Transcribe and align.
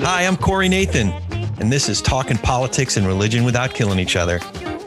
Hi, 0.00 0.24
I'm 0.24 0.38
Corey 0.38 0.70
Nathan, 0.70 1.12
and 1.60 1.70
this 1.70 1.90
is 1.90 2.00
Talking 2.00 2.38
Politics 2.38 2.96
and 2.96 3.06
Religion 3.06 3.44
Without 3.44 3.74
Killing 3.74 3.98
Each 3.98 4.16
Other. 4.16 4.40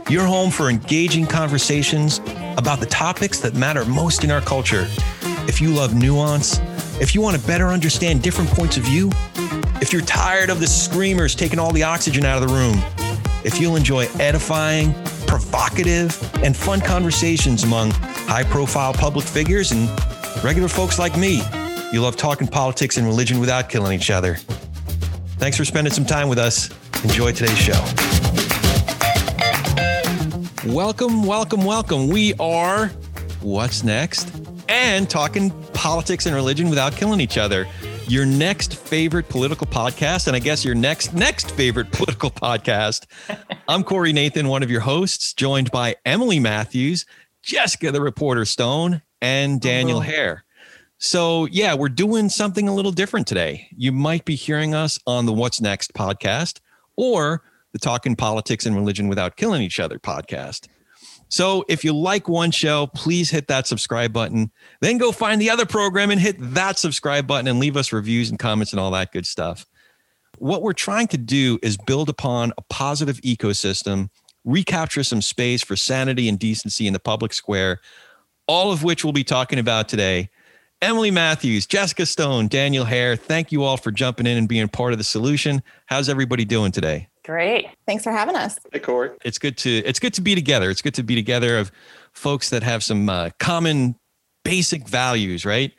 Your 0.09 0.25
home 0.25 0.49
for 0.49 0.71
engaging 0.71 1.27
conversations 1.27 2.17
about 2.57 2.79
the 2.79 2.88
topics 2.88 3.39
that 3.41 3.54
matter 3.54 3.85
most 3.85 4.23
in 4.23 4.31
our 4.31 4.42
culture. 4.42 4.87
If 5.47 5.62
you 5.62 5.69
love 5.71 5.94
nuance, 5.94 6.60
if 6.99 7.13
you 7.13 7.21
want 7.21 7.39
to 7.39 7.46
better 7.46 7.67
understand 7.67 8.23
different 8.23 8.49
points 8.49 8.76
of 8.76 8.81
view, 8.85 9.12
if 9.83 9.94
you're 9.94 10.01
tired 10.01 10.49
of 10.49 10.60
the 10.60 10.65
screamers 10.65 11.35
taking 11.35 11.60
all 11.60 11.71
the 11.71 11.83
oxygen 11.83 12.26
out 12.26 12.42
of 12.42 12.49
the 12.49 12.55
room, 12.55 12.81
if 13.46 13.62
you'll 13.62 13.76
enjoy 13.76 14.08
edifying, 14.19 14.96
provocative, 15.28 16.20
and 16.44 16.58
fun 16.58 16.81
conversations 16.81 17.63
among 17.63 17.94
high 18.31 18.43
profile 18.43 18.93
public 18.93 19.25
figures 19.25 19.73
and 19.73 19.89
regular 20.41 20.70
folks 20.70 20.98
like 20.98 21.17
me, 21.17 21.41
you 21.91 21.99
love 21.99 22.16
talking 22.16 22.48
politics 22.48 22.95
and 22.95 23.05
religion 23.05 23.41
without 23.41 23.67
killing 23.67 23.91
each 23.91 24.09
other. 24.09 24.35
Thanks 25.35 25.58
for 25.58 25.66
spending 25.66 25.91
some 25.91 26.05
time 26.05 26.30
with 26.30 26.39
us. 26.39 26.70
Enjoy 27.03 27.34
today's 27.34 27.58
show. 27.58 27.73
Welcome, 30.66 31.25
welcome, 31.25 31.66
welcome. 31.66 32.08
We 32.08 32.34
are 32.36 32.88
What's 33.41 33.84
Next 33.84 34.31
and 34.70 35.09
talking 35.09 35.52
politics 35.73 36.25
and 36.25 36.34
religion 36.34 36.70
without 36.70 36.95
killing 36.95 37.20
each 37.20 37.38
other. 37.38 37.67
Your 38.08 38.25
next 38.25 38.75
favorite 38.75 39.27
political 39.27 39.67
podcast, 39.67 40.27
and 40.27 40.38
I 40.38 40.39
guess 40.39 40.63
your 40.63 40.75
next 40.75 41.13
next 41.13 41.52
favorite 41.52 41.91
political 41.91 42.31
podcast. 42.31 43.08
I'm 43.67 43.84
Corey 43.84 44.13
Nathan, 44.13 44.48
one 44.48 44.63
of 44.63 44.72
your 44.72 44.81
hosts, 44.81 45.34
joined 45.34 45.70
by 45.72 45.98
Emily 46.05 46.39
Matthews, 46.39 47.05
Jessica 47.44 47.91
the 47.91 48.02
Reporter 48.02 48.45
Stone, 48.45 49.02
and 49.22 49.62
Daniel 49.62 50.02
Hello. 50.02 50.16
Hare. 50.16 50.45
So, 50.98 51.45
yeah, 51.45 51.73
we're 51.73 51.90
doing 51.90 52.30
something 52.30 52.67
a 52.67 52.75
little 52.75 52.92
different 52.92 53.25
today. 53.25 53.67
You 53.75 53.92
might 53.92 54.23
be 54.23 54.36
hearing 54.36 54.75
us 54.75 55.00
on 55.08 55.25
the 55.25 55.34
What's 55.34 55.59
Next 55.59 55.94
podcast 55.94 56.59
or 56.95 57.42
the 57.73 57.80
Talking 57.80 58.16
Politics 58.16 58.66
and 58.67 58.75
Religion 58.75 59.08
Without 59.08 59.36
Killing 59.36 59.64
Each 59.64 59.80
Other 59.80 59.97
podcast. 59.97 60.67
So, 61.30 61.66
if 61.67 61.84
you 61.84 61.94
like 61.94 62.28
one 62.28 62.52
show, 62.52 62.88
please 62.88 63.31
hit 63.31 63.47
that 63.47 63.66
subscribe 63.66 64.14
button. 64.14 64.52
Then 64.81 65.00
go 65.00 65.12
find 65.12 65.42
the 65.42 65.50
other 65.50 65.66
program 65.66 66.12
and 66.12 66.22
hit 66.22 66.36
that 66.39 66.78
subscribe 66.78 67.25
button 67.25 67.47
and 67.47 67.59
leave 67.59 67.78
us 67.78 67.92
reviews 67.92 68.30
and 68.30 68.38
comments 68.38 68.73
and 68.73 68.80
all 68.80 68.92
that 68.92 69.12
good 69.12 69.25
stuff. 69.25 69.66
What 70.38 70.62
we're 70.62 70.73
trying 70.73 71.08
to 71.08 71.17
do 71.17 71.58
is 71.64 71.78
build 71.78 72.09
upon 72.09 72.53
a 72.58 72.62
positive 72.64 73.17
ecosystem, 73.22 74.09
recapture 74.45 75.03
some 75.03 75.22
space 75.22 75.64
for 75.64 75.75
sanity 75.75 76.28
and 76.28 76.39
decency 76.39 76.88
in 76.88 76.94
the 76.94 77.00
public 77.00 77.34
square, 77.34 77.80
all 78.47 78.72
of 78.72 78.84
which 78.84 79.03
we'll 79.03 79.14
be 79.14 79.23
talking 79.23 79.59
about 79.59 79.89
today. 79.89 80.30
Emily 80.81 81.11
Matthews, 81.11 81.67
Jessica 81.67 82.08
Stone, 82.08 82.47
Daniel 82.47 82.86
Hare, 82.86 83.16
thank 83.16 83.52
you 83.52 83.64
all 83.64 83.78
for 83.78 83.92
jumping 83.92 84.25
in 84.25 84.36
and 84.36 84.47
being 84.47 84.67
part 84.67 84.94
of 84.94 84.97
the 84.97 85.03
solution. 85.03 85.62
How's 85.86 86.09
everybody 86.09 86.44
doing 86.44 86.72
today? 86.72 87.08
Great. 87.23 87.67
Thanks 87.86 88.03
for 88.03 88.12
having 88.12 88.36
us. 88.36 88.58
Hey, 88.73 88.80
Corey. 88.80 89.12
It's 89.23 89.38
good 89.38 89.58
to 89.59 89.69
it's 89.86 90.00
good 90.00 90.16
to 90.16 90.22
be 90.22 90.34
together. 90.34 90.72
It's 90.72 90.81
good 90.81 90.95
to 90.95 91.03
be 91.03 91.14
together 91.14 91.59
of 91.59 91.72
folks 92.14 92.50
that 92.50 92.64
have 92.64 92.84
some 92.84 93.09
uh, 93.09 93.30
common 93.39 93.95
basic 94.44 94.88
values, 94.88 95.45
right? 95.45 95.72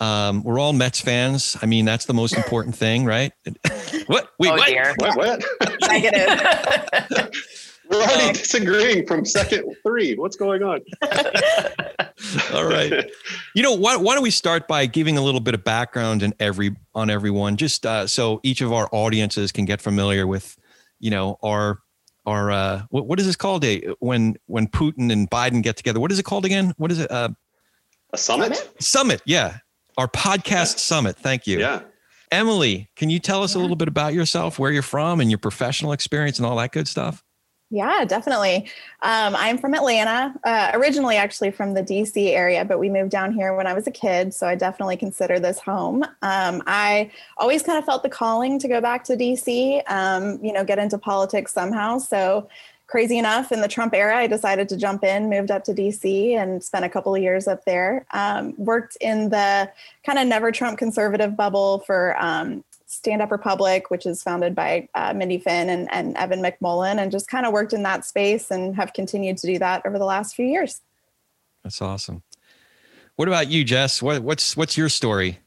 Um, 0.00 0.42
we're 0.42 0.58
all 0.58 0.72
Mets 0.72 1.00
fans. 1.00 1.56
I 1.62 1.66
mean, 1.66 1.84
that's 1.84 2.06
the 2.06 2.14
most 2.14 2.36
important 2.36 2.74
thing, 2.74 3.04
right? 3.04 3.32
what? 4.06 4.30
Wait, 4.38 4.48
oh 4.48 4.56
what? 4.56 4.66
dear. 4.66 4.94
What? 4.98 5.16
What? 5.16 5.44
Negative. 5.88 7.30
We're 7.90 8.02
already 8.02 8.38
disagreeing 8.38 9.06
from 9.06 9.24
second 9.24 9.74
three. 9.82 10.14
What's 10.14 10.36
going 10.36 10.62
on? 10.62 10.80
All 12.54 12.64
right. 12.64 13.10
You 13.54 13.62
know, 13.62 13.74
why, 13.74 13.96
why 13.96 14.14
don't 14.14 14.22
we 14.22 14.30
start 14.30 14.68
by 14.68 14.86
giving 14.86 15.16
a 15.16 15.22
little 15.22 15.40
bit 15.40 15.54
of 15.54 15.64
background 15.64 16.22
in 16.22 16.34
every 16.38 16.76
on 16.94 17.10
everyone, 17.10 17.56
just 17.56 17.84
uh, 17.86 18.06
so 18.06 18.40
each 18.42 18.60
of 18.60 18.72
our 18.72 18.88
audiences 18.92 19.52
can 19.52 19.64
get 19.64 19.80
familiar 19.80 20.26
with, 20.26 20.56
you 20.98 21.10
know, 21.10 21.36
our 21.42 21.80
our 22.26 22.50
uh, 22.50 22.82
what, 22.90 23.06
what 23.06 23.18
is 23.18 23.26
this 23.26 23.36
called? 23.36 23.64
A 23.64 23.80
when 23.98 24.36
when 24.46 24.68
Putin 24.68 25.10
and 25.12 25.28
Biden 25.30 25.62
get 25.62 25.76
together. 25.76 25.98
What 25.98 26.12
is 26.12 26.18
it 26.18 26.24
called 26.24 26.44
again? 26.44 26.74
What 26.76 26.92
is 26.92 26.98
it? 27.00 27.10
Uh, 27.10 27.30
A 28.12 28.18
summit? 28.18 28.56
Summit? 28.56 28.82
summit. 28.82 29.22
Yeah, 29.24 29.58
our 29.96 30.08
podcast 30.08 30.78
summit. 30.78 31.16
Thank 31.16 31.46
you. 31.46 31.58
Yeah. 31.58 31.82
Emily, 32.30 32.88
can 32.94 33.10
you 33.10 33.18
tell 33.18 33.42
us 33.42 33.56
a 33.56 33.58
little 33.58 33.74
bit 33.74 33.88
about 33.88 34.14
yourself, 34.14 34.58
where 34.58 34.70
you're 34.70 34.82
from, 34.82 35.20
and 35.20 35.30
your 35.30 35.38
professional 35.38 35.90
experience, 35.92 36.38
and 36.38 36.46
all 36.46 36.56
that 36.56 36.70
good 36.70 36.86
stuff? 36.86 37.24
Yeah, 37.70 38.04
definitely. 38.04 38.68
Um, 39.02 39.36
I'm 39.36 39.56
from 39.56 39.74
Atlanta, 39.74 40.34
uh, 40.42 40.72
originally 40.74 41.16
actually 41.16 41.52
from 41.52 41.74
the 41.74 41.82
DC 41.82 42.30
area, 42.30 42.64
but 42.64 42.80
we 42.80 42.90
moved 42.90 43.12
down 43.12 43.32
here 43.32 43.54
when 43.54 43.68
I 43.68 43.74
was 43.74 43.86
a 43.86 43.92
kid. 43.92 44.34
So 44.34 44.48
I 44.48 44.56
definitely 44.56 44.96
consider 44.96 45.38
this 45.38 45.60
home. 45.60 46.02
Um, 46.22 46.62
I 46.66 47.12
always 47.38 47.62
kind 47.62 47.78
of 47.78 47.84
felt 47.84 48.02
the 48.02 48.08
calling 48.08 48.58
to 48.58 48.66
go 48.66 48.80
back 48.80 49.04
to 49.04 49.16
DC, 49.16 49.82
um, 49.86 50.44
you 50.44 50.52
know, 50.52 50.64
get 50.64 50.80
into 50.80 50.98
politics 50.98 51.52
somehow. 51.52 51.98
So 51.98 52.48
crazy 52.88 53.18
enough, 53.18 53.52
in 53.52 53.60
the 53.60 53.68
Trump 53.68 53.94
era, 53.94 54.16
I 54.16 54.26
decided 54.26 54.68
to 54.70 54.76
jump 54.76 55.04
in, 55.04 55.30
moved 55.30 55.52
up 55.52 55.62
to 55.64 55.72
DC, 55.72 56.34
and 56.34 56.62
spent 56.62 56.84
a 56.84 56.88
couple 56.88 57.14
of 57.14 57.22
years 57.22 57.46
up 57.46 57.64
there. 57.64 58.04
Um, 58.12 58.52
worked 58.56 58.96
in 59.00 59.28
the 59.28 59.70
kind 60.04 60.18
of 60.18 60.26
never 60.26 60.50
Trump 60.50 60.76
conservative 60.76 61.36
bubble 61.36 61.84
for 61.86 62.16
um, 62.18 62.64
Stand 62.90 63.22
Up 63.22 63.30
Republic, 63.30 63.88
which 63.88 64.04
is 64.04 64.20
founded 64.20 64.52
by 64.52 64.88
uh, 64.96 65.14
Mindy 65.14 65.38
Finn 65.38 65.68
and, 65.68 65.88
and 65.92 66.16
Evan 66.16 66.42
McMullin, 66.42 66.98
and 66.98 67.12
just 67.12 67.28
kind 67.28 67.46
of 67.46 67.52
worked 67.52 67.72
in 67.72 67.84
that 67.84 68.04
space 68.04 68.50
and 68.50 68.74
have 68.74 68.92
continued 68.92 69.38
to 69.38 69.46
do 69.46 69.60
that 69.60 69.86
over 69.86 69.96
the 69.96 70.04
last 70.04 70.34
few 70.34 70.44
years. 70.44 70.80
That's 71.62 71.80
awesome. 71.80 72.24
What 73.14 73.28
about 73.28 73.48
you, 73.48 73.62
Jess? 73.62 74.02
What, 74.02 74.22
what's 74.24 74.56
what's 74.56 74.76
your 74.76 74.88
story? 74.88 75.38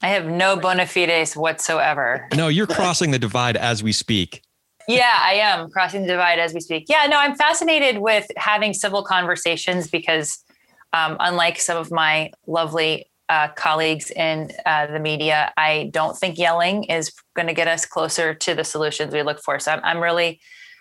I 0.00 0.08
have 0.08 0.26
no 0.26 0.56
bona 0.56 0.86
fides 0.86 1.36
whatsoever. 1.36 2.28
No, 2.36 2.46
you're 2.46 2.68
crossing 2.68 3.10
the 3.10 3.18
divide 3.18 3.56
as 3.56 3.82
we 3.82 3.90
speak. 3.90 4.42
Yeah, 4.86 5.18
I 5.20 5.34
am 5.34 5.70
crossing 5.70 6.02
the 6.02 6.08
divide 6.08 6.38
as 6.38 6.54
we 6.54 6.60
speak. 6.60 6.86
Yeah, 6.88 7.06
no, 7.08 7.18
I'm 7.18 7.34
fascinated 7.34 7.98
with 7.98 8.28
having 8.36 8.74
civil 8.74 9.02
conversations 9.02 9.88
because, 9.88 10.44
um, 10.92 11.16
unlike 11.18 11.58
some 11.58 11.78
of 11.78 11.90
my 11.90 12.30
lovely 12.46 13.06
uh, 13.32 13.48
colleagues 13.54 14.10
in 14.10 14.50
uh, 14.66 14.86
the 14.88 15.00
media, 15.00 15.54
I 15.56 15.88
don't 15.90 16.14
think 16.14 16.36
yelling 16.36 16.84
is 16.84 17.14
going 17.34 17.48
to 17.48 17.54
get 17.54 17.66
us 17.66 17.86
closer 17.86 18.34
to 18.34 18.54
the 18.54 18.62
solutions 18.62 19.14
we 19.14 19.22
look 19.22 19.40
for. 19.40 19.58
So 19.58 19.72
I'm, 19.72 19.80
I'm 19.82 20.02
really, 20.02 20.38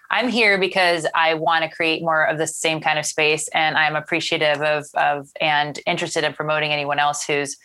I'm 0.10 0.28
here 0.28 0.60
because 0.60 1.08
I 1.16 1.36
want 1.36 1.64
to 1.64 1.70
create 1.74 2.02
more 2.02 2.26
of 2.26 2.38
the 2.38 2.48
same 2.48 2.82
kind 2.82 3.00
of 3.00 3.06
space, 3.06 3.48
and 3.54 3.78
I'm 3.78 3.96
appreciative 3.96 4.62
of 4.62 4.86
of 4.96 5.30
and 5.40 5.80
interested 5.86 6.26
in 6.26 6.34
promoting 6.34 6.74
anyone 6.74 7.00
else 7.00 7.24
who's 7.24 7.56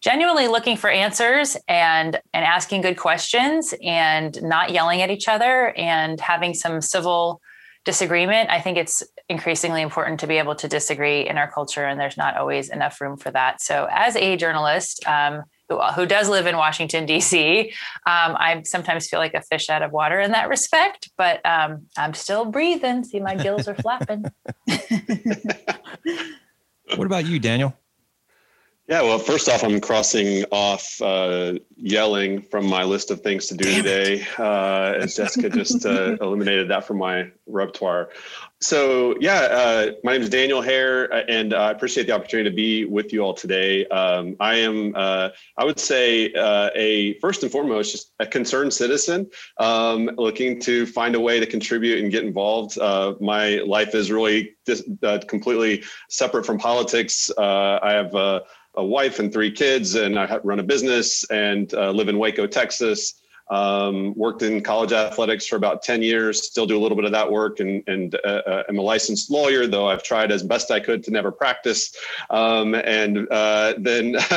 genuinely 0.00 0.46
looking 0.46 0.76
for 0.76 0.88
answers 0.88 1.56
and 1.66 2.20
and 2.32 2.44
asking 2.44 2.82
good 2.82 2.96
questions 2.96 3.74
and 3.82 4.40
not 4.40 4.70
yelling 4.70 5.02
at 5.02 5.10
each 5.10 5.26
other 5.26 5.74
and 5.76 6.20
having 6.20 6.54
some 6.54 6.80
civil 6.80 7.40
disagreement 7.84 8.50
i 8.50 8.60
think 8.60 8.76
it's 8.76 9.02
increasingly 9.28 9.82
important 9.82 10.20
to 10.20 10.26
be 10.26 10.38
able 10.38 10.54
to 10.56 10.68
disagree 10.68 11.28
in 11.28 11.38
our 11.38 11.50
culture 11.50 11.84
and 11.84 11.98
there's 11.98 12.16
not 12.16 12.36
always 12.36 12.68
enough 12.68 13.00
room 13.00 13.16
for 13.16 13.30
that. 13.30 13.60
So 13.60 13.88
as 13.90 14.16
a 14.16 14.36
journalist 14.36 15.06
um, 15.06 15.42
who, 15.68 15.80
who 15.80 16.06
does 16.06 16.28
live 16.28 16.46
in 16.46 16.56
washington 16.58 17.06
d.c 17.06 17.70
um, 18.04 18.36
i 18.36 18.60
sometimes 18.66 19.08
feel 19.08 19.20
like 19.20 19.32
a 19.32 19.40
fish 19.40 19.70
out 19.70 19.80
of 19.80 19.90
water 19.90 20.20
in 20.20 20.32
that 20.32 20.50
respect 20.50 21.08
but 21.16 21.40
um, 21.46 21.86
i'm 21.96 22.12
still 22.12 22.44
breathing. 22.44 23.04
See 23.04 23.20
my 23.20 23.36
gills 23.36 23.68
are 23.68 23.74
flapping. 23.74 24.24
What 26.96 27.06
about 27.06 27.26
you, 27.26 27.38
Daniel? 27.38 27.74
Yeah. 28.92 29.00
Well, 29.00 29.18
first 29.18 29.48
off, 29.48 29.64
I'm 29.64 29.80
crossing 29.80 30.44
off 30.52 31.00
uh, 31.00 31.54
yelling 31.78 32.42
from 32.42 32.66
my 32.66 32.84
list 32.84 33.10
of 33.10 33.22
things 33.22 33.46
to 33.46 33.54
do 33.54 33.64
Damn 33.64 33.82
today, 33.82 34.26
uh, 34.38 34.92
as 35.00 35.16
Jessica 35.16 35.48
just 35.48 35.86
uh, 35.86 36.16
eliminated 36.20 36.68
that 36.68 36.86
from 36.86 36.98
my 36.98 37.30
repertoire. 37.46 38.10
So, 38.60 39.16
yeah, 39.18 39.48
uh, 39.50 39.92
my 40.04 40.12
name 40.12 40.20
is 40.20 40.28
Daniel 40.28 40.60
Hare, 40.60 41.10
uh, 41.10 41.22
and 41.26 41.54
I 41.54 41.70
appreciate 41.70 42.06
the 42.06 42.12
opportunity 42.12 42.50
to 42.50 42.54
be 42.54 42.84
with 42.84 43.14
you 43.14 43.22
all 43.22 43.32
today. 43.32 43.86
Um, 43.86 44.36
I 44.40 44.56
am, 44.56 44.92
uh, 44.94 45.30
I 45.56 45.64
would 45.64 45.80
say, 45.80 46.30
uh, 46.34 46.68
a 46.76 47.14
first 47.14 47.42
and 47.42 47.50
foremost, 47.50 47.92
just 47.92 48.12
a 48.20 48.26
concerned 48.26 48.74
citizen 48.74 49.26
um, 49.56 50.10
looking 50.18 50.60
to 50.60 50.84
find 50.84 51.14
a 51.14 51.20
way 51.20 51.40
to 51.40 51.46
contribute 51.46 52.02
and 52.02 52.12
get 52.12 52.24
involved. 52.24 52.78
Uh, 52.78 53.14
my 53.22 53.62
life 53.66 53.94
is 53.94 54.12
really 54.12 54.54
dis- 54.66 54.86
uh, 55.02 55.18
completely 55.26 55.82
separate 56.10 56.44
from 56.44 56.58
politics. 56.58 57.30
Uh, 57.38 57.78
I 57.82 57.92
have 57.92 58.14
a, 58.74 58.84
wife 58.84 59.18
and 59.18 59.32
three 59.32 59.50
kids, 59.50 59.94
and 59.94 60.18
I 60.18 60.38
run 60.44 60.60
a 60.60 60.62
business 60.62 61.24
and 61.30 61.72
uh, 61.74 61.90
live 61.90 62.08
in 62.08 62.18
Waco, 62.18 62.46
Texas. 62.46 63.14
Um, 63.50 64.14
worked 64.14 64.40
in 64.40 64.62
college 64.62 64.92
athletics 64.92 65.46
for 65.46 65.56
about 65.56 65.82
10 65.82 66.00
years, 66.00 66.46
still 66.46 66.64
do 66.64 66.78
a 66.78 66.80
little 66.80 66.96
bit 66.96 67.04
of 67.04 67.12
that 67.12 67.30
work, 67.30 67.60
and, 67.60 67.82
and 67.86 68.14
uh, 68.24 68.40
uh, 68.46 68.62
I'm 68.66 68.78
a 68.78 68.82
licensed 68.82 69.30
lawyer, 69.30 69.66
though 69.66 69.86
I've 69.88 70.02
tried 70.02 70.32
as 70.32 70.42
best 70.42 70.70
I 70.70 70.80
could 70.80 71.04
to 71.04 71.10
never 71.10 71.30
practice. 71.30 71.94
Um, 72.30 72.74
and 72.74 73.28
uh, 73.30 73.74
then 73.76 74.16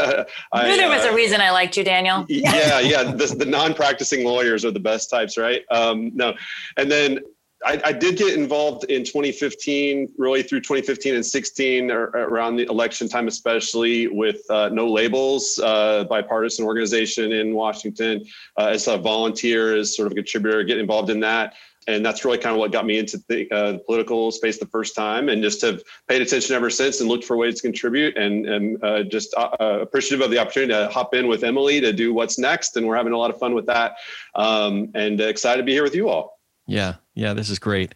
I 0.51 0.67
knew 0.67 0.75
there 0.75 0.89
was 0.89 1.05
uh, 1.05 1.11
a 1.11 1.15
reason 1.15 1.39
i 1.39 1.51
liked 1.51 1.77
you 1.77 1.83
daniel 1.83 2.25
yeah 2.27 2.79
yeah 2.79 3.03
the, 3.03 3.27
the 3.37 3.45
non-practicing 3.45 4.25
lawyers 4.25 4.65
are 4.65 4.71
the 4.71 4.79
best 4.79 5.09
types 5.09 5.37
right 5.37 5.63
um 5.71 6.11
no 6.13 6.33
and 6.77 6.91
then 6.91 7.19
I, 7.65 7.81
I, 7.83 7.91
did 7.91 8.17
get 8.17 8.35
involved 8.35 8.85
in 8.85 9.03
2015, 9.03 10.13
really 10.17 10.43
through 10.43 10.61
2015 10.61 11.15
and 11.15 11.25
16, 11.25 11.89
or, 11.89 12.03
around 12.03 12.57
the 12.57 12.63
election 12.69 13.09
time, 13.09 13.27
especially 13.27 14.07
with 14.07 14.39
uh, 14.51 14.69
No 14.69 14.87
Labels, 14.87 15.59
uh, 15.63 16.03
bipartisan 16.03 16.65
organization 16.65 17.31
in 17.31 17.55
Washington, 17.55 18.23
uh, 18.57 18.67
as 18.67 18.87
a 18.87 18.97
volunteer, 18.97 19.75
as 19.75 19.95
sort 19.95 20.05
of 20.05 20.11
a 20.11 20.15
contributor, 20.15 20.63
get 20.63 20.77
involved 20.77 21.09
in 21.09 21.19
that. 21.21 21.55
And 21.87 22.03
that's 22.05 22.25
really 22.25 22.37
kind 22.37 22.55
of 22.55 22.59
what 22.59 22.71
got 22.71 22.85
me 22.85 22.97
into 22.97 23.23
the, 23.27 23.49
uh, 23.51 23.73
the 23.73 23.79
political 23.79 24.31
space 24.31 24.57
the 24.59 24.65
first 24.67 24.95
time, 24.95 25.29
and 25.29 25.41
just 25.41 25.61
have 25.61 25.83
paid 26.07 26.21
attention 26.21 26.55
ever 26.55 26.69
since 26.69 26.99
and 26.99 27.09
looked 27.09 27.23
for 27.23 27.37
ways 27.37 27.55
to 27.55 27.61
contribute. 27.61 28.15
And, 28.15 28.47
and 28.47 28.83
uh, 28.83 29.03
just 29.03 29.33
uh, 29.35 29.79
appreciative 29.81 30.23
of 30.23 30.31
the 30.31 30.37
opportunity 30.37 30.73
to 30.73 30.89
hop 30.91 31.15
in 31.15 31.27
with 31.27 31.43
Emily 31.43 31.81
to 31.81 31.93
do 31.93 32.13
what's 32.13 32.37
next. 32.37 32.77
And 32.77 32.87
we're 32.87 32.95
having 32.95 33.13
a 33.13 33.17
lot 33.17 33.31
of 33.31 33.39
fun 33.39 33.55
with 33.55 33.65
that, 33.67 33.97
um, 34.35 34.91
and 34.93 35.19
excited 35.19 35.61
to 35.61 35.65
be 35.65 35.73
here 35.73 35.83
with 35.83 35.95
you 35.95 36.09
all. 36.09 36.34
Yeah, 36.67 36.95
yeah, 37.13 37.33
this 37.33 37.49
is 37.49 37.59
great. 37.59 37.95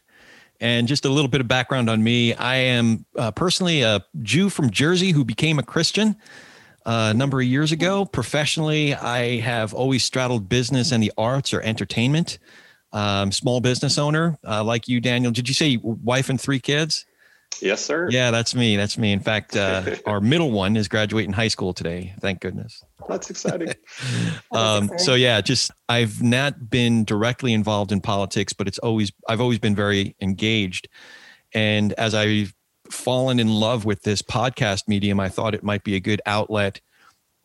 And 0.62 0.88
just 0.88 1.06
a 1.06 1.10
little 1.10 1.30
bit 1.30 1.42
of 1.42 1.48
background 1.48 1.89
on 1.89 2.04
me. 2.04 2.33
I 2.33 2.56
am 2.56 3.06
uh, 3.18 3.31
personally 3.31 3.81
a 3.81 4.04
Jew 4.21 4.50
from 4.50 4.69
Jersey 4.69 5.12
who 5.12 5.24
became 5.24 5.57
a 5.57 5.63
Christian 5.63 6.18
uh, 6.86 7.12
a 7.12 7.18
number 7.18 7.39
of 7.39 7.48
years 7.48 7.71
ago. 7.71 8.06
Professionally, 8.06 8.94
I 8.94 9.39
have 9.39 9.74
always 9.74 10.04
straddled 10.04 10.50
business 10.50 10.92
and 10.92 11.01
the 11.01 11.13
arts 11.18 11.54
or 11.54 11.62
entertainment. 11.62 12.39
Um, 12.92 13.31
small 13.31 13.62
business 13.62 13.98
owner 13.98 14.38
uh, 14.45 14.63
like 14.63 14.88
you, 14.88 15.00
Daniel. 15.00 15.31
Did 15.31 15.48
you 15.48 15.54
say 15.54 15.77
wife 15.81 16.30
and 16.30 16.42
three 16.42 16.60
kids? 16.60 17.06
Yes, 17.62 17.84
sir. 17.84 18.10
Yeah, 18.10 18.31
that's 18.31 18.56
me. 18.56 18.78
That's 18.78 18.98
me. 18.98 19.12
In 19.12 19.19
fact, 19.19 19.56
uh, 19.56 19.96
our 20.06 20.22
middle 20.22 20.51
one 20.51 20.78
is 20.78 20.88
graduating 20.88 21.34
high 21.34 21.48
school 21.48 21.74
today. 21.74 22.13
Thank 22.22 22.40
goodness. 22.42 22.84
That's 23.07 23.30
exciting. 23.30 23.74
um, 24.51 24.90
so 24.98 25.16
yeah, 25.16 25.42
just 25.42 25.72
I've 25.90 26.22
not 26.22 26.69
been 26.69 27.04
directly 27.04 27.54
involved 27.54 27.92
in 27.92 28.01
politics, 28.01 28.54
but 28.54 28.68
it's 28.68 28.80
always 28.80 29.12
I've 29.28 29.42
always 29.42 29.60
been 29.60 29.75
very 29.75 30.16
engaged. 30.22 30.88
And 31.54 31.94
as 31.94 32.13
I've 32.13 32.54
fallen 32.92 33.40
in 33.40 33.50
love 33.50 33.86
with 33.86 34.04
this 34.04 34.22
podcast 34.22 34.88
medium, 34.88 35.19
I 35.19 35.30
thought 35.30 35.54
it 35.54 35.63
might 35.63 35.84
be 35.84 35.95
a 35.95 36.00
good 36.00 36.22
outlet 36.25 36.81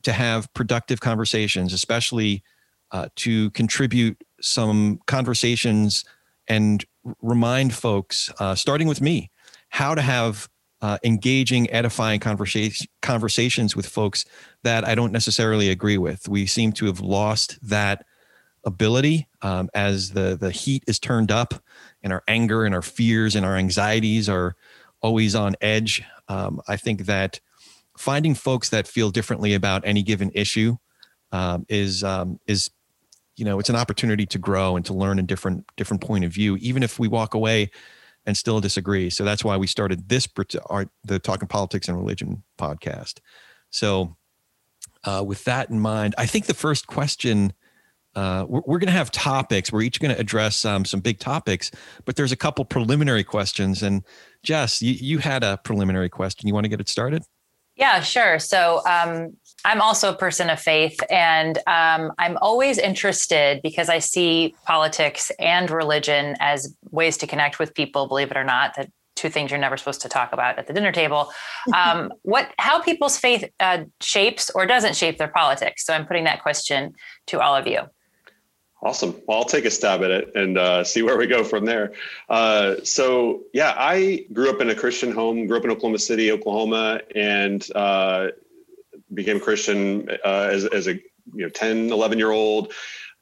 to 0.02 0.12
have 0.12 0.52
productive 0.54 1.00
conversations, 1.00 1.72
especially 1.72 2.42
uh, 2.92 3.08
to 3.16 3.50
contribute 3.50 4.22
some 4.40 5.00
conversations 5.06 6.04
and 6.46 6.84
remind 7.22 7.74
folks, 7.74 8.30
uh, 8.38 8.54
starting 8.54 8.86
with 8.86 9.00
me, 9.00 9.30
how 9.74 9.92
to 9.92 10.02
have 10.02 10.48
uh, 10.82 10.98
engaging, 11.02 11.68
edifying 11.72 12.20
conversation, 12.20 12.86
conversations 13.02 13.74
with 13.74 13.88
folks 13.88 14.24
that 14.62 14.86
I 14.86 14.94
don't 14.94 15.10
necessarily 15.10 15.68
agree 15.68 15.98
with. 15.98 16.28
We 16.28 16.46
seem 16.46 16.70
to 16.74 16.86
have 16.86 17.00
lost 17.00 17.58
that 17.60 18.06
ability 18.64 19.26
um, 19.42 19.68
as 19.74 20.10
the 20.10 20.36
the 20.40 20.52
heat 20.52 20.84
is 20.86 21.00
turned 21.00 21.32
up, 21.32 21.54
and 22.04 22.12
our 22.12 22.22
anger 22.28 22.64
and 22.64 22.72
our 22.72 22.82
fears 22.82 23.34
and 23.34 23.44
our 23.44 23.56
anxieties 23.56 24.28
are 24.28 24.54
always 25.00 25.34
on 25.34 25.56
edge. 25.60 26.04
Um, 26.28 26.60
I 26.68 26.76
think 26.76 27.06
that 27.06 27.40
finding 27.98 28.36
folks 28.36 28.68
that 28.68 28.86
feel 28.86 29.10
differently 29.10 29.54
about 29.54 29.82
any 29.84 30.04
given 30.04 30.30
issue 30.34 30.76
um, 31.32 31.66
is 31.68 32.04
um, 32.04 32.38
is 32.46 32.70
you 33.34 33.44
know 33.44 33.58
it's 33.58 33.70
an 33.70 33.76
opportunity 33.76 34.24
to 34.26 34.38
grow 34.38 34.76
and 34.76 34.86
to 34.86 34.94
learn 34.94 35.18
a 35.18 35.22
different 35.24 35.64
different 35.76 36.00
point 36.00 36.24
of 36.24 36.30
view, 36.30 36.54
even 36.58 36.84
if 36.84 37.00
we 37.00 37.08
walk 37.08 37.34
away 37.34 37.72
and 38.26 38.36
still 38.36 38.60
disagree. 38.60 39.10
So 39.10 39.24
that's 39.24 39.44
why 39.44 39.56
we 39.56 39.66
started 39.66 40.08
this 40.08 40.28
our, 40.66 40.86
the 41.04 41.18
Talking 41.18 41.48
Politics 41.48 41.88
and 41.88 41.96
Religion 41.96 42.42
podcast. 42.58 43.20
So 43.70 44.16
uh, 45.04 45.22
with 45.26 45.44
that 45.44 45.70
in 45.70 45.80
mind, 45.80 46.14
I 46.16 46.26
think 46.26 46.46
the 46.46 46.54
first 46.54 46.86
question 46.86 47.52
uh, 48.14 48.46
we're, 48.48 48.62
we're 48.66 48.78
going 48.78 48.86
to 48.86 48.92
have 48.92 49.10
topics. 49.10 49.72
We're 49.72 49.82
each 49.82 50.00
going 50.00 50.14
to 50.14 50.20
address 50.20 50.64
um, 50.64 50.84
some 50.84 51.00
big 51.00 51.18
topics, 51.18 51.70
but 52.04 52.16
there's 52.16 52.32
a 52.32 52.36
couple 52.36 52.64
preliminary 52.64 53.24
questions. 53.24 53.82
And 53.82 54.04
Jess, 54.42 54.80
you, 54.80 54.92
you 54.92 55.18
had 55.18 55.42
a 55.42 55.58
preliminary 55.64 56.08
question. 56.08 56.46
You 56.46 56.54
want 56.54 56.64
to 56.64 56.68
get 56.68 56.80
it 56.80 56.88
started? 56.88 57.24
Yeah, 57.76 58.00
sure. 58.00 58.38
So 58.38 58.82
um, 58.86 59.36
I'm 59.64 59.80
also 59.80 60.12
a 60.12 60.16
person 60.16 60.50
of 60.50 60.60
faith, 60.60 60.98
and 61.10 61.58
um, 61.66 62.12
I'm 62.18 62.36
always 62.42 62.78
interested 62.78 63.62
because 63.62 63.88
I 63.88 63.98
see 63.98 64.54
politics 64.66 65.32
and 65.38 65.70
religion 65.70 66.36
as 66.40 66.76
ways 66.90 67.16
to 67.18 67.26
connect 67.26 67.58
with 67.58 67.74
people. 67.74 68.06
Believe 68.06 68.30
it 68.30 68.36
or 68.36 68.44
not, 68.44 68.74
that 68.76 68.90
two 69.14 69.30
things 69.30 69.50
you're 69.50 69.60
never 69.60 69.76
supposed 69.76 70.02
to 70.02 70.08
talk 70.08 70.32
about 70.32 70.58
at 70.58 70.66
the 70.66 70.72
dinner 70.72 70.92
table. 70.92 71.32
Um, 71.74 72.12
what, 72.22 72.52
how 72.58 72.82
people's 72.82 73.18
faith 73.18 73.50
uh, 73.58 73.84
shapes 74.00 74.50
or 74.50 74.66
doesn't 74.66 74.94
shape 74.96 75.16
their 75.16 75.28
politics. 75.28 75.84
So 75.86 75.94
I'm 75.94 76.06
putting 76.06 76.24
that 76.24 76.42
question 76.42 76.94
to 77.28 77.40
all 77.40 77.56
of 77.56 77.66
you. 77.66 77.80
Awesome. 78.82 79.18
Well, 79.26 79.38
I'll 79.38 79.44
take 79.44 79.64
a 79.64 79.70
stab 79.70 80.02
at 80.02 80.10
it 80.10 80.30
and 80.34 80.58
uh, 80.58 80.84
see 80.84 81.00
where 81.00 81.16
we 81.16 81.26
go 81.26 81.42
from 81.42 81.64
there. 81.64 81.94
Uh, 82.28 82.76
so, 82.84 83.44
yeah, 83.54 83.74
I 83.78 84.26
grew 84.34 84.50
up 84.50 84.60
in 84.60 84.68
a 84.68 84.74
Christian 84.74 85.10
home, 85.10 85.46
grew 85.46 85.56
up 85.56 85.64
in 85.64 85.70
Oklahoma 85.70 85.98
City, 85.98 86.30
Oklahoma, 86.30 87.00
and 87.14 87.66
uh, 87.74 88.28
became 89.12 89.40
Christian 89.40 90.08
uh, 90.24 90.48
as, 90.50 90.64
as 90.66 90.86
a 90.86 90.94
you 90.94 91.44
know 91.44 91.48
10, 91.48 91.90
11 91.90 92.18
year 92.18 92.30
old. 92.30 92.72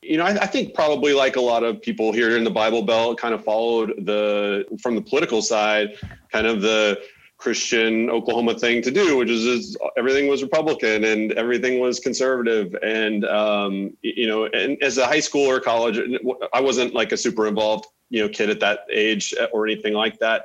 You 0.03 0.17
know, 0.17 0.25
I, 0.25 0.31
I, 0.31 0.47
think 0.47 0.75
probably 0.75 1.13
like 1.13 1.37
a 1.37 1.41
lot 1.41 1.63
of 1.63 1.81
people 1.81 2.13
here 2.13 2.37
in 2.37 2.43
the 2.43 2.51
Bible 2.51 2.83
Belt, 2.83 3.19
kind 3.19 3.35
of 3.35 3.45
followed 3.45 3.95
the 4.05 4.65
from 4.83 4.97
the 4.97 5.03
political 5.03 5.43
side, 5.43 5.97
kind 6.33 6.47
of 6.47 6.61
the 6.61 7.01
Christian 7.43 8.09
Oklahoma 8.09 8.57
thing 8.57 8.83
to 8.83 8.91
do, 8.93 9.17
which 9.17 9.29
is, 9.29 9.45
is 9.45 9.77
everything 9.99 10.29
was 10.29 10.45
Republican 10.45 11.03
and 11.03 11.33
everything 11.33 11.81
was 11.81 11.99
conservative. 11.99 12.73
And, 12.85 13.25
um, 13.25 13.97
you 14.01 14.29
know, 14.29 14.45
and 14.47 14.81
as 14.81 14.97
a 14.97 15.07
high 15.07 15.19
school 15.19 15.51
or 15.51 15.59
college, 15.59 15.99
I 16.53 16.61
wasn't 16.61 16.95
like 16.95 17.11
a 17.11 17.17
super 17.17 17.49
involved, 17.49 17.87
you 18.11 18.23
know, 18.23 18.29
kid 18.29 18.49
at 18.49 18.61
that 18.61 18.81
age 18.93 19.35
or 19.53 19.67
anything 19.67 19.93
like 19.93 20.21
that. 20.21 20.45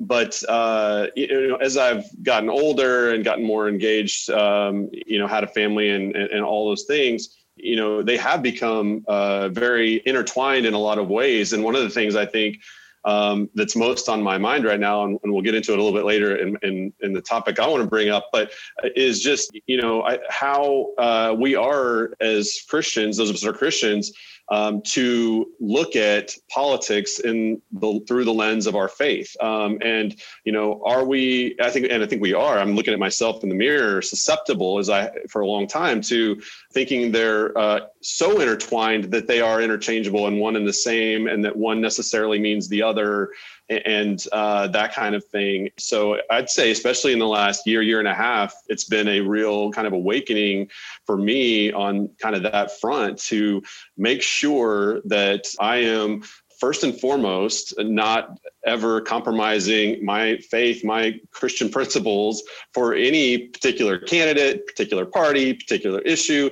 But, 0.00 0.42
uh, 0.48 1.06
you 1.14 1.48
know, 1.48 1.56
as 1.56 1.76
I've 1.76 2.04
gotten 2.22 2.48
older 2.48 3.12
and 3.12 3.24
gotten 3.24 3.44
more 3.44 3.68
engaged, 3.68 4.28
um, 4.30 4.90
you 4.92 5.18
know, 5.18 5.26
had 5.26 5.44
a 5.44 5.48
family 5.48 5.90
and, 5.90 6.14
and, 6.16 6.30
and 6.30 6.44
all 6.44 6.68
those 6.68 6.84
things, 6.84 7.36
you 7.56 7.76
know, 7.76 8.02
they 8.02 8.16
have 8.16 8.42
become 8.42 9.04
uh, 9.06 9.48
very 9.50 10.02
intertwined 10.04 10.66
in 10.66 10.74
a 10.74 10.78
lot 10.78 10.98
of 10.98 11.08
ways. 11.08 11.52
And 11.52 11.62
one 11.62 11.76
of 11.76 11.82
the 11.82 11.90
things 11.90 12.16
I 12.16 12.26
think, 12.26 12.58
um, 13.04 13.50
that's 13.54 13.76
most 13.76 14.08
on 14.08 14.22
my 14.22 14.38
mind 14.38 14.64
right 14.64 14.80
now, 14.80 15.04
and, 15.04 15.18
and, 15.22 15.32
we'll 15.32 15.42
get 15.42 15.54
into 15.54 15.72
it 15.72 15.78
a 15.78 15.82
little 15.82 15.96
bit 15.96 16.06
later 16.06 16.36
in, 16.36 16.56
in, 16.62 16.92
in 17.00 17.12
the 17.12 17.20
topic 17.20 17.60
I 17.60 17.68
want 17.68 17.82
to 17.82 17.88
bring 17.88 18.08
up, 18.08 18.30
but 18.32 18.52
is 18.82 19.22
just, 19.22 19.50
you 19.66 19.80
know, 19.80 20.02
I, 20.02 20.18
how 20.30 20.92
uh, 20.96 21.34
we 21.38 21.54
are 21.54 22.14
as 22.20 22.62
Christians, 22.66 23.18
those 23.18 23.28
of 23.28 23.36
us 23.36 23.44
are 23.44 23.52
Christians, 23.52 24.12
um, 24.50 24.82
to 24.82 25.50
look 25.60 25.96
at 25.96 26.34
politics 26.50 27.18
in 27.20 27.60
the 27.72 28.00
through 28.06 28.24
the 28.24 28.32
lens 28.32 28.66
of 28.66 28.76
our 28.76 28.88
faith. 28.88 29.34
Um, 29.40 29.78
and 29.82 30.14
you 30.44 30.52
know, 30.52 30.82
are 30.84 31.04
we? 31.04 31.56
I 31.60 31.70
think, 31.70 31.88
and 31.90 32.02
I 32.02 32.06
think 32.06 32.20
we 32.20 32.34
are. 32.34 32.58
I'm 32.58 32.74
looking 32.74 32.92
at 32.92 33.00
myself 33.00 33.42
in 33.42 33.48
the 33.48 33.54
mirror, 33.54 34.02
susceptible 34.02 34.78
as 34.78 34.90
I 34.90 35.10
for 35.28 35.42
a 35.42 35.46
long 35.46 35.66
time 35.66 36.00
to 36.02 36.40
thinking 36.72 37.10
they're 37.10 37.56
uh, 37.56 37.80
so 38.02 38.40
intertwined 38.40 39.04
that 39.04 39.26
they 39.26 39.40
are 39.40 39.62
interchangeable 39.62 40.26
and 40.26 40.38
one 40.38 40.56
and 40.56 40.66
the 40.66 40.72
same, 40.72 41.26
and 41.26 41.44
that 41.44 41.56
one 41.56 41.80
necessarily 41.80 42.38
means 42.38 42.68
the 42.68 42.82
other 42.82 43.30
and 43.68 44.24
uh, 44.32 44.68
that 44.68 44.94
kind 44.94 45.14
of 45.14 45.24
thing. 45.24 45.70
So 45.78 46.18
I'd 46.30 46.50
say, 46.50 46.70
especially 46.70 47.12
in 47.12 47.18
the 47.18 47.26
last 47.26 47.66
year, 47.66 47.82
year 47.82 47.98
and 47.98 48.08
a 48.08 48.14
half, 48.14 48.54
it's 48.68 48.84
been 48.84 49.08
a 49.08 49.20
real 49.20 49.70
kind 49.72 49.86
of 49.86 49.92
awakening 49.92 50.70
for 51.06 51.16
me 51.16 51.72
on 51.72 52.10
kind 52.18 52.34
of 52.34 52.42
that 52.42 52.78
front 52.78 53.18
to 53.24 53.62
make 53.96 54.22
sure 54.22 55.00
that 55.06 55.46
I 55.58 55.76
am 55.76 56.22
first 56.58 56.84
and 56.84 56.98
foremost 56.98 57.74
not 57.78 58.38
ever 58.66 59.00
compromising 59.00 60.04
my 60.04 60.36
faith, 60.38 60.84
my 60.84 61.18
Christian 61.30 61.68
principles 61.68 62.42
for 62.72 62.94
any 62.94 63.48
particular 63.48 63.98
candidate, 63.98 64.66
particular 64.66 65.04
party, 65.04 65.54
particular 65.54 66.00
issue, 66.00 66.50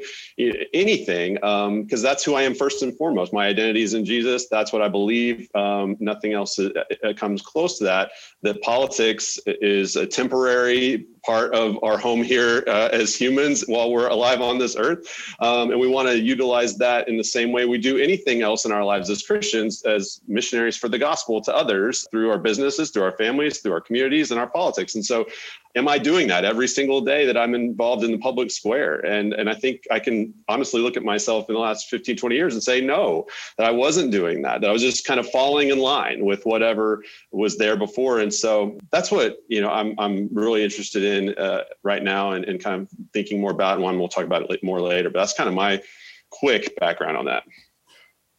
anything, 0.75 1.35
because 1.35 1.69
um, 1.69 2.03
that's 2.03 2.25
who 2.25 2.35
I 2.35 2.43
am 2.43 2.55
first 2.55 2.83
and 2.83 2.97
foremost. 2.97 3.33
My 3.33 3.47
identity 3.47 3.83
is 3.83 3.95
in 3.95 4.05
Jesus. 4.05 4.49
That's 4.49 4.73
what 4.73 4.83
I 4.83 4.89
believe. 4.89 5.49
Um, 5.55 5.97
nothing 6.01 6.33
else 6.33 6.59
uh, 6.59 6.71
uh, 7.05 7.13
comes 7.15 7.43
close 7.43 7.79
to 7.79 7.85
that. 7.85 8.11
That 8.43 8.61
politics 8.63 9.39
is 9.47 9.97
a 9.97 10.07
temporary 10.07 11.07
part 11.25 11.55
of 11.55 11.79
our 11.83 11.97
home 11.99 12.23
here 12.23 12.65
uh, 12.67 12.89
as 12.93 13.15
humans 13.15 13.65
while 13.67 13.93
we're 13.93 14.09
alive 14.09 14.41
on 14.41 14.59
this 14.59 14.77
earth. 14.77 15.35
Um, 15.41 15.71
and 15.71 15.81
we 15.81 15.87
want 15.87 16.09
to 16.09 16.19
utilize 16.19 16.77
that 16.79 17.09
in 17.09 17.17
the 17.17 17.25
same 17.25 17.53
way 17.53 17.65
we 17.65 17.79
do 17.79 17.99
anything 17.99 18.43
else 18.43 18.65
in 18.65 18.73
our 18.73 18.85
lives 18.85 19.09
as 19.09 19.23
Christians, 19.23 19.85
as 19.85 20.21
missionaries 20.27 20.77
for 20.77 20.89
the 20.89 20.99
gospel 20.99 21.41
to 21.43 21.55
others 21.55 22.02
through 22.11 22.31
our 22.31 22.39
businesses, 22.39 22.91
through 22.91 23.05
our 23.05 23.17
families, 23.17 23.61
through 23.61 23.73
our 23.73 23.81
communities, 23.81 24.31
and 24.31 24.41
our 24.41 24.47
politics. 24.47 24.95
And 24.95 25.05
so, 25.05 25.27
am 25.75 25.89
I 25.89 25.97
doing 25.99 26.29
that 26.29 26.45
every 26.45 26.69
single 26.69 27.01
day 27.01 27.25
that 27.25 27.37
I'm 27.37 27.55
involved 27.55 28.05
in 28.05 28.13
the 28.13 28.19
public 28.19 28.51
square? 28.51 28.97
And, 29.07 29.33
and 29.33 29.49
I 29.49 29.55
think 29.55 29.85
I 29.91 29.99
can 29.99 30.35
honestly 30.49 30.81
look 30.81 30.97
at 30.97 31.03
myself 31.03 31.49
in 31.49 31.55
the 31.55 31.61
last 31.61 31.89
15, 31.89 32.17
20 32.17 32.35
years 32.35 32.55
and 32.55 32.63
say, 32.63 32.81
no, 32.81 33.27
that 33.57 33.67
I 33.67 33.71
wasn't 33.71 34.11
doing 34.11 34.43
that, 34.43 34.61
that 34.61 34.71
I 34.71 34.73
was 34.73 34.83
just 34.83 35.07
kind 35.07 35.19
of 35.19 35.29
falling 35.31 35.71
in 35.71 35.79
line 35.79 36.25
with 36.25 36.45
whatever 36.45 37.03
was 37.31 37.57
there 37.57 37.77
before. 37.77 38.21
And 38.21 38.33
so, 38.33 38.79
that's 38.91 39.11
what, 39.11 39.39
you 39.49 39.61
know, 39.61 39.71
I'm, 39.71 39.95
I'm 39.99 40.29
really 40.33 40.63
interested 40.63 41.05
in 41.05 41.35
uh, 41.37 41.65
right 41.83 42.03
now 42.03 42.33
and, 42.33 42.45
and 42.45 42.63
kind 42.63 42.83
of 42.83 42.89
thinking 43.13 43.41
more 43.41 43.53
about, 43.53 43.75
and 43.75 43.83
one 43.83 43.99
we'll 43.99 44.09
talk 44.09 44.25
about 44.25 44.51
it 44.51 44.65
more 44.65 44.81
later, 44.81 45.11
but 45.11 45.21
that's 45.21 45.35
kind 45.35 45.49
of 45.49 45.55
my 45.55 45.83
quick 46.31 46.75
background 46.81 47.17
on 47.17 47.27
that. 47.27 47.45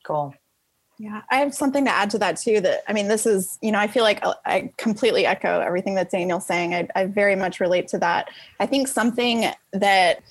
Cool. 0.03 0.35
Yeah, 0.99 1.21
I 1.31 1.37
have 1.37 1.53
something 1.53 1.85
to 1.85 1.91
add 1.91 2.11
to 2.11 2.19
that 2.19 2.37
too. 2.37 2.61
That 2.61 2.83
I 2.87 2.93
mean, 2.93 3.07
this 3.07 3.25
is 3.25 3.57
you 3.61 3.71
know, 3.71 3.79
I 3.79 3.87
feel 3.87 4.03
like 4.03 4.23
I 4.45 4.71
completely 4.77 5.25
echo 5.25 5.59
everything 5.59 5.95
that 5.95 6.11
Daniel's 6.11 6.45
saying. 6.45 6.73
I, 6.73 6.87
I 6.95 7.05
very 7.05 7.35
much 7.35 7.59
relate 7.59 7.87
to 7.89 7.97
that. 7.99 8.29
I 8.59 8.65
think 8.65 8.87
something 8.87 9.45
that 9.71 10.21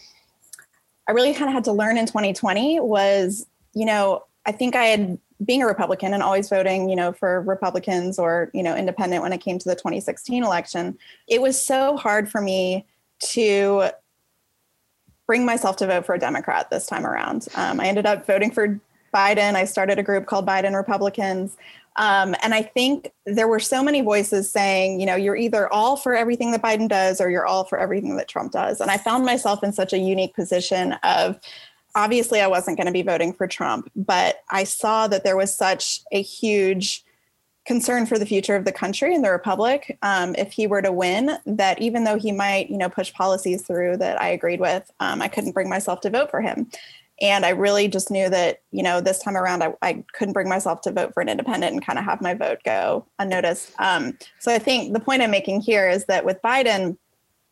I 1.09 1.13
really 1.13 1.35
kind 1.35 1.49
of 1.49 1.55
had 1.55 1.65
to 1.65 1.73
learn 1.73 1.99
in 1.99 2.07
2020 2.07 2.81
was, 2.81 3.47
you 3.75 3.85
know, 3.85 4.25
I 4.47 4.53
think 4.53 4.77
I 4.77 4.85
had 4.85 5.19
being 5.45 5.63
a 5.63 5.67
Republican 5.67 6.15
and 6.15 6.23
always 6.23 6.49
voting, 6.49 6.89
you 6.89 6.97
know, 6.97 7.13
for 7.13 7.41
Republicans 7.43 8.19
or, 8.19 8.51
you 8.55 8.63
know, 8.63 8.77
independent 8.77 9.23
when 9.23 9.33
it 9.33 9.39
came 9.39 9.59
to 9.59 9.69
the 9.69 9.75
2016 9.75 10.45
election, 10.45 10.97
it 11.27 11.43
was 11.43 11.61
so 11.61 11.97
hard 11.97 12.31
for 12.31 12.41
me 12.41 12.87
to 13.21 13.91
bring 15.27 15.45
myself 15.45 15.77
to 15.77 15.87
vote 15.87 16.07
for 16.07 16.15
a 16.15 16.19
Democrat 16.19 16.71
this 16.71 16.87
time 16.87 17.07
around. 17.07 17.49
Um, 17.55 17.81
I 17.81 17.87
ended 17.87 18.07
up 18.07 18.27
voting 18.27 18.51
for 18.51 18.81
Biden. 19.13 19.55
I 19.55 19.65
started 19.65 19.99
a 19.99 20.03
group 20.03 20.27
called 20.27 20.47
Biden 20.47 20.75
Republicans. 20.75 21.57
Um, 21.97 22.35
and 22.43 22.55
I 22.55 22.63
think 22.63 23.13
there 23.27 23.49
were 23.49 23.61
so 23.61 23.83
many 23.83 24.01
voices 24.01 24.51
saying, 24.51 25.01
you 25.01 25.07
know, 25.07 25.17
you're 25.17 25.37
either 25.37 25.71
all 25.73 25.97
for 25.97 26.15
everything 26.15 26.53
that 26.53 26.63
Biden 26.63 26.89
does 26.89 27.21
or 27.21 27.31
you're 27.31 27.47
all 27.47 27.65
for 27.65 27.79
everything 27.79 28.17
that 28.17 28.29
Trump 28.29 28.53
does. 28.53 28.81
And 28.81 28.91
I 28.91 28.97
found 28.97 29.25
myself 29.25 29.63
in 29.63 29.73
such 29.73 29.93
a 29.93 29.99
unique 29.99 30.35
position 30.35 30.93
of 31.03 31.39
obviously 31.95 32.41
I 32.41 32.47
wasn't 32.47 32.79
going 32.79 32.87
to 32.87 32.93
be 32.93 33.03
voting 33.03 33.35
for 33.35 33.47
Trump, 33.47 33.91
but 33.95 34.43
I 34.51 34.65
saw 34.65 35.07
that 35.09 35.25
there 35.25 35.37
was 35.37 35.55
such 35.55 36.01
a 36.11 36.23
huge 36.23 37.05
concern 37.65 38.07
for 38.07 38.19
the 38.19 38.27
future 38.27 38.57
of 38.57 38.65
the 38.65 38.73
country 38.73 39.15
and 39.15 39.25
the 39.25 39.31
republic 39.31 39.97
um, 40.03 40.35
if 40.37 40.53
he 40.53 40.67
were 40.67 40.83
to 40.83 40.91
win 40.91 41.39
that 41.47 41.81
even 41.81 42.03
though 42.03 42.19
he 42.19 42.33
might 42.33 42.69
you 42.69 42.77
know 42.77 42.89
push 42.89 43.13
policies 43.13 43.63
through 43.63 43.97
that 43.97 44.21
i 44.21 44.27
agreed 44.27 44.59
with 44.59 44.91
um, 44.99 45.23
i 45.23 45.29
couldn't 45.29 45.53
bring 45.53 45.69
myself 45.69 46.01
to 46.01 46.11
vote 46.11 46.29
for 46.29 46.41
him 46.41 46.69
and 47.21 47.45
i 47.45 47.51
really 47.51 47.89
just 47.89 48.11
knew 48.11 48.29
that 48.29 48.59
you 48.71 48.83
know 48.83 49.01
this 49.01 49.19
time 49.19 49.37
around 49.37 49.63
i, 49.63 49.73
I 49.83 50.05
couldn't 50.15 50.35
bring 50.35 50.49
myself 50.49 50.81
to 50.83 50.93
vote 50.93 51.15
for 51.15 51.21
an 51.21 51.29
independent 51.29 51.73
and 51.73 51.85
kind 51.85 51.99
of 51.99 52.05
have 52.05 52.21
my 52.21 52.35
vote 52.35 52.59
go 52.65 53.07
unnoticed 53.19 53.73
um, 53.79 54.17
so 54.39 54.53
i 54.53 54.59
think 54.59 54.93
the 54.93 55.01
point 55.01 55.23
i'm 55.23 55.31
making 55.31 55.61
here 55.61 55.89
is 55.89 56.07
that 56.07 56.25
with 56.25 56.41
biden 56.43 56.97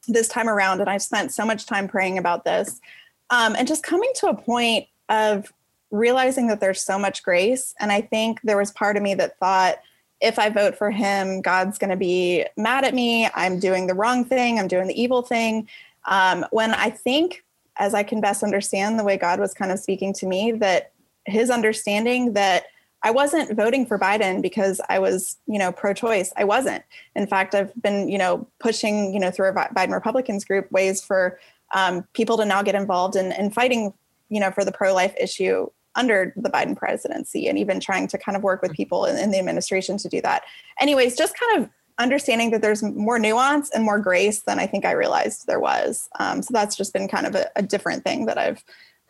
this 0.09 0.29
time 0.29 0.49
around 0.49 0.81
and 0.81 0.89
I've 0.89 1.03
spent 1.03 1.31
so 1.31 1.45
much 1.45 1.67
time 1.67 1.87
praying 1.87 2.17
about 2.17 2.45
this 2.45 2.81
um, 3.29 3.55
and 3.55 3.69
just 3.69 3.83
coming 3.83 4.11
to 4.17 4.29
a 4.29 4.35
point 4.35 4.87
of 5.11 5.53
realizing 5.91 6.47
that 6.47 6.61
there's 6.61 6.83
so 6.83 6.99
much 6.99 7.23
grace 7.23 7.75
and 7.81 7.93
i 7.93 8.01
think 8.01 8.41
there 8.43 8.57
was 8.57 8.71
part 8.71 8.97
of 8.97 9.03
me 9.03 9.15
that 9.15 9.39
thought 9.39 9.77
if 10.21 10.39
I 10.39 10.51
vote 10.51 10.77
for 10.77 10.91
him, 10.91 11.41
God's 11.41 11.79
going 11.79 11.91
to 11.91 11.97
be 11.97 12.45
mad 12.57 12.85
at 12.85 12.95
me. 12.95 13.29
I'm 13.35 13.59
doing 13.59 13.87
the 13.87 13.95
wrong 13.95 14.25
thing. 14.25 14.59
I'm 14.59 14.69
doing 14.69 14.87
the 14.87 15.01
evil 15.01 15.23
thing. 15.23 15.69
Um, 16.07 16.45
when 16.51 16.73
I 16.75 16.91
think, 16.91 17.43
as 17.79 17.95
I 17.95 18.03
can 18.03 18.21
best 18.21 18.43
understand 18.43 18.99
the 18.99 19.05
way 19.05 19.17
God 19.17 19.41
was 19.41 19.55
kind 19.55 19.73
of 19.73 19.79
speaking 19.79 20.13
to 20.15 20.27
me, 20.27 20.53
that 20.53 20.93
his 21.27 21.51
understanding 21.51 22.33
that 22.35 22.65
I 23.03 23.11
wasn't 23.11 23.57
voting 23.57 23.87
for 23.87 23.99
Biden 23.99 24.43
because 24.43 24.81
I 24.89 24.99
was, 24.99 25.39
you 25.47 25.59
know, 25.59 25.73
pro-choice. 25.73 26.33
I 26.37 26.45
wasn't. 26.45 26.85
In 27.17 27.27
fact, 27.27 27.55
I've 27.55 27.73
been, 27.81 28.09
you 28.09 28.19
know, 28.19 28.47
pushing, 28.59 29.15
you 29.15 29.21
know, 29.21 29.31
through 29.31 29.49
a 29.49 29.53
Biden 29.55 29.93
Republicans 29.93 30.45
group 30.45 30.71
ways 30.71 31.03
for 31.03 31.41
um, 31.75 32.05
people 32.13 32.37
to 32.37 32.45
now 32.45 32.63
get 32.63 32.75
involved 32.75 33.17
in, 33.17 33.33
in 33.33 33.51
fighting, 33.51 33.95
you 34.29 34.41
know, 34.41 34.51
for 34.51 34.65
the 34.65 34.73
pro-life 34.73 35.15
issue 35.19 35.67
under 35.97 36.33
the 36.37 36.51
Biden 36.51 36.77
presidency 36.77 37.49
and 37.49 37.59
even 37.59 37.81
trying 37.81 38.07
to 38.09 38.19
kind 38.19 38.37
of 38.37 38.43
work 38.43 38.63
with 38.63 38.73
people 38.73 39.07
in, 39.07 39.17
in, 39.17 39.31
the 39.31 39.39
administration 39.39 39.97
to 39.99 40.09
do 40.09 40.21
that. 40.21 40.45
Anyways, 40.79 41.17
just 41.17 41.35
kind 41.39 41.63
of 41.63 41.71
understanding 42.01 42.51
that 42.51 42.63
there's 42.63 42.83
more 42.83 43.19
nuance 43.19 43.71
and 43.71 43.85
more 43.85 43.99
grace 43.99 44.43
than 44.43 44.59
I 44.59 44.67
think 44.67 44.85
I 44.85 44.93
realized 44.93 45.47
there 45.47 45.61
was. 45.61 46.09
Um, 46.19 46.43
so 46.43 46.49
that's 46.53 46.77
just 46.77 46.93
been 46.93 47.09
kind 47.09 47.27
of 47.27 47.35
a, 47.35 47.51
a, 47.57 47.63
different 47.63 48.05
thing 48.05 48.27
that 48.27 48.39
I've 48.39 48.65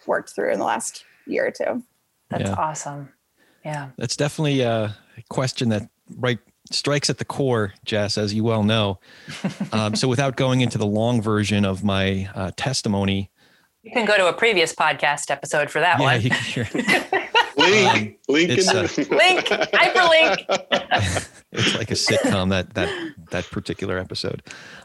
worked 0.07 0.31
through 0.31 0.53
in 0.53 0.59
the 0.59 0.65
last 0.65 1.05
year 1.27 1.47
or 1.47 1.51
two. 1.51 1.83
That's 2.29 2.51
yeah. 2.51 2.55
awesome. 2.55 3.11
Yeah. 3.65 3.91
That's 3.97 4.17
definitely 4.17 4.63
a 4.63 4.95
question 5.29 5.69
that 5.71 5.89
right 6.17 6.39
strikes 6.71 7.11
at 7.11 7.19
the 7.19 7.25
core, 7.25 7.75
Jess, 7.85 8.19
as 8.19 8.35
you 8.35 8.45
well 8.45 8.63
know. 8.63 8.99
um, 9.73 9.95
so 9.95 10.09
without 10.09 10.37
going 10.37 10.61
into 10.61 10.79
the 10.79 10.87
long 10.87 11.23
version 11.23 11.65
of 11.65 11.85
my 11.85 12.29
uh, 12.35 12.51
testimony, 12.57 13.31
you 13.83 13.93
can 13.93 14.05
go 14.05 14.17
to 14.17 14.29
a 14.29 14.33
previous 14.33 14.75
podcast 14.75 15.31
episode 15.31 15.71
for 15.71 15.81
that 15.81 15.99
yeah, 15.99 16.05
one. 16.05 17.29
Sure. 17.61 17.71
link, 17.71 18.19
um, 18.29 18.35
link, 18.35 18.51
in 18.51 18.69
uh, 18.69 18.83
link, 18.97 19.47
hyperlink. 19.47 21.29
it's 21.53 21.77
like 21.77 21.91
a 21.91 21.95
sitcom 21.95 22.51
that 22.51 22.75
that 22.75 23.15
that 23.31 23.51
particular 23.51 23.99
episode. 23.99 24.43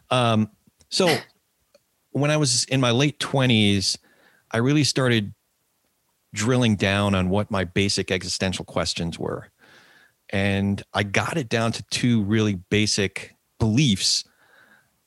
Um, 0.10 0.50
so 0.90 1.16
when 2.12 2.32
I 2.32 2.38
was 2.38 2.66
in 2.66 2.82
my 2.82 2.92
late 2.92 3.20
twenties, 3.20 3.98
I 4.52 4.58
really 4.58 4.84
started 4.84 5.34
drilling 6.34 6.76
down 6.76 7.16
on 7.16 7.30
what 7.30 7.50
my 7.50 7.64
basic 7.64 8.12
existential 8.12 8.66
questions 8.66 9.18
were, 9.18 9.50
and 10.30 10.82
I 10.94 11.04
got 11.04 11.38
it 11.38 11.50
down 11.50 11.72
to 11.74 11.84
two 11.92 12.24
really 12.24 12.56
basic 12.56 13.36
beliefs 13.60 14.24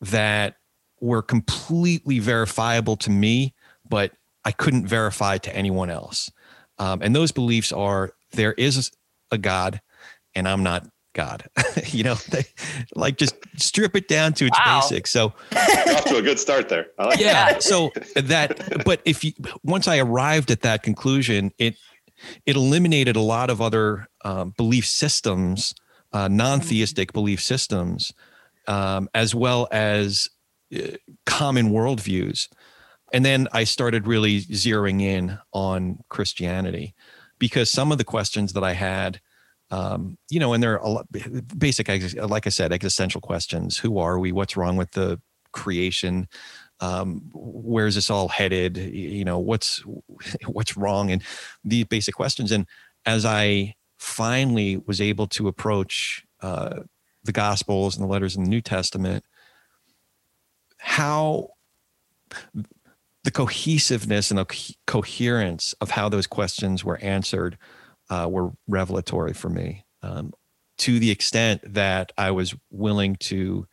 that 0.01 0.57
were 1.01 1.23
completely 1.23 2.19
verifiable 2.19 2.97
to 2.97 3.11
me 3.11 3.55
but 3.89 4.13
I 4.45 4.53
couldn't 4.53 4.87
verify 4.87 5.39
to 5.39 5.55
anyone 5.55 5.91
else. 5.91 6.31
Um, 6.79 7.03
and 7.03 7.15
those 7.15 7.33
beliefs 7.33 7.73
are 7.73 8.13
there 8.33 8.53
is 8.53 8.91
a 9.31 9.39
God, 9.39 9.81
and 10.35 10.49
I'm 10.49 10.63
not 10.63 10.87
God. 11.15 11.45
you 11.87 12.05
know, 12.05 12.15
they, 12.15 12.45
like 12.95 13.17
just 13.17 13.35
strip 13.57 13.97
it 13.97 14.09
down 14.09 14.33
to 14.35 14.47
its 14.47 14.59
wow. 14.59 14.81
basics. 14.81 15.11
So 15.11 15.33
off 15.57 16.05
to 16.05 16.17
a 16.17 16.23
good 16.23 16.39
start 16.39 16.69
there. 16.69 16.87
Like 16.99 17.19
yeah. 17.19 17.53
That. 17.53 17.63
so 17.63 17.91
that, 18.15 18.85
but 18.85 19.01
if 19.05 19.25
you 19.25 19.33
once 19.63 19.89
I 19.89 19.99
arrived 19.99 20.51
at 20.51 20.63
that 20.63 20.83
conclusion, 20.83 21.53
it 21.59 21.77
it 22.47 22.57
eliminated 22.57 23.17
a 23.17 23.21
lot 23.21 23.51
of 23.51 23.61
other 23.61 24.09
um, 24.25 24.55
belief 24.57 24.87
systems, 24.87 25.75
uh, 26.13 26.29
non-theistic 26.29 27.13
belief 27.13 27.41
systems, 27.41 28.13
um, 28.67 29.09
as 29.15 29.35
well 29.35 29.69
as 29.71 30.29
uh, 30.75 30.97
common 31.27 31.71
worldviews 31.71 32.49
and 33.13 33.25
then 33.25 33.49
I 33.53 33.65
started 33.65 34.07
really 34.07 34.41
zeroing 34.43 35.01
in 35.03 35.39
on 35.53 36.01
Christianity 36.09 36.95
because 37.39 37.71
some 37.71 37.93
of 37.93 37.99
the 37.99 38.05
questions 38.05 38.53
that 38.53 38.65
I 38.65 38.73
had, 38.73 39.21
um, 39.71 40.19
you 40.31 40.41
know, 40.41 40.53
and 40.53 40.63
they're 40.63 40.77
a 40.77 40.89
lot, 40.89 41.07
basic, 41.57 41.89
like 42.17 42.47
I 42.47 42.51
said, 42.51 42.73
existential 42.73 43.21
questions. 43.21 43.79
Who 43.79 43.99
are 43.99 44.19
we? 44.19 44.33
What's 44.33 44.57
wrong 44.57 44.77
with 44.77 44.91
the 44.93 45.21
creation? 45.53 46.29
Um, 46.81 47.31
where's 47.33 47.95
this 47.95 48.11
all 48.11 48.29
headed? 48.29 48.77
You 48.77 49.25
know, 49.25 49.39
what's 49.39 49.83
what's 50.47 50.77
wrong? 50.77 51.11
And 51.11 51.23
these 51.65 51.85
basic 51.85 52.15
questions. 52.15 52.53
And 52.53 52.67
as 53.07 53.25
I 53.25 53.75
finally 53.99 54.77
was 54.87 55.01
able 55.01 55.27
to 55.29 55.49
approach 55.49 56.25
uh, 56.41 56.81
the 57.25 57.33
Gospels 57.33 57.97
and 57.97 58.05
the 58.05 58.09
letters 58.09 58.37
in 58.37 58.45
the 58.45 58.51
New 58.51 58.61
Testament, 58.61 59.25
how 60.79 61.51
the 63.29 63.33
cohesiveness 63.33 64.31
and 64.31 64.39
the 64.39 64.47
co- 64.47 64.73
coherence 64.87 65.75
of 65.83 65.91
how 65.91 66.09
those 66.09 66.27
questions 66.27 66.83
were 66.83 66.97
answered 67.03 67.59
uh, 68.09 68.27
were 68.27 68.53
revelatory 68.67 69.35
for 69.35 69.51
me 69.51 69.85
um, 70.03 70.33
to 70.79 70.99
the 70.99 71.11
extent 71.11 71.61
that 71.75 72.11
I 72.17 72.31
was 72.31 72.55
willing 72.71 73.17
to 73.17 73.67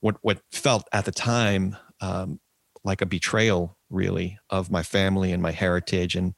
what 0.00 0.16
what 0.20 0.42
felt 0.52 0.86
at 0.92 1.06
the 1.06 1.12
time 1.12 1.78
um, 2.02 2.40
like 2.84 3.00
a 3.00 3.06
betrayal 3.06 3.78
really 3.88 4.36
of 4.50 4.70
my 4.70 4.82
family 4.82 5.32
and 5.32 5.42
my 5.42 5.52
heritage 5.52 6.14
and 6.14 6.34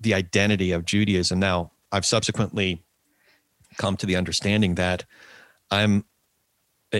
the 0.00 0.14
identity 0.14 0.72
of 0.72 0.86
Judaism. 0.86 1.38
Now 1.38 1.72
I've 1.92 2.06
subsequently 2.06 2.86
come 3.76 3.98
to 3.98 4.06
the 4.06 4.16
understanding 4.16 4.76
that 4.76 5.04
I'm 5.70 6.06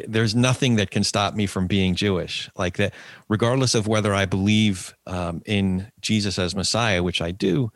there's 0.07 0.35
nothing 0.35 0.77
that 0.77 0.91
can 0.91 1.05
stop 1.05 1.35
me 1.35 1.47
from 1.47 1.67
being 1.67 1.95
Jewish. 1.95 2.51
Like 2.57 2.77
that, 2.77 2.95
regardless 3.29 3.75
of 3.75 3.87
whether 3.87 4.15
I 4.15 4.25
believe 4.27 4.95
um, 5.07 5.43
in 5.47 5.91
Jesus 6.01 6.39
as 6.39 6.55
Messiah, 6.55 7.03
which 7.03 7.21
I 7.21 7.31
do, 7.31 7.71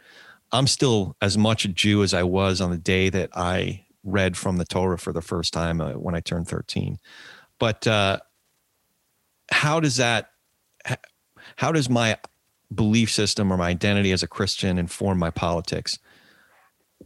I'm 0.53 0.67
still 0.67 1.17
as 1.21 1.39
much 1.39 1.65
a 1.65 1.69
Jew 1.69 2.03
as 2.03 2.15
I 2.15 2.23
was 2.23 2.61
on 2.61 2.71
the 2.71 2.79
day 2.79 3.09
that 3.11 3.31
I 3.35 3.87
read 4.03 4.37
from 4.37 4.57
the 4.57 4.65
Torah 4.65 4.99
for 4.99 5.13
the 5.13 5.23
first 5.23 5.53
time 5.53 5.81
uh, 5.81 5.93
when 5.93 6.15
I 6.15 6.21
turned 6.21 6.49
13. 6.49 6.99
But 7.59 7.87
uh, 7.87 8.21
how 9.51 9.81
does 9.81 9.97
that? 9.97 10.31
How 11.57 11.73
does 11.73 11.89
my 11.89 12.19
belief 12.75 13.11
system 13.11 13.53
or 13.53 13.57
my 13.57 13.69
identity 13.69 14.13
as 14.13 14.23
a 14.23 14.29
Christian 14.29 14.79
inform 14.79 15.19
my 15.19 15.31
politics? 15.31 15.99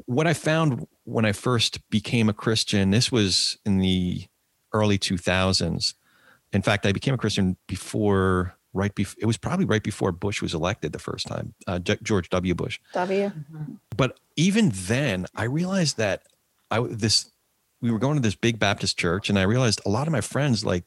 What 0.07 0.27
I 0.27 0.35
found 0.35 0.87
when 1.05 1.25
I 1.25 1.33
first 1.33 1.89
became 1.91 2.29
a 2.29 2.35
Christian, 2.35 2.91
this 2.91 3.13
was 3.13 3.59
in 3.65 3.79
the 3.79 4.27
early 4.75 4.99
2000s. 4.99 5.95
In 6.53 6.61
fact, 6.61 6.85
I 6.85 6.93
became 6.93 7.15
a 7.15 7.19
Christian 7.19 7.57
before, 7.67 8.55
right 8.75 8.95
before, 8.95 9.17
it 9.21 9.27
was 9.27 9.39
probably 9.39 9.65
right 9.65 9.83
before 9.83 10.13
Bush 10.13 10.43
was 10.43 10.53
elected 10.53 10.93
the 10.93 10.99
first 10.99 11.27
time, 11.27 11.55
uh, 11.67 11.79
George 11.79 12.29
W. 12.29 12.55
Bush. 12.55 12.79
W. 12.93 13.29
Mm-hmm. 13.29 13.75
But 13.97 14.19
even 14.37 14.71
then, 14.75 15.27
I 15.35 15.45
realized 15.45 15.97
that 15.97 16.25
I, 16.71 16.81
this, 16.81 17.31
we 17.81 17.91
were 17.91 17.99
going 17.99 18.17
to 18.17 18.23
this 18.23 18.35
big 18.35 18.59
Baptist 18.59 18.99
church, 18.99 19.31
and 19.31 19.39
I 19.39 19.43
realized 19.43 19.81
a 19.87 19.89
lot 19.89 20.07
of 20.07 20.13
my 20.13 20.21
friends, 20.21 20.65
like, 20.65 20.85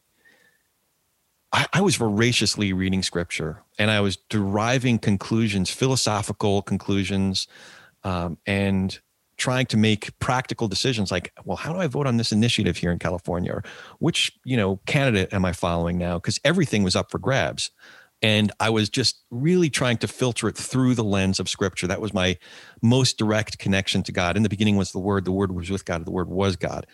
I, 1.53 1.65
I 1.73 1.81
was 1.81 1.95
voraciously 1.95 2.73
reading 2.73 3.01
scripture 3.03 3.63
and 3.79 3.89
I 3.89 4.01
was 4.01 4.17
deriving 4.29 4.99
conclusions, 4.99 5.69
philosophical 5.69 6.61
conclusions, 6.61 7.47
um, 8.03 8.37
and 8.45 8.99
trying 9.37 9.65
to 9.67 9.77
make 9.77 10.17
practical 10.19 10.67
decisions 10.67 11.11
like, 11.11 11.31
well, 11.45 11.57
how 11.57 11.71
do 11.71 11.79
I 11.79 11.87
vote 11.87 12.07
on 12.07 12.17
this 12.17 12.31
initiative 12.31 12.77
here 12.77 12.91
in 12.91 12.99
California? 12.99 13.53
Or 13.53 13.63
which, 13.99 14.31
you 14.43 14.57
know, 14.57 14.79
candidate 14.85 15.31
am 15.31 15.45
I 15.45 15.53
following 15.53 15.97
now? 15.97 16.17
Because 16.17 16.39
everything 16.43 16.83
was 16.83 16.95
up 16.95 17.11
for 17.11 17.19
grabs. 17.19 17.71
And 18.21 18.51
I 18.59 18.71
was 18.71 18.89
just 18.89 19.23
really 19.29 19.69
trying 19.69 19.97
to 19.97 20.07
filter 20.07 20.47
it 20.47 20.57
through 20.57 20.95
the 20.95 21.03
lens 21.03 21.39
of 21.39 21.47
scripture. 21.47 21.85
That 21.85 22.01
was 22.01 22.13
my 22.13 22.37
most 22.81 23.19
direct 23.19 23.59
connection 23.59 24.01
to 24.03 24.11
God. 24.11 24.35
In 24.35 24.43
the 24.43 24.49
beginning 24.49 24.75
was 24.75 24.91
the 24.91 24.99
word, 24.99 25.23
the 25.25 25.31
word 25.31 25.51
was 25.51 25.69
with 25.69 25.85
God, 25.85 26.03
the 26.03 26.11
word 26.11 26.29
was 26.29 26.55
God. 26.55 26.87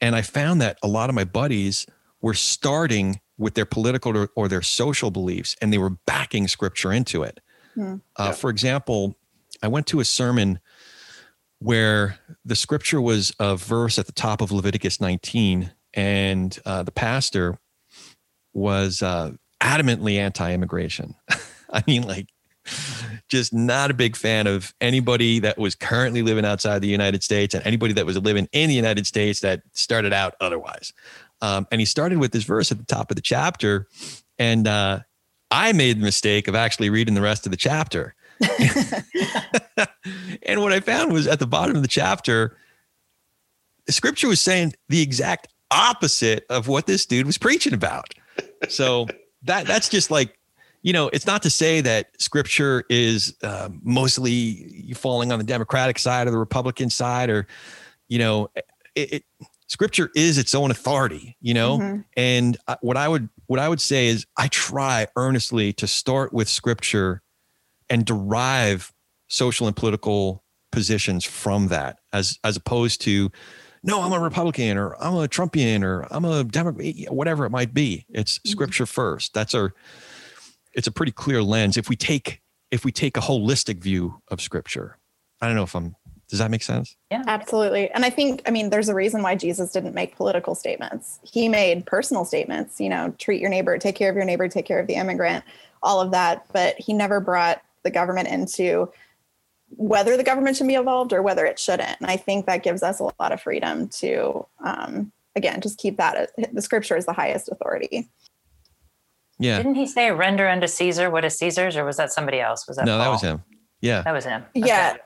And 0.00 0.16
I 0.16 0.22
found 0.22 0.62
that 0.62 0.78
a 0.82 0.88
lot 0.88 1.10
of 1.10 1.14
my 1.14 1.24
buddies 1.24 1.86
were 2.22 2.34
starting 2.34 3.20
with 3.36 3.54
their 3.54 3.66
political 3.66 4.16
or, 4.16 4.30
or 4.34 4.48
their 4.48 4.62
social 4.62 5.10
beliefs 5.10 5.56
and 5.60 5.72
they 5.72 5.78
were 5.78 5.90
backing 5.90 6.48
scripture 6.48 6.92
into 6.92 7.22
it. 7.22 7.40
Hmm. 7.74 7.96
Uh, 8.16 8.26
yeah. 8.26 8.32
For 8.32 8.48
example, 8.48 9.16
I 9.62 9.68
went 9.68 9.86
to 9.88 10.00
a 10.00 10.04
sermon 10.04 10.58
where 11.62 12.18
the 12.44 12.56
scripture 12.56 13.00
was 13.00 13.32
a 13.38 13.56
verse 13.56 13.98
at 13.98 14.06
the 14.06 14.12
top 14.12 14.40
of 14.40 14.50
Leviticus 14.50 15.00
19, 15.00 15.70
and 15.94 16.58
uh, 16.66 16.82
the 16.82 16.90
pastor 16.90 17.58
was 18.52 19.00
uh, 19.00 19.30
adamantly 19.60 20.16
anti-immigration. 20.16 21.14
I 21.72 21.84
mean, 21.86 22.02
like, 22.02 22.26
just 23.28 23.52
not 23.52 23.90
a 23.90 23.94
big 23.94 24.16
fan 24.16 24.46
of 24.46 24.74
anybody 24.80 25.38
that 25.40 25.56
was 25.58 25.74
currently 25.74 26.22
living 26.22 26.44
outside 26.44 26.80
the 26.80 26.88
United 26.88 27.22
States 27.22 27.54
and 27.54 27.64
anybody 27.66 27.92
that 27.94 28.06
was 28.06 28.18
living 28.18 28.48
in 28.52 28.68
the 28.68 28.74
United 28.74 29.06
States 29.06 29.40
that 29.40 29.62
started 29.72 30.12
out 30.12 30.34
otherwise. 30.40 30.92
Um, 31.40 31.66
and 31.70 31.80
he 31.80 31.84
started 31.84 32.18
with 32.18 32.32
this 32.32 32.44
verse 32.44 32.70
at 32.72 32.78
the 32.78 32.84
top 32.84 33.10
of 33.10 33.16
the 33.16 33.22
chapter, 33.22 33.86
and 34.38 34.66
uh, 34.66 35.00
I 35.50 35.72
made 35.72 35.98
the 35.98 36.04
mistake 36.04 36.48
of 36.48 36.54
actually 36.54 36.90
reading 36.90 37.14
the 37.14 37.22
rest 37.22 37.46
of 37.46 37.50
the 37.50 37.56
chapter. 37.56 38.14
and 40.42 40.60
what 40.60 40.72
I 40.72 40.80
found 40.80 41.12
was 41.12 41.26
at 41.26 41.38
the 41.38 41.46
bottom 41.46 41.76
of 41.76 41.82
the 41.82 41.88
chapter, 41.88 42.56
the 43.86 43.92
scripture 43.92 44.28
was 44.28 44.40
saying 44.40 44.74
the 44.88 45.02
exact 45.02 45.48
opposite 45.70 46.44
of 46.50 46.68
what 46.68 46.86
this 46.86 47.06
dude 47.06 47.26
was 47.26 47.38
preaching 47.38 47.72
about. 47.72 48.12
So 48.68 49.06
that 49.42 49.66
that's 49.66 49.88
just 49.88 50.10
like, 50.10 50.38
you 50.82 50.92
know, 50.92 51.08
it's 51.12 51.26
not 51.26 51.42
to 51.42 51.50
say 51.50 51.80
that 51.80 52.10
scripture 52.20 52.84
is 52.88 53.36
uh, 53.42 53.68
mostly 53.82 54.92
falling 54.96 55.32
on 55.32 55.38
the 55.38 55.44
Democratic 55.44 55.98
side 55.98 56.26
or 56.26 56.30
the 56.30 56.38
Republican 56.38 56.90
side, 56.90 57.30
or 57.30 57.46
you 58.08 58.18
know, 58.18 58.48
it, 58.94 59.12
it 59.12 59.24
scripture 59.72 60.10
is 60.14 60.36
its 60.36 60.54
own 60.54 60.70
authority 60.70 61.34
you 61.40 61.54
know 61.54 61.78
mm-hmm. 61.78 62.00
and 62.14 62.58
what 62.82 62.98
i 62.98 63.08
would 63.08 63.26
what 63.46 63.58
i 63.58 63.66
would 63.66 63.80
say 63.80 64.08
is 64.08 64.26
i 64.36 64.46
try 64.48 65.06
earnestly 65.16 65.72
to 65.72 65.86
start 65.86 66.30
with 66.30 66.46
scripture 66.46 67.22
and 67.88 68.04
derive 68.04 68.92
social 69.32 69.66
and 69.66 69.74
political 69.74 70.44
positions 70.70 71.24
from 71.24 71.68
that 71.68 71.98
as 72.12 72.38
as 72.44 72.56
opposed 72.56 73.00
to 73.00 73.30
no 73.82 74.02
i'm 74.02 74.12
a 74.12 74.20
republican 74.20 74.76
or 74.76 74.94
i'm 75.02 75.14
a 75.14 75.28
trumpian 75.28 75.82
or 75.82 76.06
i'm 76.10 76.24
a 76.24 76.44
democrat 76.44 76.94
whatever 77.08 77.44
it 77.44 77.50
might 77.50 77.74
be. 77.74 78.06
It's 78.08 78.38
mm-hmm. 78.38 78.50
scripture 78.50 78.86
first. 78.86 79.34
That's 79.34 79.54
our 79.54 79.74
it's 80.74 80.86
a 80.86 80.92
pretty 80.92 81.12
clear 81.12 81.42
lens. 81.42 81.76
If 81.76 81.88
we 81.88 81.96
take 81.96 82.40
if 82.70 82.84
we 82.84 82.92
take 82.92 83.16
a 83.16 83.20
holistic 83.20 83.82
view 83.82 84.20
of 84.28 84.40
scripture 84.40 84.98
i 85.40 85.46
don't 85.46 85.56
know 85.56 85.62
if 85.62 85.74
i'm 85.74 85.96
does 86.28 86.38
that 86.38 86.50
make 86.50 86.62
sense? 86.62 86.96
Yeah. 87.10 87.24
Absolutely. 87.26 87.90
And 87.90 88.04
i 88.04 88.10
think 88.10 88.42
i 88.46 88.50
mean 88.50 88.70
there's 88.70 88.88
a 88.88 88.94
reason 88.94 89.22
why 89.22 89.34
jesus 89.34 89.72
didn't 89.72 89.94
make 89.94 90.16
political 90.16 90.54
statements. 90.54 91.20
He 91.22 91.48
made 91.48 91.86
personal 91.86 92.24
statements 92.24 92.80
you 92.80 92.88
know 92.88 93.14
treat 93.18 93.40
your 93.40 93.50
neighbor 93.50 93.78
take 93.78 93.96
care 93.96 94.10
of 94.10 94.16
your 94.16 94.24
neighbor 94.24 94.48
take 94.48 94.66
care 94.66 94.78
of 94.78 94.86
the 94.86 94.94
immigrant 94.94 95.44
all 95.82 96.00
of 96.00 96.12
that. 96.12 96.46
But 96.52 96.76
he 96.78 96.92
never 96.92 97.20
brought 97.20 97.62
the 97.82 97.90
government 97.90 98.28
into 98.28 98.90
whether 99.76 100.16
the 100.16 100.24
government 100.24 100.56
should 100.56 100.68
be 100.68 100.74
involved 100.74 101.12
or 101.12 101.22
whether 101.22 101.44
it 101.44 101.58
shouldn't. 101.58 102.00
And 102.00 102.10
I 102.10 102.16
think 102.16 102.46
that 102.46 102.62
gives 102.62 102.82
us 102.82 103.00
a 103.00 103.04
lot 103.18 103.32
of 103.32 103.40
freedom 103.40 103.88
to, 103.88 104.46
um, 104.64 105.12
again, 105.36 105.60
just 105.60 105.78
keep 105.78 105.96
that. 105.96 106.30
The 106.52 106.62
scripture 106.62 106.96
is 106.96 107.06
the 107.06 107.12
highest 107.12 107.48
authority. 107.50 108.08
Yeah. 109.38 109.56
Didn't 109.56 109.74
he 109.74 109.86
say 109.86 110.10
render 110.10 110.48
unto 110.48 110.66
Caesar 110.66 111.10
what 111.10 111.24
is 111.24 111.36
Caesar's, 111.38 111.76
or 111.76 111.84
was 111.84 111.96
that 111.96 112.12
somebody 112.12 112.40
else? 112.40 112.68
Was 112.68 112.76
that 112.76 112.86
no? 112.86 112.98
Paul? 112.98 113.04
That 113.04 113.10
was 113.10 113.22
him. 113.22 113.42
Yeah, 113.80 114.02
that 114.02 114.12
was 114.12 114.24
him. 114.24 114.44
Okay. 114.56 114.68
Yeah. 114.68 114.96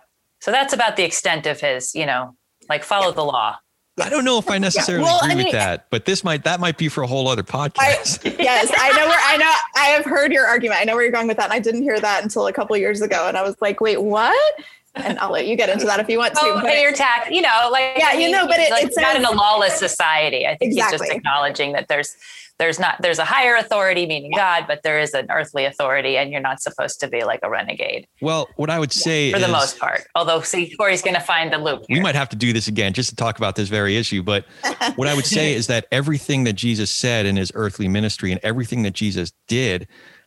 So 0.40 0.50
that's 0.50 0.74
about 0.74 0.96
the 0.96 1.04
extent 1.04 1.46
of 1.46 1.60
his, 1.60 1.94
you 1.94 2.04
know, 2.04 2.36
like 2.68 2.84
follow 2.84 3.08
yeah. 3.08 3.14
the 3.14 3.24
law. 3.24 3.56
I 3.98 4.08
don't 4.10 4.24
know 4.24 4.38
if 4.38 4.50
I 4.50 4.58
necessarily 4.58 5.04
yeah. 5.04 5.10
well, 5.10 5.20
agree 5.20 5.32
I 5.32 5.34
mean, 5.34 5.44
with 5.46 5.52
that, 5.52 5.86
but 5.90 6.04
this 6.04 6.22
might 6.22 6.44
that 6.44 6.60
might 6.60 6.78
be 6.78 6.88
for 6.88 7.02
a 7.02 7.06
whole 7.06 7.28
other 7.28 7.42
podcast. 7.42 8.26
I, 8.26 8.36
yes, 8.42 8.72
I 8.76 8.90
know 8.92 9.08
where 9.08 9.20
I 9.22 9.36
know 9.36 9.52
I 9.76 9.86
have 9.88 10.04
heard 10.04 10.32
your 10.32 10.46
argument. 10.46 10.80
I 10.80 10.84
know 10.84 10.94
where 10.94 11.02
you're 11.02 11.12
going 11.12 11.28
with 11.28 11.38
that. 11.38 11.44
And 11.44 11.52
I 11.52 11.58
didn't 11.60 11.82
hear 11.82 11.98
that 11.98 12.22
until 12.22 12.46
a 12.46 12.52
couple 12.52 12.76
years 12.76 13.00
ago, 13.00 13.26
and 13.28 13.36
I 13.36 13.42
was 13.42 13.56
like, 13.60 13.80
wait, 13.80 14.02
what? 14.02 14.54
And 14.96 15.18
I'll 15.18 15.30
let 15.30 15.46
you 15.46 15.56
get 15.56 15.68
into 15.68 15.86
that 15.86 16.00
if 16.00 16.08
you 16.08 16.18
want 16.18 16.34
to. 16.34 16.40
Oh, 16.42 16.60
but 16.62 16.78
your 16.80 16.92
tax, 16.92 17.30
you 17.30 17.42
know, 17.42 17.68
like 17.70 17.92
yeah, 17.96 18.14
you 18.14 18.30
know, 18.30 18.46
but 18.46 18.58
it, 18.58 18.70
like, 18.70 18.86
it's 18.86 18.98
not 18.98 19.16
in 19.16 19.24
a 19.24 19.30
lawless 19.30 19.78
society. 19.78 20.46
I 20.46 20.56
think 20.56 20.72
exactly. 20.72 20.98
he's 20.98 21.08
just 21.08 21.16
acknowledging 21.16 21.72
that 21.72 21.88
there's 21.88 22.16
there's 22.58 22.78
not 22.78 23.00
there's 23.02 23.18
a 23.18 23.24
higher 23.24 23.54
authority 23.56 24.06
meaning 24.06 24.32
god 24.34 24.64
but 24.66 24.82
there 24.82 24.98
is 24.98 25.14
an 25.14 25.26
earthly 25.30 25.64
authority 25.64 26.16
and 26.16 26.30
you're 26.30 26.40
not 26.40 26.60
supposed 26.60 27.00
to 27.00 27.08
be 27.08 27.24
like 27.24 27.40
a 27.42 27.50
renegade 27.50 28.06
well 28.20 28.48
what 28.56 28.70
i 28.70 28.78
would 28.78 28.92
say 28.92 29.30
for 29.30 29.38
is, 29.38 29.44
the 29.44 29.52
most 29.52 29.78
part 29.78 30.06
although 30.14 30.40
see 30.40 30.74
corey's 30.76 31.02
going 31.02 31.14
to 31.14 31.20
find 31.20 31.52
the 31.52 31.58
loop 31.58 31.84
here. 31.86 31.96
we 31.96 32.00
might 32.00 32.14
have 32.14 32.28
to 32.28 32.36
do 32.36 32.52
this 32.52 32.68
again 32.68 32.92
just 32.92 33.10
to 33.10 33.16
talk 33.16 33.38
about 33.38 33.56
this 33.56 33.68
very 33.68 33.96
issue 33.96 34.22
but 34.22 34.44
what 34.96 35.08
i 35.08 35.14
would 35.14 35.26
say 35.26 35.54
is 35.54 35.66
that 35.66 35.86
everything 35.92 36.44
that 36.44 36.54
jesus 36.54 36.90
said 36.90 37.26
in 37.26 37.36
his 37.36 37.52
earthly 37.54 37.88
ministry 37.88 38.32
and 38.32 38.40
everything 38.42 38.82
that 38.82 38.92
jesus 38.92 39.32
did 39.48 39.86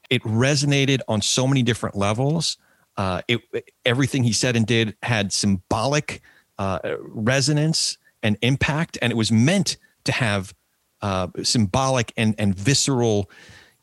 it 0.10 0.21
resonated 0.23 0.99
on 1.08 1.21
so 1.21 1.47
many 1.47 1.63
different 1.63 1.95
levels 1.95 2.58
uh, 2.99 3.21
it, 3.29 3.41
everything 3.85 4.25
he 4.25 4.33
said 4.33 4.57
and 4.57 4.67
did 4.67 4.93
had 5.03 5.31
symbolic 5.31 6.21
uh, 6.57 6.79
resonance 6.99 7.97
and 8.21 8.38
impact 8.41 8.97
and 9.01 9.09
it 9.09 9.15
was 9.15 9.31
meant 9.31 9.77
to 10.03 10.12
have 10.12 10.53
uh, 11.01 11.29
symbolic 11.41 12.12
and 12.17 12.35
and 12.38 12.53
visceral. 12.53 13.31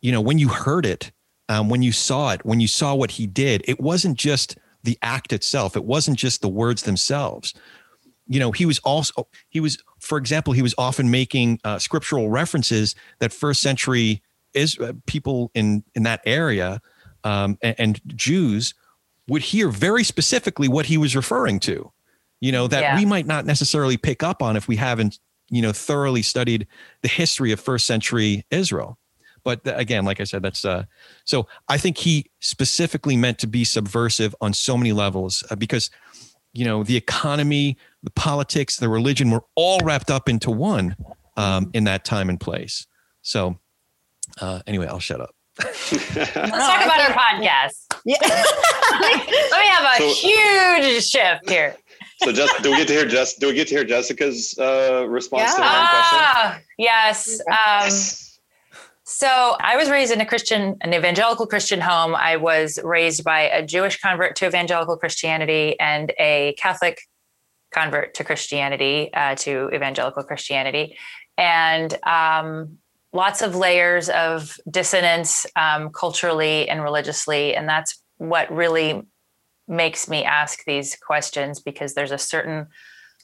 You 0.02 0.12
know, 0.12 0.20
when 0.20 0.38
you 0.38 0.48
heard 0.48 0.85
it, 0.85 1.12
um, 1.48 1.70
when 1.70 1.81
you 1.81 1.92
saw 1.92 2.33
it, 2.33 2.44
when 2.44 2.61
you 2.61 2.68
saw 2.68 2.94
what 2.94 3.12
he 3.12 3.26
did, 3.26 3.64
it 3.66 3.81
wasn't 3.81 4.18
just 4.18 4.59
the 4.83 4.98
act 5.00 5.33
itself. 5.33 5.76
It 5.76 5.85
wasn't 5.87 6.18
just 6.18 6.42
the 6.42 6.48
words 6.48 6.83
themselves. 6.83 7.55
You 8.29 8.38
know, 8.38 8.52
he 8.52 8.66
was 8.66 8.81
also 8.81 9.29
he 9.48 9.61
was, 9.61 9.79
for 9.98 10.18
example, 10.18 10.52
he 10.52 10.61
was 10.61 10.74
often 10.76 11.11
making 11.11 11.59
uh, 11.64 11.79
scriptural 11.79 12.29
references 12.29 12.94
that 13.20 13.33
first 13.33 13.62
century 13.62 14.20
is 14.52 14.79
uh, 14.79 14.92
people 15.07 15.50
in 15.55 15.85
in 15.94 16.02
that 16.02 16.20
area 16.26 16.83
um, 17.24 17.57
and, 17.62 17.74
and 17.79 18.00
Jews 18.14 18.74
would 19.29 19.43
hear 19.43 19.69
very 19.69 20.05
specifically 20.05 20.69
what 20.69 20.87
he 20.87 20.97
was 20.97 21.17
referring 21.17 21.59
to 21.61 21.93
you 22.41 22.53
know 22.53 22.67
that 22.67 22.81
yeah. 22.81 22.97
we 22.97 23.05
might 23.05 23.27
not 23.27 23.47
necessarily 23.47 23.97
pick 23.97 24.23
up 24.23 24.43
on 24.43 24.57
if 24.57 24.69
we 24.69 24.77
haven't 24.77 25.19
you 25.49 25.62
know 25.62 25.73
thoroughly 25.73 26.23
studied 26.23 26.67
the 27.03 27.09
history 27.09 27.53
of 27.53 27.61
first 27.61 27.87
century 27.87 28.45
Israel. 28.51 28.99
But 29.45 29.61
again, 29.65 30.05
like 30.05 30.21
I 30.21 30.25
said, 30.25 30.43
that's 30.43 30.65
uh, 30.65 30.85
so 31.25 31.47
I 31.69 31.79
think 31.79 31.99
he 31.99 32.27
specifically 32.41 33.17
meant 33.17 33.39
to 33.41 33.47
be 33.47 33.65
subversive 33.65 34.35
on 34.41 34.53
so 34.53 34.77
many 34.77 34.93
levels 34.93 35.45
uh, 35.51 35.55
because 35.55 35.89
you 36.53 36.65
know 36.65 36.83
the 36.83 36.97
economy, 36.97 37.79
the 38.03 38.11
politics, 38.11 38.77
the 38.77 38.89
religion 38.89 39.31
were 39.31 39.45
all 39.55 39.79
wrapped 39.85 40.11
up 40.11 40.29
into 40.29 40.51
one 40.51 40.97
um, 41.37 41.71
in 41.75 41.85
that 41.85 42.05
time 42.05 42.29
and 42.29 42.41
place. 42.41 42.87
So 43.23 43.59
uh, 44.41 44.61
anyway, 44.67 44.89
I'll 44.89 45.01
shut 45.01 45.21
up. 45.21 45.35
Let's 45.65 45.95
talk 46.35 46.85
about 46.85 47.01
our 47.01 47.17
podcast. 47.17 47.86
Yeah. 48.07 48.19
Let 48.23 49.27
me 49.29 49.66
have 49.66 49.95
a 49.95 49.99
so, 49.99 50.09
huge 50.14 51.05
shift 51.05 51.51
here 51.51 51.77
so 52.23 52.33
just 52.33 52.62
do 52.62 52.71
we 52.71 52.79
get 52.79 52.88
to 52.88 52.95
hear 52.95 53.07
just 53.07 53.40
do 53.40 53.49
we 53.49 53.55
get 53.55 53.69
to 53.69 53.75
hear 53.75 53.85
Jessica's 53.85 54.59
uh, 54.59 55.07
response 55.09 55.51
yeah. 55.51 55.55
to 55.55 55.61
that 55.61 55.90
ah, 55.92 56.49
question? 56.49 56.66
Yes. 56.79 57.40
Um, 57.47 58.37
so 59.05 59.57
I 59.61 59.77
was 59.77 59.88
raised 59.90 60.12
in 60.12 60.21
a 60.21 60.27
Christian, 60.27 60.77
an 60.81 60.92
evangelical 60.92 61.47
Christian 61.47 61.81
home. 61.81 62.14
I 62.14 62.37
was 62.37 62.79
raised 62.83 63.23
by 63.23 63.42
a 63.42 63.64
Jewish 63.64 64.01
convert 64.01 64.35
to 64.37 64.47
evangelical 64.47 64.97
Christianity 64.97 65.79
and 65.79 66.12
a 66.19 66.55
Catholic 66.59 67.01
convert 67.73 68.14
to 68.14 68.25
Christianity, 68.25 69.12
uh, 69.12 69.35
to 69.37 69.71
evangelical 69.73 70.25
Christianity, 70.25 70.97
and 71.38 71.97
um, 72.05 72.79
lots 73.12 73.42
of 73.42 73.55
layers 73.55 74.09
of 74.09 74.57
dissonance 74.71 75.47
um, 75.57 75.90
culturally 75.90 76.69
and 76.69 76.83
religiously, 76.83 77.55
and 77.55 77.69
that's 77.69 78.03
what 78.19 78.51
really 78.51 79.03
makes 79.69 80.09
me 80.09 80.25
ask 80.25 80.64
these 80.64 80.97
questions 80.97 81.61
because 81.61 81.95
there's 81.95 82.12
a 82.12 82.19
certain 82.19 82.66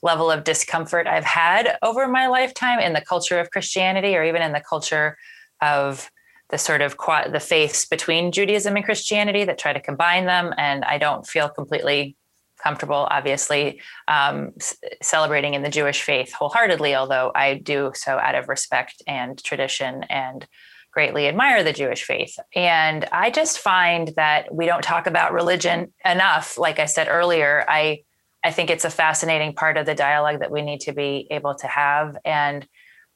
level 0.02 0.30
of 0.30 0.44
discomfort 0.44 1.06
I've 1.06 1.24
had 1.24 1.78
over 1.82 2.08
my 2.08 2.26
lifetime 2.26 2.80
in 2.80 2.92
the 2.92 3.00
culture 3.00 3.38
of 3.38 3.50
Christianity 3.50 4.16
or 4.16 4.24
even 4.24 4.42
in 4.42 4.52
the 4.52 4.60
culture 4.60 5.16
of 5.60 6.10
the 6.50 6.58
sort 6.58 6.82
of 6.82 6.96
the 7.30 7.40
faiths 7.40 7.86
between 7.86 8.32
Judaism 8.32 8.76
and 8.76 8.84
Christianity 8.84 9.44
that 9.44 9.58
try 9.58 9.72
to 9.72 9.80
combine 9.80 10.26
them. 10.26 10.52
And 10.58 10.84
I 10.84 10.98
don't 10.98 11.26
feel 11.26 11.48
completely 11.48 12.16
comfortable, 12.62 13.08
obviously, 13.10 13.80
um, 14.08 14.52
c- 14.60 14.76
celebrating 15.02 15.54
in 15.54 15.62
the 15.62 15.68
Jewish 15.68 16.02
faith 16.02 16.32
wholeheartedly, 16.32 16.94
although 16.94 17.32
I 17.34 17.54
do 17.54 17.92
so 17.94 18.18
out 18.18 18.34
of 18.34 18.48
respect 18.48 19.02
and 19.06 19.42
tradition 19.42 20.04
and 20.04 20.46
greatly 20.92 21.26
admire 21.26 21.64
the 21.64 21.72
Jewish 21.72 22.04
faith. 22.04 22.38
And 22.54 23.06
I 23.12 23.30
just 23.30 23.58
find 23.58 24.12
that 24.16 24.54
we 24.54 24.66
don't 24.66 24.84
talk 24.84 25.06
about 25.06 25.32
religion 25.32 25.92
enough. 26.04 26.58
Like 26.58 26.78
I 26.78 26.86
said 26.86 27.08
earlier, 27.08 27.64
I 27.68 28.02
I 28.44 28.50
think 28.50 28.70
it's 28.70 28.84
a 28.84 28.90
fascinating 28.90 29.54
part 29.54 29.76
of 29.76 29.86
the 29.86 29.94
dialogue 29.94 30.40
that 30.40 30.50
we 30.50 30.62
need 30.62 30.80
to 30.80 30.92
be 30.92 31.28
able 31.30 31.54
to 31.54 31.66
have. 31.68 32.16
And 32.24 32.66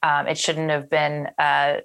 um, 0.01 0.27
it 0.27 0.37
shouldn't 0.37 0.71
have 0.71 0.89
been 0.89 1.27
uh, 1.37 1.77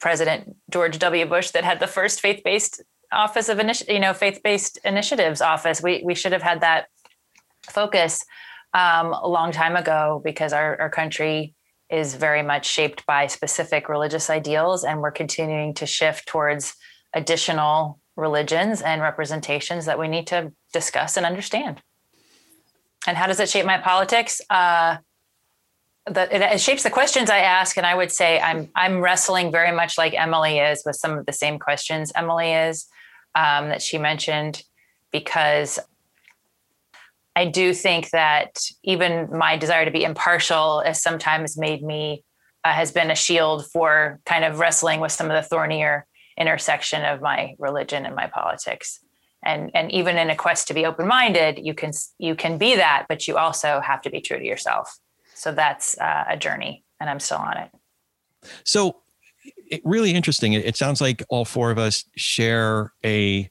President 0.00 0.56
George 0.70 0.98
W. 0.98 1.26
Bush 1.26 1.50
that 1.50 1.62
had 1.62 1.78
the 1.78 1.86
first 1.86 2.20
faith-based 2.20 2.82
office 3.12 3.48
of 3.48 3.58
initi- 3.58 3.92
you 3.92 4.00
know 4.00 4.12
faith-based 4.12 4.78
initiatives 4.84 5.40
office. 5.40 5.82
We 5.82 6.02
we 6.04 6.14
should 6.14 6.32
have 6.32 6.42
had 6.42 6.60
that 6.60 6.86
focus 7.68 8.24
um, 8.74 9.12
a 9.12 9.28
long 9.28 9.52
time 9.52 9.76
ago 9.76 10.20
because 10.24 10.52
our, 10.52 10.80
our 10.80 10.90
country 10.90 11.54
is 11.90 12.14
very 12.14 12.42
much 12.42 12.66
shaped 12.66 13.04
by 13.04 13.26
specific 13.26 13.88
religious 13.88 14.30
ideals, 14.30 14.84
and 14.84 15.00
we're 15.00 15.10
continuing 15.10 15.74
to 15.74 15.86
shift 15.86 16.26
towards 16.26 16.74
additional 17.12 17.98
religions 18.16 18.80
and 18.80 19.02
representations 19.02 19.86
that 19.86 19.98
we 19.98 20.06
need 20.06 20.26
to 20.28 20.52
discuss 20.72 21.16
and 21.16 21.26
understand. 21.26 21.82
And 23.06 23.16
how 23.16 23.26
does 23.26 23.40
it 23.40 23.48
shape 23.48 23.66
my 23.66 23.78
politics? 23.78 24.40
Uh, 24.48 24.98
the, 26.06 26.34
it, 26.34 26.42
it, 26.42 26.60
shapes 26.60 26.82
the 26.82 26.90
questions 26.90 27.30
I 27.30 27.38
ask, 27.38 27.76
and 27.76 27.86
I 27.86 27.94
would 27.94 28.12
say 28.12 28.40
I'm 28.40 28.68
I'm 28.74 29.00
wrestling 29.00 29.50
very 29.50 29.74
much 29.74 29.98
like 29.98 30.14
Emily 30.14 30.58
is 30.58 30.82
with 30.84 30.96
some 30.96 31.18
of 31.18 31.26
the 31.26 31.32
same 31.32 31.58
questions 31.58 32.12
Emily 32.14 32.52
is 32.52 32.86
um, 33.34 33.68
that 33.68 33.82
she 33.82 33.98
mentioned, 33.98 34.62
because 35.12 35.78
I 37.36 37.46
do 37.46 37.72
think 37.72 38.10
that 38.10 38.58
even 38.82 39.28
my 39.36 39.56
desire 39.56 39.84
to 39.84 39.90
be 39.90 40.04
impartial 40.04 40.82
has 40.84 41.02
sometimes 41.02 41.56
made 41.56 41.82
me 41.82 42.24
uh, 42.64 42.72
has 42.72 42.92
been 42.92 43.10
a 43.10 43.14
shield 43.14 43.66
for 43.70 44.20
kind 44.26 44.44
of 44.44 44.58
wrestling 44.58 45.00
with 45.00 45.12
some 45.12 45.30
of 45.30 45.42
the 45.42 45.48
thornier 45.48 46.06
intersection 46.36 47.04
of 47.04 47.22
my 47.22 47.54
religion 47.58 48.04
and 48.04 48.14
my 48.14 48.26
politics. 48.26 49.00
And 49.42 49.70
and 49.74 49.90
even 49.90 50.18
in 50.18 50.28
a 50.28 50.36
quest 50.36 50.68
to 50.68 50.74
be 50.74 50.84
open 50.84 51.06
minded 51.06 51.58
you 51.62 51.72
can 51.72 51.92
you 52.18 52.34
can 52.34 52.58
be 52.58 52.76
that 52.76 53.06
but 53.08 53.26
you 53.26 53.38
also 53.38 53.80
have 53.80 54.02
to 54.02 54.10
be 54.10 54.20
true 54.20 54.38
to 54.38 54.44
yourself. 54.44 54.98
So 55.34 55.52
that's 55.52 55.98
uh, 55.98 56.24
a 56.28 56.36
journey 56.36 56.84
and 57.00 57.08
i'm 57.08 57.20
still 57.20 57.38
on 57.38 57.56
it. 57.56 57.70
So 58.64 58.96
it, 59.70 59.80
really 59.84 60.12
interesting 60.12 60.52
it, 60.52 60.64
it, 60.66 60.76
sounds 60.76 61.00
like 61.00 61.22
all 61.28 61.44
four 61.44 61.70
of 61.70 61.78
us 61.78 62.04
share 62.16 62.92
a, 63.04 63.50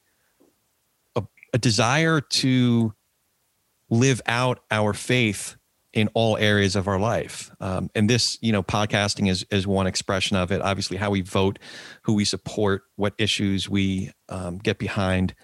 a 1.16 1.22
a 1.52 1.58
desire 1.58 2.20
to 2.20 2.94
live 3.88 4.22
out 4.26 4.60
our 4.70 4.92
faith 4.92 5.56
in 5.92 6.08
all 6.14 6.36
areas 6.36 6.76
of 6.76 6.86
our 6.86 7.00
life. 7.00 7.50
Um, 7.60 7.90
and 7.94 8.08
this, 8.08 8.38
you 8.40 8.52
know, 8.52 8.62
podcasting 8.62 9.28
is 9.28 9.44
is 9.50 9.66
one 9.66 9.86
expression 9.86 10.36
of 10.36 10.52
it. 10.52 10.62
Obviously, 10.62 10.96
how 10.96 11.10
we 11.10 11.20
vote, 11.20 11.58
who 12.02 12.14
we 12.14 12.24
support, 12.24 12.82
what 12.96 13.14
issues 13.18 13.68
we 13.68 14.12
um, 14.28 14.58
get 14.58 14.78
behind, 14.78 15.34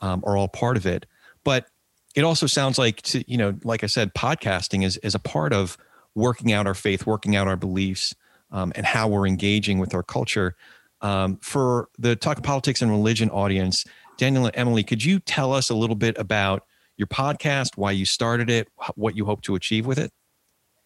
um, 0.00 0.22
are 0.24 0.36
all 0.36 0.48
part 0.48 0.76
of 0.76 0.86
it. 0.86 1.06
But 1.44 1.66
it 2.14 2.24
also 2.24 2.46
sounds 2.46 2.78
like, 2.78 3.02
to, 3.02 3.30
you 3.30 3.36
know, 3.36 3.58
like 3.64 3.84
I 3.84 3.88
said, 3.88 4.14
podcasting 4.14 4.84
is 4.84 4.96
is 4.98 5.14
a 5.14 5.20
part 5.20 5.52
of 5.52 5.76
working 6.14 6.52
out 6.52 6.66
our 6.66 6.74
faith, 6.74 7.06
working 7.06 7.34
out 7.34 7.48
our 7.48 7.56
beliefs, 7.56 8.14
um, 8.50 8.72
and 8.74 8.86
how 8.86 9.08
we're 9.08 9.26
engaging 9.26 9.78
with 9.78 9.94
our 9.94 10.02
culture. 10.02 10.54
Um, 11.02 11.36
for 11.42 11.88
the 11.98 12.16
talk 12.16 12.38
of 12.38 12.42
politics 12.42 12.82
and 12.82 12.90
religion 12.90 13.30
audience, 13.30 13.84
Daniel 14.16 14.46
and 14.46 14.56
Emily, 14.56 14.82
could 14.82 15.04
you 15.04 15.20
tell 15.20 15.52
us 15.52 15.68
a 15.68 15.74
little 15.74 15.96
bit 15.96 16.16
about 16.18 16.64
your 16.96 17.06
podcast, 17.06 17.76
why 17.76 17.90
you 17.90 18.04
started 18.04 18.48
it, 18.48 18.68
what 18.94 19.16
you 19.16 19.24
hope 19.24 19.42
to 19.42 19.54
achieve 19.54 19.86
with 19.86 19.98
it? 19.98 20.10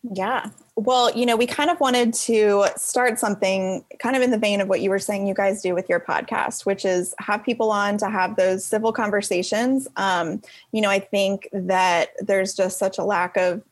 Yeah. 0.03 0.49
Well, 0.77 1.15
you 1.15 1.27
know, 1.27 1.37
we 1.37 1.47
kind 1.47 1.69
of 1.69 1.79
wanted 1.79 2.15
to 2.15 2.67
start 2.77 3.19
something 3.19 3.85
kind 3.99 4.17
of 4.17 4.23
in 4.23 4.31
the 4.31 4.39
vein 4.39 4.63
of 4.63 4.69
what 4.69 4.81
you 4.81 4.89
were 4.89 4.99
saying 4.99 5.27
you 5.27 5.35
guys 5.35 5.61
do 5.61 5.75
with 5.75 5.91
your 5.91 6.01
podcast, 6.01 6.65
which 6.65 6.87
is 6.87 7.15
have 7.19 7.45
people 7.45 7.71
on 7.71 7.99
to 7.99 8.09
have 8.09 8.37
those 8.37 8.65
civil 8.65 8.93
conversations. 8.93 9.87
Um, 9.97 10.41
you 10.73 10.81
know, 10.81 10.89
I 10.89 11.01
think 11.01 11.49
that 11.53 12.13
there's 12.21 12.55
just 12.55 12.79
such 12.79 12.97
a 12.97 13.05
lack 13.05 13.37
of 13.37 13.63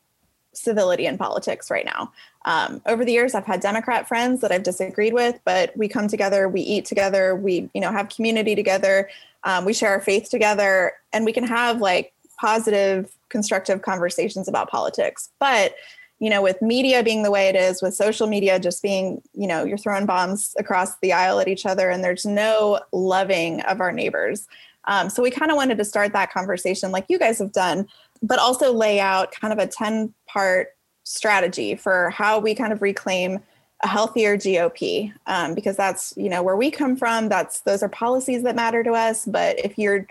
civility 0.53 1.05
in 1.05 1.17
politics 1.17 1.69
right 1.69 1.85
now. 1.85 2.11
Um, 2.45 2.81
over 2.85 3.05
the 3.05 3.11
years, 3.11 3.35
I've 3.35 3.45
had 3.45 3.59
Democrat 3.59 4.07
friends 4.07 4.41
that 4.41 4.51
I've 4.51 4.63
disagreed 4.63 5.13
with, 5.13 5.39
but 5.45 5.75
we 5.77 5.87
come 5.87 6.07
together, 6.07 6.47
we 6.47 6.61
eat 6.61 6.85
together, 6.85 7.35
we, 7.35 7.69
you 7.73 7.81
know, 7.81 7.91
have 7.91 8.09
community 8.09 8.55
together, 8.55 9.09
um, 9.43 9.65
we 9.65 9.73
share 9.73 9.91
our 9.91 10.01
faith 10.01 10.29
together, 10.29 10.93
and 11.13 11.25
we 11.25 11.33
can 11.33 11.45
have 11.45 11.81
like 11.81 12.13
positive, 12.39 13.11
constructive 13.29 13.81
conversations 13.81 14.47
about 14.47 14.69
politics. 14.69 15.29
But 15.39 15.75
you 16.19 16.29
know, 16.29 16.41
with 16.41 16.61
media 16.61 17.01
being 17.01 17.23
the 17.23 17.31
way 17.31 17.47
it 17.47 17.55
is, 17.55 17.81
with 17.81 17.95
social 17.95 18.27
media 18.27 18.59
just 18.59 18.83
being, 18.83 19.21
you 19.33 19.47
know, 19.47 19.63
you're 19.63 19.77
throwing 19.77 20.05
bombs 20.05 20.53
across 20.59 20.97
the 20.99 21.13
aisle 21.13 21.39
at 21.39 21.47
each 21.47 21.65
other, 21.65 21.89
and 21.89 22.03
there's 22.03 22.25
no 22.25 22.81
loving 22.91 23.61
of 23.61 23.79
our 23.79 23.93
neighbors. 23.93 24.45
Um, 24.85 25.09
so 25.09 25.23
we 25.23 25.31
kind 25.31 25.51
of 25.51 25.55
wanted 25.55 25.77
to 25.77 25.85
start 25.85 26.13
that 26.13 26.31
conversation 26.33 26.91
like 26.91 27.05
you 27.07 27.19
guys 27.19 27.39
have 27.39 27.53
done, 27.53 27.87
but 28.21 28.39
also 28.39 28.73
lay 28.73 28.99
out 28.99 29.31
kind 29.31 29.53
of 29.53 29.59
a 29.59 29.67
10 29.67 30.13
part 30.27 30.75
strategy 31.03 31.75
for 31.75 32.09
how 32.09 32.39
we 32.39 32.53
kind 32.53 32.73
of 32.73 32.81
reclaim 32.81 33.39
a 33.81 33.87
healthier 33.87 34.37
GOP 34.37 35.13
um, 35.25 35.55
because 35.55 35.77
that's 35.77 36.13
you 36.17 36.29
know 36.29 36.43
where 36.43 36.57
we 36.57 36.69
come 36.69 36.95
from. 36.95 37.29
That's 37.29 37.61
those 37.61 37.81
are 37.81 37.89
policies 37.89 38.43
that 38.43 38.55
matter 38.55 38.83
to 38.83 38.91
us. 38.91 39.25
But 39.25 39.57
if 39.63 39.77
you're, 39.77 40.05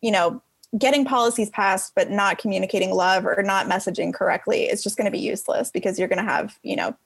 you 0.00 0.10
know, 0.10 0.42
getting 0.78 1.04
policies 1.04 1.50
passed 1.50 1.92
but 1.94 2.10
not 2.10 2.38
communicating 2.38 2.90
love 2.90 3.26
or 3.26 3.42
not 3.42 3.66
messaging 3.66 4.12
correctly 4.12 4.64
is 4.64 4.82
just 4.82 4.96
going 4.96 5.04
to 5.04 5.10
be 5.10 5.18
useless 5.18 5.70
because 5.70 5.98
you're 5.98 6.08
going 6.08 6.24
to 6.24 6.30
have 6.30 6.58
you 6.62 6.76
know 6.76 6.96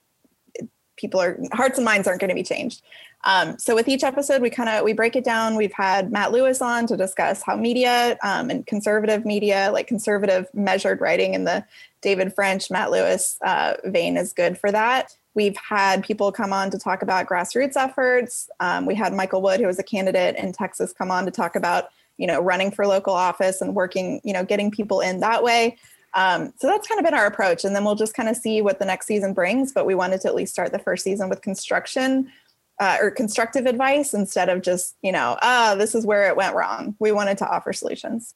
people 0.96 1.20
are 1.20 1.38
hearts 1.52 1.78
and 1.78 1.84
minds 1.84 2.08
aren't 2.08 2.20
going 2.20 2.30
to 2.30 2.34
be 2.34 2.42
changed 2.42 2.82
um, 3.24 3.58
so 3.58 3.74
with 3.74 3.88
each 3.88 4.02
episode 4.02 4.40
we 4.42 4.50
kind 4.50 4.68
of 4.68 4.84
we 4.84 4.92
break 4.92 5.16
it 5.16 5.24
down 5.24 5.56
we've 5.56 5.72
had 5.72 6.12
matt 6.12 6.32
lewis 6.32 6.60
on 6.60 6.86
to 6.86 6.96
discuss 6.96 7.42
how 7.42 7.56
media 7.56 8.16
um, 8.22 8.50
and 8.50 8.66
conservative 8.66 9.24
media 9.24 9.70
like 9.72 9.86
conservative 9.86 10.46
measured 10.54 11.00
writing 11.00 11.34
in 11.34 11.44
the 11.44 11.64
david 12.00 12.32
french 12.34 12.70
matt 12.70 12.90
lewis 12.90 13.36
uh, 13.44 13.74
vein 13.84 14.16
is 14.16 14.32
good 14.32 14.58
for 14.58 14.70
that 14.70 15.16
we've 15.34 15.56
had 15.56 16.02
people 16.02 16.32
come 16.32 16.52
on 16.52 16.70
to 16.70 16.78
talk 16.78 17.02
about 17.02 17.26
grassroots 17.26 17.76
efforts 17.76 18.48
um, 18.60 18.86
we 18.86 18.94
had 18.94 19.12
michael 19.12 19.42
wood 19.42 19.60
who 19.60 19.66
was 19.66 19.78
a 19.78 19.84
candidate 19.84 20.36
in 20.36 20.52
texas 20.52 20.92
come 20.92 21.10
on 21.10 21.24
to 21.24 21.30
talk 21.30 21.56
about 21.56 21.88
you 22.18 22.26
know, 22.26 22.40
running 22.40 22.70
for 22.70 22.86
local 22.86 23.14
office 23.14 23.62
and 23.62 23.74
working, 23.74 24.20
you 24.24 24.32
know, 24.32 24.44
getting 24.44 24.70
people 24.70 25.00
in 25.00 25.20
that 25.20 25.42
way. 25.42 25.78
Um, 26.14 26.52
so 26.56 26.66
that's 26.66 26.86
kind 26.86 26.98
of 26.98 27.04
been 27.04 27.14
our 27.14 27.26
approach. 27.26 27.64
And 27.64 27.74
then 27.74 27.84
we'll 27.84 27.94
just 27.94 28.14
kind 28.14 28.28
of 28.28 28.36
see 28.36 28.60
what 28.60 28.78
the 28.78 28.84
next 28.84 29.06
season 29.06 29.32
brings. 29.32 29.72
But 29.72 29.86
we 29.86 29.94
wanted 29.94 30.20
to 30.22 30.28
at 30.28 30.34
least 30.34 30.52
start 30.52 30.72
the 30.72 30.78
first 30.78 31.04
season 31.04 31.28
with 31.28 31.42
construction 31.42 32.30
uh, 32.80 32.98
or 33.00 33.10
constructive 33.10 33.66
advice 33.66 34.14
instead 34.14 34.48
of 34.48 34.62
just, 34.62 34.96
you 35.02 35.12
know, 35.12 35.36
ah, 35.42 35.74
this 35.76 35.94
is 35.94 36.06
where 36.06 36.28
it 36.28 36.36
went 36.36 36.54
wrong. 36.54 36.94
We 36.98 37.12
wanted 37.12 37.38
to 37.38 37.48
offer 37.48 37.72
solutions. 37.72 38.34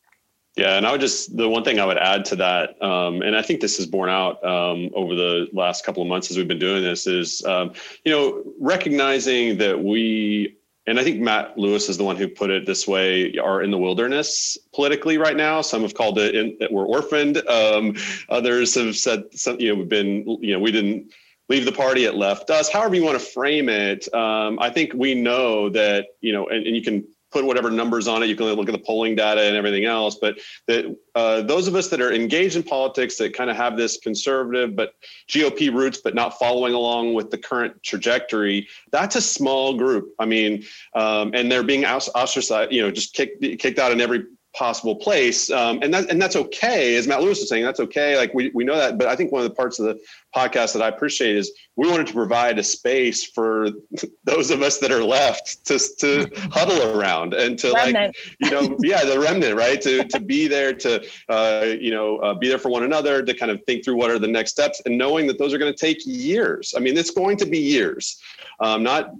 Yeah, 0.57 0.76
and 0.76 0.87
I 0.87 0.92
would 0.92 1.00
just 1.00 1.35
the 1.35 1.48
one 1.48 1.64
thing 1.64 1.81
I 1.81 1.87
would 1.87 1.96
add 1.96 2.26
to 2.26 2.37
that, 2.37 2.83
um, 2.83 3.22
and 3.22 3.35
I 3.35 3.40
think 3.40 3.62
this 3.62 3.78
is 3.78 3.87
borne 3.87 4.11
out 4.11 4.44
um, 4.44 4.90
over 4.94 5.14
the 5.14 5.48
last 5.55 5.83
couple 5.83 6.02
of 6.02 6.09
months 6.09 6.31
as 6.31 6.37
we've 6.37 6.48
been 6.48 6.59
doing 6.59 6.83
this, 6.83 7.07
is 7.07 7.42
um, 7.46 7.72
you 8.05 8.12
know 8.12 8.42
recognizing 8.61 9.57
that 9.59 9.83
we 9.83 10.59
and 10.87 10.98
I 10.98 11.05
think 11.05 11.20
Matt 11.20 11.57
Lewis 11.57 11.88
is 11.88 11.96
the 11.96 12.05
one 12.05 12.16
who 12.16 12.28
put 12.28 12.50
it 12.50 12.66
this 12.66 12.88
way, 12.88 13.37
are 13.38 13.62
in 13.62 13.70
the 13.70 13.78
wilderness 13.78 14.59
politically 14.74 15.16
right 15.16 15.37
now. 15.37 15.61
Some 15.61 15.83
have 15.83 15.94
called 15.94 16.18
it 16.18 16.35
in, 16.35 16.57
that 16.59 16.72
we're 16.72 16.87
orphaned. 16.87 17.37
Um, 17.48 17.94
others 18.28 18.74
have 18.74 18.96
said, 18.96 19.24
some, 19.33 19.61
you 19.61 19.68
know, 19.68 19.76
we've 19.76 19.88
been, 19.88 20.26
you 20.40 20.52
know, 20.52 20.59
we 20.59 20.72
didn't 20.72 21.12
leave 21.48 21.64
the 21.64 21.72
party, 21.72 22.05
it 22.05 22.14
left 22.14 22.50
us. 22.50 22.72
However 22.72 22.94
you 22.94 23.05
want 23.05 23.18
to 23.18 23.24
frame 23.24 23.68
it, 23.68 24.12
um, 24.14 24.59
I 24.61 24.70
think 24.70 24.92
we 24.94 25.14
know 25.14 25.68
that, 25.70 26.07
you 26.20 26.33
know, 26.33 26.46
and, 26.46 26.66
and 26.66 26.76
you 26.76 26.83
can 26.83 27.05
put 27.33 27.44
whatever 27.44 27.70
numbers 27.70 28.07
on 28.07 28.22
it. 28.22 28.26
You 28.26 28.37
can 28.37 28.46
look 28.46 28.68
at 28.68 28.72
the 28.72 28.78
polling 28.78 29.16
data 29.16 29.40
and 29.40 29.57
everything 29.57 29.85
else. 29.85 30.16
But 30.20 30.38
that 30.68 30.96
uh, 31.14 31.42
those 31.42 31.66
of 31.66 31.74
us 31.74 31.88
that 31.88 32.00
are 32.00 32.12
engaged 32.12 32.57
in 32.57 32.62
politics 32.62 33.16
that 33.16 33.35
kind 33.35 33.50
of 33.50 33.57
have 33.57 33.76
this 33.76 33.96
conservative 33.96 34.76
but 34.76 34.94
GOP 35.28 35.74
roots, 35.74 35.98
but 36.02 36.14
not 36.14 36.38
following 36.38 36.74
along 36.74 37.14
with 37.14 37.31
the 37.31 37.38
current 37.38 37.83
trajectory, 37.83 38.68
that's 38.92 39.16
a 39.16 39.22
small 39.22 39.76
group. 39.76 40.12
I 40.18 40.26
mean, 40.26 40.64
um, 40.94 41.33
and 41.35 41.50
they're 41.50 41.62
being 41.62 41.85
ostracized, 41.85 42.70
you 42.70 42.83
know, 42.83 42.90
just 42.90 43.14
kicked 43.14 43.42
kicked 43.59 43.78
out 43.78 43.92
in 43.92 44.00
every 44.00 44.24
possible 44.55 44.96
place. 44.96 45.50
Um, 45.50 45.81
and 45.83 45.94
that 45.94 46.11
and 46.11 46.20
that's 46.20 46.37
okay, 46.37 46.96
as 46.96 47.07
Matt 47.07 47.22
Lewis 47.22 47.40
was 47.40 47.48
saying, 47.48 47.64
that's 47.64 47.81
okay. 47.81 48.18
Like 48.18 48.35
we, 48.35 48.50
we 48.55 48.64
know 48.64 48.76
that. 48.76 48.98
But 48.98 49.09
I 49.09 49.16
think 49.16 49.33
one 49.33 49.42
of 49.42 49.48
the 49.48 49.55
parts 49.55 49.78
of 49.78 49.87
the 49.87 49.98
podcast 50.35 50.73
that 50.73 50.83
I 50.83 50.88
appreciate 50.88 51.37
is 51.37 51.53
we 51.77 51.88
wanted 51.88 52.07
to 52.09 52.12
provide 52.12 52.59
a 52.59 52.62
space 52.62 53.25
for 53.25 53.68
those 54.25 54.51
of 54.51 54.62
us 54.62 54.79
that 54.79 54.90
are 54.90 55.05
left 55.05 55.64
to 55.66 55.79
to 55.99 56.31
huddle 56.51 56.99
around 56.99 57.35
and 57.35 57.59
to 57.59 57.73
remnant. 57.73 58.16
like 58.16 58.37
you 58.40 58.51
know 58.51 58.77
yeah 58.83 59.05
the 59.05 59.18
remnant 59.18 59.57
right 59.57 59.81
to 59.83 60.05
to 60.05 60.21
be 60.21 60.49
there 60.49 60.73
to 60.73 61.05
uh, 61.29 61.66
you 61.79 61.90
know 61.90 62.18
uh, 62.18 62.35
be 62.35 62.49
there 62.49 62.59
for 62.59 62.71
one 62.71 62.83
another 62.83 63.23
to 63.23 63.35
kind 63.35 63.51
of 63.51 63.62
think 63.64 63.85
through 63.85 63.97
what 63.97 64.11
are 64.11 64.18
the 64.18 64.29
next 64.29 64.53
steps 64.53 64.81
and 64.87 64.97
knowing 64.97 65.27
that 65.27 65.38
those 65.38 65.53
are 65.53 65.59
going 65.59 65.73
to 65.73 65.79
take 65.79 65.99
years. 66.05 66.75
I 66.77 66.81
mean 66.81 66.97
it's 66.97 67.11
going 67.11 67.37
to 67.38 67.47
be 67.47 67.59
years, 67.59 68.21
um, 68.61 68.83
not 68.83 69.12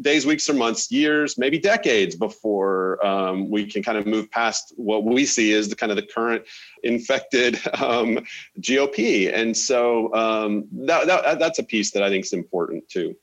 days, 0.00 0.26
weeks, 0.26 0.48
or 0.48 0.54
months, 0.54 0.90
years, 0.90 1.38
maybe 1.38 1.58
decades 1.58 2.16
before 2.16 3.04
um, 3.04 3.50
we 3.50 3.66
can 3.66 3.82
kind 3.82 3.98
of 3.98 4.06
move 4.06 4.30
past 4.30 4.72
what 4.76 5.04
we 5.04 5.24
see 5.24 5.52
as 5.52 5.68
the 5.68 5.76
kind 5.76 5.92
of 5.92 5.96
the 5.96 6.06
current 6.06 6.44
infected 6.82 7.60
um, 7.80 8.20
GOP. 8.60 9.32
And 9.32 9.56
so 9.56 10.12
um, 10.14 10.66
that, 10.72 11.06
that, 11.06 11.38
that's 11.38 11.58
a 11.58 11.64
piece 11.64 11.90
that 11.92 12.02
I 12.02 12.08
think 12.08 12.24
is 12.24 12.32
important 12.32 12.88
too. 12.88 13.14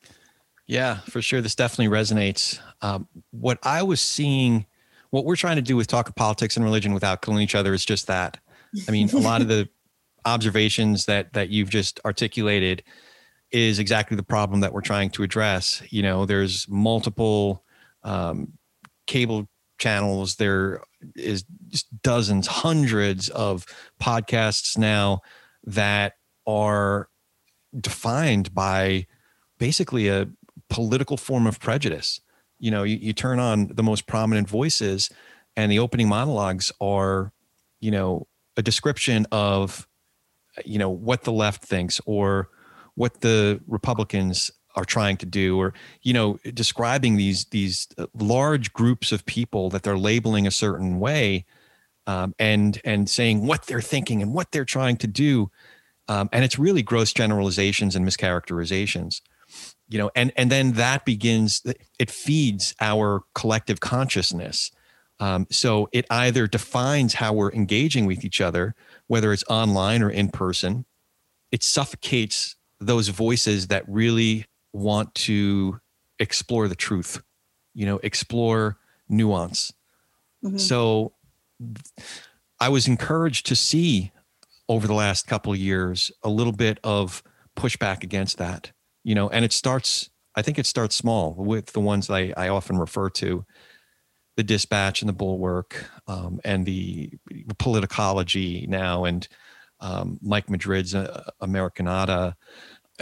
Yeah, 0.67 0.97
for 1.01 1.21
sure. 1.21 1.41
This 1.41 1.55
definitely 1.55 1.95
resonates. 1.95 2.59
Um, 2.81 3.07
what 3.31 3.59
I 3.63 3.83
was 3.83 4.01
seeing, 4.01 4.65
what 5.11 5.25
we're 5.25 5.35
trying 5.35 5.57
to 5.57 5.61
do 5.61 5.75
with 5.75 5.87
talk 5.87 6.09
of 6.09 6.15
politics 6.15 6.55
and 6.55 6.65
religion 6.65 6.93
without 6.93 7.21
killing 7.21 7.41
each 7.41 7.55
other 7.55 7.73
is 7.73 7.85
just 7.85 8.07
that. 8.07 8.39
I 8.87 8.91
mean, 8.91 9.09
a 9.11 9.17
lot 9.17 9.41
of 9.41 9.47
the 9.47 9.69
observations 10.25 11.05
that 11.05 11.33
that 11.33 11.49
you've 11.49 11.69
just 11.69 11.99
articulated 12.03 12.83
is 13.51 13.77
exactly 13.79 14.17
the 14.17 14.23
problem 14.23 14.61
that 14.61 14.73
we're 14.73 14.81
trying 14.81 15.11
to 15.11 15.23
address. 15.23 15.83
You 15.89 16.01
know, 16.01 16.25
there's 16.25 16.67
multiple 16.67 17.63
um, 18.03 18.53
cable 19.05 19.47
channels. 19.77 20.35
There 20.35 20.81
is 21.15 21.43
dozens, 22.03 22.47
hundreds 22.47 23.29
of 23.29 23.65
podcasts 24.01 24.77
now 24.77 25.21
that 25.63 26.13
are 26.47 27.09
defined 27.79 28.53
by 28.53 29.07
basically 29.57 30.07
a 30.07 30.27
political 30.69 31.17
form 31.17 31.47
of 31.47 31.59
prejudice. 31.59 32.21
You 32.59 32.71
know, 32.71 32.83
you, 32.83 32.97
you 32.97 33.13
turn 33.13 33.39
on 33.39 33.67
the 33.73 33.83
most 33.83 34.07
prominent 34.07 34.49
voices, 34.49 35.09
and 35.55 35.71
the 35.71 35.79
opening 35.79 36.07
monologues 36.07 36.71
are, 36.79 37.31
you 37.79 37.91
know, 37.91 38.27
a 38.57 38.61
description 38.61 39.25
of, 39.31 39.87
you 40.63 40.79
know, 40.79 40.89
what 40.89 41.23
the 41.23 41.31
left 41.31 41.63
thinks 41.63 41.99
or 42.05 42.49
what 42.95 43.21
the 43.21 43.59
Republicans 43.67 44.51
are 44.75 44.85
trying 44.85 45.17
to 45.17 45.25
do 45.25 45.57
or 45.59 45.73
you 46.01 46.13
know 46.13 46.37
describing 46.53 47.17
these 47.17 47.45
these 47.45 47.87
uh, 47.97 48.05
large 48.13 48.73
groups 48.73 49.11
of 49.11 49.25
people 49.25 49.69
that 49.69 49.83
they're 49.83 49.97
labeling 49.97 50.45
a 50.45 50.51
certain 50.51 50.99
way 50.99 51.45
um, 52.07 52.33
and 52.39 52.81
and 52.83 53.09
saying 53.09 53.45
what 53.45 53.65
they're 53.65 53.81
thinking 53.81 54.21
and 54.21 54.33
what 54.33 54.51
they're 54.51 54.65
trying 54.65 54.97
to 54.97 55.07
do 55.07 55.49
um, 56.07 56.29
and 56.31 56.43
it's 56.43 56.59
really 56.59 56.83
gross 56.83 57.13
generalizations 57.13 57.95
and 57.95 58.05
mischaracterizations 58.05 59.21
you 59.87 59.97
know 59.97 60.11
and 60.15 60.31
and 60.35 60.51
then 60.51 60.73
that 60.73 61.05
begins 61.05 61.63
it 61.99 62.11
feeds 62.11 62.75
our 62.81 63.23
collective 63.33 63.79
consciousness 63.79 64.71
um, 65.21 65.47
so 65.49 65.87
it 65.93 66.05
either 66.09 66.45
defines 66.45 67.13
how 67.13 67.31
we're 67.31 67.53
engaging 67.53 68.05
with 68.05 68.25
each 68.25 68.41
other 68.41 68.75
whether 69.07 69.31
it's 69.31 69.43
online 69.49 70.01
or 70.01 70.09
in 70.09 70.29
person 70.29 70.85
it 71.51 71.63
suffocates 71.63 72.55
those 72.79 73.07
voices 73.07 73.67
that 73.67 73.83
really 73.87 74.45
want 74.75 75.15
to 75.15 75.79
explore 76.19 76.67
the 76.67 76.75
truth, 76.75 77.21
you 77.73 77.85
know, 77.85 77.99
explore 78.03 78.77
nuance. 79.07 79.73
Mm-hmm. 80.43 80.57
So 80.57 81.13
I 82.59 82.69
was 82.69 82.87
encouraged 82.87 83.45
to 83.47 83.55
see 83.55 84.11
over 84.67 84.85
the 84.85 84.93
last 84.93 85.27
couple 85.27 85.53
of 85.53 85.59
years 85.59 86.11
a 86.23 86.29
little 86.29 86.53
bit 86.53 86.79
of 86.83 87.23
pushback 87.55 88.03
against 88.03 88.37
that, 88.37 88.71
you 89.03 89.15
know, 89.15 89.29
and 89.29 89.45
it 89.45 89.53
starts, 89.53 90.09
I 90.35 90.41
think 90.41 90.59
it 90.59 90.65
starts 90.65 90.95
small 90.95 91.35
with 91.35 91.67
the 91.67 91.79
ones 91.79 92.09
I, 92.09 92.33
I 92.35 92.49
often 92.49 92.77
refer 92.77 93.09
to 93.11 93.45
the 94.35 94.43
dispatch 94.43 95.01
and 95.01 95.07
the 95.07 95.13
bulwark 95.13 95.89
um, 96.07 96.41
and 96.43 96.65
the 96.65 97.11
politicology 97.57 98.67
now 98.67 99.05
and 99.05 99.25
um, 99.79 100.19
Mike 100.21 100.49
Madrid's 100.49 100.93
uh, 100.93 101.29
Americanata 101.41 102.35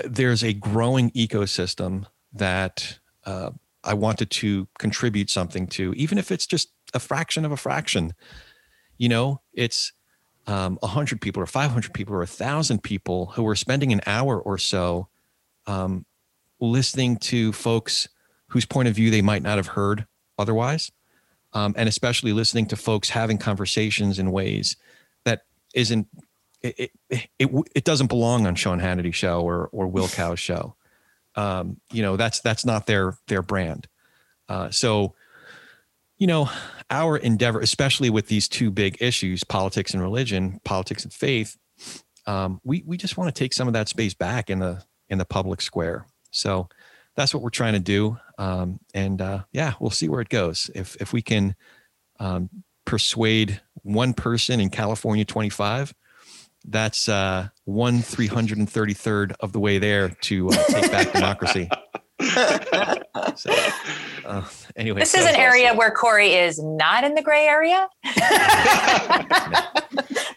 there's 0.03 0.43
a 0.43 0.53
growing 0.53 1.12
ecosystem 1.12 2.06
that 2.34 2.99
uh, 3.25 3.51
I 3.84 3.93
wanted 3.93 4.29
to 4.32 4.67
contribute 4.79 5.29
something 5.29 5.67
to, 5.67 5.93
even 5.93 6.17
if 6.17 6.32
it's 6.32 6.47
just 6.47 6.69
a 6.93 6.99
fraction 6.99 7.45
of 7.45 7.51
a 7.51 7.58
fraction. 7.58 8.13
You 8.97 9.10
know, 9.10 9.41
it's 9.53 9.91
um, 10.47 10.77
100 10.82 11.21
people 11.21 11.41
or 11.41 11.45
500 11.45 11.93
people 11.93 12.13
or 12.13 12.19
a 12.19 12.21
1,000 12.21 12.82
people 12.82 13.27
who 13.27 13.47
are 13.47 13.56
spending 13.56 13.91
an 13.91 14.01
hour 14.06 14.39
or 14.39 14.58
so 14.58 15.08
um, 15.67 16.06
listening 16.60 17.17
to 17.17 17.51
folks 17.53 18.08
whose 18.47 18.65
point 18.65 18.88
of 18.88 18.95
view 18.95 19.10
they 19.10 19.21
might 19.21 19.41
not 19.41 19.58
have 19.58 19.67
heard 19.67 20.06
otherwise. 20.38 20.91
Um, 21.53 21.75
and 21.77 21.88
especially 21.88 22.34
listening 22.34 22.65
to 22.67 22.75
folks 22.75 23.10
having 23.10 23.38
conversations 23.38 24.17
in 24.17 24.32
ways 24.32 24.75
that 25.23 25.43
isn't 25.75 26.08
it, 26.63 26.91
it, 27.10 27.30
it, 27.38 27.49
it 27.76 27.84
doesn't 27.84 28.08
belong 28.08 28.47
on 28.47 28.56
Sean 28.56 28.80
Hannity 28.80 29.13
show 29.13 29.41
or, 29.41 29.67
or 29.71 29.88
Will 29.88 30.08
Cow's 30.10 30.39
show. 30.39 30.76
Um, 31.36 31.78
you 31.91 32.02
know, 32.02 32.15
that's, 32.15 32.39
that's 32.39 32.65
not 32.65 32.86
their, 32.88 33.17
their 33.28 33.41
brand. 33.41 33.88
Uh, 34.47 34.69
so, 34.69 35.13
you 36.17 36.28
know, 36.28 36.49
our 36.89 37.17
endeavor, 37.17 37.60
especially 37.60 38.10
with 38.10 38.28
these 38.28 38.47
two 38.47 38.71
big 38.71 38.97
issues, 39.02 39.43
politics 39.43 39.93
and 39.93 40.02
religion, 40.02 40.60
politics 40.63 41.04
and 41.04 41.13
faith, 41.13 41.58
um, 42.28 42.62
we, 42.63 42.84
we 42.86 42.97
just 42.97 43.17
want 43.17 43.34
to 43.34 43.38
take 43.38 43.52
some 43.52 43.67
of 43.67 43.73
that 43.73 43.89
space 43.89 44.13
back 44.13 44.49
in 44.49 44.60
the, 44.60 44.84
in 45.10 45.17
the 45.17 45.26
public 45.26 45.60
square. 45.60 46.06
So 46.32 46.69
that's 47.15 47.34
what 47.34 47.43
we're 47.43 47.49
trying 47.49 47.73
to 47.73 47.80
do. 47.80 48.17
Um, 48.38 48.80
and 48.93 49.21
uh, 49.21 49.43
yeah, 49.52 49.73
we'll 49.80 49.91
see 49.91 50.08
where 50.08 50.21
it 50.21 50.30
goes. 50.30 50.69
If, 50.76 50.95
if 51.02 51.13
we 51.13 51.21
can 51.21 51.56
um, 52.19 52.49
persuade 52.86 53.62
one 53.82 54.13
person 54.13 54.60
in 54.60 54.69
California 54.69 55.26
25, 55.26 55.93
that's 56.65 57.10
uh, 57.10 57.49
one 57.65 57.99
333rd 57.99 59.36
of 59.39 59.52
the 59.52 59.60
way 59.60 59.78
there 59.78 60.10
to 60.10 60.49
uh, 60.49 60.63
take 60.69 60.91
back 60.91 61.12
democracy. 61.12 61.69
so, 63.36 63.54
uh, 64.26 64.43
anyway, 64.76 64.99
this 64.99 65.13
is 65.13 65.26
an 65.26 65.36
area 65.36 65.67
awesome. 65.67 65.78
where 65.78 65.91
Corey 65.91 66.34
is 66.34 66.62
not 66.62 67.04
in 67.04 67.15
the 67.15 67.21
gray 67.21 67.45
area. 67.45 67.89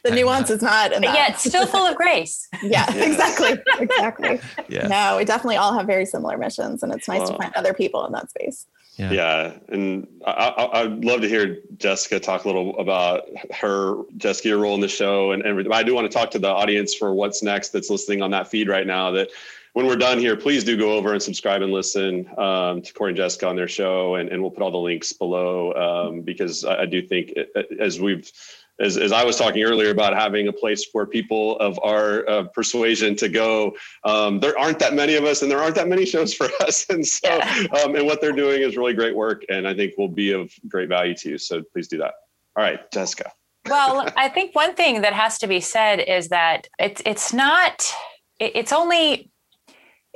the 0.05 0.11
nuance 0.11 0.51
is 0.51 0.62
not, 0.62 0.93
enough. 0.93 1.15
yeah, 1.15 1.29
it's 1.29 1.45
still 1.45 1.67
full 1.67 1.87
of 1.87 1.97
grace. 1.97 2.49
yeah, 2.62 2.93
exactly, 2.95 3.55
exactly. 3.79 4.41
Yeah. 4.69 4.89
No, 4.89 5.17
we 5.19 5.25
definitely 5.25 5.57
all 5.57 5.75
have 5.75 5.87
very 5.87 6.07
similar 6.07 6.37
missions, 6.37 6.83
and 6.83 6.93
it's 6.93 7.07
nice 7.09 7.21
well, 7.21 7.33
to 7.33 7.39
find 7.39 7.55
other 7.55 7.73
people 7.75 8.05
in 8.07 8.12
that 8.12 8.31
space. 8.31 8.67
Yeah. 8.96 9.12
yeah. 9.12 9.52
And 9.68 10.06
I, 10.26 10.85
would 10.85 11.04
love 11.04 11.20
to 11.20 11.28
hear 11.28 11.59
Jessica 11.76 12.18
talk 12.18 12.44
a 12.44 12.48
little 12.48 12.78
about 12.78 13.24
her, 13.52 14.02
Jessica, 14.16 14.48
your 14.48 14.59
role 14.59 14.74
in 14.74 14.80
the 14.80 14.88
show 14.88 15.32
and 15.32 15.42
everything. 15.42 15.72
I 15.72 15.82
do 15.82 15.94
want 15.94 16.11
to 16.11 16.18
talk 16.18 16.30
to 16.30 16.38
the 16.38 16.48
audience 16.48 16.94
for 16.94 17.12
what's 17.12 17.42
next 17.42 17.70
that's 17.70 17.90
listening 17.90 18.22
on 18.22 18.30
that 18.30 18.48
feed 18.48 18.68
right 18.68 18.87
now 18.87 19.11
that 19.11 19.28
when 19.74 19.87
we're 19.87 19.96
done 19.96 20.18
here, 20.18 20.37
please 20.37 20.64
do 20.64 20.78
go 20.78 20.94
over 20.94 21.12
and 21.12 21.22
subscribe 21.22 21.61
and 21.61 21.70
listen 21.70 22.26
um, 22.38 22.80
to 22.80 22.94
Corey 22.94 23.11
and 23.11 23.16
Jessica 23.18 23.46
on 23.46 23.56
their 23.56 23.68
show. 23.68 24.14
And, 24.14 24.30
and 24.30 24.40
we'll 24.40 24.50
put 24.50 24.62
all 24.62 24.70
the 24.70 24.78
links 24.78 25.12
below 25.12 25.74
um, 25.74 26.22
because 26.22 26.64
I, 26.64 26.82
I, 26.82 26.87
do 26.87 27.02
think 27.02 27.35
as 27.78 28.00
we've 28.00 28.32
as, 28.81 28.97
as 28.97 29.12
I 29.12 29.25
was 29.25 29.37
talking 29.37 29.62
earlier 29.62 29.91
about 29.91 30.15
having 30.15 30.49
a 30.49 30.53
place 30.53 30.85
for 30.85 31.07
people 31.07 31.59
of 31.59 31.79
our 31.83 32.29
uh, 32.29 32.45
persuasion 32.55 33.17
to 33.17 33.29
go, 33.29 33.75
um, 34.05 34.41
there 34.41 34.59
aren't 34.59 34.79
that 34.81 34.95
many 34.95 35.15
of 35.15 35.25
us 35.25 35.43
and 35.43 35.51
there 35.51 35.61
aren't 35.61 35.75
that 35.77 35.89
many 35.89 36.05
shows 36.05 36.35
for 36.35 36.49
us. 36.61 36.87
And 36.89 37.07
so, 37.07 37.29
yeah. 37.29 37.67
um, 37.83 37.95
and 37.95 38.07
what 38.07 38.21
they're 38.21 38.33
doing 38.33 38.62
is 38.62 38.77
really 38.77 38.95
great 38.95 39.17
work 39.17 39.45
and 39.49 39.67
I 39.67 39.75
think 39.75 39.95
will 39.97 40.09
be 40.09 40.33
of 40.33 40.53
great 40.69 40.89
value 40.89 41.15
to 41.17 41.31
you. 41.31 41.39
So 41.39 41.62
please 41.73 41.89
do 41.89 41.99
that. 41.99 42.15
All 42.57 42.65
right, 42.65 42.91
Jessica. 42.93 43.33
well, 43.69 44.09
I 44.17 44.29
think 44.29 44.55
one 44.55 44.75
thing 44.75 45.03
that 45.03 45.12
has 45.12 45.39
to 45.39 45.47
be 45.47 45.61
said 45.61 46.01
is 46.01 46.29
that 46.29 46.69
it's, 46.79 47.03
it's 47.05 47.33
not, 47.33 47.91
it's 48.39 48.73
only 48.73 49.31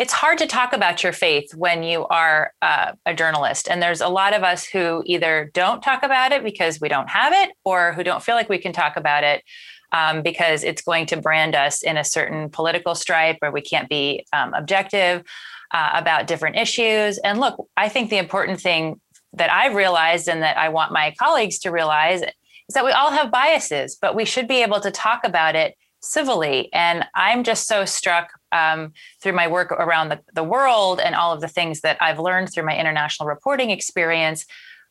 it's 0.01 0.15
hard 0.15 0.39
to 0.39 0.47
talk 0.47 0.73
about 0.73 1.03
your 1.03 1.13
faith 1.13 1.55
when 1.55 1.83
you 1.83 2.07
are 2.07 2.55
uh, 2.63 2.93
a 3.05 3.13
journalist. 3.13 3.69
And 3.69 3.83
there's 3.83 4.01
a 4.01 4.09
lot 4.09 4.33
of 4.33 4.43
us 4.43 4.65
who 4.65 5.03
either 5.05 5.51
don't 5.53 5.83
talk 5.83 6.03
about 6.03 6.33
it 6.33 6.43
because 6.43 6.81
we 6.81 6.89
don't 6.89 7.11
have 7.11 7.35
it, 7.35 7.51
or 7.65 7.93
who 7.93 8.03
don't 8.03 8.23
feel 8.23 8.35
like 8.35 8.49
we 8.49 8.57
can 8.57 8.73
talk 8.73 8.97
about 8.97 9.25
it 9.25 9.45
um, 9.93 10.23
because 10.23 10.65
it's 10.65 10.81
going 10.81 11.05
to 11.05 11.21
brand 11.21 11.55
us 11.55 11.83
in 11.83 11.99
a 11.99 12.05
certain 12.05 12.49
political 12.49 12.95
stripe 12.95 13.37
or 13.43 13.51
we 13.51 13.61
can't 13.61 13.91
be 13.91 14.25
um, 14.33 14.55
objective 14.55 15.23
uh, 15.71 15.91
about 15.93 16.27
different 16.27 16.57
issues. 16.57 17.19
And 17.19 17.39
look, 17.39 17.63
I 17.77 17.91
think 17.91 18.09
the 18.09 18.17
important 18.17 18.59
thing 18.59 19.03
that 19.35 19.53
I've 19.53 19.75
realized 19.75 20.29
and 20.29 20.43
that 20.43 20.57
I 20.57 20.71
want 20.71 20.93
my 20.93 21.15
colleagues 21.19 21.59
to 21.59 21.71
realize 21.71 22.23
is 22.23 22.75
that 22.75 22.87
we 22.87 22.93
all 22.93 23.11
have 23.11 23.31
biases, 23.31 23.99
but 24.01 24.15
we 24.17 24.25
should 24.25 24.49
be 24.49 24.63
able 24.63 24.81
to 24.81 24.91
talk 24.91 25.25
about 25.25 25.57
it 25.57 25.77
civilly. 26.01 26.73
And 26.73 27.05
I'm 27.15 27.45
just 27.45 27.67
so 27.67 27.85
struck 27.85 28.31
um, 28.53 28.93
through 29.23 29.33
my 29.33 29.47
work 29.47 29.73
around 29.73 30.09
the, 30.09 30.21
the 30.35 30.45
world 30.45 31.01
and 31.01 31.15
all 31.15 31.33
of 31.33 31.41
the 31.41 31.49
things 31.49 31.81
that 31.81 31.97
I've 32.01 32.19
learned 32.19 32.53
through 32.53 32.67
my 32.67 32.77
international 32.77 33.29
reporting 33.29 33.71
experience. 33.71 34.47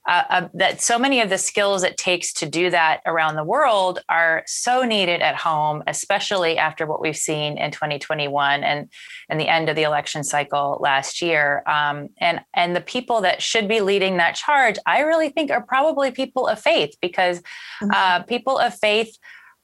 Uh, 0.07 0.23
uh, 0.29 0.47
that 0.53 0.81
so 0.81 0.97
many 0.97 1.19
of 1.19 1.29
the 1.29 1.37
skills 1.37 1.83
it 1.83 1.97
takes 1.97 2.33
to 2.33 2.49
do 2.49 2.69
that 2.69 3.01
around 3.05 3.35
the 3.35 3.43
world 3.43 3.99
are 4.07 4.43
so 4.47 4.81
needed 4.81 5.21
at 5.21 5.35
home, 5.35 5.83
especially 5.87 6.57
after 6.57 6.87
what 6.87 7.01
we've 7.01 7.17
seen 7.17 7.57
in 7.57 7.69
2021 7.69 8.63
and 8.63 8.89
and 9.27 9.39
the 9.39 9.47
end 9.47 9.69
of 9.69 9.75
the 9.75 9.83
election 9.83 10.23
cycle 10.23 10.79
last 10.81 11.21
year. 11.21 11.61
Um, 11.67 12.09
and 12.17 12.39
and 12.55 12.75
the 12.75 12.81
people 12.81 13.21
that 13.21 13.41
should 13.41 13.67
be 13.67 13.81
leading 13.81 14.17
that 14.17 14.35
charge, 14.35 14.77
I 14.85 15.01
really 15.01 15.29
think, 15.29 15.51
are 15.51 15.61
probably 15.61 16.11
people 16.11 16.47
of 16.47 16.59
faith 16.59 16.95
because 17.01 17.39
mm-hmm. 17.39 17.91
uh, 17.91 18.23
people 18.23 18.57
of 18.57 18.73
faith 18.73 19.15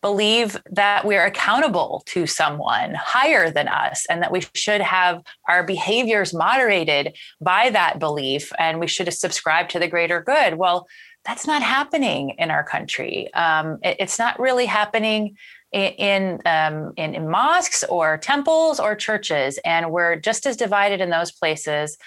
believe 0.06 0.56
that 0.70 1.04
we're 1.04 1.26
accountable 1.26 2.04
to 2.06 2.28
someone 2.28 2.94
higher 2.94 3.50
than 3.50 3.68
us 3.68 4.06
and 4.08 4.22
that 4.22 4.32
we 4.32 4.46
should 4.54 4.80
have 4.80 5.24
our 5.50 5.64
behaviors 5.64 6.32
moderated 6.32 7.18
by 7.42 7.72
that 7.72 7.98
belief 7.98 8.52
and 8.60 8.80
we 8.80 8.86
should 8.86 9.12
subscribe 9.12 9.68
to 9.68 9.80
the 9.80 9.88
greater 9.88 10.22
good. 10.22 10.60
Well, 10.60 10.86
that's 11.24 11.48
not 11.48 11.64
happening 11.64 12.36
in 12.38 12.52
our 12.52 12.64
country. 12.64 13.34
Um, 13.34 13.80
it, 13.82 13.96
it's 14.00 14.20
not 14.20 14.40
really 14.40 14.68
happening 14.68 15.38
in 15.72 16.40
um, 16.46 16.94
in, 16.98 17.16
in 17.16 17.28
mosques 17.28 17.84
or 17.86 18.20
temples 18.20 18.80
or 18.80 18.96
churches, 18.96 19.60
and 19.66 19.92
we're 19.92 20.18
just 20.18 20.46
as 20.46 20.56
divided 20.56 21.02
in 21.02 21.10
those 21.10 21.32
places. 21.32 21.98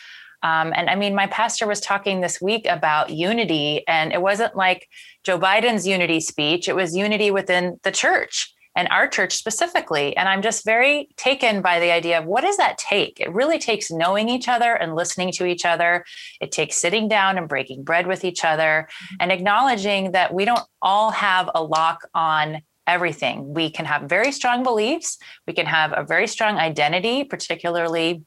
Um, 0.42 0.72
and 0.74 0.88
I 0.88 0.94
mean, 0.94 1.14
my 1.14 1.27
pastor 1.27 1.66
was 1.66 1.81
talking 1.81 2.20
this 2.20 2.40
week 2.40 2.66
about 2.66 3.11
unity, 3.11 3.83
and 3.88 4.12
it 4.12 4.22
wasn't 4.22 4.57
like 4.57 4.88
Joe 5.24 5.38
Biden's 5.38 5.87
unity 5.87 6.20
speech, 6.20 6.68
it 6.68 6.77
was 6.77 6.96
unity 6.96 7.31
within 7.31 7.79
the 7.83 7.92
church. 7.92 8.55
and 8.77 8.87
our 8.92 9.09
church 9.09 9.35
specifically. 9.35 10.16
And 10.16 10.29
I'm 10.29 10.40
just 10.40 10.64
very 10.64 11.09
taken 11.16 11.62
by 11.62 11.81
the 11.81 11.90
idea 11.90 12.16
of 12.16 12.27
what 12.27 12.42
does 12.42 12.59
that 12.59 12.79
take? 12.79 13.18
It 13.18 13.33
really 13.33 13.59
takes 13.59 13.90
knowing 13.90 14.29
each 14.29 14.46
other 14.46 14.72
and 14.72 14.94
listening 14.94 15.33
to 15.33 15.46
each 15.46 15.64
other. 15.64 16.05
It 16.40 16.53
takes 16.53 16.77
sitting 16.77 17.09
down 17.09 17.38
and 17.38 17.48
breaking 17.48 17.83
bread 17.83 18.07
with 18.07 18.24
each 18.24 18.44
other 18.44 18.88
and 19.18 19.33
acknowledging 19.33 20.12
that 20.12 20.33
we 20.33 20.44
don't 20.44 20.62
all 20.81 21.11
have 21.11 21.51
a 21.57 21.62
lock 21.62 22.07
on 22.14 22.62
everything. 22.87 23.53
We 23.53 23.68
can 23.68 23.85
have 23.85 24.03
very 24.03 24.31
strong 24.31 24.62
beliefs, 24.62 25.18
we 25.48 25.55
can 25.55 25.66
have 25.66 25.92
a 25.96 26.05
very 26.05 26.29
strong 26.29 26.57
identity, 26.57 27.24
particularly 27.24 28.22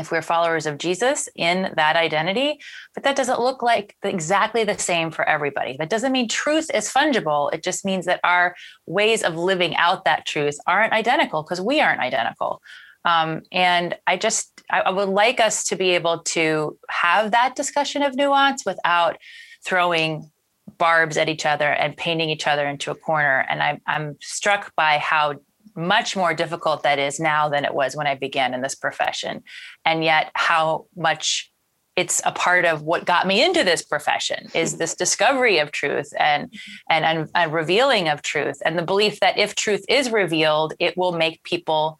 if 0.00 0.10
we're 0.10 0.22
followers 0.22 0.66
of 0.66 0.78
Jesus 0.78 1.28
in 1.36 1.72
that 1.76 1.96
identity, 1.96 2.58
but 2.94 3.04
that 3.04 3.16
doesn't 3.16 3.40
look 3.40 3.62
like 3.62 3.96
exactly 4.02 4.64
the 4.64 4.78
same 4.78 5.10
for 5.10 5.28
everybody. 5.28 5.76
That 5.78 5.90
doesn't 5.90 6.12
mean 6.12 6.28
truth 6.28 6.70
is 6.74 6.90
fungible. 6.90 7.52
It 7.52 7.62
just 7.62 7.84
means 7.84 8.06
that 8.06 8.20
our 8.24 8.54
ways 8.86 9.22
of 9.22 9.36
living 9.36 9.76
out 9.76 10.04
that 10.04 10.26
truth 10.26 10.58
aren't 10.66 10.92
identical 10.92 11.42
because 11.42 11.60
we 11.60 11.80
aren't 11.80 12.00
identical. 12.00 12.60
Um, 13.04 13.42
and 13.52 13.96
I 14.06 14.16
just, 14.16 14.62
I, 14.70 14.80
I 14.80 14.90
would 14.90 15.08
like 15.08 15.40
us 15.40 15.64
to 15.64 15.76
be 15.76 15.90
able 15.90 16.20
to 16.24 16.78
have 16.90 17.30
that 17.30 17.56
discussion 17.56 18.02
of 18.02 18.14
nuance 18.14 18.66
without 18.66 19.16
throwing 19.64 20.30
barbs 20.78 21.16
at 21.16 21.28
each 21.28 21.46
other 21.46 21.70
and 21.70 21.96
painting 21.96 22.30
each 22.30 22.46
other 22.46 22.66
into 22.66 22.90
a 22.90 22.94
corner. 22.94 23.46
And 23.48 23.62
I'm, 23.62 23.80
I'm 23.86 24.16
struck 24.20 24.74
by 24.76 24.98
how 24.98 25.34
much 25.80 26.16
more 26.16 26.34
difficult 26.34 26.82
that 26.82 26.98
is 26.98 27.18
now 27.18 27.48
than 27.48 27.64
it 27.64 27.74
was 27.74 27.96
when 27.96 28.06
I 28.06 28.14
began 28.14 28.54
in 28.54 28.60
this 28.60 28.74
profession. 28.74 29.42
And 29.84 30.04
yet, 30.04 30.30
how 30.34 30.86
much 30.96 31.50
it's 31.96 32.22
a 32.24 32.32
part 32.32 32.64
of 32.64 32.82
what 32.82 33.04
got 33.04 33.26
me 33.26 33.44
into 33.44 33.64
this 33.64 33.82
profession 33.82 34.48
is 34.54 34.70
mm-hmm. 34.70 34.78
this 34.78 34.94
discovery 34.94 35.58
of 35.58 35.72
truth 35.72 36.12
and, 36.18 36.52
and 36.88 37.28
and 37.34 37.52
revealing 37.52 38.08
of 38.08 38.22
truth. 38.22 38.62
And 38.64 38.78
the 38.78 38.82
belief 38.82 39.20
that 39.20 39.38
if 39.38 39.54
truth 39.54 39.84
is 39.88 40.10
revealed 40.10 40.74
it 40.78 40.96
will 40.96 41.12
make 41.12 41.42
people 41.42 41.98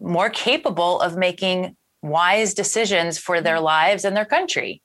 more 0.00 0.30
capable 0.30 1.00
of 1.00 1.16
making 1.16 1.76
wise 2.02 2.54
decisions 2.54 3.18
for 3.18 3.40
their 3.40 3.56
mm-hmm. 3.56 3.64
lives 3.64 4.04
and 4.04 4.16
their 4.16 4.24
country. 4.24 4.80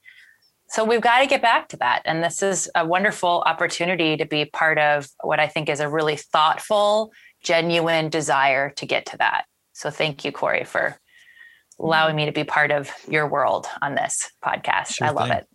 So 0.69 0.83
we've 0.83 1.01
got 1.01 1.19
to 1.19 1.27
get 1.27 1.41
back 1.41 1.69
to 1.69 1.77
that. 1.77 2.01
And 2.05 2.23
this 2.23 2.41
is 2.41 2.67
a 2.73 2.83
wonderful 2.83 3.43
opportunity 3.45 4.17
to 4.17 4.25
be 4.25 4.45
part 4.45 4.79
of 4.79 5.07
what 5.21 5.39
i 5.39 5.47
think 5.47 5.69
is 5.69 5.79
a 5.79 5.89
really 5.89 6.15
thoughtful 6.15 7.11
genuine 7.43 8.09
desire 8.09 8.69
to 8.71 8.85
get 8.85 9.05
to 9.07 9.17
that. 9.17 9.45
So 9.73 9.89
thank 9.89 10.25
you, 10.25 10.31
Corey, 10.31 10.63
for 10.63 10.97
allowing 11.79 12.15
me 12.15 12.25
to 12.25 12.31
be 12.31 12.43
part 12.43 12.71
of 12.71 12.91
your 13.07 13.27
world 13.27 13.67
on 13.81 13.95
this 13.95 14.31
podcast. 14.43 14.95
Sure 14.95 15.07
I 15.07 15.09
love 15.11 15.27
thing. 15.29 15.37
it. 15.37 15.47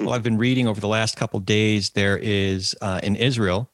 Well, 0.00 0.14
I've 0.14 0.22
been 0.22 0.38
reading 0.38 0.66
over 0.66 0.80
the 0.80 0.88
last 0.88 1.16
couple 1.16 1.40
days. 1.40 1.90
There 1.90 2.18
is 2.18 2.74
uh, 2.80 3.00
in 3.02 3.16
Israel, 3.16 3.70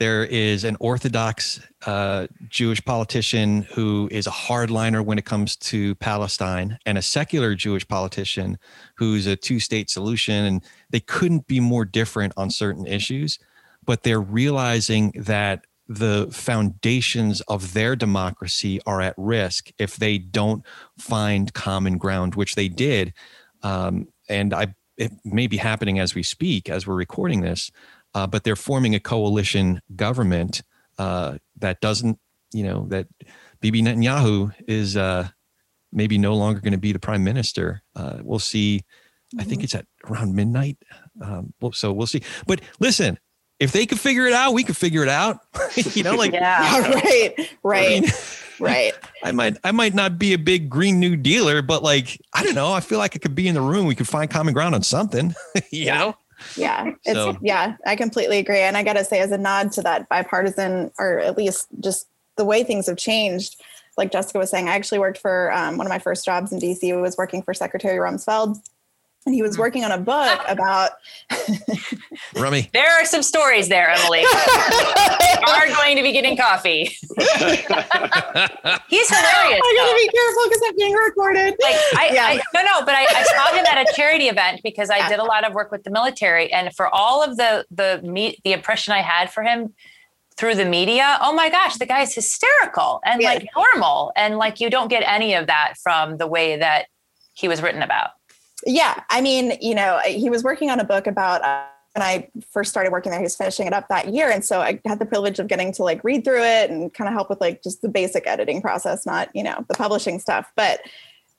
there 0.00 0.24
is 0.24 0.64
an 0.64 0.76
Orthodox 0.80 1.60
uh, 1.86 2.26
Jewish 2.48 2.84
politician 2.84 3.62
who 3.74 4.08
is 4.10 4.26
a 4.26 4.30
hardliner 4.30 5.04
when 5.04 5.18
it 5.18 5.24
comes 5.24 5.56
to 5.56 5.94
Palestine, 5.94 6.78
and 6.84 6.98
a 6.98 7.02
secular 7.02 7.54
Jewish 7.54 7.86
politician 7.86 8.58
who's 8.96 9.26
a 9.26 9.36
two-state 9.36 9.88
solution. 9.88 10.44
And 10.44 10.64
they 10.90 11.00
couldn't 11.00 11.46
be 11.46 11.60
more 11.60 11.84
different 11.84 12.32
on 12.36 12.50
certain 12.50 12.86
issues, 12.86 13.38
but 13.84 14.02
they're 14.02 14.20
realizing 14.20 15.12
that 15.14 15.64
the 15.86 16.28
foundations 16.30 17.40
of 17.42 17.74
their 17.74 17.94
democracy 17.94 18.80
are 18.86 19.00
at 19.00 19.14
risk 19.16 19.70
if 19.78 19.96
they 19.96 20.18
don't 20.18 20.64
find 20.98 21.52
common 21.52 21.98
ground, 21.98 22.34
which 22.34 22.54
they 22.54 22.68
did. 22.68 23.12
Um, 23.62 24.08
and 24.28 24.54
I, 24.54 24.74
it 24.96 25.12
may 25.24 25.46
be 25.46 25.56
happening 25.58 25.98
as 25.98 26.14
we 26.14 26.22
speak, 26.22 26.70
as 26.70 26.86
we're 26.86 26.94
recording 26.94 27.42
this, 27.42 27.70
uh, 28.14 28.26
but 28.26 28.44
they're 28.44 28.56
forming 28.56 28.94
a 28.94 29.00
coalition 29.00 29.82
government 29.94 30.62
uh, 30.98 31.38
that 31.58 31.80
doesn't, 31.80 32.18
you 32.52 32.62
know, 32.62 32.86
that 32.88 33.08
Bibi 33.60 33.82
Netanyahu 33.82 34.54
is 34.66 34.96
uh, 34.96 35.28
maybe 35.92 36.18
no 36.18 36.34
longer 36.34 36.60
going 36.60 36.72
to 36.72 36.78
be 36.78 36.92
the 36.92 36.98
prime 36.98 37.24
minister. 37.24 37.82
Uh, 37.96 38.18
we'll 38.22 38.38
see. 38.38 38.82
I 39.38 39.42
think 39.42 39.58
mm-hmm. 39.58 39.64
it's 39.64 39.74
at 39.74 39.86
around 40.08 40.34
midnight. 40.34 40.78
Um, 41.20 41.52
so 41.72 41.92
we'll 41.92 42.06
see. 42.06 42.22
But 42.46 42.60
listen, 42.78 43.18
if 43.60 43.72
they 43.72 43.86
could 43.86 44.00
figure 44.00 44.26
it 44.26 44.32
out, 44.32 44.52
we 44.52 44.64
could 44.64 44.76
figure 44.76 45.02
it 45.02 45.08
out. 45.08 45.38
you 45.94 46.02
know, 46.02 46.14
like 46.16 46.32
yeah, 46.32 46.80
right, 46.90 47.34
right, 47.62 47.86
I 47.86 48.00
mean, 48.00 48.10
right. 48.58 48.92
I 49.22 49.32
might, 49.32 49.56
I 49.64 49.72
might 49.72 49.94
not 49.94 50.18
be 50.18 50.32
a 50.32 50.38
big 50.38 50.68
Green 50.68 50.98
New 50.98 51.16
Dealer, 51.16 51.62
but 51.62 51.82
like, 51.82 52.20
I 52.32 52.42
don't 52.42 52.54
know. 52.54 52.72
I 52.72 52.80
feel 52.80 52.98
like 52.98 53.14
I 53.14 53.18
could 53.18 53.34
be 53.34 53.48
in 53.48 53.54
the 53.54 53.60
room. 53.60 53.86
We 53.86 53.94
could 53.94 54.08
find 54.08 54.30
common 54.30 54.54
ground 54.54 54.74
on 54.74 54.82
something. 54.82 55.34
you 55.54 55.86
yeah. 55.86 55.98
know. 55.98 56.16
Yeah, 56.56 56.92
it's 57.04 57.14
so. 57.14 57.38
yeah. 57.40 57.76
I 57.86 57.96
completely 57.96 58.38
agree, 58.38 58.60
and 58.60 58.76
I 58.76 58.82
got 58.82 58.94
to 58.94 59.04
say, 59.04 59.20
as 59.20 59.30
a 59.30 59.38
nod 59.38 59.72
to 59.72 59.82
that 59.82 60.08
bipartisan, 60.08 60.90
or 60.98 61.20
at 61.20 61.38
least 61.38 61.68
just 61.80 62.06
the 62.36 62.44
way 62.44 62.64
things 62.64 62.86
have 62.86 62.96
changed. 62.96 63.60
Like 63.96 64.10
Jessica 64.10 64.38
was 64.38 64.50
saying, 64.50 64.68
I 64.68 64.74
actually 64.74 64.98
worked 64.98 65.18
for 65.18 65.52
um, 65.52 65.76
one 65.76 65.86
of 65.86 65.90
my 65.90 66.00
first 66.00 66.24
jobs 66.24 66.52
in 66.52 66.58
DC. 66.58 67.00
Was 67.00 67.16
working 67.16 67.42
for 67.42 67.54
Secretary 67.54 67.98
Rumsfeld 67.98 68.60
and 69.26 69.34
he 69.34 69.42
was 69.42 69.56
working 69.56 69.84
on 69.84 69.92
a 69.92 69.98
book 69.98 70.40
about 70.48 70.92
Rummy. 72.34 72.70
There 72.72 72.90
are 72.90 73.04
some 73.04 73.22
stories 73.22 73.68
there, 73.68 73.90
Emily. 73.90 74.24
are 75.46 75.66
going 75.68 75.96
to 75.96 76.02
be 76.02 76.12
getting 76.12 76.36
coffee. 76.36 76.84
He's 76.84 77.08
hilarious. 79.08 79.60
I 79.62 79.74
gotta 79.76 79.96
be 79.96 80.08
careful 80.08 80.42
because 80.44 80.62
I'm 80.66 80.76
being 80.76 80.94
recorded. 80.94 81.56
Like 81.62 81.76
I, 81.96 82.10
yeah. 82.12 82.24
I 82.26 82.40
no 82.54 82.62
no, 82.62 82.84
but 82.84 82.94
I, 82.94 83.04
I, 83.04 83.22
saw 83.24 83.54
him 83.56 83.64
at 83.66 83.88
a 83.88 83.92
charity 83.94 84.28
event 84.28 84.60
because 84.62 84.90
I 84.90 84.98
yeah. 84.98 85.08
did 85.08 85.18
a 85.18 85.24
lot 85.24 85.46
of 85.46 85.54
work 85.54 85.70
with 85.70 85.84
the 85.84 85.90
military, 85.90 86.52
and 86.52 86.74
for 86.74 86.88
all 86.88 87.22
of 87.22 87.36
the 87.36 87.66
the 87.70 88.00
meet 88.02 88.40
the 88.44 88.52
impression 88.52 88.92
I 88.92 89.02
had 89.02 89.30
for 89.32 89.42
him 89.42 89.74
through 90.36 90.56
the 90.56 90.64
media, 90.64 91.18
oh 91.20 91.32
my 91.32 91.48
gosh, 91.48 91.76
the 91.76 91.86
guy's 91.86 92.14
hysterical 92.14 93.00
and 93.04 93.20
yeah. 93.20 93.28
like 93.28 93.48
normal, 93.54 94.12
and 94.16 94.36
like 94.36 94.60
you 94.60 94.70
don't 94.70 94.88
get 94.88 95.02
any 95.06 95.34
of 95.34 95.46
that 95.46 95.74
from 95.82 96.16
the 96.16 96.26
way 96.26 96.56
that 96.56 96.86
he 97.34 97.48
was 97.48 97.62
written 97.62 97.82
about. 97.82 98.10
Yeah, 98.66 99.02
I 99.10 99.20
mean, 99.20 99.56
you 99.60 99.74
know, 99.74 100.00
he 100.06 100.30
was 100.30 100.42
working 100.42 100.70
on 100.70 100.80
a 100.80 100.84
book 100.84 101.06
about 101.06 101.42
uh, 101.42 101.64
when 101.94 102.02
I 102.02 102.28
first 102.50 102.70
started 102.70 102.92
working 102.92 103.10
there. 103.10 103.20
He 103.20 103.24
was 103.24 103.36
finishing 103.36 103.66
it 103.66 103.72
up 103.72 103.88
that 103.88 104.12
year, 104.12 104.30
and 104.30 104.44
so 104.44 104.60
I 104.60 104.80
had 104.84 104.98
the 104.98 105.06
privilege 105.06 105.38
of 105.38 105.48
getting 105.48 105.72
to 105.72 105.82
like 105.82 106.02
read 106.02 106.24
through 106.24 106.42
it 106.42 106.70
and 106.70 106.92
kind 106.92 107.08
of 107.08 107.14
help 107.14 107.30
with 107.30 107.40
like 107.40 107.62
just 107.62 107.82
the 107.82 107.88
basic 107.88 108.26
editing 108.26 108.62
process, 108.62 109.06
not 109.06 109.28
you 109.34 109.42
know 109.42 109.64
the 109.68 109.74
publishing 109.74 110.18
stuff, 110.18 110.50
but. 110.56 110.80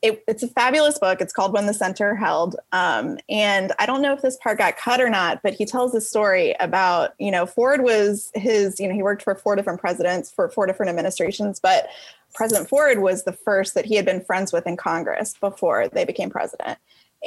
It, 0.01 0.23
it's 0.27 0.43
a 0.43 0.47
fabulous 0.49 0.99
book. 0.99 1.19
It's 1.19 1.33
called 1.33 1.53
When 1.53 1.65
the 1.65 1.73
Center 1.73 2.13
Held. 2.13 2.57
Um, 2.73 3.17
and 3.27 3.71
I 3.79 3.87
don't 3.87 4.03
know 4.03 4.13
if 4.13 4.21
this 4.21 4.37
part 4.37 4.59
got 4.59 4.77
cut 4.77 5.01
or 5.01 5.09
not, 5.09 5.41
but 5.41 5.55
he 5.55 5.65
tells 5.65 5.95
a 5.95 6.01
story 6.01 6.53
about, 6.59 7.15
you 7.17 7.31
know, 7.31 7.47
Ford 7.47 7.81
was 7.81 8.29
his, 8.35 8.79
you 8.79 8.87
know, 8.87 8.93
he 8.93 9.01
worked 9.01 9.23
for 9.23 9.33
four 9.33 9.55
different 9.55 9.79
presidents 9.79 10.29
for 10.29 10.47
four 10.49 10.67
different 10.67 10.91
administrations, 10.91 11.59
but 11.59 11.87
President 12.35 12.69
Ford 12.69 12.99
was 12.99 13.23
the 13.23 13.31
first 13.31 13.73
that 13.73 13.85
he 13.85 13.95
had 13.95 14.05
been 14.05 14.21
friends 14.21 14.53
with 14.53 14.67
in 14.67 14.77
Congress 14.77 15.33
before 15.39 15.87
they 15.87 16.05
became 16.05 16.29
president 16.29 16.77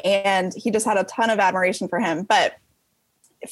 and 0.04 0.52
he 0.54 0.70
just 0.70 0.86
had 0.86 0.96
a 0.96 1.04
ton 1.04 1.30
of 1.30 1.38
admiration 1.38 1.88
for 1.88 2.00
him. 2.00 2.22
But 2.22 2.56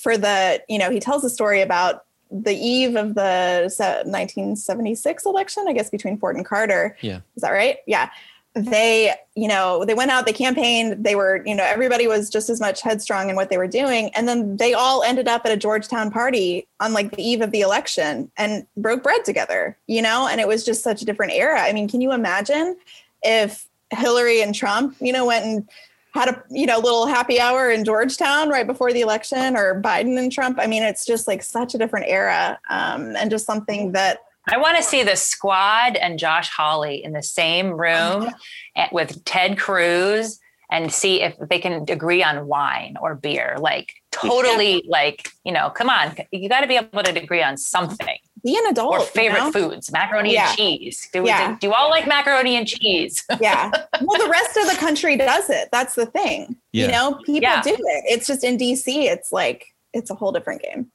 for 0.01 0.19
the, 0.19 0.63
you 0.69 0.79
know, 0.79 0.91
he 0.91 1.01
tells 1.01 1.25
a 1.25 1.31
story 1.31 1.61
about 1.61 2.05
the 2.31 2.55
eve 2.55 2.97
of 2.97 3.15
the 3.15 3.73
1976 3.79 5.27
election, 5.27 5.67
I 5.69 5.73
guess 5.73 5.91
between 5.91 6.19
Ford 6.19 6.37
and 6.37 6.45
Carter. 6.45 6.97
Yeah. 7.01 7.21
Is 7.37 7.43
that 7.43 7.51
right? 7.51 7.79
Yeah. 7.87 8.11
They, 8.55 9.15
you 9.35 9.49
know, 9.49 9.85
they 9.85 9.93
went 9.93 10.11
out, 10.11 10.25
they 10.25 10.33
campaigned, 10.33 11.05
they 11.05 11.15
were, 11.15 11.43
you 11.45 11.55
know, 11.55 11.63
everybody 11.63 12.09
was 12.09 12.31
just 12.31 12.49
as 12.49 12.59
much 12.59 12.81
headstrong 12.81 13.29
in 13.29 13.37
what 13.37 13.51
they 13.51 13.59
were 13.59 13.69
doing. 13.69 14.11
And 14.15 14.27
then 14.27 14.57
they 14.57 14.73
all 14.73 15.03
ended 15.03 15.29
up 15.29 15.45
at 15.45 15.53
a 15.53 15.59
Georgetown 15.59 16.11
party 16.11 16.67
on 16.81 16.95
like 16.95 17.15
the 17.15 17.23
eve 17.23 17.43
of 17.43 17.51
the 17.51 17.61
election 17.61 18.31
and 18.39 18.67
broke 18.79 19.03
bread 19.03 19.27
together, 19.27 19.77
you 19.87 20.01
know, 20.01 20.27
and 20.27 20.41
it 20.41 20.49
was 20.49 20.65
just 20.65 20.83
such 20.83 21.03
a 21.03 21.05
different 21.05 21.33
era. 21.33 21.61
I 21.61 21.75
mean, 21.75 21.87
can 21.87 22.01
you 22.01 22.13
imagine 22.13 22.79
if 23.23 23.69
Hillary 23.91 24.41
and 24.41 24.55
Trump, 24.55 24.97
you 25.01 25.13
know, 25.13 25.27
went 25.27 25.45
and 25.45 25.69
had 26.17 26.29
a 26.29 26.43
you 26.51 26.67
know 26.67 26.79
little 26.79 27.07
happy 27.07 27.41
hour 27.41 27.71
in 27.71 27.85
Georgetown 27.85 28.49
right 28.49 28.67
before 28.67 28.93
the 28.93 29.01
election, 29.01 29.57
or 29.57 29.81
Biden 29.81 30.19
and 30.19 30.33
Trump. 30.33 30.59
I 30.61 30.67
mean, 30.67 30.83
it's 30.83 31.07
just 31.07 31.29
like 31.29 31.43
such 31.43 31.75
a 31.75 31.79
different 31.79 32.07
era, 32.09 32.59
um, 32.71 33.15
and 33.17 33.31
just 33.31 33.47
something 33.47 33.93
that 33.93 34.19
I 34.49 34.59
want 34.59 34.77
to 34.77 34.83
see 34.83 35.03
the 35.03 35.17
squad 35.17 35.97
and 35.97 36.19
Josh 36.19 36.51
Hawley 36.51 37.03
in 37.03 37.13
the 37.13 37.23
same 37.23 37.71
room 37.71 38.33
oh 38.77 38.87
with 38.93 39.25
Ted 39.25 39.59
Cruz 39.59 40.39
and 40.71 40.93
see 40.93 41.23
if 41.23 41.37
they 41.39 41.59
can 41.59 41.85
agree 41.89 42.23
on 42.23 42.47
wine 42.47 42.97
or 43.01 43.15
beer. 43.15 43.57
Like 43.59 43.93
totally, 44.11 44.83
yeah. 44.85 44.91
like 44.91 45.31
you 45.45 45.53
know, 45.53 45.71
come 45.71 45.91
on, 45.91 46.17
you 46.31 46.49
got 46.49 46.61
to 46.61 46.67
be 46.67 46.77
able 46.77 47.03
to 47.03 47.21
agree 47.21 47.43
on 47.43 47.57
something 47.57 48.19
be 48.47 48.57
an 48.57 48.67
adult. 48.71 48.95
Or 48.95 49.01
favorite 49.01 49.41
you 49.41 49.45
know? 49.47 49.53
foods, 49.53 49.91
macaroni 49.93 50.33
yeah. 50.33 50.49
and 50.49 50.57
cheese. 50.57 51.09
Do, 51.13 51.25
yeah. 51.27 51.53
do, 51.53 51.59
do 51.59 51.67
you 51.67 51.75
all 51.75 51.91
like 51.91 52.07
macaroni 52.07 52.57
and 52.57 52.67
cheese? 52.67 53.25
yeah. 53.41 53.71
Well, 54.01 54.23
the 54.25 54.31
rest 54.31 54.57
of 54.57 54.69
the 54.69 54.77
country 54.79 55.17
does 55.17 55.51
it. 55.51 55.69
That's 55.73 55.97
the 55.97 56.07
thing. 56.07 56.57
Yeah. 56.73 56.87
You 56.87 56.93
know, 56.93 57.15
people 57.25 57.43
yeah. 57.43 57.61
do 57.61 57.73
it. 57.73 58.05
It's 58.07 58.27
just 58.27 58.45
in 58.45 58.57
DC, 58.57 58.87
it's 58.87 59.33
like, 59.33 59.67
it's 59.93 60.11
a 60.11 60.15
whole 60.15 60.31
different 60.31 60.63
game. 60.63 60.93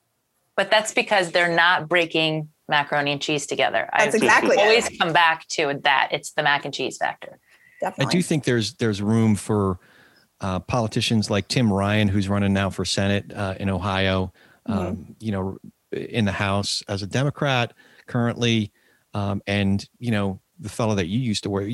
But 0.55 0.71
that's 0.71 0.93
because 0.93 1.31
they're 1.31 1.53
not 1.53 1.89
breaking 1.89 2.49
macaroni 2.69 3.11
and 3.11 3.21
cheese 3.21 3.45
together. 3.45 3.89
That's 3.91 4.15
I've 4.15 4.23
exactly 4.23 4.57
always 4.57 4.87
it. 4.87 4.97
come 4.97 5.11
back 5.11 5.47
to 5.49 5.79
that. 5.83 6.09
It's 6.11 6.31
the 6.31 6.43
mac 6.43 6.65
and 6.65 6.73
cheese 6.73 6.97
factor. 6.97 7.39
Definitely. 7.81 8.05
I 8.05 8.11
do 8.11 8.21
think 8.21 8.43
there's 8.43 8.75
there's 8.75 9.01
room 9.01 9.35
for 9.35 9.79
uh, 10.39 10.59
politicians 10.59 11.29
like 11.29 11.47
Tim 11.47 11.71
Ryan, 11.71 12.07
who's 12.07 12.29
running 12.29 12.53
now 12.53 12.69
for 12.69 12.85
Senate 12.85 13.33
uh, 13.33 13.55
in 13.59 13.69
Ohio. 13.69 14.31
Mm-hmm. 14.69 14.79
Um, 14.79 15.15
you 15.19 15.31
know, 15.31 15.57
in 15.91 16.25
the 16.25 16.31
House 16.31 16.83
as 16.87 17.01
a 17.01 17.07
Democrat 17.07 17.73
currently, 18.07 18.71
um, 19.13 19.41
and 19.47 19.87
you 19.99 20.11
know 20.11 20.39
the 20.59 20.69
fellow 20.69 20.95
that 20.95 21.07
you 21.07 21.19
used 21.19 21.43
to 21.43 21.49
work 21.49 21.67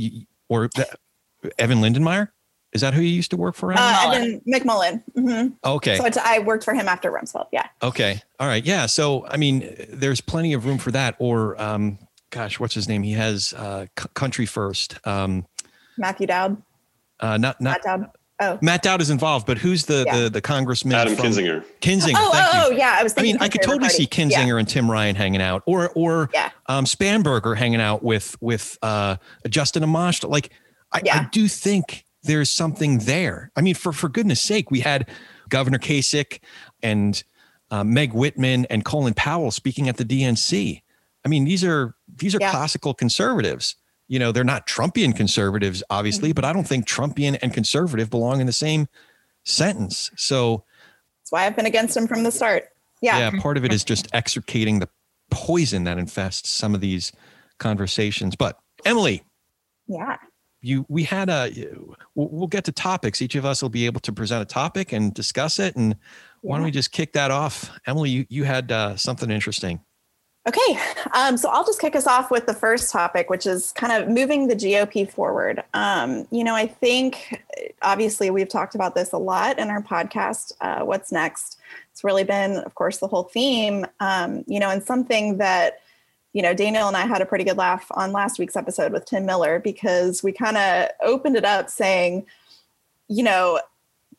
or 0.50 0.70
Evan 1.58 1.80
Lindenmeyer. 1.80 2.30
Is 2.74 2.82
that 2.82 2.94
who 2.94 3.02
you 3.02 3.10
used 3.10 3.32
to 3.32 3.38
work 3.38 3.56
for? 3.56 3.74
Uh, 3.74 4.14
Evan 4.14 4.42
McMullin. 4.48 5.02
Mm-hmm. 5.18 5.54
Okay. 5.64 5.98
So 5.98 6.22
I 6.22 6.40
worked 6.40 6.66
for 6.66 6.74
him 6.74 6.88
after 6.88 7.12
Rumsfeld. 7.12 7.48
Yeah. 7.52 7.68
Okay. 7.82 8.22
All 8.40 8.48
right. 8.48 8.64
Yeah. 8.64 8.88
So 8.88 9.26
I 9.28 9.38
mean, 9.38 9.74
there's 9.90 10.20
plenty 10.22 10.54
of 10.54 10.66
room 10.66 10.78
for 10.78 10.92
that. 10.92 11.16
Or, 11.20 11.60
um, 11.62 11.98
gosh, 12.30 12.60
what's 12.60 12.74
his 12.76 12.90
name? 12.90 13.04
He 13.04 13.14
has 13.14 13.54
uh, 13.54 13.86
C- 13.98 14.10
Country 14.14 14.46
First. 14.46 15.00
Um, 15.08 15.48
Matthew 15.98 16.28
Dowd. 16.28 16.62
Uh, 17.20 17.38
not 17.38 17.60
not 17.62 17.80
Matt 17.84 17.84
Dowd. 17.84 18.12
Oh. 18.40 18.60
Matt 18.62 18.84
Dowd 18.84 19.02
is 19.02 19.10
involved, 19.10 19.48
but 19.48 19.58
who's 19.58 19.86
the 19.86 20.04
yeah. 20.06 20.22
the, 20.22 20.30
the 20.30 20.42
congressman? 20.42 20.96
Adam 20.96 21.16
from, 21.16 21.26
Kinzinger. 21.26 21.66
Kinzinger. 21.82 22.14
Oh, 22.16 22.32
oh, 22.34 22.52
oh, 22.68 22.72
yeah. 22.72 22.96
I 23.00 23.04
was. 23.04 23.16
I 23.18 23.24
mean, 23.24 23.38
I 23.40 23.50
could 23.50 23.64
totally 23.64 23.90
party. 23.90 23.96
see 23.96 24.08
Kinzinger 24.08 24.48
yeah. 24.48 24.58
and 24.58 24.68
Tim 24.68 24.90
Ryan 24.90 25.16
hanging 25.16 25.42
out, 25.42 25.64
or 25.66 25.90
or 25.96 26.30
yeah. 26.34 26.52
um, 26.68 26.86
Spanberger 26.86 27.58
hanging 27.58 27.82
out 27.82 28.04
with 28.04 28.40
with 28.40 28.78
uh, 28.84 29.18
Justin 29.50 29.82
Amash. 29.84 30.28
Like, 30.28 30.52
I, 30.92 31.02
yeah. 31.04 31.22
I 31.22 31.30
do 31.32 31.48
think 31.48 32.06
there's 32.24 32.52
something 32.52 33.00
there. 33.00 33.52
I 33.56 33.62
mean, 33.62 33.74
for 33.74 33.92
for 33.92 34.08
goodness 34.08 34.42
sake, 34.42 34.70
we 34.70 34.82
had 34.82 35.10
Governor 35.50 35.80
Kasich 35.80 36.40
and 36.84 37.24
uh, 37.72 37.84
Meg 37.84 38.14
Whitman 38.14 38.66
and 38.70 38.86
Colin 38.86 39.16
Powell 39.16 39.50
speaking 39.50 39.90
at 39.90 39.98
the 39.98 40.06
DNC. 40.06 40.84
I 41.26 41.28
mean, 41.28 41.46
these 41.46 41.64
are 41.64 41.96
these 42.16 42.36
are 42.36 42.40
classical 42.40 42.94
conservatives 42.94 43.76
you 44.08 44.20
know, 44.20 44.32
they're 44.32 44.44
not 44.44 44.68
Trumpian 44.68 45.16
conservatives, 45.16 45.84
obviously, 45.90 46.32
but 46.32 46.46
I 46.46 46.54
don't 46.54 46.68
think 46.68 46.88
Trumpian 46.88 47.38
and 47.42 47.54
conservative 47.54 48.10
belong 48.10 48.40
in 48.40 48.48
the 48.48 48.54
same 48.54 48.88
sentence. 49.44 50.12
So 50.16 50.64
that's 51.22 51.32
why 51.32 51.46
I've 51.46 51.56
been 51.56 51.66
against 51.66 51.94
them 51.94 52.08
from 52.08 52.24
the 52.24 52.32
start. 52.32 52.70
Yeah. 53.02 53.20
Yeah. 53.20 53.40
Part 53.42 53.58
of 53.58 53.66
it 53.66 53.74
is 53.74 53.84
just 53.84 54.08
extricating 54.14 54.80
the 54.80 54.90
poison 55.30 55.84
that 55.84 55.98
infests 55.98 56.50
some 56.50 56.74
of 56.74 56.82
these 56.82 57.12
conversations. 57.60 58.36
But 58.36 58.58
Emily. 58.86 59.24
Yeah. 59.88 60.18
You, 60.62 60.86
we 60.90 61.04
had 61.04 61.30
a, 61.30 61.52
we'll 62.16 62.48
get 62.48 62.64
to 62.66 62.72
topics. 62.72 63.22
Each 63.22 63.36
of 63.36 63.46
us 63.46 63.62
will 63.62 63.70
be 63.70 63.86
able 63.86 64.00
to 64.02 64.12
present 64.12 64.42
a 64.42 64.46
topic 64.46 64.92
and 64.92 65.14
discuss 65.14 65.60
it. 65.60 65.76
And 65.76 65.96
why 66.42 66.58
don't 66.58 66.66
we 66.66 66.72
just 66.72 66.92
kick 66.92 67.14
that 67.14 67.30
off? 67.30 67.70
Emily, 67.86 68.10
you, 68.10 68.26
you 68.30 68.44
had 68.44 68.72
uh, 68.72 68.96
something 68.96 69.30
interesting. 69.30 69.82
Okay, 70.48 70.80
um, 71.14 71.36
so 71.36 71.50
I'll 71.50 71.66
just 71.66 71.82
kick 71.82 71.94
us 71.94 72.08
off 72.08 72.32
with 72.32 72.46
the 72.46 72.54
first 72.54 72.90
topic, 72.90 73.30
which 73.30 73.46
is 73.46 73.74
kind 73.74 73.92
of 73.92 74.08
moving 74.08 74.48
the 74.48 74.56
GOP 74.56 75.10
forward. 75.10 75.62
Um, 75.74 76.26
you 76.32 76.42
know, 76.42 76.56
I 76.56 76.68
think 76.68 77.44
obviously 77.82 78.30
we've 78.30 78.48
talked 78.48 78.74
about 78.74 78.96
this 78.96 79.12
a 79.12 79.18
lot 79.18 79.60
in 79.60 79.70
our 79.70 79.82
podcast. 79.82 80.54
Uh, 80.62 80.86
what's 80.86 81.12
next? 81.12 81.60
It's 81.92 82.02
really 82.02 82.24
been, 82.24 82.58
of 82.60 82.76
course, 82.76 83.00
the 83.00 83.08
whole 83.08 83.24
theme. 83.24 83.86
Um, 84.00 84.46
you 84.48 84.58
know, 84.58 84.70
and 84.70 84.82
something 84.82 85.38
that 85.38 85.82
you 86.32 86.42
know 86.42 86.54
Daniel 86.54 86.88
and 86.88 86.96
I 86.96 87.06
had 87.06 87.22
a 87.22 87.26
pretty 87.26 87.44
good 87.44 87.58
laugh 87.58 87.86
on 87.92 88.14
last 88.14 88.40
week's 88.40 88.56
episode 88.56 88.94
with 88.94 89.04
Tim 89.04 89.26
Miller 89.26 89.60
because 89.60 90.24
we 90.24 90.32
kind 90.32 90.56
of 90.56 90.90
opened 91.02 91.36
it 91.36 91.44
up 91.44 91.70
saying, 91.70 92.26
you 93.10 93.24
know, 93.24 93.60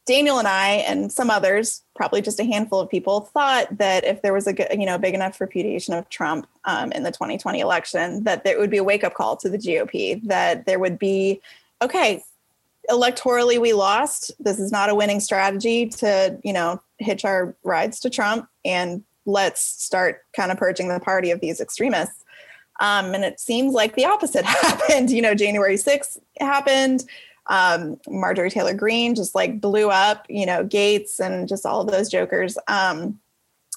Daniel 0.09 0.39
and 0.39 0.49
I 0.49 0.69
and 0.89 1.13
some 1.13 1.29
others, 1.29 1.83
probably 1.95 2.23
just 2.23 2.41
a 2.41 2.45
handful 2.45 2.81
of 2.81 2.89
people, 2.89 3.21
thought 3.21 3.77
that 3.77 4.05
if 4.05 4.23
there 4.23 4.33
was 4.33 4.47
a 4.47 4.55
you 4.71 4.87
know 4.87 4.97
big 4.97 5.15
enough 5.15 5.39
repudiation 5.39 5.93
of 5.93 6.09
Trump 6.09 6.47
um, 6.65 6.91
in 6.93 7.03
the 7.03 7.13
2020 7.13 7.61
election, 7.61 8.25
that 8.25 8.43
there 8.43 8.59
would 8.59 8.71
be 8.71 8.79
a 8.79 8.85
wake 8.85 9.05
up 9.05 9.13
call 9.13 9.37
to 9.37 9.51
the 9.51 9.59
GOP, 9.59 10.27
that 10.27 10.65
there 10.65 10.79
would 10.79 10.99
be, 10.99 11.43
okay, 11.83 12.25
electorally 12.91 13.61
we 13.61 13.75
lost. 13.75 14.33
This 14.41 14.59
is 14.59 14.73
not 14.73 14.89
a 14.89 14.95
winning 14.95 15.21
strategy 15.21 15.87
to 15.87 16.39
you 16.43 16.55
know 16.55 16.81
hitch 16.97 17.27
our 17.27 17.55
rides 17.63 18.01
to 18.01 18.11
Trump, 18.11 18.49
and 18.65 19.05
let's 19.27 19.61
start 19.61 20.23
kind 20.35 20.51
of 20.51 20.57
purging 20.57 20.89
the 20.89 21.01
party 21.01 21.31
of 21.31 21.41
these 21.41 21.61
extremists. 21.61 22.25
Um, 22.81 23.13
and 23.13 23.25
it 23.25 23.41
seems 23.41 23.75
like 23.75 23.95
the 23.95 24.07
opposite 24.07 24.45
happened. 24.47 25.11
You 25.11 25.21
know, 25.21 25.35
January 25.35 25.75
6th 25.75 26.17
happened 26.41 27.05
um, 27.49 27.99
Marjorie 28.09 28.51
Taylor 28.51 28.75
Greene 28.75 29.15
just 29.15 29.35
like 29.35 29.61
blew 29.61 29.91
up, 29.91 30.27
you 30.29 30.47
know, 30.47 30.65
Gaetz 30.65 31.19
and 31.21 31.49
just 31.49 31.65
all 31.65 31.81
of 31.81 31.89
those 31.89 32.09
jokers. 32.09 32.59
Um, 32.69 33.19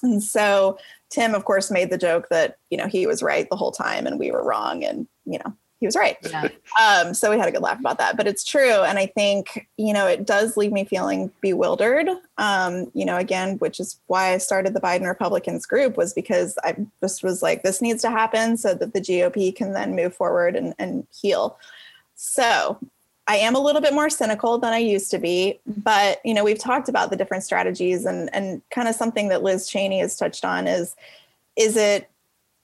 and 0.02 0.22
so 0.22 0.78
Tim, 1.10 1.34
of 1.34 1.44
course, 1.44 1.70
made 1.70 1.90
the 1.90 1.98
joke 1.98 2.28
that, 2.30 2.58
you 2.70 2.76
know, 2.76 2.86
he 2.86 3.06
was 3.06 3.22
right 3.22 3.48
the 3.48 3.56
whole 3.56 3.72
time 3.72 4.06
and 4.06 4.18
we 4.18 4.30
were 4.30 4.44
wrong. 4.44 4.84
And, 4.84 5.06
you 5.24 5.38
know, 5.38 5.54
he 5.78 5.86
was 5.86 5.96
right. 5.96 6.16
Yeah. 6.22 6.48
Um, 6.80 7.12
so 7.12 7.30
we 7.30 7.38
had 7.38 7.48
a 7.48 7.52
good 7.52 7.60
laugh 7.60 7.80
about 7.80 7.98
that, 7.98 8.16
but 8.16 8.28
it's 8.28 8.44
true. 8.44 8.82
And 8.82 9.00
I 9.00 9.06
think, 9.06 9.66
you 9.76 9.92
know, 9.92 10.06
it 10.06 10.24
does 10.24 10.56
leave 10.56 10.70
me 10.70 10.84
feeling 10.84 11.32
bewildered. 11.40 12.08
Um, 12.38 12.90
you 12.94 13.04
know, 13.04 13.16
again, 13.16 13.58
which 13.58 13.80
is 13.80 13.98
why 14.06 14.32
I 14.32 14.38
started 14.38 14.74
the 14.74 14.80
Biden 14.80 15.08
Republicans 15.08 15.66
group 15.66 15.96
was 15.96 16.14
because 16.14 16.56
I 16.62 16.76
just 17.00 17.24
was 17.24 17.42
like, 17.42 17.62
this 17.62 17.82
needs 17.82 18.00
to 18.02 18.10
happen 18.10 18.56
so 18.56 18.74
that 18.74 18.94
the 18.94 19.00
GOP 19.00 19.54
can 19.54 19.72
then 19.72 19.96
move 19.96 20.14
forward 20.14 20.54
and, 20.54 20.72
and 20.78 21.04
heal. 21.10 21.58
So 22.14 22.78
I 23.28 23.36
am 23.36 23.54
a 23.54 23.60
little 23.60 23.80
bit 23.80 23.94
more 23.94 24.10
cynical 24.10 24.58
than 24.58 24.72
I 24.72 24.78
used 24.78 25.10
to 25.12 25.18
be, 25.18 25.60
but 25.66 26.20
you 26.24 26.34
know, 26.34 26.44
we've 26.44 26.58
talked 26.58 26.88
about 26.88 27.10
the 27.10 27.16
different 27.16 27.44
strategies 27.44 28.04
and 28.04 28.34
and 28.34 28.62
kind 28.70 28.88
of 28.88 28.94
something 28.94 29.28
that 29.28 29.42
Liz 29.42 29.68
Cheney 29.68 30.00
has 30.00 30.16
touched 30.16 30.44
on 30.44 30.66
is 30.66 30.96
is 31.56 31.76
it 31.76 32.08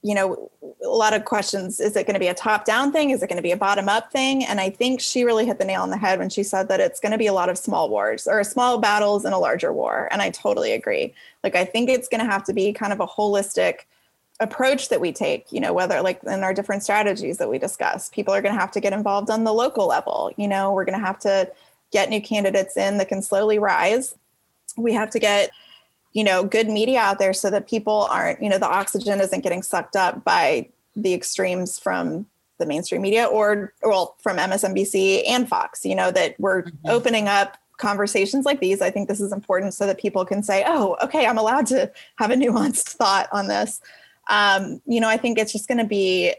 you 0.01 0.15
know, 0.15 0.49
a 0.83 0.87
lot 0.87 1.13
of 1.13 1.25
questions 1.25 1.79
is 1.79 1.95
it 1.95 2.05
going 2.05 2.13
to 2.13 2.19
be 2.19 2.27
a 2.27 2.33
top 2.33 2.63
down 2.63 2.91
thing? 2.91 3.09
Is 3.09 3.21
it 3.21 3.27
going 3.27 3.37
to 3.37 3.43
be 3.43 3.51
a 3.51 3.57
bottom 3.57 3.89
up 3.89 4.11
thing? 4.11 4.45
And 4.45 4.59
I 4.61 4.69
think 4.69 5.01
she 5.01 5.25
really 5.25 5.45
hit 5.45 5.59
the 5.59 5.65
nail 5.65 5.81
on 5.81 5.89
the 5.89 5.97
head 5.97 6.19
when 6.19 6.29
she 6.29 6.41
said 6.41 6.69
that 6.69 6.79
it's 6.79 6.99
going 6.99 7.11
to 7.11 7.17
be 7.17 7.27
a 7.27 7.33
lot 7.33 7.49
of 7.49 7.57
small 7.57 7.89
wars 7.89 8.25
or 8.25 8.43
small 8.43 8.77
battles 8.77 9.25
in 9.25 9.33
a 9.33 9.39
larger 9.39 9.73
war. 9.73 10.07
And 10.11 10.21
I 10.21 10.29
totally 10.29 10.71
agree. 10.71 11.13
Like, 11.43 11.55
I 11.55 11.65
think 11.65 11.89
it's 11.89 12.07
going 12.07 12.23
to 12.23 12.31
have 12.31 12.45
to 12.45 12.53
be 12.53 12.71
kind 12.71 12.93
of 12.93 13.01
a 13.01 13.07
holistic 13.07 13.79
approach 14.41 14.87
that 14.89 15.01
we 15.01 15.11
take 15.11 15.51
you 15.51 15.59
know 15.59 15.73
whether 15.73 16.01
like 16.01 16.23
in 16.23 16.43
our 16.43 16.53
different 16.53 16.81
strategies 16.81 17.37
that 17.37 17.49
we 17.49 17.57
discuss 17.57 18.09
people 18.09 18.33
are 18.33 18.41
going 18.41 18.53
to 18.53 18.59
have 18.59 18.71
to 18.71 18.79
get 18.79 18.93
involved 18.93 19.29
on 19.29 19.43
the 19.43 19.53
local 19.53 19.85
level 19.85 20.31
you 20.37 20.47
know 20.47 20.71
we're 20.71 20.85
going 20.85 20.97
to 20.97 21.05
have 21.05 21.19
to 21.19 21.49
get 21.91 22.09
new 22.09 22.21
candidates 22.21 22.77
in 22.77 22.97
that 22.97 23.09
can 23.09 23.21
slowly 23.21 23.59
rise. 23.59 24.15
We 24.77 24.93
have 24.93 25.09
to 25.11 25.19
get 25.19 25.51
you 26.13 26.23
know 26.23 26.43
good 26.43 26.67
media 26.67 26.99
out 26.99 27.19
there 27.19 27.33
so 27.33 27.49
that 27.51 27.67
people 27.67 28.07
aren't 28.09 28.41
you 28.41 28.49
know 28.49 28.57
the 28.57 28.67
oxygen 28.67 29.19
isn't 29.21 29.43
getting 29.43 29.61
sucked 29.61 29.95
up 29.95 30.23
by 30.23 30.67
the 30.95 31.13
extremes 31.13 31.77
from 31.77 32.25
the 32.57 32.65
mainstream 32.65 33.03
media 33.03 33.25
or 33.25 33.73
well 33.83 34.15
from 34.19 34.37
msnbc 34.37 35.21
and 35.27 35.47
fox 35.47 35.85
you 35.85 35.93
know 35.93 36.09
that 36.09 36.35
we're 36.39 36.63
mm-hmm. 36.63 36.89
opening 36.89 37.27
up 37.27 37.57
conversations 37.77 38.43
like 38.43 38.59
these. 38.59 38.81
I 38.81 38.91
think 38.91 39.07
this 39.07 39.21
is 39.21 39.31
important 39.31 39.73
so 39.73 39.85
that 39.85 39.99
people 39.99 40.25
can 40.25 40.41
say 40.41 40.63
oh 40.65 40.97
okay 41.03 41.27
i'm 41.27 41.37
allowed 41.37 41.67
to 41.67 41.91
have 42.15 42.31
a 42.31 42.35
nuanced 42.35 42.89
thought 42.89 43.27
on 43.31 43.47
this 43.47 43.79
um, 44.29 44.81
you 44.85 45.01
know, 45.01 45.09
I 45.09 45.17
think 45.17 45.37
it's 45.37 45.51
just 45.51 45.67
going 45.67 45.79
to 45.79 45.83
be 45.83 46.33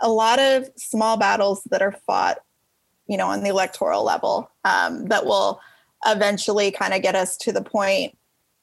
a 0.00 0.08
lot 0.08 0.38
of 0.38 0.70
small 0.76 1.16
battles 1.16 1.62
that 1.70 1.82
are 1.82 1.92
fought, 2.06 2.38
you 3.06 3.16
know, 3.16 3.28
on 3.28 3.42
the 3.42 3.48
electoral 3.48 4.04
level 4.04 4.50
um, 4.64 5.06
that 5.06 5.26
will 5.26 5.60
eventually 6.06 6.70
kind 6.70 6.94
of 6.94 7.02
get 7.02 7.16
us 7.16 7.36
to 7.38 7.52
the 7.52 7.62
point 7.62 8.16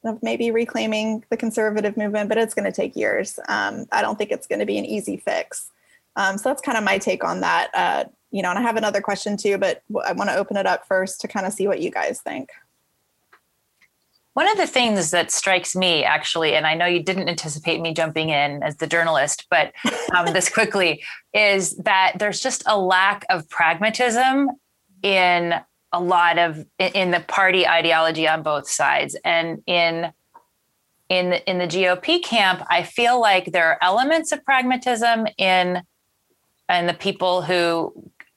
of 0.03 0.21
maybe 0.23 0.51
reclaiming 0.51 1.23
the 1.29 1.37
conservative 1.37 1.97
movement, 1.97 2.29
but 2.29 2.37
it's 2.37 2.53
going 2.53 2.65
to 2.65 2.71
take 2.71 2.95
years. 2.95 3.39
Um, 3.49 3.85
I 3.91 4.01
don't 4.01 4.17
think 4.17 4.31
it's 4.31 4.47
going 4.47 4.59
to 4.59 4.65
be 4.65 4.77
an 4.77 4.85
easy 4.85 5.17
fix. 5.17 5.69
Um, 6.15 6.37
so 6.37 6.49
that's 6.49 6.61
kind 6.61 6.77
of 6.77 6.83
my 6.83 6.97
take 6.97 7.23
on 7.23 7.41
that. 7.41 7.69
Uh, 7.73 8.05
you 8.31 8.41
know, 8.41 8.49
and 8.49 8.59
I 8.59 8.61
have 8.61 8.77
another 8.77 9.01
question 9.01 9.37
too, 9.37 9.57
but 9.57 9.83
I 10.05 10.13
want 10.13 10.29
to 10.29 10.35
open 10.35 10.57
it 10.57 10.65
up 10.65 10.87
first 10.87 11.21
to 11.21 11.27
kind 11.27 11.45
of 11.45 11.53
see 11.53 11.67
what 11.67 11.81
you 11.81 11.91
guys 11.91 12.21
think. 12.21 12.49
One 14.37 14.47
of 14.51 14.57
the 14.57 14.67
things 14.67 15.09
that 15.09 15.31
strikes 15.31 15.75
me, 15.75 16.03
actually, 16.03 16.53
and 16.53 16.67
I 16.67 16.75
know 16.75 16.85
you 16.85 17.01
didn't 17.01 17.27
anticipate 17.27 17.81
me 17.81 17.91
jumping 17.91 18.29
in 18.29 18.61
as 18.61 18.77
the 18.77 18.85
journalist, 18.85 19.47
but 19.49 19.73
um, 20.15 20.27
this 20.31 20.47
quickly, 20.47 21.03
is 21.33 21.75
that 21.77 22.13
there's 22.19 22.39
just 22.39 22.61
a 22.67 22.79
lack 22.79 23.25
of 23.31 23.49
pragmatism 23.49 24.51
in 25.01 25.55
a 25.91 25.99
lot 25.99 26.37
of 26.37 26.63
in 26.77 27.09
the 27.09 27.21
party 27.21 27.67
ideology 27.67 28.27
on 28.27 28.43
both 28.43 28.69
sides, 28.69 29.17
and 29.25 29.63
in 29.65 30.13
in 31.09 31.31
the, 31.31 31.49
in 31.49 31.57
the 31.57 31.65
GOP 31.65 32.23
camp, 32.23 32.61
I 32.69 32.83
feel 32.83 33.19
like 33.19 33.53
there 33.53 33.65
are 33.65 33.79
elements 33.81 34.31
of 34.31 34.45
pragmatism 34.45 35.25
in 35.39 35.81
and 36.69 36.87
the 36.87 36.93
people 36.93 37.41
who 37.41 37.91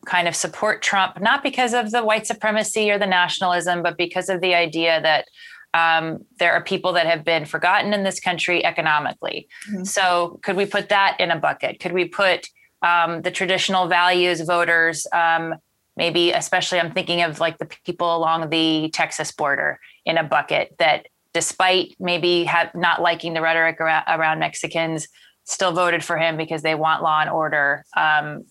kind 0.07 0.29
of 0.29 0.35
support 0.35 0.81
Trump, 0.81 1.21
not 1.21 1.43
because 1.43 1.75
of 1.75 1.91
the 1.91 2.03
white 2.03 2.27
supremacy 2.27 2.91
or 2.91 2.99
the 2.99 3.07
nationalism, 3.07 3.83
but 3.83 3.99
because 3.99 4.31
of 4.31 4.41
the 4.41 4.55
idea 4.55 4.99
that 5.03 5.27
um, 5.75 6.25
there 6.39 6.53
are 6.53 6.63
people 6.63 6.93
that 6.95 7.07
have 7.07 7.25
been 7.25 7.45
forgotten 7.45 7.93
in 7.93 8.03
this 8.03 8.21
country 8.21 8.65
economically. 8.65 9.49
Mm-hmm. 9.71 9.85
So, 9.85 10.41
could 10.43 10.57
we 10.57 10.67
put 10.67 10.89
that 10.89 11.17
in 11.21 11.31
a 11.31 11.37
bucket? 11.37 11.81
Could 11.81 11.93
we 11.93 12.07
put 12.07 12.49
um, 12.83 13.23
the 13.23 13.31
traditional 13.31 13.87
values 13.87 14.41
voters, 14.41 15.07
um, 15.13 15.55
maybe 15.97 16.33
especially 16.33 16.81
I'm 16.81 16.93
thinking 16.93 17.23
of 17.23 17.41
like 17.41 17.59
the 17.59 17.69
people 17.85 18.17
along 18.17 18.51
the 18.51 18.91
Texas 18.93 19.33
border 19.33 19.79
in 20.05 20.17
a 20.17 20.25
bucket 20.25 20.75
that, 20.79 21.07
despite 21.33 21.95
maybe 22.01 22.45
have 22.45 22.75
not 22.75 23.01
liking 23.03 23.35
the 23.35 23.43
rhetoric 23.43 23.81
around, 23.81 24.05
around 24.09 24.39
Mexicans, 24.41 25.07
still 25.45 25.73
voted 25.73 26.03
for 26.03 26.17
him 26.17 26.37
because 26.37 26.63
they 26.63 26.75
want 26.75 27.03
law 27.03 27.21
and 27.21 27.31
order. 27.31 27.85
Um, 27.97 28.45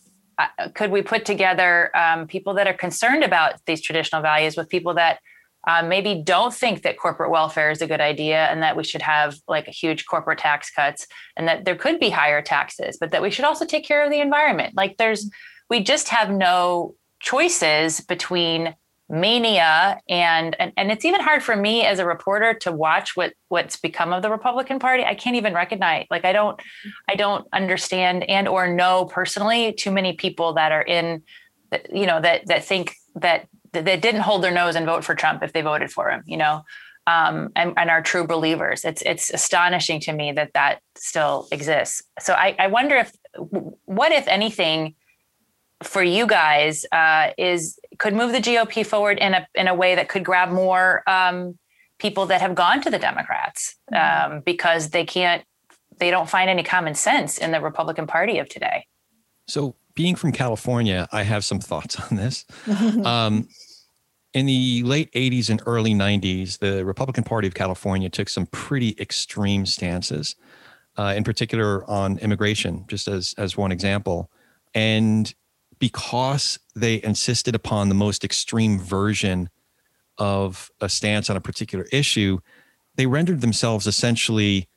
could 0.74 0.92
we 0.92 1.02
put 1.02 1.26
together 1.26 1.92
um, 1.98 2.28
people 2.28 2.54
that 2.54 2.68
are 2.68 2.74
concerned 2.74 3.24
about 3.24 3.56
these 3.66 3.82
traditional 3.82 4.22
values 4.22 4.56
with 4.56 4.70
people 4.70 4.94
that 4.94 5.20
um, 5.68 5.90
maybe 5.90 6.22
don't 6.24 6.54
think 6.54 6.84
that 6.84 6.98
corporate 6.98 7.32
welfare 7.32 7.70
is 7.70 7.82
a 7.82 7.88
good 7.88 8.00
idea 8.00 8.46
and 8.46 8.64
that 8.64 8.78
we 8.78 8.84
should 8.84 9.02
have 9.02 9.36
like 9.48 9.68
huge 9.68 10.06
corporate 10.06 10.40
tax 10.40 10.72
cuts 10.72 11.06
and 11.36 11.48
that 11.48 11.66
there 11.66 11.76
could 11.76 12.00
be 12.00 12.10
higher 12.10 12.42
taxes, 12.42 12.98
but 13.00 13.12
that 13.12 13.22
we 13.22 13.30
should 13.30 13.46
also 13.46 13.66
take 13.66 13.86
care 13.86 14.04
of 14.04 14.10
the 14.10 14.22
environment. 14.22 14.76
Like 14.76 14.98
there's, 14.98 15.30
we 15.70 15.84
just 15.84 16.10
have 16.10 16.32
no 16.32 16.96
choices 17.20 18.00
between 18.00 18.74
mania 19.12 20.00
and, 20.08 20.56
and 20.60 20.72
and 20.78 20.92
it's 20.92 21.04
even 21.04 21.20
hard 21.20 21.42
for 21.42 21.56
me 21.56 21.84
as 21.84 21.98
a 21.98 22.06
reporter 22.06 22.54
to 22.54 22.72
watch 22.72 23.16
what 23.16 23.34
what's 23.48 23.76
become 23.76 24.14
of 24.14 24.22
the 24.22 24.30
republican 24.30 24.78
party 24.78 25.04
i 25.04 25.16
can't 25.16 25.36
even 25.36 25.52
recognize 25.52 26.06
like 26.12 26.26
i 26.26 26.32
don't 26.32 26.62
i 27.10 27.16
don't 27.16 27.48
understand 27.52 28.24
and 28.30 28.48
or 28.48 28.72
know 28.72 29.06
personally 29.06 29.74
too 29.74 29.90
many 29.90 30.14
people 30.14 30.54
that 30.54 30.72
are 30.72 30.84
in 30.84 31.24
you 31.92 32.06
know 32.06 32.22
that 32.22 32.46
that 32.46 32.64
think 32.64 32.94
that 33.16 33.48
that 33.74 34.02
didn't 34.02 34.22
hold 34.22 34.44
their 34.44 34.52
nose 34.52 34.76
and 34.76 34.86
vote 34.86 35.04
for 35.04 35.16
trump 35.16 35.44
if 35.44 35.54
they 35.54 35.62
voted 35.62 35.92
for 35.92 36.10
him 36.10 36.24
you 36.26 36.38
know 36.38 36.64
um, 37.08 37.50
and, 37.56 37.74
and 37.76 37.90
are 37.90 38.02
true 38.02 38.28
believers 38.28 38.86
it's 38.86 39.02
it's 39.04 39.30
astonishing 39.32 40.00
to 40.00 40.14
me 40.14 40.32
that 40.32 40.52
that 40.54 40.80
still 40.96 41.48
exists 41.52 42.04
so 42.20 42.34
i, 42.34 42.56
I 42.60 42.68
wonder 42.68 42.96
if 42.96 43.12
what 43.86 44.12
if 44.12 44.28
anything 44.28 44.96
for 45.84 46.04
you 46.04 46.28
guys 46.28 46.86
uh, 46.92 47.32
is 47.38 47.80
could 48.00 48.14
move 48.14 48.32
the 48.32 48.40
GOP 48.40 48.86
forward 48.86 49.18
in 49.18 49.34
a 49.34 49.48
in 49.56 49.68
a 49.68 49.74
way 49.74 49.96
that 49.96 50.10
could 50.10 50.26
grab 50.26 50.50
more 50.50 51.04
um, 51.08 51.58
people 52.00 52.26
that 52.28 52.42
have 52.42 52.56
gone 52.56 52.82
to 52.82 52.90
the 52.90 53.00
Democrats 53.00 53.76
mm-hmm. 53.94 54.34
um, 54.34 54.42
because 54.42 54.90
they 54.90 55.06
can't 55.06 55.44
they 56.00 56.12
don't 56.12 56.30
find 56.30 56.50
any 56.50 56.64
common 56.64 56.96
sense 56.96 57.38
in 57.38 57.52
the 57.52 57.62
Republican 57.62 58.08
Party 58.08 58.40
of 58.40 58.50
today. 58.50 58.86
So, 59.48 59.76
being 59.96 60.16
from 60.16 60.32
California, 60.32 61.08
I 61.12 61.24
have 61.24 61.44
some 61.44 61.60
thoughts 61.60 62.00
on 62.00 62.18
this. 62.18 62.46
um, 63.06 63.48
in 64.34 64.46
the 64.46 64.84
late 64.84 65.12
80s 65.14 65.50
and 65.50 65.62
early 65.66 65.94
90s, 65.94 66.60
the 66.60 66.86
Republican 66.86 67.24
Party 67.24 67.48
of 67.48 67.54
California 67.56 68.10
took 68.10 68.30
some 68.30 68.46
pretty 68.48 68.96
extreme 69.00 69.66
stances, 69.66 70.36
uh, 70.98 71.14
in 71.16 71.24
particular 71.24 71.90
on 71.90 72.20
immigration, 72.20 72.86
just 72.88 73.08
as 73.08 73.34
as 73.38 73.58
one 73.58 73.72
example. 73.72 74.30
And 74.76 75.34
because 75.80 76.60
they 76.76 77.02
insisted 77.04 77.56
upon 77.56 77.90
the 77.90 77.96
most 77.96 78.24
extreme 78.24 78.80
version 78.80 79.50
of 80.18 80.70
a 80.82 80.90
stance 80.90 81.30
on 81.30 81.38
a 81.38 81.42
particular 81.42 81.86
issue, 81.92 82.40
they 82.96 83.06
rendered 83.06 83.42
themselves 83.42 83.88
essentially 83.88 84.68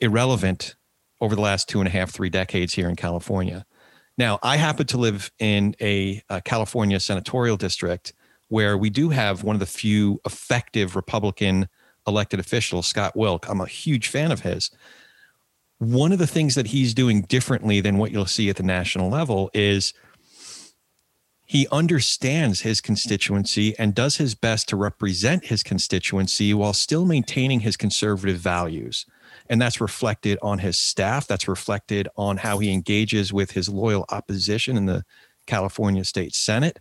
irrelevant 0.00 0.74
over 1.20 1.36
the 1.36 1.40
last 1.40 1.68
two 1.68 1.80
and 1.80 1.86
a 1.86 1.90
half, 1.90 2.10
three 2.10 2.30
decades 2.30 2.74
here 2.74 2.88
in 2.88 2.96
California. 2.96 3.64
Now, 4.18 4.38
I 4.42 4.56
happen 4.56 4.86
to 4.88 4.98
live 4.98 5.30
in 5.38 5.74
a, 5.80 6.22
a 6.28 6.40
California 6.42 7.00
senatorial 7.00 7.56
district 7.56 8.12
where 8.48 8.76
we 8.76 8.90
do 8.90 9.08
have 9.08 9.42
one 9.42 9.56
of 9.56 9.60
the 9.60 9.66
few 9.66 10.20
effective 10.26 10.94
Republican 10.94 11.68
elected 12.06 12.38
officials, 12.38 12.86
Scott 12.86 13.16
Wilk. 13.16 13.48
I'm 13.48 13.60
a 13.60 13.66
huge 13.66 14.08
fan 14.08 14.30
of 14.30 14.40
his. 14.40 14.70
One 15.78 16.12
of 16.12 16.18
the 16.18 16.26
things 16.26 16.54
that 16.54 16.68
he's 16.68 16.94
doing 16.94 17.22
differently 17.22 17.80
than 17.80 17.98
what 17.98 18.12
you'll 18.12 18.26
see 18.26 18.50
at 18.50 18.56
the 18.56 18.62
national 18.62 19.08
level 19.08 19.50
is 19.54 19.94
he 21.46 21.66
understands 21.72 22.60
his 22.60 22.80
constituency 22.80 23.76
and 23.78 23.94
does 23.94 24.16
his 24.16 24.34
best 24.34 24.68
to 24.68 24.76
represent 24.76 25.46
his 25.46 25.62
constituency 25.62 26.54
while 26.54 26.72
still 26.72 27.04
maintaining 27.04 27.60
his 27.60 27.76
conservative 27.76 28.38
values. 28.38 29.06
And 29.52 29.60
that's 29.60 29.82
reflected 29.82 30.38
on 30.40 30.60
his 30.60 30.78
staff. 30.78 31.26
That's 31.26 31.46
reflected 31.46 32.08
on 32.16 32.38
how 32.38 32.58
he 32.58 32.72
engages 32.72 33.34
with 33.34 33.50
his 33.50 33.68
loyal 33.68 34.06
opposition 34.08 34.78
in 34.78 34.86
the 34.86 35.04
California 35.46 36.06
State 36.06 36.34
Senate. 36.34 36.78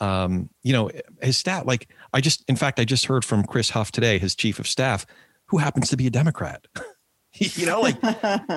Um, 0.00 0.48
you 0.62 0.72
know, 0.72 0.90
his 1.20 1.36
staff, 1.36 1.66
like 1.66 1.90
I 2.14 2.22
just, 2.22 2.42
in 2.48 2.56
fact, 2.56 2.80
I 2.80 2.86
just 2.86 3.04
heard 3.04 3.22
from 3.22 3.44
Chris 3.44 3.68
Huff 3.68 3.92
today, 3.92 4.18
his 4.18 4.34
chief 4.34 4.58
of 4.58 4.66
staff, 4.66 5.04
who 5.48 5.58
happens 5.58 5.90
to 5.90 5.96
be 5.98 6.06
a 6.06 6.10
Democrat. 6.10 6.66
you 7.34 7.66
know, 7.66 7.82
like 7.82 8.00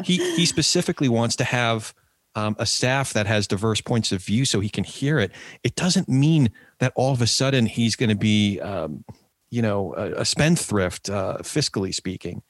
he 0.05 0.35
he 0.37 0.45
specifically 0.45 1.09
wants 1.09 1.35
to 1.35 1.43
have 1.43 1.93
um, 2.35 2.55
a 2.59 2.65
staff 2.65 3.11
that 3.11 3.27
has 3.27 3.45
diverse 3.45 3.81
points 3.81 4.13
of 4.13 4.23
view 4.23 4.45
so 4.45 4.61
he 4.61 4.69
can 4.69 4.85
hear 4.85 5.19
it, 5.19 5.33
it 5.63 5.75
doesn't 5.75 6.07
mean 6.07 6.49
that 6.79 6.93
all 6.95 7.11
of 7.11 7.21
a 7.21 7.27
sudden 7.27 7.65
he's 7.65 7.97
going 7.97 8.09
to 8.09 8.15
be, 8.15 8.61
um, 8.61 9.03
you 9.49 9.61
know, 9.61 9.93
a, 9.95 10.21
a 10.21 10.25
spendthrift, 10.25 11.09
uh, 11.09 11.39
fiscally 11.41 11.93
speaking. 11.93 12.41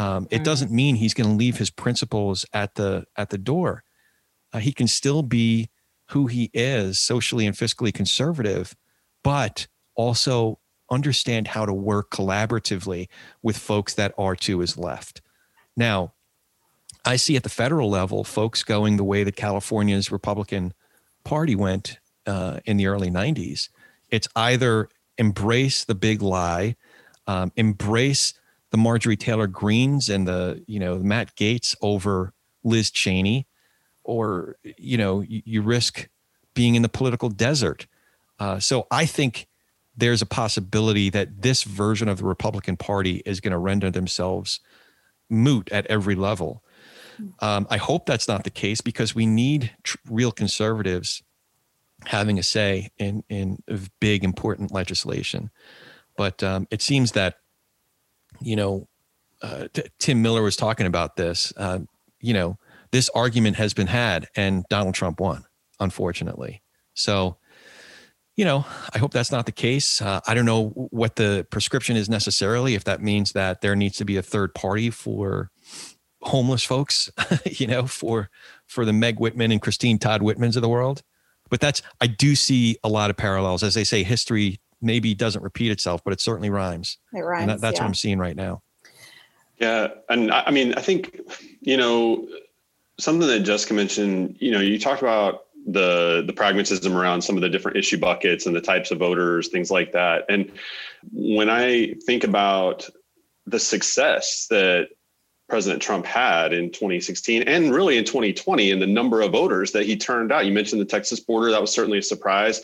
Um, 0.00 0.28
it 0.30 0.40
mm. 0.40 0.44
doesn't 0.44 0.70
mean 0.70 0.94
he's 0.94 1.12
going 1.12 1.28
to 1.28 1.36
leave 1.36 1.58
his 1.58 1.68
principles 1.68 2.46
at 2.54 2.74
the 2.76 3.04
at 3.16 3.28
the 3.28 3.36
door. 3.36 3.84
Uh, 4.50 4.58
he 4.58 4.72
can 4.72 4.88
still 4.88 5.22
be 5.22 5.68
who 6.06 6.26
he 6.26 6.50
is, 6.54 6.98
socially 6.98 7.46
and 7.46 7.54
fiscally 7.54 7.92
conservative, 7.92 8.74
but 9.22 9.66
also 9.94 10.58
understand 10.90 11.48
how 11.48 11.66
to 11.66 11.74
work 11.74 12.10
collaboratively 12.10 13.08
with 13.42 13.58
folks 13.58 13.92
that 13.92 14.14
are 14.16 14.34
to 14.34 14.60
his 14.60 14.78
left. 14.78 15.20
Now, 15.76 16.14
I 17.04 17.16
see 17.16 17.36
at 17.36 17.42
the 17.42 17.50
federal 17.50 17.90
level 17.90 18.24
folks 18.24 18.64
going 18.64 18.96
the 18.96 19.04
way 19.04 19.22
that 19.22 19.36
California's 19.36 20.10
Republican 20.10 20.72
Party 21.24 21.54
went 21.54 21.98
uh, 22.26 22.60
in 22.64 22.78
the 22.78 22.86
early 22.86 23.10
90s. 23.10 23.68
It's 24.08 24.28
either 24.34 24.88
embrace 25.18 25.84
the 25.84 25.94
big 25.94 26.22
lie, 26.22 26.76
um, 27.26 27.52
embrace 27.54 28.32
the 28.70 28.78
Marjorie 28.78 29.16
Taylor 29.16 29.46
Greenes 29.46 30.08
and 30.08 30.26
the, 30.26 30.62
you 30.66 30.78
know, 30.78 30.98
Matt 30.98 31.34
Gaetz 31.36 31.76
over 31.80 32.32
Liz 32.62 32.90
Cheney, 32.90 33.46
or, 34.04 34.56
you 34.78 34.96
know, 34.96 35.20
you, 35.20 35.42
you 35.44 35.62
risk 35.62 36.08
being 36.54 36.74
in 36.74 36.82
the 36.82 36.88
political 36.88 37.28
desert. 37.28 37.86
Uh, 38.38 38.58
so 38.58 38.86
I 38.90 39.06
think 39.06 39.46
there's 39.96 40.22
a 40.22 40.26
possibility 40.26 41.10
that 41.10 41.42
this 41.42 41.62
version 41.62 42.08
of 42.08 42.18
the 42.18 42.24
Republican 42.24 42.76
Party 42.76 43.22
is 43.26 43.40
going 43.40 43.52
to 43.52 43.58
render 43.58 43.90
themselves 43.90 44.60
moot 45.28 45.68
at 45.70 45.86
every 45.86 46.14
level. 46.14 46.62
Um, 47.40 47.66
I 47.70 47.76
hope 47.76 48.06
that's 48.06 48.28
not 48.28 48.44
the 48.44 48.50
case 48.50 48.80
because 48.80 49.14
we 49.14 49.26
need 49.26 49.72
tr- 49.82 49.98
real 50.08 50.32
conservatives 50.32 51.22
having 52.06 52.38
a 52.38 52.42
say 52.42 52.90
in 52.98 53.24
in 53.28 53.62
big 54.00 54.24
important 54.24 54.72
legislation. 54.72 55.50
But 56.16 56.42
um, 56.42 56.66
it 56.70 56.80
seems 56.82 57.12
that 57.12 57.36
you 58.40 58.56
know 58.56 58.88
uh, 59.42 59.68
t- 59.72 59.82
Tim 59.98 60.22
Miller 60.22 60.42
was 60.42 60.56
talking 60.56 60.86
about 60.86 61.16
this. 61.16 61.52
Uh, 61.56 61.80
you 62.20 62.34
know, 62.34 62.58
this 62.92 63.08
argument 63.10 63.56
has 63.56 63.74
been 63.74 63.86
had, 63.86 64.28
and 64.36 64.64
Donald 64.68 64.94
Trump 64.94 65.20
won, 65.20 65.44
unfortunately. 65.78 66.62
So, 66.94 67.38
you 68.36 68.44
know, 68.44 68.66
I 68.94 68.98
hope 68.98 69.12
that's 69.12 69.32
not 69.32 69.46
the 69.46 69.52
case. 69.52 70.02
Uh, 70.02 70.20
I 70.26 70.34
don't 70.34 70.44
know 70.44 70.68
what 70.90 71.16
the 71.16 71.46
prescription 71.50 71.96
is 71.96 72.08
necessarily. 72.08 72.74
If 72.74 72.84
that 72.84 73.02
means 73.02 73.32
that 73.32 73.60
there 73.60 73.76
needs 73.76 73.96
to 73.98 74.04
be 74.04 74.16
a 74.16 74.22
third 74.22 74.54
party 74.54 74.90
for 74.90 75.50
homeless 76.22 76.64
folks, 76.64 77.10
you 77.44 77.66
know, 77.66 77.86
for 77.86 78.30
for 78.66 78.84
the 78.84 78.92
Meg 78.92 79.18
Whitman 79.18 79.52
and 79.52 79.62
Christine 79.62 79.98
Todd 79.98 80.20
Whitmans 80.20 80.56
of 80.56 80.62
the 80.62 80.68
world. 80.68 81.02
But 81.48 81.60
that's 81.60 81.82
I 82.00 82.06
do 82.06 82.34
see 82.34 82.76
a 82.84 82.88
lot 82.88 83.10
of 83.10 83.16
parallels. 83.16 83.62
As 83.62 83.74
they 83.74 83.84
say, 83.84 84.02
history 84.02 84.60
maybe 84.80 85.14
doesn't 85.14 85.42
repeat 85.42 85.70
itself, 85.70 86.02
but 86.04 86.12
it 86.12 86.20
certainly 86.20 86.50
rhymes. 86.50 86.98
It 87.12 87.20
rhymes. 87.20 87.42
And 87.42 87.50
that, 87.50 87.60
that's 87.60 87.76
yeah. 87.76 87.84
what 87.84 87.88
I'm 87.88 87.94
seeing 87.94 88.18
right 88.18 88.36
now. 88.36 88.62
Yeah, 89.58 89.88
and 90.08 90.32
I, 90.32 90.44
I 90.46 90.50
mean, 90.50 90.74
I 90.74 90.80
think 90.80 91.20
you 91.60 91.76
know 91.76 92.26
something 92.98 93.28
that 93.28 93.40
Jessica 93.40 93.74
mentioned. 93.74 94.36
You 94.40 94.52
know, 94.52 94.60
you 94.60 94.78
talked 94.78 95.02
about 95.02 95.44
the 95.66 96.22
the 96.26 96.32
pragmatism 96.32 96.96
around 96.96 97.22
some 97.22 97.36
of 97.36 97.42
the 97.42 97.48
different 97.48 97.76
issue 97.76 97.98
buckets 97.98 98.46
and 98.46 98.56
the 98.56 98.60
types 98.60 98.90
of 98.90 98.98
voters, 98.98 99.48
things 99.48 99.70
like 99.70 99.92
that. 99.92 100.24
And 100.28 100.52
when 101.12 101.50
I 101.50 101.94
think 102.06 102.24
about 102.24 102.88
the 103.46 103.58
success 103.58 104.46
that 104.50 104.88
President 105.50 105.82
Trump 105.82 106.06
had 106.06 106.52
in 106.52 106.70
2016 106.70 107.42
and 107.42 107.74
really 107.74 107.98
in 107.98 108.04
2020 108.04 108.70
and 108.70 108.80
the 108.80 108.86
number 108.86 109.20
of 109.20 109.32
voters 109.32 109.72
that 109.72 109.84
he 109.84 109.96
turned 109.96 110.30
out. 110.30 110.46
You 110.46 110.52
mentioned 110.52 110.80
the 110.80 110.86
Texas 110.86 111.18
border, 111.20 111.50
that 111.50 111.60
was 111.60 111.72
certainly 111.72 111.98
a 111.98 112.02
surprise. 112.02 112.62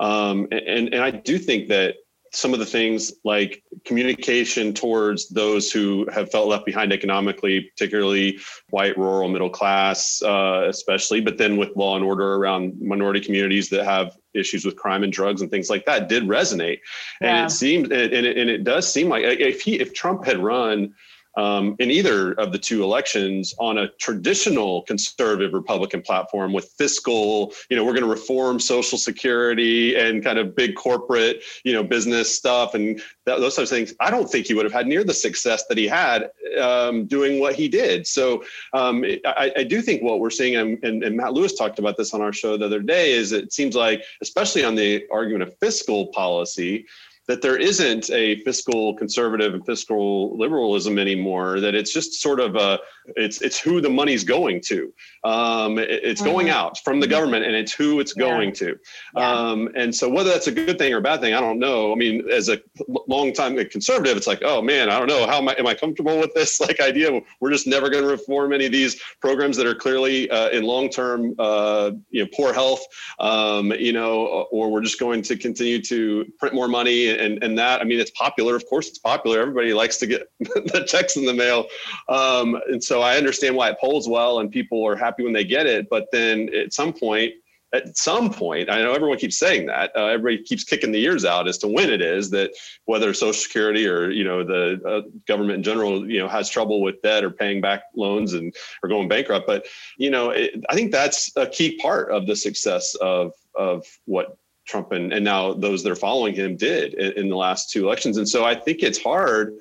Um, 0.00 0.48
and, 0.50 0.92
and 0.92 1.02
I 1.02 1.10
do 1.10 1.38
think 1.38 1.68
that 1.68 1.96
some 2.32 2.52
of 2.52 2.60
the 2.60 2.66
things 2.66 3.12
like 3.24 3.62
communication 3.84 4.72
towards 4.72 5.28
those 5.30 5.70
who 5.72 6.06
have 6.12 6.30
felt 6.30 6.48
left 6.48 6.64
behind 6.64 6.92
economically, 6.92 7.62
particularly 7.76 8.38
white, 8.70 8.96
rural, 8.96 9.28
middle 9.28 9.50
class, 9.50 10.22
uh, 10.22 10.64
especially, 10.68 11.20
but 11.20 11.38
then 11.38 11.56
with 11.56 11.74
law 11.76 11.96
and 11.96 12.04
order 12.04 12.36
around 12.36 12.80
minority 12.80 13.20
communities 13.20 13.68
that 13.70 13.84
have 13.84 14.16
issues 14.32 14.64
with 14.64 14.76
crime 14.76 15.02
and 15.02 15.12
drugs 15.12 15.42
and 15.42 15.50
things 15.50 15.68
like 15.68 15.84
that 15.86 16.08
did 16.08 16.22
resonate. 16.22 16.78
Yeah. 17.20 17.36
And 17.36 17.46
it 17.46 17.50
seems, 17.50 17.90
and 17.90 18.12
it, 18.12 18.38
and 18.38 18.48
it 18.48 18.62
does 18.62 18.90
seem 18.90 19.08
like 19.08 19.24
if 19.24 19.60
he, 19.60 19.80
if 19.80 19.92
Trump 19.92 20.24
had 20.24 20.38
run 20.38 20.94
um, 21.36 21.76
in 21.78 21.90
either 21.90 22.32
of 22.32 22.52
the 22.52 22.58
two 22.58 22.82
elections 22.82 23.54
on 23.58 23.78
a 23.78 23.88
traditional 23.98 24.82
conservative 24.82 25.52
Republican 25.52 26.02
platform 26.02 26.52
with 26.52 26.66
fiscal, 26.76 27.52
you 27.68 27.76
know, 27.76 27.84
we're 27.84 27.92
going 27.92 28.04
to 28.04 28.10
reform 28.10 28.58
Social 28.58 28.98
Security 28.98 29.96
and 29.96 30.24
kind 30.24 30.38
of 30.38 30.56
big 30.56 30.74
corporate, 30.74 31.42
you 31.64 31.72
know, 31.72 31.82
business 31.82 32.34
stuff 32.34 32.74
and 32.74 33.00
those 33.24 33.56
types 33.56 33.70
of 33.70 33.76
things. 33.76 33.94
I 34.00 34.10
don't 34.10 34.28
think 34.28 34.46
he 34.46 34.54
would 34.54 34.64
have 34.64 34.72
had 34.72 34.86
near 34.86 35.04
the 35.04 35.14
success 35.14 35.66
that 35.68 35.78
he 35.78 35.86
had 35.86 36.30
um, 36.60 37.06
doing 37.06 37.40
what 37.40 37.54
he 37.54 37.68
did. 37.68 38.06
So 38.06 38.42
um, 38.72 39.04
I, 39.24 39.52
I, 39.56 39.64
do 39.64 39.80
think 39.80 40.02
what 40.02 40.20
we're 40.20 40.30
seeing, 40.30 40.56
and, 40.56 41.04
and 41.04 41.16
Matt 41.16 41.32
Lewis 41.32 41.54
talked 41.54 41.78
about 41.78 41.96
this 41.96 42.12
on 42.12 42.20
our 42.20 42.32
show 42.32 42.56
the 42.56 42.66
other 42.66 42.82
day, 42.82 43.12
is 43.12 43.32
it 43.32 43.52
seems 43.52 43.76
like, 43.76 44.02
especially 44.20 44.64
on 44.64 44.74
the 44.74 45.04
argument 45.12 45.42
of 45.42 45.56
fiscal 45.58 46.08
policy, 46.08 46.86
that 47.26 47.42
there 47.42 47.56
isn't 47.56 48.10
a 48.10 48.42
fiscal 48.42 48.94
conservative 48.94 49.54
and 49.54 49.64
fiscal 49.64 50.36
liberalism 50.36 50.98
anymore. 50.98 51.60
That 51.60 51.74
it's 51.74 51.92
just 51.92 52.20
sort 52.20 52.40
of 52.40 52.56
a 52.56 52.78
it's 53.16 53.40
it's 53.40 53.58
who 53.58 53.80
the 53.80 53.90
money's 53.90 54.24
going 54.24 54.60
to. 54.62 54.92
Um, 55.24 55.78
it, 55.78 55.90
it's 55.90 56.20
mm-hmm. 56.20 56.30
going 56.30 56.50
out 56.50 56.78
from 56.78 57.00
the 57.00 57.06
mm-hmm. 57.06 57.12
government, 57.12 57.44
and 57.44 57.54
it's 57.54 57.72
who 57.72 58.00
it's 58.00 58.14
yeah. 58.16 58.24
going 58.24 58.52
to. 58.54 58.78
Yeah. 59.16 59.30
Um, 59.30 59.68
and 59.76 59.94
so 59.94 60.08
whether 60.08 60.30
that's 60.30 60.46
a 60.46 60.52
good 60.52 60.78
thing 60.78 60.92
or 60.92 60.98
a 60.98 61.02
bad 61.02 61.20
thing, 61.20 61.34
I 61.34 61.40
don't 61.40 61.58
know. 61.58 61.92
I 61.92 61.94
mean, 61.94 62.28
as 62.30 62.48
a 62.48 62.60
long 63.06 63.32
time 63.32 63.56
conservative, 63.68 64.16
it's 64.16 64.26
like, 64.26 64.42
oh 64.42 64.62
man, 64.62 64.90
I 64.90 64.98
don't 64.98 65.08
know 65.08 65.26
how 65.26 65.38
am 65.38 65.48
I 65.48 65.54
am 65.58 65.66
I 65.66 65.74
comfortable 65.74 66.18
with 66.18 66.34
this 66.34 66.60
like 66.66 66.80
idea? 66.80 67.20
We're 67.40 67.50
just 67.50 67.66
never 67.66 67.90
going 67.90 68.04
to 68.04 68.10
reform 68.10 68.52
any 68.52 68.66
of 68.66 68.72
these 68.72 69.00
programs 69.20 69.56
that 69.56 69.66
are 69.66 69.74
clearly 69.74 70.30
uh, 70.30 70.50
in 70.50 70.64
long 70.64 70.88
term, 70.88 71.34
uh, 71.38 71.92
you 72.10 72.24
know, 72.24 72.28
poor 72.34 72.52
health. 72.52 72.84
Um, 73.18 73.72
you 73.72 73.92
know, 73.92 74.46
or 74.50 74.70
we're 74.70 74.80
just 74.80 74.98
going 74.98 75.22
to 75.22 75.36
continue 75.36 75.80
to 75.82 76.26
print 76.38 76.54
more 76.54 76.68
money 76.68 77.09
and 77.18 77.42
and 77.42 77.58
that. 77.58 77.80
I 77.80 77.84
mean, 77.84 77.98
it's 77.98 78.10
popular. 78.12 78.54
Of 78.54 78.66
course, 78.66 78.88
it's 78.88 78.98
popular. 78.98 79.40
Everybody 79.40 79.72
likes 79.72 79.96
to 79.98 80.06
get 80.06 80.28
the 80.38 80.84
checks 80.86 81.16
in 81.16 81.24
the 81.24 81.34
mail, 81.34 81.66
um, 82.08 82.60
and 82.68 82.82
so 82.82 83.00
I 83.00 83.16
understand 83.16 83.56
why 83.56 83.70
it 83.70 83.78
polls 83.80 84.08
well 84.08 84.40
and 84.40 84.50
people 84.50 84.86
are 84.86 84.96
happy 84.96 85.24
when 85.24 85.32
they 85.32 85.44
get 85.44 85.66
it. 85.66 85.88
But 85.88 86.08
then 86.12 86.54
at 86.54 86.72
some 86.72 86.92
point, 86.92 87.32
at 87.72 87.96
some 87.96 88.32
point, 88.32 88.68
I 88.68 88.82
know 88.82 88.92
everyone 88.92 89.18
keeps 89.18 89.38
saying 89.38 89.66
that. 89.66 89.92
Uh, 89.96 90.06
everybody 90.06 90.42
keeps 90.42 90.64
kicking 90.64 90.90
the 90.90 91.02
ears 91.02 91.24
out 91.24 91.46
as 91.46 91.58
to 91.58 91.68
when 91.68 91.90
it 91.90 92.00
is 92.00 92.30
that 92.30 92.50
whether 92.86 93.14
Social 93.14 93.32
Security 93.32 93.86
or 93.86 94.10
you 94.10 94.24
know 94.24 94.42
the 94.42 94.80
uh, 94.86 95.02
government 95.28 95.58
in 95.58 95.62
general, 95.62 96.10
you 96.10 96.18
know, 96.18 96.28
has 96.28 96.50
trouble 96.50 96.82
with 96.82 97.00
debt 97.02 97.22
or 97.22 97.30
paying 97.30 97.60
back 97.60 97.84
loans 97.94 98.34
and 98.34 98.54
or 98.82 98.88
going 98.88 99.08
bankrupt. 99.08 99.46
But 99.46 99.66
you 99.98 100.10
know, 100.10 100.30
it, 100.30 100.64
I 100.68 100.74
think 100.74 100.90
that's 100.90 101.30
a 101.36 101.46
key 101.46 101.78
part 101.80 102.10
of 102.10 102.26
the 102.26 102.36
success 102.36 102.94
of 102.96 103.32
of 103.54 103.84
what 104.04 104.36
Trump 104.70 104.92
and, 104.92 105.12
and 105.12 105.24
now 105.24 105.52
those 105.52 105.82
that 105.82 105.90
are 105.90 105.96
following 105.96 106.34
him 106.34 106.56
did 106.56 106.94
in, 106.94 107.12
in 107.12 107.28
the 107.28 107.36
last 107.36 107.70
two 107.70 107.84
elections. 107.84 108.16
And 108.16 108.28
so 108.28 108.44
I 108.44 108.54
think 108.54 108.82
it's 108.82 109.02
hard 109.02 109.56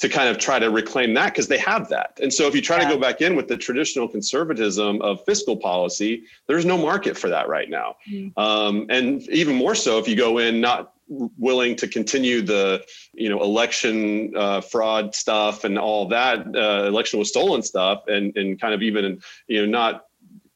to 0.00 0.08
kind 0.08 0.28
of 0.28 0.38
try 0.38 0.58
to 0.58 0.70
reclaim 0.70 1.12
that 1.14 1.32
because 1.32 1.46
they 1.46 1.58
have 1.58 1.88
that. 1.90 2.18
And 2.22 2.32
so 2.32 2.46
if 2.46 2.54
you 2.54 2.62
try 2.62 2.78
yeah. 2.78 2.88
to 2.88 2.94
go 2.94 3.00
back 3.00 3.20
in 3.20 3.36
with 3.36 3.48
the 3.48 3.56
traditional 3.56 4.08
conservatism 4.08 5.00
of 5.02 5.22
fiscal 5.24 5.56
policy, 5.56 6.24
there's 6.46 6.64
no 6.64 6.78
market 6.78 7.18
for 7.18 7.28
that 7.28 7.48
right 7.48 7.68
now. 7.68 7.96
Mm-hmm. 8.10 8.38
Um, 8.40 8.86
and 8.88 9.22
even 9.28 9.56
more 9.56 9.74
so 9.74 9.98
if 9.98 10.08
you 10.08 10.16
go 10.16 10.38
in 10.38 10.60
not 10.60 10.94
willing 11.38 11.74
to 11.74 11.88
continue 11.88 12.40
the 12.40 12.84
you 13.12 13.28
know 13.28 13.42
election 13.42 14.32
uh, 14.36 14.60
fraud 14.60 15.14
stuff 15.14 15.64
and 15.64 15.76
all 15.76 16.06
that 16.08 16.46
uh, 16.54 16.86
election 16.86 17.18
was 17.18 17.28
stolen 17.28 17.62
stuff 17.62 18.04
and 18.06 18.36
and 18.36 18.60
kind 18.60 18.72
of 18.72 18.80
even 18.80 19.20
you 19.48 19.60
know 19.60 19.66
not 19.66 20.04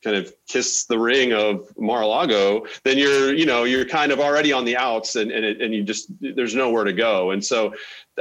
kind 0.05 0.17
of 0.17 0.33
kiss 0.47 0.85
the 0.85 0.99
ring 0.99 1.33
of 1.33 1.67
Mar-a-Lago, 1.79 2.67
then 2.85 2.99
you're, 2.99 3.35
you 3.35 3.47
know, 3.47 3.65
you're 3.65 3.87
kind 3.87 4.13
of 4.13 4.21
already 4.21 4.53
on 4.53 4.67
the 4.67 4.77
outs 4.77 5.17
and, 5.17 5.33
and, 5.33 5.45
it, 5.45 5.63
and 5.63 5.75
you 5.75 5.83
just, 5.83 6.13
there's 6.21 6.55
nowhere 6.55 6.85
to 6.85 6.93
go. 6.93 7.31
And 7.31 7.43
so 7.43 7.75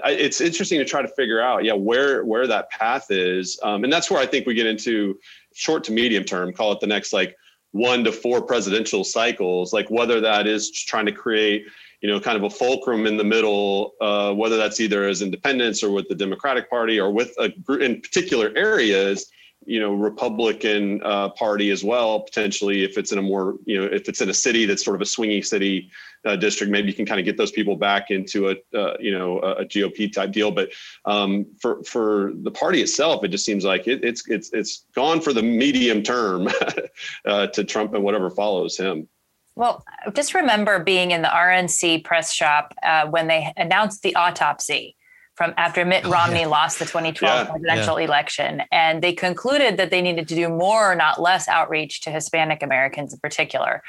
it's 0.06 0.40
interesting 0.40 0.80
to 0.80 0.86
try 0.86 1.02
to 1.02 1.08
figure 1.10 1.42
out, 1.42 1.66
yeah, 1.66 1.74
where, 1.74 2.24
where 2.24 2.48
that 2.48 2.70
path 2.72 3.12
is. 3.12 3.60
Um, 3.62 3.84
and 3.84 3.92
that's 3.92 4.10
where 4.10 4.22
I 4.22 4.26
think 4.26 4.48
we 4.48 4.54
get 4.54 4.66
into 4.66 5.20
short 5.54 5.84
to 5.84 5.92
medium 5.92 6.24
term, 6.24 6.54
call 6.54 6.72
it 6.72 6.80
the 6.80 6.88
next 6.88 7.12
like 7.12 7.36
one 7.72 8.04
to 8.06 8.12
four 8.12 8.42
presidential 8.42 9.04
cycles, 9.04 9.74
like 9.74 9.90
whether 9.92 10.22
that 10.22 10.48
is 10.48 10.72
trying 10.72 11.06
to 11.06 11.12
create, 11.12 11.66
you 12.02 12.10
know, 12.10 12.20
kind 12.20 12.38
of 12.38 12.44
a 12.44 12.50
fulcrum 12.50 13.06
in 13.06 13.18
the 13.18 13.24
middle, 13.24 13.94
uh, 14.00 14.34
whether 14.34 14.58
that's 14.58 14.80
either 14.80 15.08
as 15.08 15.22
independents 15.22 15.84
or 15.84 15.92
with 15.92 16.08
the 16.08 16.16
Democratic 16.16 16.70
Party 16.70 17.00
or 17.00 17.12
with 17.12 17.34
a 17.40 17.50
group 17.50 17.82
in 17.82 18.00
particular 18.02 18.52
areas 18.56 19.30
you 19.66 19.80
know 19.80 19.94
Republican 19.94 21.02
uh, 21.04 21.30
Party 21.30 21.70
as 21.70 21.84
well 21.84 22.22
potentially 22.22 22.84
if 22.84 22.98
it's 22.98 23.12
in 23.12 23.18
a 23.18 23.22
more 23.22 23.56
you 23.66 23.80
know 23.80 23.86
if 23.86 24.08
it's 24.10 24.22
in 24.22 24.30
a 24.30 24.34
city 24.34 24.66
that's 24.66 24.84
sort 24.84 24.96
of 24.96 25.02
a 25.02 25.06
swingy 25.06 25.46
city 25.46 25.92
uh, 26.26 26.36
district 26.36 26.72
maybe 26.72 26.88
you 26.88 26.94
can 26.94 27.06
kind 27.06 27.20
of 27.20 27.26
get 27.26 27.38
those 27.38 27.52
people 27.52 27.76
back 27.76 28.12
into 28.12 28.50
a 28.50 28.56
uh, 28.78 28.96
you 29.00 29.18
know 29.18 29.40
a, 29.40 29.66
GOP 29.66 30.12
type 30.12 30.32
deal 30.32 30.52
but 30.52 30.70
um, 31.06 31.46
for 31.60 31.84
for 31.84 32.32
the 32.42 32.52
party 32.52 32.82
itself 32.82 33.24
it 33.24 33.30
just 33.30 33.46
seems 33.46 33.64
like 33.64 33.88
it, 33.88 34.04
it's 34.04 34.28
it's 34.28 34.52
it's 34.54 34.86
gone 34.96 35.22
for 35.22 35.34
the 35.34 35.44
medium 35.44 36.04
term 36.04 36.48
uh, 37.26 37.48
to 37.48 37.64
Trump 37.64 37.94
and 37.94 38.04
whatever 38.04 38.30
follows 38.30 38.78
him. 38.78 39.08
Well, 39.56 39.86
just 40.16 40.34
remember 40.34 40.84
being 40.84 41.12
in 41.12 41.22
the 41.22 41.28
RNC 41.28 42.04
press 42.04 42.34
shop 42.34 42.74
uh, 42.82 43.08
when 43.08 43.28
they 43.28 43.54
announced 43.56 44.02
the 44.02 44.16
autopsy 44.16 44.96
from 45.36 45.54
after 45.58 45.84
Mitt 45.86 46.06
oh, 46.06 46.12
Romney 46.12 46.42
yeah. 46.42 46.48
lost 46.48 46.80
the 46.80 46.86
2012 46.86 47.48
yeah, 47.48 47.52
presidential 47.52 48.00
yeah. 48.00 48.06
election. 48.06 48.62
And 48.72 49.02
they 49.02 49.14
concluded 49.14 49.78
that 49.78 49.90
they 49.90 50.02
needed 50.02 50.28
to 50.28 50.36
do 50.36 50.50
more, 50.50 50.96
not 50.96 51.22
less, 51.22 51.48
outreach 51.48 52.02
to 52.02 52.12
Hispanic 52.12 52.62
Americans 52.62 53.14
in 53.14 53.20
particular. 53.20 53.82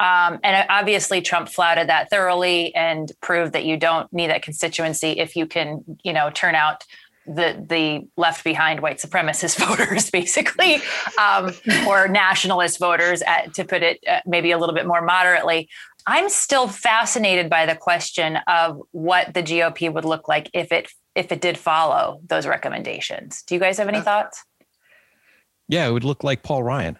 Um, 0.00 0.40
and 0.42 0.66
obviously, 0.68 1.20
Trump 1.20 1.48
flouted 1.48 1.88
that 1.88 2.10
thoroughly 2.10 2.74
and 2.74 3.10
proved 3.20 3.52
that 3.52 3.64
you 3.64 3.76
don't 3.76 4.12
need 4.12 4.28
that 4.28 4.42
constituency 4.42 5.10
if 5.10 5.36
you 5.36 5.46
can, 5.46 5.84
you 6.02 6.12
know, 6.12 6.30
turn 6.30 6.54
out 6.54 6.84
the 7.26 7.64
the 7.68 8.06
left 8.16 8.44
behind 8.44 8.80
white 8.80 8.98
supremacist 8.98 9.58
voters, 9.66 10.10
basically, 10.10 10.80
um, 11.18 11.52
or 11.86 12.08
nationalist 12.08 12.78
voters, 12.78 13.22
at, 13.22 13.54
to 13.54 13.64
put 13.64 13.82
it 13.82 14.02
uh, 14.08 14.20
maybe 14.26 14.50
a 14.50 14.58
little 14.58 14.74
bit 14.74 14.86
more 14.86 15.00
moderately. 15.00 15.68
I'm 16.06 16.28
still 16.28 16.68
fascinated 16.68 17.48
by 17.48 17.66
the 17.66 17.74
question 17.74 18.38
of 18.46 18.82
what 18.92 19.32
the 19.32 19.42
GOP 19.42 19.92
would 19.92 20.04
look 20.04 20.28
like 20.28 20.50
if 20.52 20.70
it 20.70 20.90
if 21.14 21.30
it 21.30 21.40
did 21.40 21.56
follow 21.56 22.20
those 22.26 22.46
recommendations. 22.46 23.42
Do 23.42 23.54
you 23.54 23.60
guys 23.60 23.78
have 23.78 23.88
any 23.88 23.98
uh, 23.98 24.02
thoughts? 24.02 24.44
Yeah, 25.68 25.86
it 25.86 25.92
would 25.92 26.04
look 26.04 26.24
like 26.24 26.42
Paul 26.42 26.62
Ryan. 26.62 26.98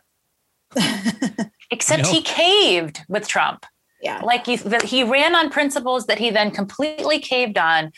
Except 1.71 1.99
you 1.99 2.05
know? 2.05 2.13
he 2.13 2.23
caved 2.23 3.01
with 3.09 3.27
Trump. 3.27 3.67
Yeah. 4.01 4.21
Like 4.23 4.47
he, 4.47 4.57
he 4.85 5.03
ran 5.03 5.35
on 5.35 5.51
principles 5.51 6.07
that 6.07 6.19
he 6.19 6.31
then 6.31 6.51
completely 6.51 7.19
caved 7.19 7.59
on 7.59 7.91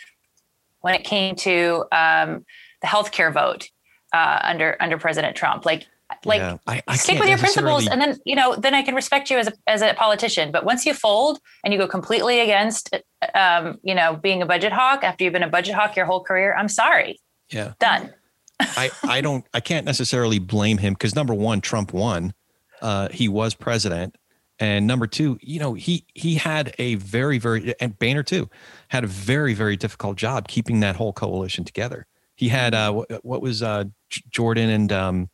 when 0.80 0.94
it 0.94 1.04
came 1.04 1.34
to 1.36 1.84
um, 1.92 2.46
the 2.80 2.86
healthcare 2.86 3.32
vote 3.32 3.68
uh, 4.12 4.38
under 4.42 4.76
under 4.80 4.98
President 4.98 5.36
Trump. 5.36 5.66
Like 5.66 5.86
like 6.24 6.38
yeah, 6.38 6.58
I, 6.66 6.82
I 6.86 6.96
stick 6.96 7.18
with 7.18 7.28
your 7.28 7.38
principles 7.38 7.86
and 7.86 8.00
then 8.00 8.18
you 8.24 8.36
know 8.36 8.54
then 8.54 8.74
i 8.74 8.82
can 8.82 8.94
respect 8.94 9.30
you 9.30 9.38
as 9.38 9.48
a, 9.48 9.52
as 9.66 9.82
a 9.82 9.94
politician. 9.94 10.52
But 10.52 10.64
once 10.64 10.86
you 10.86 10.94
fold 10.94 11.38
and 11.64 11.72
you 11.72 11.78
go 11.78 11.88
completely 11.88 12.40
against 12.40 12.94
um, 13.34 13.78
you 13.82 13.94
know 13.94 14.16
being 14.16 14.42
a 14.42 14.46
budget 14.46 14.72
hawk 14.72 15.02
after 15.02 15.24
you've 15.24 15.32
been 15.32 15.42
a 15.42 15.48
budget 15.48 15.74
hawk 15.74 15.96
your 15.96 16.06
whole 16.06 16.22
career 16.22 16.54
i'm 16.56 16.68
sorry. 16.68 17.18
Yeah. 17.50 17.74
Done. 17.78 18.12
I 18.60 18.90
i 19.04 19.20
don't 19.20 19.44
i 19.52 19.60
can't 19.60 19.84
necessarily 19.84 20.38
blame 20.38 20.78
him 20.78 20.94
because 20.94 21.14
number 21.14 21.34
one 21.34 21.60
trump 21.60 21.92
won. 21.92 22.34
Uh, 22.82 23.08
he 23.08 23.26
was 23.28 23.54
president. 23.54 24.16
And 24.58 24.86
number 24.86 25.06
two 25.06 25.38
you 25.42 25.58
know 25.58 25.74
he 25.74 26.04
he 26.14 26.36
had 26.36 26.74
a 26.78 26.94
very 26.96 27.38
very 27.38 27.74
and 27.80 27.98
boehner 27.98 28.22
too 28.22 28.48
had 28.88 29.04
a 29.04 29.08
very 29.08 29.54
very 29.54 29.76
difficult 29.76 30.16
job 30.16 30.48
keeping 30.48 30.80
that 30.80 30.96
whole 30.96 31.12
coalition 31.12 31.64
together. 31.64 32.06
He 32.36 32.48
had 32.48 32.74
uh 32.74 32.92
what, 32.92 33.24
what 33.24 33.42
was 33.42 33.62
uh 33.62 33.84
jordan 34.30 34.70
and 34.70 34.92
um 34.92 35.30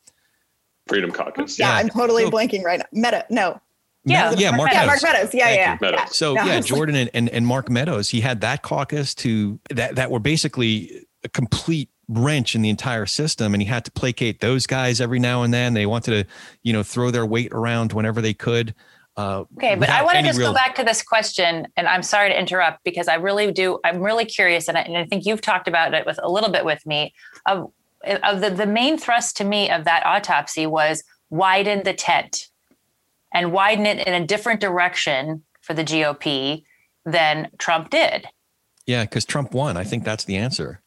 Freedom 0.87 1.13
Caucus. 1.13 1.59
Yeah, 1.59 1.69
yeah. 1.69 1.77
I'm 1.77 1.89
totally 1.89 2.25
so, 2.25 2.31
blanking 2.31 2.65
right 2.65 2.79
now. 2.79 2.87
Meta, 2.93 3.27
no. 3.31 3.61
Yeah, 4.05 4.33
yeah, 4.37 4.51
Mark, 4.51 4.73
yeah, 4.73 4.85
Mark 4.85 5.01
Meadows. 5.03 5.33
Yeah, 5.33 5.55
yeah, 5.55 5.79
yeah. 5.81 6.05
So 6.07 6.35
yeah, 6.35 6.61
Jordan 6.61 6.97
and, 6.97 7.11
and, 7.15 7.29
and 7.29 7.47
Mark 7.47 7.71
Meadows, 7.71 8.09
he 8.09 8.21
had 8.21 8.41
that 8.41 8.63
caucus 8.63 9.15
to 9.17 9.61
that 9.71 9.95
that 9.95 10.11
were 10.11 10.19
basically 10.19 11.07
a 11.23 11.29
complete 11.29 11.89
wrench 12.09 12.57
in 12.57 12.63
the 12.63 12.69
entire 12.69 13.07
system, 13.07 13.55
and 13.55 13.63
he 13.63 13.69
had 13.69 13.85
to 13.85 13.93
placate 13.93 14.41
those 14.41 14.67
guys 14.67 15.01
every 15.01 15.21
now 15.21 15.45
and 15.45 15.55
then. 15.55 15.75
They 15.75 15.87
wanted 15.87 16.25
to, 16.25 16.33
you 16.65 16.73
know, 16.73 16.83
throw 16.83 17.13
their 17.13 17.25
weight 17.25 17.53
around 17.53 17.93
whenever 17.93 18.21
they 18.21 18.35
could. 18.35 18.75
Uh, 19.17 19.45
okay, 19.57 19.77
but 19.77 19.89
I 19.89 20.03
want 20.03 20.17
to 20.17 20.23
just 20.25 20.39
real... 20.39 20.49
go 20.49 20.55
back 20.55 20.75
to 20.77 20.85
this 20.85 21.03
question, 21.03 21.69
and 21.77 21.87
I'm 21.87 22.03
sorry 22.03 22.31
to 22.31 22.39
interrupt 22.39 22.83
because 22.83 23.07
I 23.07 23.15
really 23.15 23.53
do. 23.53 23.79
I'm 23.85 24.01
really 24.01 24.25
curious, 24.25 24.67
and 24.67 24.77
I, 24.77 24.81
and 24.81 24.97
I 24.97 25.05
think 25.05 25.27
you've 25.27 25.43
talked 25.43 25.69
about 25.69 25.95
it 25.95 26.07
with 26.07 26.19
a 26.23 26.29
little 26.29 26.51
bit 26.51 26.65
with 26.65 26.85
me 26.87 27.15
of 27.47 27.71
of 28.05 28.41
the, 28.41 28.51
the 28.51 28.67
main 28.67 28.99
thrust 28.99 29.37
to 29.39 29.45
me 29.45 29.71
of 29.71 29.85
that 29.85 30.05
autopsy 30.07 30.67
was 30.67 31.03
widen 31.31 31.83
the 31.83 31.95
tent 31.95 32.49
and 33.33 33.53
widen 33.53 33.87
it 33.87 34.07
in 34.07 34.15
a 34.15 34.27
different 34.27 34.61
direction 34.61 35.43
for 35.61 35.75
the 35.75 35.85
GOP 35.85 36.65
than 37.05 37.51
Trump 37.59 37.91
did. 37.91 38.27
Yeah, 38.87 39.05
because 39.05 39.25
Trump 39.25 39.55
won. 39.55 39.77
I 39.77 39.85
think 39.85 40.05
that's 40.05 40.25
the 40.25 40.37
answer. 40.37 40.81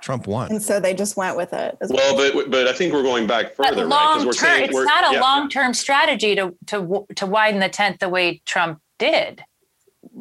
Trump 0.00 0.26
won, 0.26 0.50
and 0.50 0.62
so 0.62 0.80
they 0.80 0.94
just 0.94 1.14
went 1.16 1.36
with 1.36 1.52
it. 1.52 1.76
Well, 1.90 2.16
but 2.16 2.50
but 2.50 2.66
I 2.66 2.72
think 2.72 2.94
we're 2.94 3.02
going 3.02 3.26
back 3.26 3.54
further, 3.54 3.84
long 3.84 4.24
right? 4.24 4.34
Term, 4.34 4.62
it's 4.62 4.72
not 4.72 5.10
a 5.10 5.14
yeah. 5.14 5.20
long 5.20 5.50
term 5.50 5.74
strategy 5.74 6.34
to 6.36 6.56
to 6.68 7.06
to 7.16 7.26
widen 7.26 7.60
the 7.60 7.68
tent 7.68 8.00
the 8.00 8.08
way 8.08 8.40
Trump 8.46 8.80
did 8.98 9.44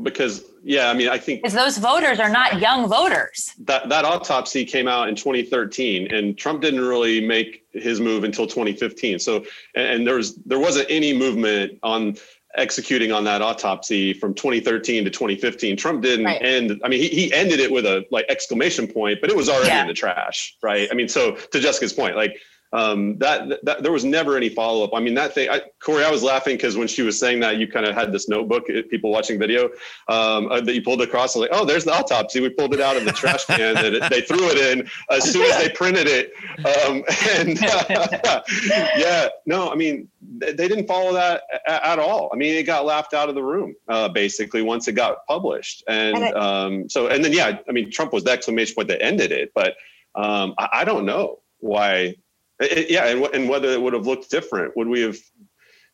because 0.03 0.43
yeah, 0.63 0.89
I 0.89 0.93
mean, 0.93 1.09
I 1.09 1.17
think 1.17 1.41
because 1.41 1.53
those 1.53 1.77
voters 1.77 2.19
are 2.19 2.29
not 2.29 2.59
young 2.59 2.87
voters. 2.87 3.53
That 3.59 3.89
that 3.89 4.05
autopsy 4.05 4.65
came 4.65 4.87
out 4.87 5.09
in 5.09 5.15
2013, 5.15 6.13
and 6.13 6.37
Trump 6.37 6.61
didn't 6.61 6.81
really 6.81 7.25
make 7.25 7.65
his 7.73 7.99
move 7.99 8.23
until 8.23 8.47
2015. 8.47 9.19
So, 9.19 9.45
and 9.75 10.05
there 10.05 10.15
was 10.15 10.35
there 10.35 10.59
wasn't 10.59 10.87
any 10.89 11.17
movement 11.17 11.79
on 11.83 12.15
executing 12.55 13.11
on 13.11 13.23
that 13.23 13.41
autopsy 13.41 14.13
from 14.13 14.33
2013 14.33 15.03
to 15.03 15.09
2015. 15.09 15.77
Trump 15.77 16.01
didn't 16.01 16.25
right. 16.25 16.41
end. 16.41 16.79
I 16.83 16.87
mean, 16.87 16.99
he, 16.99 17.07
he 17.09 17.33
ended 17.33 17.59
it 17.59 17.71
with 17.71 17.85
a 17.85 18.05
like 18.11 18.25
exclamation 18.27 18.87
point, 18.87 19.19
but 19.21 19.29
it 19.29 19.35
was 19.35 19.49
already 19.49 19.67
yeah. 19.67 19.81
in 19.81 19.87
the 19.87 19.93
trash, 19.93 20.55
right? 20.61 20.87
I 20.91 20.95
mean, 20.95 21.07
so 21.07 21.35
to 21.35 21.59
Jessica's 21.59 21.93
point, 21.93 22.15
like 22.15 22.39
um, 22.71 23.17
that, 23.17 23.59
that 23.63 23.81
there 23.81 23.91
was 23.91 24.05
never 24.05 24.37
any 24.37 24.49
follow 24.49 24.83
up. 24.83 24.91
I 24.93 24.99
mean, 24.99 25.15
that 25.15 25.33
thing, 25.33 25.49
I, 25.49 25.61
Corey, 25.79 26.03
I 26.03 26.11
was 26.11 26.21
laughing 26.21 26.55
because 26.55 26.77
when 26.77 26.87
she 26.87 27.01
was 27.01 27.17
saying 27.17 27.39
that, 27.39 27.57
you 27.57 27.67
kind 27.67 27.85
of 27.85 27.95
had 27.95 28.11
this 28.11 28.29
notebook, 28.29 28.69
uh, 28.69 28.81
people 28.89 29.09
watching 29.09 29.39
video 29.39 29.69
um, 30.07 30.51
uh, 30.51 30.61
that 30.61 30.75
you 30.75 30.83
pulled 30.83 31.01
across. 31.01 31.35
I 31.35 31.39
was 31.39 31.49
like, 31.49 31.59
oh, 31.59 31.65
there's 31.65 31.85
the 31.85 31.93
autopsy. 31.93 32.41
We 32.41 32.49
pulled 32.49 32.73
it 32.75 32.81
out 32.81 32.95
of 32.95 33.05
the 33.05 33.11
trash 33.11 33.45
can 33.45 33.77
and 33.77 33.95
it, 33.95 34.09
they 34.09 34.21
threw 34.21 34.49
it 34.49 34.57
in 34.57 34.87
as 35.09 35.31
soon 35.31 35.43
as 35.43 35.57
they 35.57 35.69
printed 35.69 36.07
it. 36.07 36.31
Um, 36.59 37.03
and 37.37 37.57
uh, 37.63 38.41
yeah, 38.97 39.29
no, 39.47 39.71
I 39.71 39.75
mean, 39.75 40.07
they, 40.21 40.53
they 40.53 40.67
didn't 40.67 40.87
follow 40.87 41.13
that 41.13 41.43
at, 41.67 41.83
at, 41.83 41.99
all. 41.99 42.29
I 42.31 42.35
mean, 42.35 42.55
it 42.55 42.63
got 42.63 42.85
laughed 42.85 43.15
out 43.15 43.29
of 43.29 43.35
the 43.35 43.43
room 43.43 43.75
uh, 43.87 44.09
basically 44.09 44.61
once 44.61 44.87
it 44.87 44.93
got 44.93 45.25
published. 45.25 45.83
And, 45.87 46.17
and 46.17 46.25
it, 46.25 46.37
um, 46.37 46.89
so, 46.89 47.07
and 47.07 47.25
then, 47.25 47.33
yeah, 47.33 47.57
I 47.67 47.71
mean, 47.71 47.89
Trump 47.89 48.13
was 48.13 48.23
the 48.23 48.31
exclamation 48.31 48.75
point 48.75 48.89
that 48.89 49.03
ended 49.03 49.31
it, 49.31 49.51
but 49.55 49.75
um, 50.13 50.53
I, 50.59 50.69
I 50.73 50.85
don't 50.85 51.05
know 51.05 51.39
why 51.59 52.15
it, 52.59 52.89
yeah, 52.89 53.07
and, 53.07 53.23
and 53.33 53.49
whether 53.49 53.69
it 53.69 53.81
would 53.81 53.93
have 53.93 54.05
looked 54.05 54.29
different, 54.29 54.75
would 54.75 54.87
we 54.87 55.01
have, 55.01 55.17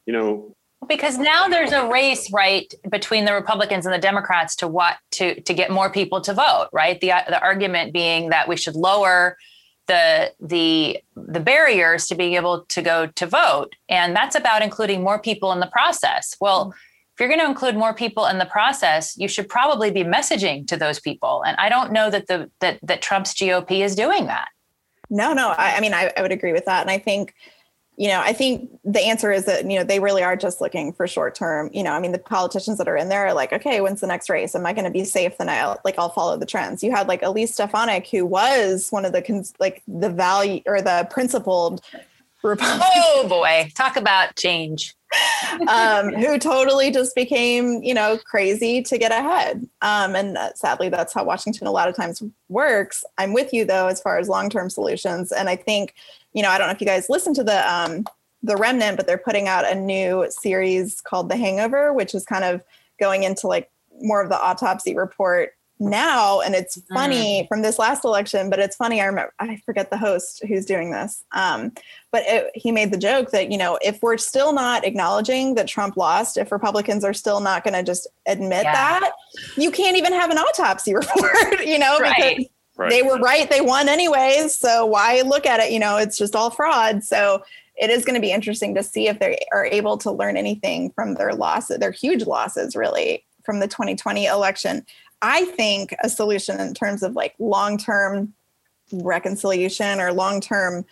you 0.06 0.14
know? 0.14 0.56
Because 0.88 1.18
now 1.18 1.48
there's 1.48 1.72
a 1.72 1.88
race, 1.88 2.32
right, 2.32 2.72
between 2.90 3.26
the 3.26 3.34
Republicans 3.34 3.86
and 3.86 3.94
the 3.94 4.00
Democrats 4.00 4.56
to 4.58 4.68
what 4.68 4.98
to 5.12 5.40
to 5.42 5.54
get 5.54 5.72
more 5.72 5.92
people 5.92 6.22
to 6.22 6.34
vote, 6.34 6.70
right? 6.74 7.00
The 7.00 7.12
the 7.28 7.42
argument 7.42 7.94
being 7.94 8.30
that 8.30 8.48
we 8.48 8.58
should 8.58 8.76
lower 8.76 9.38
the 9.88 10.32
the 10.40 11.00
the 11.16 11.40
barriers 11.40 12.08
to 12.08 12.16
being 12.16 12.34
able 12.34 12.66
to 12.66 12.82
go 12.82 13.08
to 13.08 13.26
vote, 13.26 13.76
and 13.90 14.16
that's 14.16 14.36
about 14.36 14.62
including 14.62 15.02
more 15.04 15.20
people 15.20 15.52
in 15.52 15.60
the 15.60 15.68
process. 15.68 16.36
Well. 16.40 16.74
If 17.14 17.22
you're 17.22 17.30
going 17.30 17.40
to 17.40 17.46
include 17.46 17.78
more 17.78 17.94
people 17.94 18.26
in 18.26 18.40
the 18.40 18.46
process, 18.46 19.16
you 19.16 19.30
should 19.30 19.48
probably 19.48 19.90
be 19.90 20.04
messaging 20.04 20.68
to 20.68 20.76
those 20.76 21.00
people. 21.00 21.44
And 21.48 21.56
I 21.56 21.70
don't 21.70 21.94
know 21.94 22.10
that 22.10 22.28
the 22.28 22.52
that 22.60 22.78
that 22.84 23.02
Trump's 23.02 23.34
GOP 23.34 23.82
is 23.86 23.96
doing 23.96 24.26
that. 24.26 24.50
No, 25.10 25.34
no. 25.34 25.50
I, 25.50 25.76
I 25.78 25.80
mean, 25.80 25.94
I, 25.94 26.12
I, 26.16 26.22
would 26.22 26.32
agree 26.32 26.54
with 26.54 26.66
that. 26.66 26.82
And 26.82 26.90
I 26.90 26.98
think, 26.98 27.34
you 27.98 28.08
know, 28.10 28.20
I 28.20 28.34
think 28.34 28.70
the 28.84 29.02
answer 29.02 29.32
is 29.32 29.46
that, 29.46 29.70
you 29.70 29.78
know, 29.78 29.84
they 29.84 30.00
really 30.00 30.24
are 30.24 30.36
just 30.36 30.60
looking 30.60 30.92
for 30.92 31.08
short 31.08 31.36
term. 31.36 31.70
You 31.74 31.84
know, 31.84 31.92
I 31.92 32.00
mean, 32.00 32.12
the 32.12 32.20
politicians 32.20 32.78
that 32.78 32.88
are 32.88 32.98
in 32.98 33.10
there 33.10 33.28
are 33.28 33.34
like, 33.34 33.54
okay, 33.54 33.82
when's 33.82 34.02
the 34.02 34.08
next 34.08 34.30
race? 34.30 34.56
Am 34.56 34.66
I 34.66 34.74
going 34.74 34.86
to 34.86 34.92
be 34.92 35.06
safe? 35.06 35.38
Then 35.38 35.50
I'll 35.50 35.80
like, 35.86 35.98
I'll 35.98 36.10
follow 36.10 36.38
the 36.38 36.46
trends. 36.46 36.84
You 36.84 36.92
had 36.92 37.08
like 37.08 37.22
Elise 37.24 37.54
Stefanik, 37.54 38.08
who 38.08 38.26
was 38.26 38.92
one 38.92 39.06
of 39.06 39.14
the, 39.14 39.22
cons- 39.22 39.54
like 39.60 39.82
the 39.88 40.10
value 40.10 40.62
or 40.66 40.82
the 40.82 41.08
principled 41.10 41.82
Republican. 42.46 42.92
Oh 42.96 43.26
boy, 43.28 43.72
talk 43.76 43.98
about 43.98 44.36
change. 44.36 44.96
um, 45.68 46.14
who 46.14 46.38
totally 46.38 46.92
just 46.92 47.16
became, 47.16 47.82
you 47.84 47.94
know, 47.94 48.18
crazy 48.26 48.82
to 48.82 48.98
get 48.98 49.12
ahead. 49.12 49.68
Um, 49.82 50.16
and 50.16 50.38
uh, 50.38 50.54
sadly, 50.56 50.90
that's 50.90 51.14
how 51.14 51.24
Washington 51.24 51.68
a 51.68 51.72
lot 51.72 51.88
of 51.88 51.96
times 51.96 52.22
works. 52.50 53.04
I'm 53.18 53.34
with 53.34 53.54
you 53.54 53.66
though, 53.66 53.88
as 53.88 54.02
far 54.02 54.18
as 54.18 54.28
long-term 54.28 54.70
solutions. 54.70 55.32
And 55.32 55.48
I 55.48 55.56
think, 55.56 55.94
you 56.34 56.44
know, 56.44 56.50
I 56.50 56.58
don't 56.58 56.68
know 56.68 56.74
if 56.74 56.82
you 56.82 56.88
guys 56.88 57.10
listen 57.10 57.34
to 57.36 57.44
the 57.44 57.74
um, 57.74 58.06
the 58.44 58.58
Remnant, 58.58 58.98
but 58.98 59.08
they're 59.08 59.18
putting 59.18 59.48
out 59.48 59.70
a 59.70 59.76
new 59.76 60.28
series 60.30 61.02
called 61.02 61.30
The 61.30 61.38
Hangover, 61.38 61.94
which 61.94 62.14
is 62.14 62.26
kind 62.26 62.44
of 62.44 62.62
going 63.00 63.24
into 63.24 63.48
like 63.48 63.72
more 64.02 64.22
of 64.22 64.30
the 64.30 64.40
autopsy 64.40 64.96
report 64.96 65.54
now 65.80 66.40
and 66.40 66.56
it's 66.56 66.82
funny 66.94 67.44
mm. 67.44 67.48
from 67.50 67.62
this 67.62 67.78
last 67.78 68.06
election 68.06 68.50
but 68.50 68.60
it's 68.60 68.78
funny 68.78 69.02
i 69.02 69.06
remember 69.06 69.34
i 69.40 69.58
forget 69.66 69.90
the 69.90 69.98
host 69.98 70.42
who's 70.48 70.66
doing 70.66 70.92
this 70.92 71.24
um, 71.34 71.72
but 72.16 72.24
it, 72.28 72.50
he 72.56 72.72
made 72.72 72.94
the 72.94 72.98
joke 72.98 73.32
that 73.32 73.52
you 73.52 73.58
know 73.58 73.78
if 73.82 74.02
we're 74.02 74.18
still 74.18 74.54
not 74.54 74.86
acknowledging 74.86 75.56
that 75.56 75.68
trump 75.68 75.98
lost 75.98 76.38
if 76.38 76.50
republicans 76.50 77.04
are 77.04 77.14
still 77.14 77.42
not 77.42 77.62
going 77.62 77.74
to 77.74 77.84
just 77.84 78.08
admit 78.26 78.64
yeah. 78.64 78.72
that 78.72 79.12
you 79.58 79.70
can't 79.70 79.98
even 79.98 80.14
have 80.14 80.30
an 80.30 80.38
autopsy 80.38 80.96
report 80.96 81.66
you 81.66 81.78
know 81.78 82.00
right. 82.00 82.16
because 82.16 82.46
right. 82.78 82.90
they 82.90 83.02
were 83.02 83.18
right 83.18 83.50
they 83.50 83.60
won 83.60 83.90
anyways 83.90 84.56
so 84.56 84.86
why 84.86 85.22
look 85.26 85.46
at 85.46 85.60
it 85.60 85.74
you 85.74 85.80
know 85.80 85.98
it's 85.98 86.18
just 86.18 86.38
all 86.38 86.50
fraud 86.50 87.04
so 87.04 87.44
it 87.76 87.90
is 87.90 88.06
going 88.06 88.16
to 88.16 88.22
be 88.22 88.32
interesting 88.32 88.74
to 88.74 88.82
see 88.82 89.10
if 89.10 89.20
they 89.20 89.38
are 89.52 89.66
able 89.66 89.98
to 89.98 90.10
learn 90.10 90.38
anything 90.38 90.90
from 90.92 91.16
their 91.16 91.34
losses 91.34 91.80
their 91.80 91.92
huge 91.92 92.26
losses 92.26 92.78
really 92.78 93.26
from 93.44 93.60
the 93.60 93.68
2020 93.68 94.26
election 94.26 94.86
I 95.22 95.46
think 95.46 95.94
a 96.04 96.10
solution 96.10 96.60
in 96.62 96.74
terms 96.74 97.04
of 97.04 97.14
like 97.14 97.36
long 97.40 97.78
term 97.78 98.34
reconciliation 98.92 100.00
or 100.00 100.14
long 100.14 100.40
term 100.40 100.86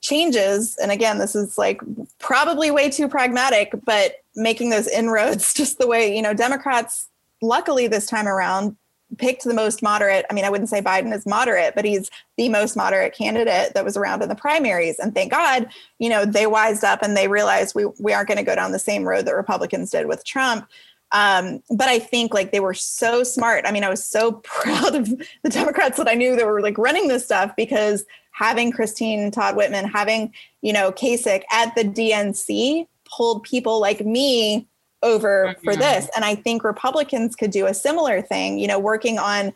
changes, 0.00 0.76
and 0.76 0.90
again, 0.90 1.18
this 1.18 1.34
is 1.34 1.58
like 1.58 1.80
probably 2.18 2.70
way 2.70 2.90
too 2.90 3.08
pragmatic, 3.08 3.72
but 3.84 4.16
making 4.34 4.70
those 4.70 4.88
inroads 4.88 5.52
just 5.54 5.78
the 5.78 5.86
way, 5.86 6.14
you 6.14 6.22
know, 6.22 6.34
Democrats, 6.34 7.08
luckily 7.42 7.88
this 7.88 8.06
time 8.06 8.26
around, 8.26 8.76
picked 9.16 9.44
the 9.44 9.54
most 9.54 9.82
moderate. 9.82 10.26
I 10.30 10.34
mean, 10.34 10.44
I 10.44 10.50
wouldn't 10.50 10.68
say 10.68 10.82
Biden 10.82 11.14
is 11.14 11.24
moderate, 11.24 11.74
but 11.74 11.84
he's 11.84 12.10
the 12.36 12.48
most 12.50 12.76
moderate 12.76 13.14
candidate 13.14 13.72
that 13.74 13.84
was 13.84 13.96
around 13.96 14.22
in 14.22 14.28
the 14.28 14.34
primaries. 14.34 14.98
And 14.98 15.14
thank 15.14 15.30
God, 15.30 15.68
you 15.98 16.10
know, 16.10 16.26
they 16.26 16.46
wised 16.46 16.84
up 16.84 17.02
and 17.02 17.16
they 17.16 17.26
realized 17.26 17.74
we, 17.74 17.86
we 17.98 18.12
aren't 18.12 18.28
going 18.28 18.38
to 18.38 18.44
go 18.44 18.54
down 18.54 18.72
the 18.72 18.78
same 18.78 19.08
road 19.08 19.24
that 19.24 19.34
Republicans 19.34 19.90
did 19.90 20.06
with 20.06 20.24
Trump. 20.26 20.68
Um, 21.12 21.62
but 21.70 21.88
I 21.88 21.98
think 21.98 22.34
like 22.34 22.52
they 22.52 22.60
were 22.60 22.74
so 22.74 23.22
smart. 23.22 23.64
I 23.66 23.72
mean, 23.72 23.82
I 23.82 23.88
was 23.88 24.04
so 24.04 24.32
proud 24.44 24.94
of 24.94 25.08
the 25.42 25.50
Democrats 25.50 25.96
that 25.96 26.08
I 26.08 26.14
knew 26.14 26.36
that 26.36 26.46
were 26.46 26.60
like 26.60 26.76
running 26.76 27.08
this 27.08 27.24
stuff 27.24 27.56
because 27.56 28.04
having 28.38 28.70
Christine 28.70 29.30
Todd 29.32 29.56
Whitman, 29.56 29.84
having, 29.84 30.32
you 30.62 30.72
know, 30.72 30.92
Kasich 30.92 31.42
at 31.50 31.74
the 31.74 31.82
DNC 31.82 32.86
pulled 33.04 33.42
people 33.42 33.80
like 33.80 34.04
me 34.04 34.68
over 35.02 35.48
mm-hmm. 35.48 35.64
for 35.64 35.74
this. 35.74 36.08
And 36.14 36.24
I 36.24 36.36
think 36.36 36.62
Republicans 36.62 37.34
could 37.34 37.50
do 37.50 37.66
a 37.66 37.74
similar 37.74 38.22
thing, 38.22 38.58
you 38.58 38.68
know, 38.68 38.78
working 38.78 39.18
on 39.18 39.52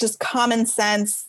just 0.00 0.20
common 0.20 0.64
sense 0.64 1.26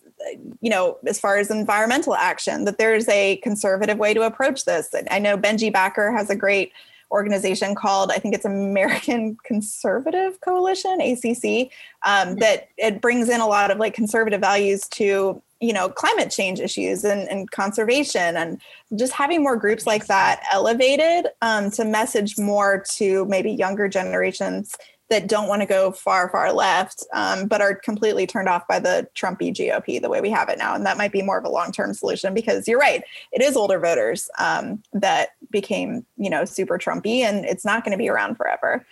you 0.59 0.69
know, 0.69 0.97
as 1.07 1.17
far 1.17 1.37
as 1.37 1.49
environmental 1.49 2.13
action, 2.13 2.65
that 2.65 2.77
there's 2.77 3.07
a 3.07 3.37
conservative 3.37 3.97
way 3.97 4.13
to 4.13 4.23
approach 4.23 4.65
this. 4.65 4.93
I 5.09 5.17
know 5.17 5.37
Benji 5.37 5.71
Backer 5.71 6.11
has 6.11 6.29
a 6.29 6.35
great 6.35 6.73
organization 7.09 7.73
called, 7.73 8.11
I 8.11 8.17
think 8.17 8.35
it's 8.35 8.43
American 8.43 9.37
Conservative 9.45 10.41
Coalition, 10.41 10.99
ACC, 10.99 11.71
um, 12.05 12.35
that 12.35 12.67
it 12.77 12.99
brings 12.99 13.29
in 13.29 13.39
a 13.39 13.47
lot 13.47 13.71
of 13.71 13.77
like 13.77 13.93
conservative 13.93 14.41
values 14.41 14.87
to, 14.89 15.41
you 15.59 15.73
know, 15.73 15.89
climate 15.89 16.31
change 16.31 16.59
issues 16.59 17.03
and, 17.03 17.27
and 17.29 17.51
conservation 17.51 18.37
and 18.37 18.61
just 18.95 19.11
having 19.13 19.43
more 19.43 19.57
groups 19.57 19.85
like 19.85 20.07
that 20.07 20.41
elevated 20.51 21.27
um, 21.41 21.69
to 21.71 21.83
message 21.83 22.37
more 22.37 22.83
to 22.91 23.25
maybe 23.25 23.51
younger 23.51 23.89
generations 23.89 24.75
that 25.09 25.27
don't 25.27 25.47
want 25.47 25.61
to 25.61 25.65
go 25.65 25.91
far, 25.91 26.29
far 26.29 26.53
left, 26.53 27.03
um, 27.13 27.47
but 27.47 27.61
are 27.61 27.73
completely 27.73 28.27
turned 28.27 28.47
off 28.47 28.67
by 28.67 28.79
the 28.79 29.07
Trumpy 29.15 29.51
GOP 29.51 29.99
the 29.99 30.09
way 30.09 30.21
we 30.21 30.29
have 30.29 30.49
it 30.49 30.59
now. 30.59 30.75
And 30.75 30.85
that 30.85 30.97
might 30.97 31.11
be 31.11 31.23
more 31.23 31.39
of 31.39 31.45
a 31.45 31.49
long 31.49 31.71
term 31.71 31.93
solution 31.93 32.33
because 32.33 32.67
you're 32.67 32.79
right, 32.79 33.03
it 33.31 33.41
is 33.41 33.57
older 33.57 33.79
voters 33.79 34.29
um, 34.37 34.81
that 34.93 35.29
became, 35.49 36.05
you 36.17 36.29
know, 36.29 36.45
super 36.45 36.77
Trumpy, 36.77 37.21
and 37.21 37.43
it's 37.43 37.65
not 37.65 37.83
going 37.83 37.91
to 37.91 37.97
be 37.97 38.09
around 38.09 38.35
forever. 38.35 38.85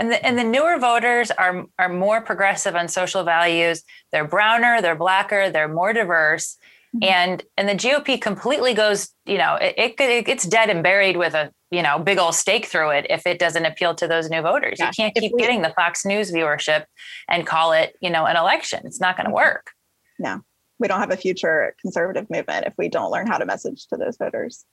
And 0.00 0.10
the, 0.10 0.26
and 0.26 0.38
the 0.38 0.44
newer 0.44 0.78
voters 0.78 1.30
are 1.30 1.66
are 1.78 1.90
more 1.90 2.22
progressive 2.22 2.74
on 2.74 2.88
social 2.88 3.22
values. 3.22 3.84
They're 4.12 4.26
browner, 4.26 4.80
they're 4.80 4.96
blacker, 4.96 5.50
they're 5.50 5.68
more 5.68 5.92
diverse. 5.92 6.56
Mm-hmm. 6.96 7.04
And 7.04 7.42
and 7.58 7.68
the 7.68 7.74
GOP 7.74 8.18
completely 8.18 8.72
goes, 8.72 9.10
you 9.26 9.36
know, 9.36 9.56
it, 9.56 9.74
it, 9.76 10.00
it 10.00 10.24
gets 10.24 10.46
dead 10.46 10.70
and 10.70 10.82
buried 10.82 11.18
with 11.18 11.34
a 11.34 11.52
you 11.70 11.82
know 11.82 11.98
big 11.98 12.16
old 12.16 12.34
stake 12.34 12.64
through 12.64 12.90
it 12.92 13.06
if 13.10 13.26
it 13.26 13.38
doesn't 13.38 13.66
appeal 13.66 13.94
to 13.96 14.08
those 14.08 14.30
new 14.30 14.40
voters. 14.40 14.78
Yeah. 14.80 14.86
You 14.86 14.92
can't 14.96 15.14
keep 15.14 15.32
we, 15.34 15.38
getting 15.38 15.60
the 15.60 15.74
Fox 15.76 16.06
News 16.06 16.32
viewership 16.32 16.86
and 17.28 17.46
call 17.46 17.72
it 17.72 17.94
you 18.00 18.08
know 18.08 18.24
an 18.24 18.36
election. 18.36 18.80
It's 18.86 19.00
not 19.02 19.18
going 19.18 19.26
to 19.26 19.34
work. 19.34 19.72
No, 20.18 20.40
we 20.78 20.88
don't 20.88 21.00
have 21.00 21.12
a 21.12 21.16
future 21.18 21.76
conservative 21.78 22.30
movement 22.30 22.66
if 22.66 22.72
we 22.78 22.88
don't 22.88 23.10
learn 23.10 23.26
how 23.26 23.36
to 23.36 23.44
message 23.44 23.86
to 23.88 23.98
those 23.98 24.16
voters. 24.16 24.64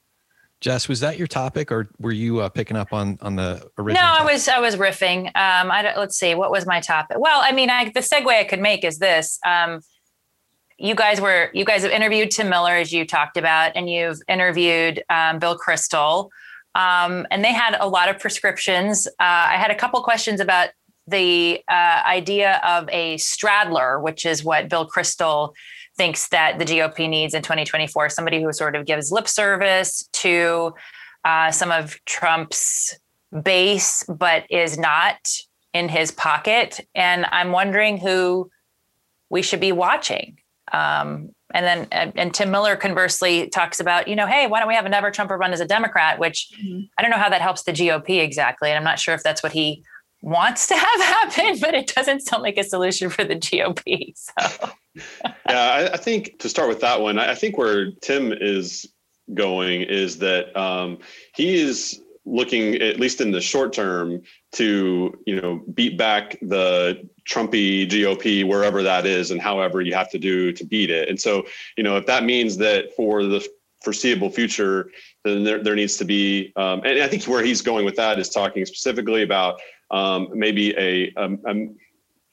Jess, 0.60 0.88
was 0.88 0.99
that 1.01 1.18
your 1.18 1.28
topic, 1.28 1.72
or 1.72 1.88
were 1.99 2.12
you 2.12 2.39
uh, 2.39 2.49
picking 2.49 2.78
up 2.78 2.91
on 2.91 3.20
on 3.22 3.36
the 3.36 3.70
original? 3.78 4.01
No, 4.01 4.08
topic? 4.08 4.22
I 4.22 4.34
was 4.34 4.47
I 4.47 4.60
was 4.60 4.76
riffing. 4.76 5.28
Um, 5.28 5.72
I 5.72 5.93
let's 5.95 6.18
see, 6.18 6.34
what 6.34 6.49
was 6.49 6.66
my 6.66 6.80
topic? 6.80 7.18
Well, 7.20 7.39
I 7.43 7.51
mean, 7.51 7.70
I, 7.70 7.86
the 7.86 7.99
segue 7.99 8.28
I 8.28 8.43
could 8.43 8.60
make 8.60 8.84
is 8.84 8.97
this. 8.97 9.39
Um, 9.45 9.82
you 10.80 10.95
guys 10.95 11.22
were 11.22 11.51
you 11.53 11.64
guys 11.64 11.84
have 11.84 11.91
interviewed 11.91 12.32
Tim 12.32 12.49
Miller 12.49 12.74
as 12.74 12.91
you 12.91 13.05
talked 13.05 13.38
about, 13.38 13.74
and 13.76 13.89
you've 13.89 14.20
interviewed 14.28 15.03
um, 15.10 15.38
Bill 15.38 15.58
Kristol, 15.58 16.30
um, 16.74 17.28
and 17.30 17.43
they 17.43 17.53
had 17.53 17.78
a 17.80 17.88
lot 17.88 18.10
of 18.10 18.20
prescriptions. 18.20 19.08
Uh, 19.08 19.12
I 19.20 19.58
had 19.58 19.70
a 19.70 19.76
couple 19.76 20.01
questions 20.01 20.39
about 20.39 20.70
the 21.08 21.62
uh, 21.68 22.01
idea 22.05 22.62
of 22.64 22.89
a 22.89 23.18
straddler, 23.18 23.99
which 23.99 24.26
is 24.26 24.43
what 24.43 24.70
Bill 24.70 24.88
Kristol 24.88 25.53
thinks 25.98 26.30
that 26.30 26.60
the 26.60 26.66
GOP 26.66 27.10
needs 27.10 27.34
in 27.34 27.41
2024. 27.41 28.10
Somebody 28.10 28.41
who 28.41 28.54
sort 28.54 28.76
of 28.76 28.86
gives 28.86 29.12
lip 29.12 29.28
service 29.28 30.08
to 30.14 30.74
uh, 31.26 31.52
some 31.52 31.72
of 31.72 31.98
Trump's 32.06 32.98
base, 33.43 34.04
but 34.08 34.45
is 34.50 34.78
not 34.78 35.18
in 35.74 35.89
his 35.89 36.12
pocket. 36.12 36.80
And 36.95 37.26
I'm 37.32 37.52
wondering 37.52 37.98
who 37.98 38.50
we 39.30 39.41
should 39.41 39.60
be 39.60 39.72
watching. 39.72 40.38
Um, 40.72 41.30
and 41.54 41.66
then 41.66 41.88
and, 41.91 42.14
and, 42.18 42.34
Tim 42.34 42.52
Miller 42.52 42.76
conversely 42.76 43.48
talks 43.50 43.80
about, 43.80 44.10
you 44.10 44.18
know, 44.18 44.28
hey, 44.28 44.48
why 44.48 44.60
don't 44.60 44.68
we 44.68 44.76
have 44.76 44.86
a 44.86 44.89
never 44.89 45.12
Trumper 45.12 45.38
run 45.38 45.54
as 45.54 45.62
a 45.62 45.66
Democrat? 45.66 46.20
Which 46.20 46.50
mm-hmm. 46.62 46.82
I 46.98 47.02
don't 47.02 47.10
know 47.10 47.18
how 47.18 47.30
that 47.30 47.41
helps 47.41 47.64
the 47.64 47.72
GOP 47.72 48.22
exactly, 48.22 48.70
and 48.70 48.78
I'm 48.78 48.84
not 48.84 49.00
sure 49.00 49.14
if 49.14 49.24
that's 49.24 49.41
what 49.41 49.54
he 49.54 49.82
wants 50.28 50.67
to 50.67 50.75
have 50.75 51.01
happen, 51.34 51.57
but 51.59 51.73
it 51.73 51.93
doesn't 51.95 52.21
sound 52.21 52.43
like 52.43 52.57
a 52.57 52.63
solution 52.63 53.09
for 53.09 53.23
the 53.23 53.36
GOP. 53.36 54.13
So, 54.15 54.69
yeah, 55.49 55.89
I, 55.89 55.93
I, 55.93 55.97
think 55.97 56.39
to 56.39 56.49
start 56.49 56.67
with 56.67 56.82
that 56.82 56.99
one, 56.99 57.17
I 57.17 57.34
think 57.34 57.57
where 57.57 57.91
Tim 58.01 58.34
is 58.34 58.86
going 59.34 59.84
is 59.84 60.17
that 60.19 60.55
um, 60.59 60.99
he 61.34 61.55
is 61.55 62.01
looking 62.25 62.75
at 62.75 62.99
least 62.99 63.21
in 63.21 63.32
the 63.32 63.39
short 63.39 63.71
term 63.71 64.21
to 64.51 65.17
you 65.25 65.39
know 65.39 65.63
beat 65.73 65.97
back 65.97 66.38
the 66.41 67.07
Trumpy 67.30 67.89
GOP 67.89 68.45
wherever 68.45 68.84
that 68.84 69.05
is 69.05 69.32
and 69.32 69.41
however 69.41 69.82
you 69.82 69.93
have 69.93 70.11
to 70.11 70.19
do 70.19 70.51
to 70.51 70.65
beat 70.65 70.89
it. 70.89 71.07
And 71.07 71.19
so 71.19 71.45
you 71.78 71.84
know 71.84 71.95
if 71.95 72.05
that 72.05 72.25
means 72.25 72.57
that 72.57 72.93
for 72.97 73.23
the 73.23 73.47
foreseeable 73.82 74.30
future, 74.30 74.89
then 75.23 75.43
there, 75.43 75.63
there 75.63 75.75
needs 75.75 75.95
to 75.97 76.05
be 76.05 76.51
um, 76.57 76.82
and 76.84 77.01
I 77.01 77.07
think 77.07 77.23
where 77.23 77.43
he's 77.43 77.61
going 77.61 77.86
with 77.86 77.95
that 77.95 78.19
is 78.19 78.30
talking 78.30 78.65
specifically 78.65 79.23
about 79.23 79.61
um, 79.92 80.30
maybe 80.34 80.76
a, 80.78 81.12
a, 81.18 81.68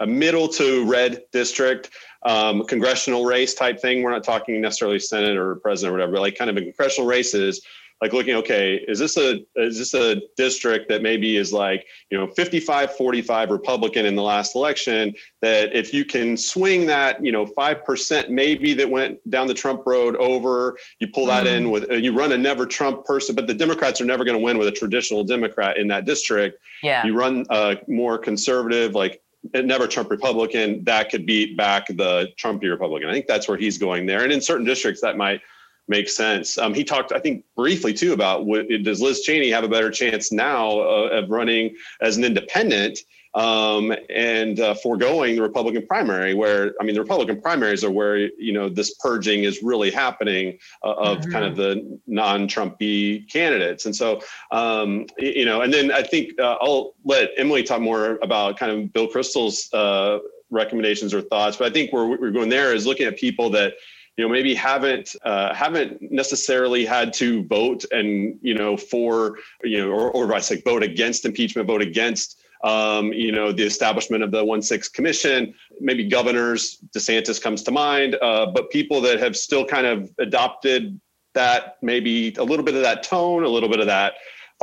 a 0.00 0.06
middle 0.06 0.48
to 0.48 0.84
red 0.86 1.22
district 1.32 1.90
um, 2.24 2.64
congressional 2.64 3.24
race 3.24 3.54
type 3.54 3.80
thing. 3.80 4.02
We're 4.02 4.10
not 4.10 4.24
talking 4.24 4.60
necessarily 4.60 4.98
Senate 4.98 5.36
or 5.36 5.56
president 5.56 5.90
or 5.90 5.98
whatever, 5.98 6.18
like 6.18 6.36
kind 6.36 6.50
of 6.50 6.56
a 6.56 6.62
congressional 6.62 7.08
races 7.08 7.64
like 8.00 8.12
looking 8.12 8.34
okay 8.34 8.76
is 8.88 8.98
this 8.98 9.16
a 9.16 9.40
is 9.56 9.78
this 9.78 9.94
a 9.94 10.20
district 10.36 10.88
that 10.88 11.02
maybe 11.02 11.36
is 11.36 11.52
like 11.52 11.86
you 12.10 12.18
know 12.18 12.26
55 12.26 12.94
45 12.96 13.50
republican 13.50 14.04
in 14.06 14.14
the 14.14 14.22
last 14.22 14.54
election 14.54 15.14
that 15.42 15.74
if 15.74 15.94
you 15.94 16.04
can 16.04 16.36
swing 16.36 16.86
that 16.86 17.24
you 17.24 17.32
know 17.32 17.46
5% 17.46 18.28
maybe 18.28 18.74
that 18.74 18.88
went 18.88 19.18
down 19.30 19.46
the 19.46 19.54
trump 19.54 19.82
road 19.86 20.16
over 20.16 20.76
you 20.98 21.08
pull 21.08 21.26
that 21.26 21.46
mm. 21.46 21.56
in 21.56 21.70
with 21.70 21.90
uh, 21.90 21.94
you 21.94 22.16
run 22.16 22.32
a 22.32 22.38
never 22.38 22.66
trump 22.66 23.04
person 23.04 23.34
but 23.34 23.46
the 23.46 23.54
democrats 23.54 24.00
are 24.00 24.06
never 24.06 24.24
going 24.24 24.36
to 24.36 24.42
win 24.42 24.58
with 24.58 24.68
a 24.68 24.72
traditional 24.72 25.24
democrat 25.24 25.76
in 25.76 25.88
that 25.88 26.04
district 26.04 26.58
yeah 26.82 27.04
you 27.06 27.16
run 27.16 27.44
a 27.50 27.76
more 27.88 28.18
conservative 28.18 28.94
like 28.94 29.20
never 29.52 29.86
Trump 29.86 30.10
Republican, 30.10 30.82
that 30.84 31.10
could 31.10 31.26
beat 31.26 31.54
back 31.54 31.86
the 31.88 32.32
Trumpy 32.42 32.70
Republican. 32.70 33.10
I 33.10 33.12
think 33.12 33.26
that's 33.26 33.46
where 33.46 33.58
he's 33.58 33.76
going 33.76 34.06
there. 34.06 34.22
And 34.22 34.32
in 34.32 34.40
certain 34.40 34.64
districts, 34.64 35.02
that 35.02 35.18
might 35.18 35.42
makes 35.88 36.16
sense. 36.16 36.58
Um, 36.58 36.74
he 36.74 36.84
talked, 36.84 37.12
I 37.12 37.18
think, 37.18 37.44
briefly 37.56 37.92
too 37.92 38.12
about 38.12 38.46
what, 38.46 38.68
does 38.82 39.00
Liz 39.00 39.22
Cheney 39.22 39.50
have 39.50 39.64
a 39.64 39.68
better 39.68 39.90
chance 39.90 40.32
now 40.32 40.80
uh, 40.80 41.08
of 41.12 41.30
running 41.30 41.76
as 42.00 42.16
an 42.16 42.24
independent 42.24 42.98
um, 43.34 43.92
and 44.10 44.60
uh, 44.60 44.74
foregoing 44.74 45.34
the 45.34 45.42
Republican 45.42 45.86
primary, 45.86 46.34
where 46.34 46.74
I 46.80 46.84
mean, 46.84 46.94
the 46.94 47.00
Republican 47.00 47.40
primaries 47.40 47.82
are 47.82 47.90
where 47.90 48.16
you 48.16 48.52
know 48.52 48.68
this 48.68 48.94
purging 48.94 49.42
is 49.42 49.62
really 49.62 49.90
happening 49.90 50.58
uh, 50.84 50.92
of 50.92 51.18
mm-hmm. 51.18 51.32
kind 51.32 51.44
of 51.44 51.56
the 51.56 51.98
non-Trumpy 52.06 53.28
candidates, 53.30 53.86
and 53.86 53.94
so 53.94 54.20
um, 54.52 55.06
you 55.18 55.44
know, 55.44 55.62
and 55.62 55.74
then 55.74 55.90
I 55.90 56.02
think 56.02 56.38
uh, 56.38 56.56
I'll 56.60 56.94
let 57.04 57.30
Emily 57.36 57.64
talk 57.64 57.80
more 57.80 58.18
about 58.22 58.56
kind 58.56 58.70
of 58.70 58.92
Bill 58.92 59.08
Kristol's 59.08 59.72
uh, 59.72 60.18
recommendations 60.50 61.12
or 61.12 61.20
thoughts, 61.20 61.56
but 61.56 61.66
I 61.68 61.72
think 61.72 61.92
where 61.92 62.06
we're 62.06 62.30
going 62.30 62.48
there 62.48 62.72
is 62.72 62.86
looking 62.86 63.06
at 63.06 63.16
people 63.16 63.50
that 63.50 63.74
you 64.16 64.24
know 64.24 64.32
maybe 64.32 64.54
haven't 64.54 65.16
uh, 65.24 65.54
haven't 65.54 66.00
necessarily 66.00 66.84
had 66.84 67.12
to 67.14 67.44
vote 67.44 67.84
and 67.90 68.38
you 68.42 68.54
know 68.54 68.76
for 68.76 69.38
you 69.62 69.78
know 69.78 69.90
or, 69.90 70.10
or 70.10 70.34
I 70.34 70.40
say 70.40 70.60
vote 70.60 70.82
against 70.82 71.24
impeachment, 71.24 71.66
vote 71.66 71.82
against 71.82 72.40
um, 72.62 73.12
you 73.12 73.32
know 73.32 73.52
the 73.52 73.64
establishment 73.64 74.22
of 74.22 74.30
the 74.30 74.44
one 74.44 74.62
six 74.62 74.88
commission. 74.88 75.54
Maybe 75.80 76.08
governors, 76.08 76.78
DeSantis 76.96 77.42
comes 77.42 77.62
to 77.64 77.70
mind, 77.70 78.16
uh, 78.22 78.46
but 78.46 78.70
people 78.70 79.00
that 79.02 79.18
have 79.18 79.36
still 79.36 79.64
kind 79.64 79.86
of 79.86 80.10
adopted 80.18 81.00
that 81.34 81.76
maybe 81.82 82.32
a 82.38 82.44
little 82.44 82.64
bit 82.64 82.76
of 82.76 82.82
that 82.82 83.02
tone, 83.02 83.42
a 83.42 83.48
little 83.48 83.68
bit 83.68 83.80
of 83.80 83.86
that 83.86 84.14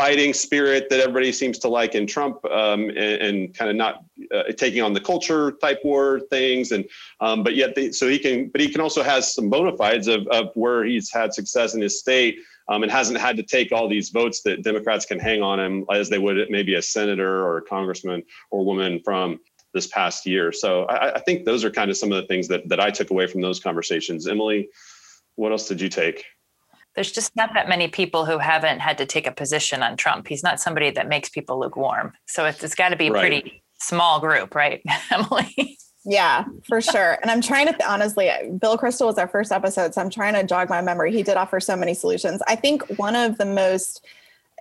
fighting 0.01 0.33
spirit 0.33 0.89
that 0.89 0.99
everybody 0.99 1.31
seems 1.31 1.59
to 1.59 1.67
like 1.67 1.93
in 1.93 2.07
Trump, 2.07 2.43
um, 2.45 2.89
and, 2.89 2.97
and, 2.97 3.55
kind 3.55 3.69
of 3.69 3.75
not 3.75 4.03
uh, 4.33 4.43
taking 4.57 4.81
on 4.81 4.93
the 4.93 4.99
culture 4.99 5.51
type 5.61 5.79
war 5.83 6.19
things, 6.31 6.71
and 6.71 6.83
um, 7.19 7.43
but 7.43 7.53
yet 7.55 7.75
they, 7.75 7.91
so 7.91 8.07
he 8.07 8.17
can, 8.17 8.49
but 8.49 8.59
he 8.59 8.67
can 8.67 8.81
also 8.81 9.03
has 9.03 9.31
some 9.35 9.47
bona 9.47 9.77
fides 9.77 10.07
of, 10.07 10.25
of 10.29 10.47
where 10.55 10.83
he's 10.83 11.11
had 11.11 11.35
success 11.35 11.75
in 11.75 11.81
his 11.81 11.99
state. 11.99 12.37
Um, 12.69 12.83
and 12.83 12.91
hasn't 12.91 13.19
had 13.19 13.35
to 13.35 13.43
take 13.43 13.73
all 13.73 13.89
these 13.89 14.11
votes 14.11 14.43
that 14.43 14.63
Democrats 14.63 15.05
can 15.05 15.19
hang 15.19 15.41
on 15.41 15.59
him 15.59 15.83
as 15.91 16.09
they 16.09 16.19
would 16.19 16.37
maybe 16.49 16.75
a 16.75 16.81
senator 16.81 17.43
or 17.43 17.57
a 17.57 17.61
congressman 17.63 18.23
or 18.49 18.63
woman 18.63 19.01
from 19.03 19.41
this 19.73 19.87
past 19.87 20.25
year. 20.25 20.53
So 20.53 20.85
I, 20.85 21.15
I 21.15 21.19
think 21.19 21.43
those 21.43 21.65
are 21.65 21.71
kind 21.71 21.91
of 21.91 21.97
some 21.97 22.13
of 22.13 22.21
the 22.21 22.27
things 22.27 22.47
that 22.47 22.69
that 22.69 22.79
I 22.79 22.89
took 22.91 23.09
away 23.09 23.27
from 23.27 23.41
those 23.41 23.59
conversations. 23.59 24.25
Emily, 24.25 24.69
what 25.35 25.51
else 25.51 25.67
did 25.67 25.81
you 25.81 25.89
take? 25.89 26.23
There's 26.95 27.11
just 27.11 27.35
not 27.35 27.53
that 27.53 27.69
many 27.69 27.87
people 27.87 28.25
who 28.25 28.37
haven't 28.37 28.79
had 28.79 28.97
to 28.97 29.05
take 29.05 29.27
a 29.27 29.31
position 29.31 29.81
on 29.81 29.95
Trump. 29.97 30.27
He's 30.27 30.43
not 30.43 30.59
somebody 30.59 30.91
that 30.91 31.07
makes 31.07 31.29
people 31.29 31.59
lukewarm. 31.59 32.13
So 32.25 32.45
it's, 32.45 32.63
it's 32.63 32.75
got 32.75 32.89
to 32.89 32.97
be 32.97 33.07
a 33.07 33.11
right. 33.11 33.21
pretty 33.21 33.63
small 33.79 34.19
group, 34.19 34.53
right, 34.55 34.81
Emily? 35.11 35.77
Yeah, 36.03 36.45
for 36.67 36.81
sure. 36.81 37.17
And 37.21 37.29
I'm 37.29 37.41
trying 37.41 37.67
to 37.67 37.89
honestly, 37.89 38.29
Bill 38.59 38.77
Kristol 38.77 39.05
was 39.05 39.17
our 39.17 39.27
first 39.27 39.51
episode, 39.51 39.93
so 39.93 40.01
I'm 40.01 40.09
trying 40.09 40.33
to 40.33 40.43
jog 40.43 40.69
my 40.69 40.81
memory. 40.81 41.11
He 41.11 41.23
did 41.23 41.37
offer 41.37 41.59
so 41.59 41.75
many 41.75 41.93
solutions. 41.93 42.41
I 42.47 42.55
think 42.55 42.83
one 42.97 43.15
of 43.15 43.37
the 43.37 43.45
most 43.45 44.05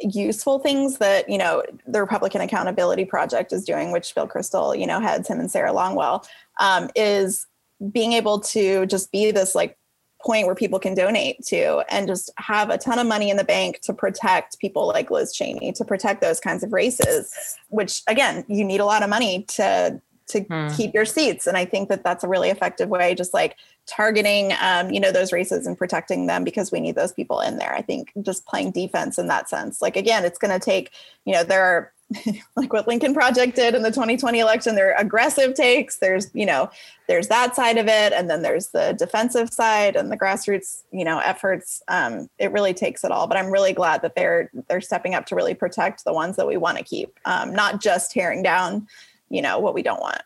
useful 0.03 0.59
things 0.59 0.99
that 0.99 1.29
you 1.29 1.39
know 1.39 1.63
the 1.87 2.01
Republican 2.01 2.43
Accountability 2.43 3.07
Project 3.07 3.53
is 3.53 3.65
doing, 3.65 3.91
which 3.91 4.15
Bill 4.15 4.29
Kristol, 4.29 4.79
you 4.79 4.87
know, 4.87 5.01
heads 5.01 5.29
him 5.29 5.41
and 5.41 5.51
Sarah 5.51 5.73
Longwell, 5.73 6.27
um, 6.59 6.91
is 6.95 7.47
being 7.91 8.13
able 8.13 8.41
to 8.41 8.85
just 8.85 9.11
be 9.11 9.31
this 9.31 9.55
like 9.55 9.79
point 10.25 10.47
where 10.47 10.55
people 10.55 10.79
can 10.79 10.95
donate 10.95 11.43
to 11.47 11.83
and 11.89 12.07
just 12.07 12.31
have 12.37 12.71
a 12.71 12.79
ton 12.79 12.99
of 12.99 13.07
money 13.07 13.31
in 13.31 13.37
the 13.37 13.45
bank 13.45 13.81
to 13.81 13.93
protect 13.93 14.59
people 14.59 14.87
like 14.87 15.11
Liz 15.11 15.33
Cheney, 15.33 15.73
to 15.73 15.85
protect 15.85 16.21
those 16.21 16.41
kinds 16.41 16.63
of 16.63 16.73
races, 16.73 17.57
which 17.69 18.03
again, 18.07 18.45
you 18.49 18.65
need 18.65 18.81
a 18.81 18.85
lot 18.85 19.03
of 19.03 19.11
money 19.11 19.45
to 19.49 20.01
to 20.29 20.41
hmm. 20.41 20.69
keep 20.69 20.95
your 20.95 21.05
seats. 21.05 21.47
And 21.47 21.57
I 21.57 21.65
think 21.65 21.89
that 21.89 22.05
that's 22.05 22.25
a 22.25 22.29
really 22.29 22.51
effective 22.51 22.89
way, 22.89 23.15
just 23.15 23.35
like 23.35 23.57
targeting, 23.87 24.53
um, 24.61 24.91
you 24.91 25.01
know, 25.01 25.11
those 25.11 25.33
races 25.33 25.67
and 25.67 25.77
protecting 25.77 26.27
them 26.27 26.45
because 26.45 26.71
we 26.71 26.81
need 26.81 26.95
those 26.95 27.13
people 27.13 27.41
in 27.41 27.59
there. 27.59 27.75
I 27.75 27.83
think 27.83 28.13
just 28.23 28.47
playing 28.47 28.71
defense 28.71 29.19
in 29.19 29.27
that 29.27 29.49
sense. 29.49 29.83
Like 29.83 29.97
again, 29.97 30.25
it's 30.25 30.39
going 30.39 30.53
to 30.53 30.65
take, 30.65 30.93
you 31.25 31.33
know, 31.33 31.43
there 31.43 31.65
are 31.65 31.93
like 32.57 32.73
what 32.73 32.89
Lincoln 32.89 33.15
Project 33.15 33.55
did 33.55 33.75
in 33.75 33.83
the 33.83 33.91
2020 33.91 34.41
election. 34.41 34.75
There 34.75 34.93
are 34.93 35.01
aggressive 35.01 35.55
takes. 35.55 35.99
There's, 35.99 36.31
you 36.35 36.45
know, 36.45 36.71
there's 37.07 37.29
that 37.29 37.55
side 37.55 37.79
of 37.79 37.87
it, 37.87 38.13
and 38.13 38.29
then 38.29 38.43
there's 38.43 38.69
the 38.69 38.95
defensive 38.99 39.53
side 39.53 39.97
and 39.97 40.11
the 40.11 40.17
grassroots, 40.17 40.83
you 40.93 41.05
know, 41.05 41.19
efforts. 41.21 41.83
Um, 41.89 42.29
it 42.39 42.53
really 42.53 42.75
takes 42.75 43.05
it 43.05 43.13
all. 43.13 43.27
But 43.27 43.37
I'm 43.37 43.51
really 43.51 43.73
glad 43.73 44.03
that 44.03 44.15
they're 44.15 44.51
they're 44.69 44.81
stepping 44.81 45.15
up 45.15 45.27
to 45.27 45.37
really 45.37 45.55
protect 45.55 46.05
the 46.05 46.13
ones 46.13 46.37
that 46.37 46.47
we 46.47 46.57
want 46.57 46.79
to 46.79 46.85
keep, 46.85 47.19
um, 47.25 47.53
not 47.53 47.81
just 47.81 48.11
tearing 48.11 48.43
down, 48.43 48.89
you 49.29 49.43
know, 49.43 49.59
what 49.59 49.75
we 49.75 49.83
don't 49.83 50.01
want. 50.01 50.23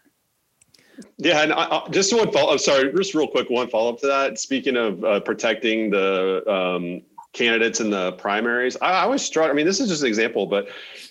Yeah, 1.18 1.42
and 1.42 1.52
I, 1.52 1.86
just 1.90 2.14
one 2.14 2.30
follow. 2.32 2.52
I'm 2.52 2.58
sorry, 2.58 2.92
just 2.94 3.14
real 3.14 3.26
quick, 3.26 3.50
one 3.50 3.68
follow 3.68 3.92
up 3.92 4.00
to 4.00 4.06
that. 4.06 4.38
Speaking 4.38 4.76
of 4.76 5.04
uh, 5.04 5.20
protecting 5.20 5.90
the 5.90 6.42
um, 6.50 7.02
candidates 7.32 7.80
in 7.80 7.90
the 7.90 8.12
primaries, 8.12 8.76
I, 8.80 8.92
I 8.92 9.06
was 9.06 9.22
struck. 9.22 9.50
I 9.50 9.52
mean, 9.52 9.66
this 9.66 9.80
is 9.80 9.88
just 9.88 10.02
an 10.02 10.08
example, 10.08 10.46
but 10.46 10.68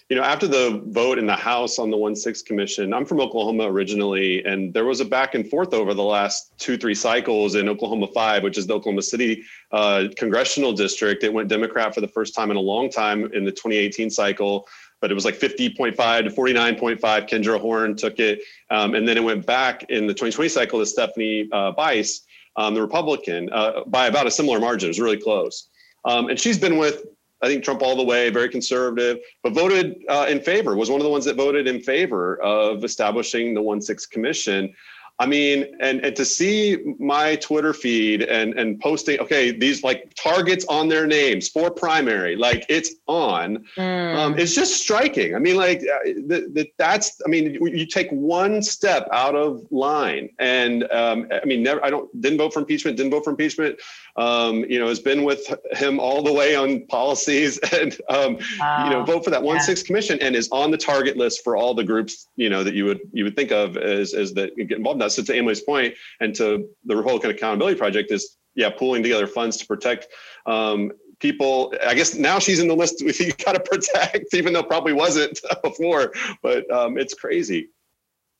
you 0.09 0.17
know, 0.17 0.23
after 0.23 0.47
the 0.47 0.81
vote 0.87 1.17
in 1.17 1.25
the 1.25 1.35
House 1.35 1.79
on 1.79 1.89
the 1.89 1.97
one 1.97 2.15
six 2.15 2.41
commission, 2.41 2.93
I'm 2.93 3.05
from 3.05 3.21
Oklahoma 3.21 3.71
originally, 3.71 4.43
and 4.43 4.73
there 4.73 4.85
was 4.85 4.99
a 4.99 5.05
back 5.05 5.33
and 5.33 5.49
forth 5.49 5.73
over 5.73 5.93
the 5.93 6.03
last 6.03 6.53
two, 6.57 6.77
three 6.77 6.95
cycles 6.95 7.55
in 7.55 7.69
Oklahoma 7.69 8.07
five, 8.13 8.43
which 8.43 8.57
is 8.57 8.67
the 8.67 8.73
Oklahoma 8.73 9.01
City 9.01 9.43
uh, 9.71 10.05
congressional 10.17 10.73
district. 10.73 11.23
It 11.23 11.31
went 11.31 11.47
Democrat 11.47 11.95
for 11.95 12.01
the 12.01 12.07
first 12.07 12.35
time 12.35 12.51
in 12.51 12.57
a 12.57 12.61
long 12.61 12.89
time 12.89 13.31
in 13.33 13.45
the 13.45 13.51
2018 13.51 14.09
cycle, 14.09 14.67
but 14.99 15.09
it 15.09 15.13
was 15.13 15.25
like 15.25 15.39
50.5 15.39 15.95
to 15.95 16.29
49.5. 16.29 16.99
Kendra 16.99 17.59
Horn 17.59 17.95
took 17.95 18.19
it, 18.19 18.41
um, 18.71 18.95
and 18.95 19.07
then 19.07 19.17
it 19.17 19.23
went 19.23 19.45
back 19.45 19.83
in 19.89 20.05
the 20.05 20.13
2020 20.13 20.49
cycle 20.49 20.79
to 20.79 20.85
Stephanie 20.85 21.47
uh, 21.53 21.71
Bice, 21.71 22.21
um, 22.57 22.73
the 22.73 22.81
Republican, 22.81 23.49
uh, 23.53 23.83
by 23.87 24.07
about 24.07 24.27
a 24.27 24.31
similar 24.31 24.59
margin. 24.59 24.87
It 24.87 24.91
was 24.91 24.99
really 24.99 25.17
close. 25.17 25.69
Um, 26.05 26.27
and 26.27 26.37
she's 26.37 26.59
been 26.59 26.77
with 26.77 27.05
I 27.43 27.47
think 27.47 27.63
Trump 27.63 27.81
all 27.81 27.97
the 27.97 28.03
way, 28.03 28.29
very 28.29 28.47
conservative, 28.47 29.19
but 29.43 29.51
voted 29.51 30.05
uh, 30.07 30.27
in 30.29 30.39
favor, 30.39 30.77
was 30.77 30.89
one 30.89 31.01
of 31.01 31.03
the 31.03 31.11
ones 31.11 31.25
that 31.25 31.35
voted 31.35 31.67
in 31.67 31.81
favor 31.81 32.41
of 32.41 32.85
establishing 32.85 33.53
the 33.53 33.61
1 33.61 33.81
6 33.81 34.05
commission. 34.05 34.73
I 35.19 35.27
mean, 35.27 35.77
and, 35.79 36.03
and 36.03 36.15
to 36.15 36.25
see 36.25 36.95
my 36.97 37.35
Twitter 37.35 37.71
feed 37.71 38.23
and, 38.23 38.57
and 38.57 38.79
posting, 38.79 39.19
okay, 39.19 39.51
these 39.51 39.83
like 39.83 40.11
targets 40.15 40.65
on 40.65 40.87
their 40.87 41.05
names 41.05 41.49
for 41.49 41.69
primary, 41.69 42.35
like 42.35 42.65
it's 42.67 42.95
on, 43.07 43.63
mm. 43.77 44.15
um, 44.15 44.37
it's 44.39 44.55
just 44.55 44.81
striking. 44.81 45.35
I 45.35 45.39
mean, 45.39 45.55
like 45.55 45.81
uh, 45.81 45.99
the, 46.25 46.49
the, 46.51 46.67
that's, 46.79 47.21
I 47.25 47.29
mean, 47.29 47.53
you 47.53 47.85
take 47.85 48.09
one 48.09 48.63
step 48.63 49.07
out 49.11 49.35
of 49.35 49.61
line 49.69 50.29
and 50.39 50.91
um, 50.91 51.27
I 51.31 51.45
mean, 51.45 51.61
never, 51.61 51.83
I 51.85 51.91
don't, 51.91 52.09
didn't 52.19 52.39
vote 52.39 52.53
for 52.53 52.59
impeachment, 52.59 52.97
didn't 52.97 53.11
vote 53.11 53.23
for 53.23 53.29
impeachment, 53.29 53.79
um, 54.17 54.65
you 54.65 54.79
know, 54.79 54.87
has 54.87 54.99
been 54.99 55.23
with 55.23 55.47
him 55.73 55.99
all 55.99 56.23
the 56.23 56.33
way 56.33 56.55
on 56.55 56.87
policies 56.87 57.59
and, 57.71 57.95
um, 58.09 58.39
wow. 58.59 58.85
you 58.85 58.89
know, 58.89 59.03
vote 59.03 59.23
for 59.23 59.29
that 59.29 59.43
one 59.43 59.57
yeah. 59.57 59.61
six 59.61 59.83
commission 59.83 60.17
and 60.21 60.35
is 60.35 60.49
on 60.51 60.71
the 60.71 60.77
target 60.77 61.17
list 61.17 61.43
for 61.43 61.55
all 61.55 61.75
the 61.75 61.83
groups, 61.83 62.29
you 62.35 62.49
know, 62.49 62.63
that 62.63 62.73
you 62.73 62.85
would, 62.85 62.99
you 63.11 63.23
would 63.23 63.35
think 63.35 63.51
of 63.51 63.77
as, 63.77 64.15
as 64.15 64.33
that 64.33 64.55
get 64.57 64.79
involved 64.79 64.97
in 64.97 65.02
that. 65.03 65.11
So 65.11 65.23
to 65.23 65.35
Emily's 65.35 65.61
point 65.61 65.93
and 66.19 66.35
to 66.35 66.69
the 66.85 66.95
Republican 66.95 67.31
Accountability 67.31 67.77
Project 67.77 68.11
is, 68.11 68.37
yeah, 68.55 68.69
pulling 68.69 69.03
together 69.03 69.27
funds 69.27 69.57
to 69.57 69.65
protect 69.65 70.07
um, 70.45 70.91
people. 71.19 71.73
I 71.85 71.95
guess 71.95 72.15
now 72.15 72.37
she's 72.37 72.59
in 72.59 72.67
the 72.67 72.75
list 72.75 73.03
with 73.03 73.19
you 73.19 73.33
got 73.45 73.53
to 73.53 73.59
protect, 73.59 74.33
even 74.33 74.53
though 74.53 74.63
probably 74.63 74.93
wasn't 74.93 75.39
before, 75.63 76.13
but 76.43 76.69
um, 76.71 76.97
it's 76.97 77.13
crazy. 77.13 77.69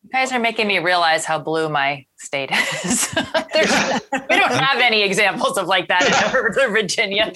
You 0.04 0.10
guys 0.12 0.34
are 0.34 0.40
making 0.40 0.68
me 0.68 0.80
realize 0.80 1.24
how 1.24 1.40
blue 1.40 1.70
my 1.70 2.06
state 2.18 2.50
is. 2.84 3.10
we 3.16 3.22
don't 4.38 4.52
have 4.52 4.82
any 4.82 5.02
examples 5.02 5.58
of 5.58 5.68
like 5.68 5.88
that 5.88 6.04
in 6.06 6.74
Virginia. 6.74 7.32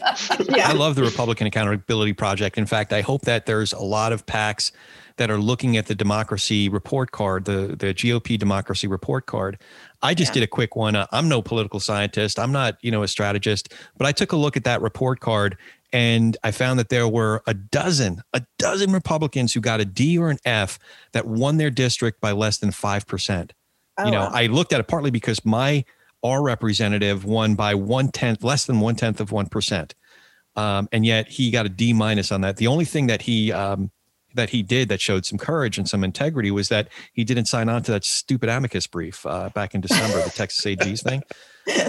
yeah. 0.49 0.67
I 0.67 0.73
love 0.73 0.95
the 0.95 1.03
Republican 1.03 1.47
Accountability 1.47 2.11
Project. 2.11 2.57
In 2.57 2.65
fact, 2.65 2.91
I 2.91 2.99
hope 2.99 3.21
that 3.21 3.45
there's 3.45 3.71
a 3.71 3.80
lot 3.80 4.11
of 4.11 4.25
PACs 4.25 4.73
that 5.18 5.30
are 5.30 5.39
looking 5.39 5.78
at 5.78 5.88
the 5.88 5.95
democracy 5.95 6.70
report 6.70 7.11
card, 7.11 7.45
the, 7.45 7.76
the 7.78 7.93
GOP 7.93 8.38
democracy 8.38 8.88
report 8.88 9.26
card. 9.26 9.59
I 10.01 10.13
just 10.13 10.30
yeah. 10.30 10.36
did 10.36 10.43
a 10.43 10.47
quick 10.47 10.76
one. 10.76 10.95
Uh, 10.95 11.07
I'm 11.11 11.28
no 11.28 11.41
political 11.41 11.80
scientist. 11.80 12.39
I'm 12.39 12.51
not, 12.51 12.78
you 12.82 12.91
know, 12.91 13.03
a 13.03 13.07
strategist, 13.07 13.74
but 13.97 14.07
I 14.07 14.11
took 14.11 14.32
a 14.32 14.36
look 14.38 14.55
at 14.55 14.63
that 14.63 14.82
report 14.82 15.20
card 15.20 15.57
and 15.91 16.38
I 16.43 16.51
found 16.51 16.80
that 16.80 16.89
there 16.89 17.07
were 17.07 17.41
a 17.47 17.53
dozen, 17.53 18.22
a 18.34 18.43
dozen 18.59 18.91
Republicans 18.91 19.53
who 19.53 19.61
got 19.61 19.80
a 19.80 19.86
D 19.86 20.18
or 20.18 20.30
an 20.30 20.38
F 20.45 20.80
that 21.13 21.26
won 21.26 21.57
their 21.57 21.70
district 21.70 22.22
by 22.22 22.32
less 22.32 22.57
than 22.57 22.70
5%. 22.70 23.51
Oh, 23.97 24.05
you 24.05 24.11
know, 24.11 24.22
wow. 24.22 24.32
I 24.32 24.47
looked 24.47 24.74
at 24.74 24.80
it 24.80 24.88
partly 24.88 25.11
because 25.11 25.43
my, 25.45 25.84
our 26.24 26.43
representative 26.43 27.26
won 27.26 27.55
by 27.55 27.74
one 27.74 28.09
tenth, 28.09 28.43
less 28.43 28.65
than 28.65 28.80
one 28.82 28.95
tenth 28.95 29.20
of 29.20 29.30
1%. 29.30 29.91
Um, 30.55 30.89
and 30.91 31.05
yet 31.05 31.30
he 31.30 31.51
got 31.51 31.65
a 31.65 31.70
D 31.70 31.93
minus 31.93 32.32
on 32.32 32.41
that. 32.41 32.57
The 32.57 32.68
only 32.68 32.86
thing 32.86 33.07
that 33.07 33.22
he, 33.22 33.51
um, 33.51 33.91
that 34.38 34.51
he 34.51 34.63
did 34.63 34.88
that 34.89 35.01
showed 35.01 35.25
some 35.25 35.38
courage 35.38 35.77
and 35.77 35.88
some 35.88 36.03
integrity 36.03 36.49
was 36.49 36.69
that 36.69 36.88
he 37.13 37.23
didn't 37.23 37.45
sign 37.45 37.67
on 37.67 37.83
to 37.83 37.91
that 37.91 38.05
stupid 38.05 38.49
amicus 38.49 38.88
brief 38.88 39.25
uh, 39.25 39.49
back 39.49 39.75
in 39.75 39.81
December, 39.81 40.23
the 40.23 40.29
Texas 40.29 40.63
AGs 40.63 41.03
thing. 41.07 41.23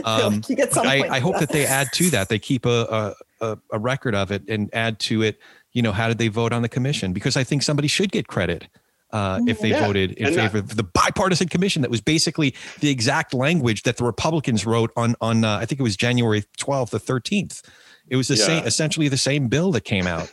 Um, 0.05 0.43
I, 0.75 1.07
I 1.09 1.21
hope 1.21 1.39
that 1.39 1.51
they 1.51 1.65
add 1.65 1.93
to 1.93 2.11
that. 2.11 2.29
They 2.29 2.41
keep 2.41 2.67
a, 2.67 3.15
a, 3.41 3.57
a 3.71 3.79
record 3.79 4.17
of 4.17 4.33
it 4.33 4.43
and 4.49 4.69
add 4.73 4.99
to 5.01 5.23
it. 5.23 5.39
You 5.73 5.83
know, 5.83 5.93
how 5.93 6.09
did 6.09 6.19
they 6.19 6.27
vote 6.27 6.53
on 6.53 6.63
the 6.63 6.69
commission? 6.69 7.13
Because 7.13 7.37
I 7.37 7.45
think 7.45 7.63
somebody 7.63 7.87
should 7.87 8.11
get 8.11 8.27
credit 8.27 8.67
uh, 9.13 9.41
if 9.47 9.61
they 9.61 9.71
yeah. 9.71 9.87
voted 9.87 10.13
in 10.13 10.27
and 10.27 10.35
favor 10.35 10.61
that, 10.61 10.73
of 10.73 10.77
the 10.77 10.83
bipartisan 10.83 11.49
commission 11.49 11.83
that 11.83 11.91
was 11.91 12.01
basically 12.01 12.55
the 12.81 12.91
exact 12.91 13.33
language 13.33 13.85
that 13.85 13.99
the 13.99 14.05
Republicans 14.05 14.67
wrote 14.67 14.91
on 14.97 15.15
on 15.21 15.45
uh, 15.45 15.59
I 15.59 15.65
think 15.65 15.81
it 15.81 15.85
was 15.85 15.97
January 15.97 16.43
12th 16.59 16.93
or 16.95 17.21
13th. 17.21 17.63
It 18.09 18.17
was 18.17 18.29
the 18.29 18.37
yeah. 18.37 18.47
same, 18.47 18.67
essentially 18.67 19.09
the 19.09 19.17
same 19.17 19.49
bill 19.49 19.73
that 19.73 19.83
came 19.83 20.07
out. 20.07 20.33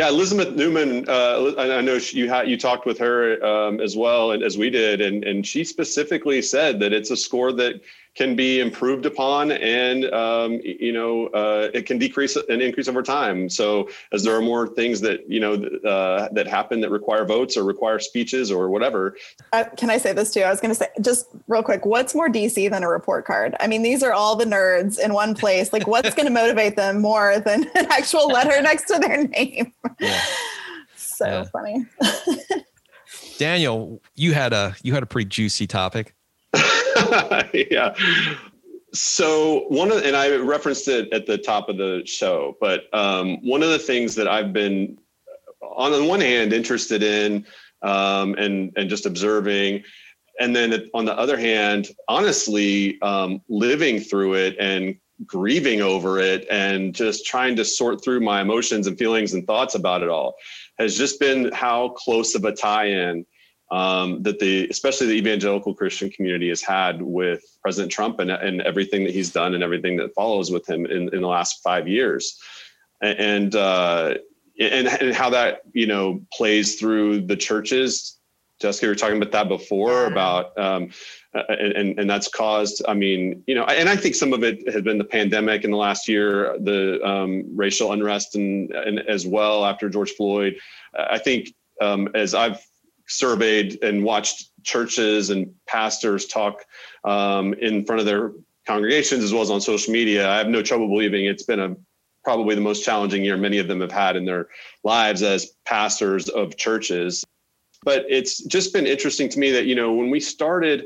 Yeah, 0.00 0.08
Elizabeth 0.08 0.54
Neumann. 0.54 1.06
Uh, 1.06 1.52
I 1.58 1.82
know 1.82 1.96
you 1.96 2.26
had 2.26 2.48
you 2.48 2.56
talked 2.56 2.86
with 2.86 2.96
her 3.00 3.44
um, 3.44 3.80
as 3.82 3.98
well, 3.98 4.30
and 4.30 4.42
as 4.42 4.56
we 4.56 4.70
did, 4.70 5.02
and 5.02 5.22
and 5.24 5.46
she 5.46 5.62
specifically 5.62 6.40
said 6.40 6.80
that 6.80 6.94
it's 6.94 7.10
a 7.10 7.16
score 7.18 7.52
that 7.52 7.82
can 8.20 8.36
be 8.36 8.60
improved 8.60 9.06
upon 9.06 9.50
and 9.50 10.04
um, 10.12 10.60
you 10.62 10.92
know 10.92 11.28
uh, 11.28 11.70
it 11.72 11.86
can 11.86 11.96
decrease 11.96 12.36
and 12.36 12.60
increase 12.60 12.86
over 12.86 13.02
time. 13.02 13.48
So 13.48 13.88
as 14.12 14.24
there 14.24 14.36
are 14.36 14.42
more 14.42 14.68
things 14.68 15.00
that 15.00 15.20
you 15.26 15.40
know 15.40 15.54
uh, 15.54 16.28
that 16.32 16.46
happen 16.46 16.82
that 16.82 16.90
require 16.90 17.24
votes 17.24 17.56
or 17.56 17.64
require 17.64 17.98
speeches 17.98 18.52
or 18.52 18.68
whatever. 18.68 19.16
Uh, 19.54 19.64
can 19.78 19.88
i 19.88 19.96
say 19.96 20.12
this 20.12 20.34
too? 20.34 20.42
I 20.42 20.50
was 20.50 20.60
going 20.60 20.68
to 20.68 20.74
say 20.74 20.88
just 21.00 21.28
real 21.48 21.62
quick 21.62 21.86
what's 21.86 22.14
more 22.14 22.28
dc 22.28 22.70
than 22.70 22.82
a 22.82 22.88
report 22.90 23.24
card? 23.24 23.56
I 23.58 23.66
mean 23.66 23.82
these 23.82 24.02
are 24.02 24.12
all 24.12 24.36
the 24.36 24.44
nerds 24.44 24.98
in 24.98 25.14
one 25.14 25.34
place. 25.34 25.72
Like 25.72 25.86
what's 25.86 26.14
going 26.14 26.26
to 26.26 26.32
motivate 26.32 26.76
them 26.76 27.00
more 27.00 27.38
than 27.40 27.70
an 27.74 27.86
actual 27.90 28.28
letter 28.28 28.60
next 28.70 28.84
to 28.88 28.98
their 28.98 29.26
name? 29.28 29.72
Yeah. 29.98 30.20
so 30.94 31.26
yeah. 31.26 31.44
funny. 31.44 31.86
Daniel 33.38 34.02
you 34.14 34.34
had 34.34 34.52
a 34.52 34.76
you 34.82 34.92
had 34.92 35.02
a 35.02 35.06
pretty 35.06 35.30
juicy 35.30 35.66
topic 35.66 36.14
yeah. 37.70 37.94
So 38.92 39.66
one 39.68 39.92
of, 39.92 40.02
and 40.02 40.16
I 40.16 40.34
referenced 40.36 40.88
it 40.88 41.12
at 41.12 41.26
the 41.26 41.38
top 41.38 41.68
of 41.68 41.76
the 41.76 42.02
show, 42.04 42.56
but 42.60 42.92
um, 42.92 43.38
one 43.46 43.62
of 43.62 43.70
the 43.70 43.78
things 43.78 44.14
that 44.16 44.26
I've 44.26 44.52
been, 44.52 44.98
on 45.62 45.92
the 45.92 46.04
one 46.04 46.20
hand, 46.20 46.52
interested 46.52 47.02
in 47.02 47.46
um, 47.82 48.34
and 48.34 48.72
and 48.76 48.90
just 48.90 49.06
observing, 49.06 49.84
and 50.40 50.54
then 50.56 50.88
on 50.92 51.04
the 51.04 51.16
other 51.16 51.38
hand, 51.38 51.88
honestly, 52.08 53.00
um, 53.02 53.40
living 53.48 54.00
through 54.00 54.34
it 54.34 54.56
and 54.58 54.96
grieving 55.26 55.82
over 55.82 56.18
it 56.18 56.46
and 56.50 56.94
just 56.94 57.26
trying 57.26 57.54
to 57.56 57.64
sort 57.64 58.02
through 58.02 58.20
my 58.20 58.40
emotions 58.40 58.86
and 58.86 58.98
feelings 58.98 59.34
and 59.34 59.46
thoughts 59.46 59.74
about 59.74 60.02
it 60.02 60.08
all 60.08 60.34
has 60.78 60.96
just 60.96 61.20
been 61.20 61.52
how 61.52 61.90
close 61.90 62.34
of 62.34 62.44
a 62.44 62.52
tie-in 62.52 63.26
um, 63.70 64.22
that 64.22 64.38
the 64.40 64.68
especially 64.68 65.06
the 65.06 65.14
evangelical 65.14 65.74
Christian 65.74 66.10
community 66.10 66.48
has 66.48 66.62
had 66.62 67.00
with 67.00 67.42
President 67.62 67.92
Trump 67.92 68.18
and, 68.18 68.30
and 68.30 68.60
everything 68.62 69.04
that 69.04 69.12
he's 69.12 69.30
done 69.30 69.54
and 69.54 69.62
everything 69.62 69.96
that 69.98 70.14
follows 70.14 70.50
with 70.50 70.68
him 70.68 70.86
in, 70.86 71.12
in 71.14 71.20
the 71.20 71.28
last 71.28 71.62
five 71.62 71.86
years, 71.86 72.38
and 73.00 73.54
uh, 73.54 74.14
and 74.58 74.88
and 74.88 75.14
how 75.14 75.30
that 75.30 75.62
you 75.72 75.86
know 75.86 76.20
plays 76.32 76.76
through 76.80 77.22
the 77.22 77.36
churches. 77.36 78.16
Jessica, 78.60 78.86
we 78.86 78.88
were 78.90 78.94
talking 78.94 79.16
about 79.16 79.32
that 79.32 79.48
before 79.48 80.04
about 80.04 80.58
um, 80.58 80.90
and 81.32 81.98
and 81.98 82.10
that's 82.10 82.28
caused. 82.28 82.82
I 82.88 82.94
mean, 82.94 83.42
you 83.46 83.54
know, 83.54 83.64
and 83.64 83.88
I 83.88 83.96
think 83.96 84.16
some 84.16 84.32
of 84.32 84.42
it 84.42 84.68
has 84.70 84.82
been 84.82 84.98
the 84.98 85.04
pandemic 85.04 85.64
in 85.64 85.70
the 85.70 85.76
last 85.76 86.08
year, 86.08 86.58
the 86.58 87.00
um, 87.06 87.44
racial 87.56 87.92
unrest, 87.92 88.34
and 88.34 88.70
and 88.72 88.98
as 89.08 89.26
well 89.26 89.64
after 89.64 89.88
George 89.88 90.10
Floyd. 90.10 90.56
I 90.94 91.18
think 91.18 91.54
um, 91.80 92.08
as 92.14 92.34
I've 92.34 92.60
surveyed 93.10 93.82
and 93.82 94.04
watched 94.04 94.50
churches 94.62 95.30
and 95.30 95.52
pastors 95.66 96.26
talk 96.26 96.64
um, 97.04 97.54
in 97.54 97.84
front 97.84 98.00
of 98.00 98.06
their 98.06 98.32
congregations 98.66 99.24
as 99.24 99.32
well 99.32 99.42
as 99.42 99.50
on 99.50 99.60
social 99.60 99.92
media, 99.92 100.28
I 100.28 100.38
have 100.38 100.48
no 100.48 100.62
trouble 100.62 100.88
believing 100.88 101.26
it's 101.26 101.42
been 101.42 101.60
a 101.60 101.76
probably 102.22 102.54
the 102.54 102.60
most 102.60 102.84
challenging 102.84 103.24
year 103.24 103.36
many 103.36 103.58
of 103.58 103.66
them 103.66 103.80
have 103.80 103.90
had 103.90 104.14
in 104.14 104.24
their 104.26 104.48
lives 104.84 105.22
as 105.22 105.52
pastors 105.64 106.28
of 106.28 106.56
churches. 106.56 107.24
But 107.82 108.04
it's 108.08 108.44
just 108.44 108.74
been 108.74 108.86
interesting 108.86 109.28
to 109.30 109.38
me 109.38 109.50
that, 109.52 109.64
you 109.64 109.74
know, 109.74 109.92
when 109.92 110.10
we 110.10 110.20
started 110.20 110.82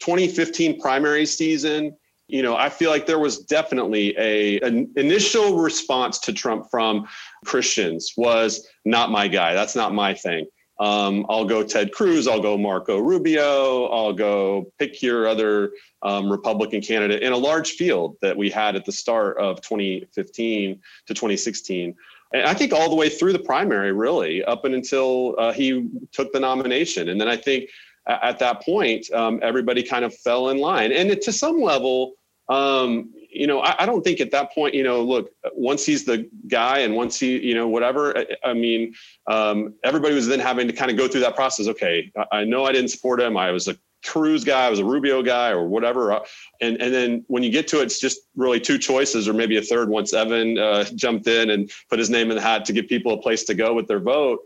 2015 0.00 0.80
primary 0.80 1.26
season, 1.26 1.94
you 2.26 2.42
know, 2.42 2.56
I 2.56 2.70
feel 2.70 2.90
like 2.90 3.06
there 3.06 3.18
was 3.18 3.38
definitely 3.38 4.14
a 4.18 4.60
an 4.60 4.90
initial 4.96 5.58
response 5.58 6.18
to 6.20 6.32
Trump 6.32 6.66
from 6.70 7.06
Christians 7.44 8.12
was 8.16 8.66
not 8.84 9.10
my 9.10 9.28
guy. 9.28 9.54
That's 9.54 9.76
not 9.76 9.94
my 9.94 10.14
thing. 10.14 10.46
Um, 10.80 11.26
I'll 11.28 11.44
go 11.44 11.64
Ted 11.64 11.92
Cruz, 11.92 12.28
I'll 12.28 12.40
go 12.40 12.56
Marco 12.56 12.98
Rubio, 12.98 13.86
I'll 13.86 14.12
go 14.12 14.72
pick 14.78 15.02
your 15.02 15.26
other 15.26 15.72
um, 16.02 16.30
Republican 16.30 16.80
candidate 16.80 17.22
in 17.22 17.32
a 17.32 17.36
large 17.36 17.72
field 17.72 18.16
that 18.22 18.36
we 18.36 18.48
had 18.48 18.76
at 18.76 18.84
the 18.84 18.92
start 18.92 19.38
of 19.38 19.60
2015 19.62 20.80
to 21.06 21.14
2016. 21.14 21.94
And 22.32 22.42
I 22.42 22.54
think 22.54 22.72
all 22.72 22.88
the 22.88 22.94
way 22.94 23.08
through 23.08 23.32
the 23.32 23.38
primary, 23.40 23.92
really, 23.92 24.44
up 24.44 24.64
and 24.64 24.74
until 24.74 25.34
uh, 25.38 25.52
he 25.52 25.88
took 26.12 26.32
the 26.32 26.40
nomination. 26.40 27.08
And 27.08 27.20
then 27.20 27.28
I 27.28 27.36
think 27.36 27.70
at 28.06 28.38
that 28.38 28.62
point, 28.62 29.10
um, 29.12 29.40
everybody 29.42 29.82
kind 29.82 30.04
of 30.04 30.14
fell 30.14 30.50
in 30.50 30.58
line. 30.58 30.92
And 30.92 31.20
to 31.20 31.32
some 31.32 31.60
level, 31.60 32.12
um, 32.48 33.10
you 33.30 33.46
know, 33.46 33.60
I, 33.60 33.82
I, 33.82 33.86
don't 33.86 34.02
think 34.02 34.20
at 34.20 34.30
that 34.30 34.52
point, 34.52 34.74
you 34.74 34.82
know, 34.82 35.02
look, 35.02 35.30
once 35.52 35.84
he's 35.84 36.04
the 36.04 36.28
guy 36.46 36.78
and 36.78 36.96
once 36.96 37.20
he, 37.20 37.38
you 37.38 37.54
know, 37.54 37.68
whatever, 37.68 38.16
I, 38.16 38.26
I 38.44 38.54
mean, 38.54 38.94
um, 39.26 39.74
everybody 39.84 40.14
was 40.14 40.26
then 40.26 40.40
having 40.40 40.66
to 40.66 40.72
kind 40.72 40.90
of 40.90 40.96
go 40.96 41.08
through 41.08 41.20
that 41.20 41.36
process. 41.36 41.68
Okay, 41.68 42.10
I, 42.16 42.38
I 42.38 42.44
know 42.44 42.64
I 42.64 42.72
didn't 42.72 42.88
support 42.88 43.20
him. 43.20 43.36
I 43.36 43.50
was 43.50 43.68
a 43.68 43.76
Cruz 44.04 44.44
guy, 44.44 44.66
I 44.66 44.70
was 44.70 44.78
a 44.78 44.84
Rubio 44.84 45.22
guy, 45.22 45.50
or 45.50 45.68
whatever. 45.68 46.12
Uh, 46.12 46.20
and 46.60 46.80
and 46.80 46.94
then 46.94 47.24
when 47.26 47.42
you 47.42 47.50
get 47.50 47.68
to 47.68 47.80
it, 47.80 47.84
it's 47.84 48.00
just 48.00 48.20
really 48.36 48.60
two 48.60 48.78
choices, 48.78 49.28
or 49.28 49.32
maybe 49.32 49.56
a 49.56 49.62
third. 49.62 49.88
Once 49.88 50.14
Evan 50.14 50.58
uh, 50.58 50.84
jumped 50.94 51.26
in 51.26 51.50
and 51.50 51.70
put 51.90 51.98
his 51.98 52.08
name 52.08 52.30
in 52.30 52.36
the 52.36 52.42
hat 52.42 52.64
to 52.66 52.72
give 52.72 52.86
people 52.88 53.12
a 53.12 53.18
place 53.18 53.44
to 53.44 53.54
go 53.54 53.74
with 53.74 53.88
their 53.88 54.00
vote, 54.00 54.40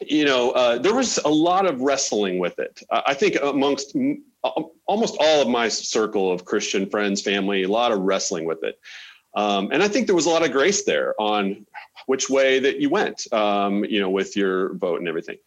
you 0.00 0.24
know, 0.24 0.52
uh, 0.52 0.78
there 0.78 0.94
was 0.94 1.18
a 1.18 1.28
lot 1.28 1.66
of 1.66 1.80
wrestling 1.80 2.38
with 2.38 2.58
it. 2.58 2.80
I 2.90 3.14
think 3.14 3.36
amongst 3.42 3.94
almost 4.86 5.16
all 5.20 5.42
of 5.42 5.48
my 5.48 5.68
circle 5.68 6.32
of 6.32 6.44
Christian 6.44 6.88
friends, 6.88 7.22
family, 7.22 7.62
a 7.62 7.68
lot 7.68 7.92
of 7.92 8.00
wrestling 8.00 8.44
with 8.44 8.62
it. 8.64 8.78
Um, 9.34 9.70
and 9.72 9.82
I 9.82 9.88
think 9.88 10.06
there 10.06 10.16
was 10.16 10.26
a 10.26 10.30
lot 10.30 10.44
of 10.44 10.52
grace 10.52 10.84
there 10.84 11.14
on 11.20 11.66
which 12.06 12.28
way 12.28 12.58
that 12.58 12.80
you 12.80 12.90
went, 12.90 13.32
um, 13.32 13.84
you 13.84 14.00
know, 14.00 14.10
with 14.10 14.36
your 14.36 14.74
vote 14.74 14.98
and 14.98 15.08
everything. 15.08 15.38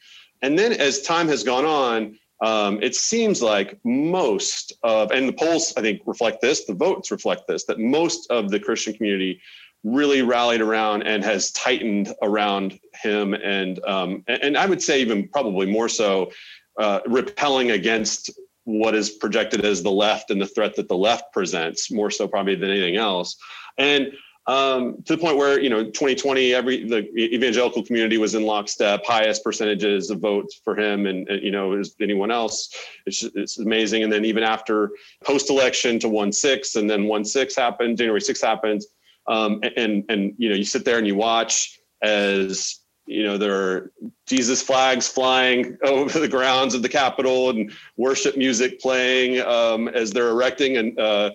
And 0.42 0.58
then 0.58 0.74
as 0.74 1.02
time 1.02 1.28
has 1.28 1.44
gone 1.44 1.66
on, 1.66 2.18
um, 2.42 2.82
it 2.82 2.96
seems 2.96 3.42
like 3.42 3.80
most 3.84 4.74
of, 4.84 5.12
and 5.12 5.28
the 5.28 5.34
polls 5.34 5.74
I 5.78 5.82
think 5.82 6.02
reflect 6.06 6.42
this, 6.42 6.66
the 6.66 6.74
votes 6.74 7.12
reflect 7.12 7.48
this, 7.48 7.66
that 7.66 7.80
most 7.80 8.30
of 8.30 8.50
the 8.50 8.60
Christian 8.60 8.94
community 8.94 9.42
really 9.86 10.24
rallied 10.24 10.62
around 10.62 11.04
and 11.04 11.24
has 11.24 11.52
tightened 11.52 12.14
around 12.22 12.80
him, 12.96 13.34
and 13.36 13.84
um, 13.86 14.24
and 14.28 14.58
I 14.58 14.66
would 14.66 14.82
say 14.82 15.00
even 15.00 15.30
probably 15.30 15.68
more 15.68 15.88
so, 15.88 16.32
uh, 16.80 17.02
repelling 17.06 17.72
against 17.72 18.32
what 18.66 18.96
is 18.96 19.10
projected 19.10 19.64
as 19.64 19.82
the 19.82 19.92
left 19.92 20.32
and 20.32 20.42
the 20.42 20.48
threat 20.48 20.76
that 20.76 20.88
the 20.88 20.98
left 20.98 21.32
presents 21.32 21.92
more 21.92 22.12
so 22.12 22.28
probably 22.28 22.56
than 22.56 22.70
anything 22.70 22.98
else. 22.98 23.38
And 23.78 24.12
um, 24.48 25.02
to 25.06 25.16
the 25.16 25.22
point 25.22 25.38
where 25.38 25.60
you 25.60 25.70
know 25.70 25.84
2020 25.86 26.54
every 26.54 26.88
the 26.88 27.08
evangelical 27.18 27.84
community 27.84 28.18
was 28.18 28.36
in 28.36 28.44
lockstep 28.44 29.04
highest 29.04 29.44
percentages 29.44 30.12
of 30.12 30.20
votes 30.20 30.62
for 30.64 30.78
him 30.78 31.08
and, 31.08 31.28
and 31.30 31.42
you 31.42 31.52
know 31.52 31.74
as 31.74 31.96
anyone 32.00 32.30
else. 32.30 32.70
It's, 33.08 33.24
it's 33.24 33.58
amazing. 33.58 34.04
And 34.04 34.14
then 34.14 34.24
even 34.24 34.44
after 34.44 34.92
post-election 35.24 36.00
to 36.00 36.08
1-6 36.08 36.76
and 36.76 36.90
then 36.90 37.06
1-6 37.06 37.56
happened 37.56 37.98
january 37.98 38.22
6 38.22 38.42
happens 38.42 38.86
um, 39.28 39.62
and 39.76 40.04
and 40.10 40.34
you 40.38 40.50
know 40.50 40.56
you 40.56 40.64
sit 40.64 40.86
there 40.86 41.00
and 41.00 41.08
you 41.08 41.16
watch 41.16 41.80
as 42.04 42.80
you 43.06 43.24
know, 43.24 43.38
there 43.38 43.56
are 43.56 43.92
Jesus 44.26 44.62
flags 44.62 45.08
flying 45.08 45.78
over 45.84 46.20
the 46.20 46.28
grounds 46.28 46.74
of 46.74 46.82
the 46.82 46.90
Capitol 46.90 47.50
and 47.50 47.72
worship 47.98 48.38
music 48.38 48.80
playing 48.80 49.42
um, 49.46 49.88
as 49.90 50.12
they're 50.12 50.30
erecting 50.30 50.78
an, 50.78 50.96
uh, 51.00 51.30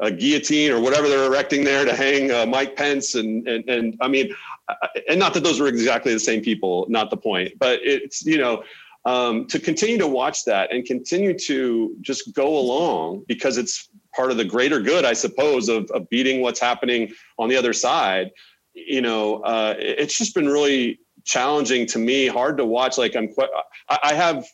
a 0.00 0.10
guillotine 0.10 0.70
or 0.70 0.80
whatever 0.80 1.08
they're 1.08 1.26
erecting 1.26 1.64
there 1.64 1.84
to 1.84 1.94
hang 1.94 2.30
uh, 2.30 2.46
Mike 2.46 2.76
Pence. 2.76 3.14
And, 3.14 3.46
and, 3.48 3.68
and 3.68 3.96
I 4.00 4.08
mean, 4.08 4.34
and 5.08 5.18
not 5.18 5.34
that 5.34 5.42
those 5.42 5.60
were 5.60 5.68
exactly 5.68 6.12
the 6.12 6.20
same 6.20 6.42
people, 6.42 6.86
not 6.88 7.10
the 7.10 7.16
point, 7.16 7.54
but 7.58 7.80
it's, 7.82 8.24
you 8.24 8.38
know, 8.38 8.62
um, 9.06 9.46
to 9.46 9.60
continue 9.60 9.98
to 9.98 10.06
watch 10.08 10.44
that 10.44 10.72
and 10.72 10.84
continue 10.84 11.38
to 11.38 11.96
just 12.00 12.34
go 12.34 12.58
along 12.58 13.24
because 13.28 13.56
it's 13.56 13.88
part 14.14 14.32
of 14.32 14.36
the 14.36 14.44
greater 14.44 14.80
good, 14.80 15.04
I 15.04 15.12
suppose, 15.12 15.68
of, 15.68 15.88
of 15.92 16.08
beating 16.10 16.40
what's 16.40 16.58
happening 16.58 17.12
on 17.38 17.48
the 17.48 17.56
other 17.56 17.72
side. 17.72 18.32
You 18.74 19.00
know, 19.00 19.40
uh, 19.42 19.74
it's 19.78 20.18
just 20.18 20.34
been 20.34 20.48
really 20.48 20.98
challenging 21.26 21.86
to 21.88 21.98
me, 21.98 22.26
hard 22.26 22.56
to 22.56 22.64
watch. 22.64 22.96
Like 22.96 23.14
I'm, 23.14 23.28
I, 23.90 23.98
I 24.04 24.14
have, 24.14 24.46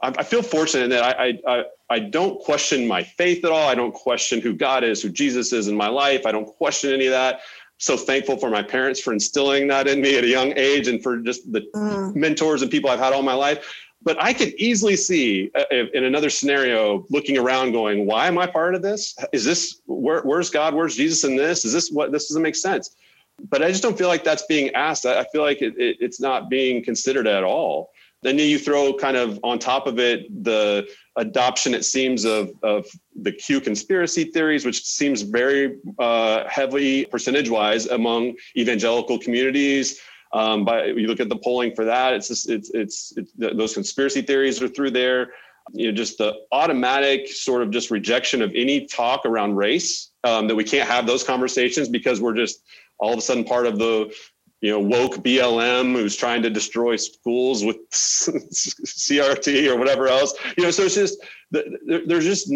I 0.00 0.22
feel 0.22 0.42
fortunate 0.42 0.88
that 0.88 1.20
I, 1.20 1.38
I, 1.46 1.64
I 1.90 1.98
don't 1.98 2.40
question 2.40 2.88
my 2.88 3.02
faith 3.02 3.44
at 3.44 3.50
all. 3.50 3.68
I 3.68 3.74
don't 3.74 3.92
question 3.92 4.40
who 4.40 4.54
God 4.54 4.82
is, 4.82 5.02
who 5.02 5.10
Jesus 5.10 5.52
is 5.52 5.68
in 5.68 5.76
my 5.76 5.88
life. 5.88 6.24
I 6.24 6.32
don't 6.32 6.46
question 6.46 6.94
any 6.94 7.06
of 7.06 7.12
that. 7.12 7.40
So 7.76 7.96
thankful 7.96 8.38
for 8.38 8.48
my 8.48 8.62
parents 8.62 9.00
for 9.00 9.12
instilling 9.12 9.66
that 9.68 9.88
in 9.88 10.00
me 10.00 10.16
at 10.16 10.24
a 10.24 10.28
young 10.28 10.56
age, 10.56 10.86
and 10.86 11.02
for 11.02 11.18
just 11.18 11.52
the 11.52 11.62
mm. 11.74 12.14
mentors 12.14 12.62
and 12.62 12.70
people 12.70 12.88
I've 12.88 13.00
had 13.00 13.12
all 13.12 13.22
my 13.22 13.34
life. 13.34 13.58
But 14.00 14.22
I 14.22 14.32
could 14.32 14.54
easily 14.54 14.96
see 14.96 15.50
uh, 15.54 15.64
in 15.92 16.04
another 16.04 16.30
scenario, 16.30 17.04
looking 17.10 17.36
around, 17.36 17.72
going, 17.72 18.06
"Why 18.06 18.28
am 18.28 18.38
I 18.38 18.46
part 18.46 18.76
of 18.76 18.82
this? 18.82 19.16
Is 19.32 19.44
this 19.44 19.80
where, 19.86 20.22
where's 20.22 20.48
God? 20.48 20.74
Where's 20.74 20.96
Jesus 20.96 21.24
in 21.24 21.36
this? 21.36 21.64
Is 21.64 21.72
this 21.72 21.90
what 21.90 22.12
this 22.12 22.28
doesn't 22.28 22.42
make 22.42 22.56
sense?" 22.56 22.94
But 23.40 23.62
I 23.62 23.70
just 23.70 23.82
don't 23.82 23.98
feel 23.98 24.08
like 24.08 24.24
that's 24.24 24.44
being 24.46 24.70
asked. 24.74 25.06
I, 25.06 25.24
feel 25.32 25.42
like 25.42 25.62
it, 25.62 25.74
it, 25.76 25.96
it's 26.00 26.20
not 26.20 26.48
being 26.48 26.84
considered 26.84 27.26
at 27.26 27.44
all. 27.44 27.90
Then 28.22 28.38
you 28.38 28.58
throw 28.58 28.94
kind 28.94 29.16
of 29.16 29.40
on 29.42 29.58
top 29.58 29.86
of 29.88 29.98
it 29.98 30.44
the 30.44 30.88
adoption, 31.16 31.74
it 31.74 31.84
seems, 31.84 32.24
of, 32.24 32.52
of 32.62 32.86
the 33.20 33.32
Q 33.32 33.60
conspiracy 33.60 34.24
theories, 34.24 34.64
which 34.64 34.84
seems 34.84 35.22
very 35.22 35.78
uh, 35.98 36.44
heavily 36.48 37.04
percentage 37.06 37.50
wise 37.50 37.86
among 37.86 38.34
evangelical 38.56 39.18
communities. 39.18 40.00
Um, 40.32 40.64
but 40.64 40.96
you 40.96 41.08
look 41.08 41.20
at 41.20 41.28
the 41.28 41.36
polling 41.36 41.74
for 41.74 41.84
that, 41.84 42.14
it's 42.14 42.28
just, 42.28 42.48
it's, 42.48 42.70
it's, 42.70 43.12
it's 43.16 43.32
those 43.36 43.74
conspiracy 43.74 44.22
theories 44.22 44.62
are 44.62 44.68
through 44.68 44.92
there. 44.92 45.32
You 45.72 45.88
know, 45.88 45.92
just 45.92 46.18
the 46.18 46.34
automatic 46.52 47.28
sort 47.28 47.62
of 47.62 47.70
just 47.70 47.90
rejection 47.90 48.40
of 48.42 48.52
any 48.54 48.86
talk 48.86 49.26
around 49.26 49.56
race 49.56 50.10
um, 50.24 50.48
that 50.48 50.54
we 50.54 50.64
can't 50.64 50.88
have 50.88 51.06
those 51.06 51.22
conversations 51.22 51.88
because 51.88 52.20
we're 52.20 52.34
just 52.34 52.62
all 53.02 53.12
of 53.12 53.18
a 53.18 53.22
sudden 53.22 53.44
part 53.44 53.66
of 53.66 53.78
the 53.78 54.14
you 54.62 54.70
know 54.70 54.80
woke 54.80 55.16
BLM 55.16 55.92
who's 55.92 56.16
trying 56.16 56.40
to 56.42 56.48
destroy 56.48 56.96
schools 56.96 57.64
with 57.64 57.76
CRT 57.90 59.68
or 59.68 59.76
whatever 59.76 60.06
else. 60.06 60.34
You 60.56 60.64
know, 60.64 60.70
so 60.70 60.84
it's 60.84 60.94
just 60.94 61.18
there's 61.50 62.24
just 62.24 62.50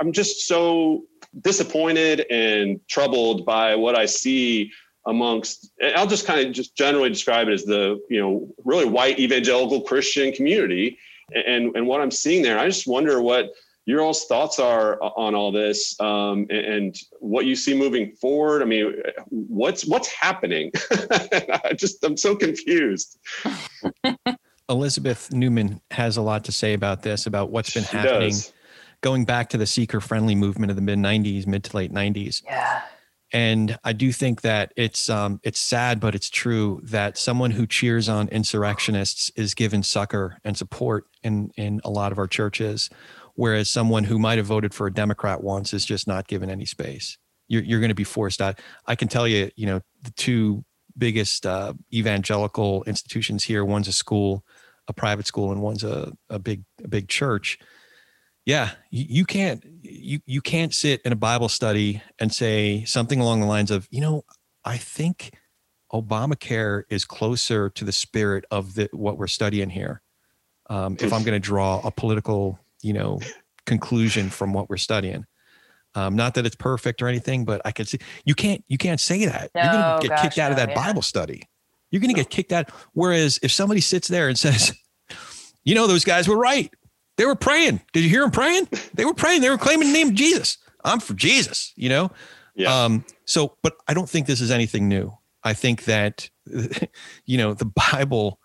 I'm 0.00 0.12
just 0.12 0.48
so 0.48 1.04
disappointed 1.42 2.26
and 2.30 2.80
troubled 2.88 3.44
by 3.44 3.76
what 3.76 3.96
I 3.96 4.06
see 4.06 4.72
amongst 5.06 5.70
I'll 5.94 6.06
just 6.06 6.26
kind 6.26 6.46
of 6.46 6.52
just 6.54 6.74
generally 6.76 7.10
describe 7.10 7.48
it 7.48 7.52
as 7.52 7.64
the 7.64 8.00
you 8.08 8.20
know 8.20 8.48
really 8.64 8.86
white 8.86 9.18
evangelical 9.20 9.82
Christian 9.82 10.32
community 10.32 10.98
and 11.34 11.76
and 11.76 11.86
what 11.86 12.00
I'm 12.00 12.10
seeing 12.10 12.42
there. 12.42 12.58
I 12.58 12.66
just 12.66 12.86
wonder 12.86 13.20
what 13.20 13.50
your 13.86 14.00
all's 14.00 14.24
thoughts 14.26 14.58
are 14.58 14.98
on 15.02 15.34
all 15.34 15.52
this 15.52 15.98
um, 16.00 16.46
and, 16.50 16.66
and, 16.66 16.96
what 17.20 17.44
you 17.44 17.54
see 17.54 17.74
moving 17.74 18.12
forward. 18.12 18.62
I 18.62 18.64
mean, 18.64 18.94
what's 19.28 19.86
what's 19.86 20.08
happening? 20.08 20.70
I 20.90 21.74
just 21.76 22.02
I'm 22.04 22.16
so 22.16 22.34
confused. 22.34 23.18
Elizabeth 24.68 25.30
Neumann 25.32 25.80
has 25.90 26.16
a 26.16 26.22
lot 26.22 26.44
to 26.44 26.52
say 26.52 26.72
about 26.72 27.02
this, 27.02 27.26
about 27.26 27.50
what's 27.50 27.74
been 27.74 27.84
she 27.84 27.96
happening, 27.96 28.30
does. 28.30 28.52
going 29.02 29.26
back 29.26 29.50
to 29.50 29.58
the 29.58 29.66
seeker-friendly 29.66 30.34
movement 30.34 30.70
of 30.70 30.76
the 30.76 30.82
mid 30.82 30.98
'90s, 30.98 31.46
mid 31.46 31.64
to 31.64 31.76
late 31.76 31.92
'90s. 31.92 32.42
Yeah. 32.44 32.82
And 33.32 33.76
I 33.82 33.92
do 33.92 34.12
think 34.12 34.42
that 34.42 34.72
it's 34.76 35.10
um, 35.10 35.40
it's 35.42 35.60
sad, 35.60 36.00
but 36.00 36.14
it's 36.14 36.30
true 36.30 36.80
that 36.84 37.18
someone 37.18 37.50
who 37.50 37.66
cheers 37.66 38.08
on 38.08 38.28
insurrectionists 38.28 39.30
is 39.34 39.54
given 39.54 39.82
succor 39.82 40.38
and 40.44 40.56
support 40.56 41.06
in 41.22 41.50
in 41.56 41.80
a 41.84 41.90
lot 41.90 42.12
of 42.12 42.18
our 42.18 42.28
churches 42.28 42.88
whereas 43.34 43.70
someone 43.70 44.04
who 44.04 44.18
might 44.18 44.38
have 44.38 44.46
voted 44.46 44.74
for 44.74 44.86
a 44.86 44.92
Democrat 44.92 45.42
once 45.42 45.72
is 45.74 45.84
just 45.84 46.06
not 46.06 46.28
given 46.28 46.50
any 46.50 46.64
space. 46.64 47.18
You're, 47.48 47.62
you're 47.62 47.80
going 47.80 47.90
to 47.90 47.94
be 47.94 48.04
forced 48.04 48.40
out. 48.40 48.60
I 48.86 48.94
can 48.94 49.08
tell 49.08 49.28
you, 49.28 49.50
you 49.56 49.66
know, 49.66 49.80
the 50.02 50.10
two 50.12 50.64
biggest 50.96 51.44
uh, 51.44 51.74
evangelical 51.92 52.84
institutions 52.84 53.44
here. 53.44 53.64
One's 53.64 53.88
a 53.88 53.92
school, 53.92 54.44
a 54.88 54.92
private 54.92 55.26
school, 55.26 55.52
and 55.52 55.60
one's 55.60 55.84
a, 55.84 56.12
a 56.30 56.38
big 56.38 56.64
a 56.82 56.88
big 56.88 57.08
church. 57.08 57.58
Yeah, 58.46 58.70
you, 58.90 59.04
you 59.08 59.24
can't 59.24 59.64
you 59.82 60.20
you 60.26 60.40
can't 60.40 60.74
sit 60.74 61.00
in 61.02 61.12
a 61.12 61.16
Bible 61.16 61.48
study 61.48 62.02
and 62.18 62.32
say 62.32 62.84
something 62.84 63.20
along 63.20 63.40
the 63.40 63.46
lines 63.46 63.70
of, 63.70 63.88
you 63.90 64.00
know, 64.00 64.24
I 64.64 64.76
think 64.76 65.32
Obamacare 65.92 66.84
is 66.88 67.04
closer 67.04 67.70
to 67.70 67.84
the 67.84 67.92
spirit 67.92 68.44
of 68.50 68.74
the 68.74 68.88
what 68.92 69.18
we're 69.18 69.26
studying 69.26 69.70
here. 69.70 70.02
Um, 70.70 70.96
if 70.98 71.12
I'm 71.12 71.24
going 71.24 71.34
to 71.34 71.40
draw 71.40 71.80
a 71.84 71.90
political 71.90 72.58
you 72.84 72.92
know 72.92 73.20
conclusion 73.66 74.30
from 74.30 74.52
what 74.52 74.68
we're 74.68 74.76
studying. 74.76 75.24
Um, 75.96 76.16
not 76.16 76.34
that 76.34 76.44
it's 76.44 76.56
perfect 76.56 77.02
or 77.02 77.08
anything, 77.08 77.44
but 77.44 77.62
I 77.64 77.72
can 77.72 77.86
see 77.86 77.98
you 78.24 78.34
can't 78.34 78.64
you 78.68 78.78
can't 78.78 79.00
say 79.00 79.26
that. 79.26 79.50
No, 79.54 79.62
You're 79.62 79.72
gonna 79.72 80.02
get 80.02 80.08
gosh, 80.10 80.22
kicked 80.22 80.38
out 80.38 80.50
of 80.50 80.56
that 80.56 80.70
yeah. 80.70 80.74
Bible 80.74 81.02
study. 81.02 81.42
You're 81.90 82.00
gonna 82.00 82.14
get 82.14 82.30
kicked 82.30 82.52
out. 82.52 82.70
Whereas 82.92 83.38
if 83.42 83.52
somebody 83.52 83.80
sits 83.80 84.08
there 84.08 84.28
and 84.28 84.38
says, 84.46 84.72
you 85.64 85.74
know, 85.74 85.86
those 85.86 86.04
guys 86.04 86.28
were 86.28 86.38
right. 86.38 86.72
They 87.16 87.26
were 87.26 87.36
praying. 87.36 87.80
Did 87.92 88.02
you 88.02 88.10
hear 88.10 88.22
them 88.22 88.30
praying? 88.30 88.68
They 88.94 89.04
were 89.04 89.14
praying. 89.14 89.40
They 89.40 89.50
were 89.50 89.58
claiming 89.58 89.88
the 89.88 89.94
name 89.94 90.08
of 90.08 90.14
Jesus. 90.14 90.58
I'm 90.84 91.00
for 91.00 91.14
Jesus, 91.14 91.72
you 91.76 91.88
know? 91.88 92.10
Yeah. 92.54 92.84
Um, 92.84 93.04
so, 93.24 93.56
but 93.62 93.76
I 93.88 93.94
don't 93.94 94.08
think 94.08 94.26
this 94.26 94.40
is 94.40 94.50
anything 94.50 94.88
new. 94.88 95.16
I 95.42 95.54
think 95.54 95.84
that, 95.84 96.28
you 97.24 97.38
know, 97.38 97.54
the 97.54 97.66
Bible, 97.92 98.40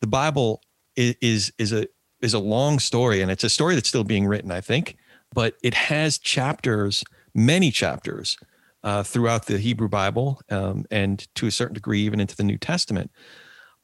the 0.00 0.06
Bible 0.06 0.62
is, 0.96 1.16
is, 1.20 1.52
is 1.58 1.72
a, 1.72 1.86
is 2.22 2.34
a 2.34 2.38
long 2.38 2.78
story 2.78 3.20
and 3.20 3.30
it's 3.30 3.44
a 3.44 3.50
story 3.50 3.74
that's 3.74 3.88
still 3.88 4.04
being 4.04 4.26
written, 4.26 4.50
I 4.50 4.60
think, 4.60 4.96
but 5.34 5.54
it 5.62 5.74
has 5.74 6.18
chapters, 6.18 7.04
many 7.34 7.70
chapters 7.70 8.36
uh, 8.84 9.02
throughout 9.02 9.46
the 9.46 9.58
Hebrew 9.58 9.88
Bible 9.88 10.40
um, 10.50 10.84
and 10.90 11.26
to 11.34 11.46
a 11.46 11.50
certain 11.50 11.74
degree 11.74 12.00
even 12.00 12.20
into 12.20 12.36
the 12.36 12.44
New 12.44 12.58
Testament 12.58 13.10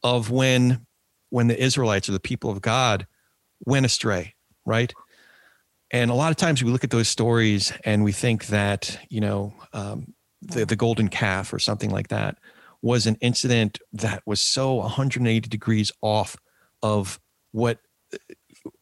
of 0.02 0.30
when 0.30 0.86
when 1.30 1.48
the 1.48 1.62
Israelites 1.62 2.08
or 2.08 2.12
the 2.12 2.20
people 2.20 2.50
of 2.50 2.62
God 2.62 3.06
went 3.66 3.84
astray, 3.84 4.34
right? 4.64 4.94
And 5.90 6.10
a 6.10 6.14
lot 6.14 6.30
of 6.30 6.36
times 6.36 6.62
we 6.62 6.70
look 6.70 6.84
at 6.84 6.90
those 6.90 7.08
stories 7.08 7.72
and 7.84 8.02
we 8.02 8.12
think 8.12 8.46
that 8.46 8.98
you 9.10 9.20
know 9.20 9.54
um, 9.72 10.14
the 10.42 10.64
the 10.64 10.76
golden 10.76 11.08
calf 11.08 11.52
or 11.52 11.58
something 11.58 11.90
like 11.90 12.08
that 12.08 12.38
was 12.82 13.06
an 13.06 13.16
incident 13.20 13.78
that 13.92 14.22
was 14.24 14.40
so 14.40 14.74
180 14.74 15.48
degrees 15.48 15.90
off 16.00 16.36
of 16.82 17.18
what 17.50 17.80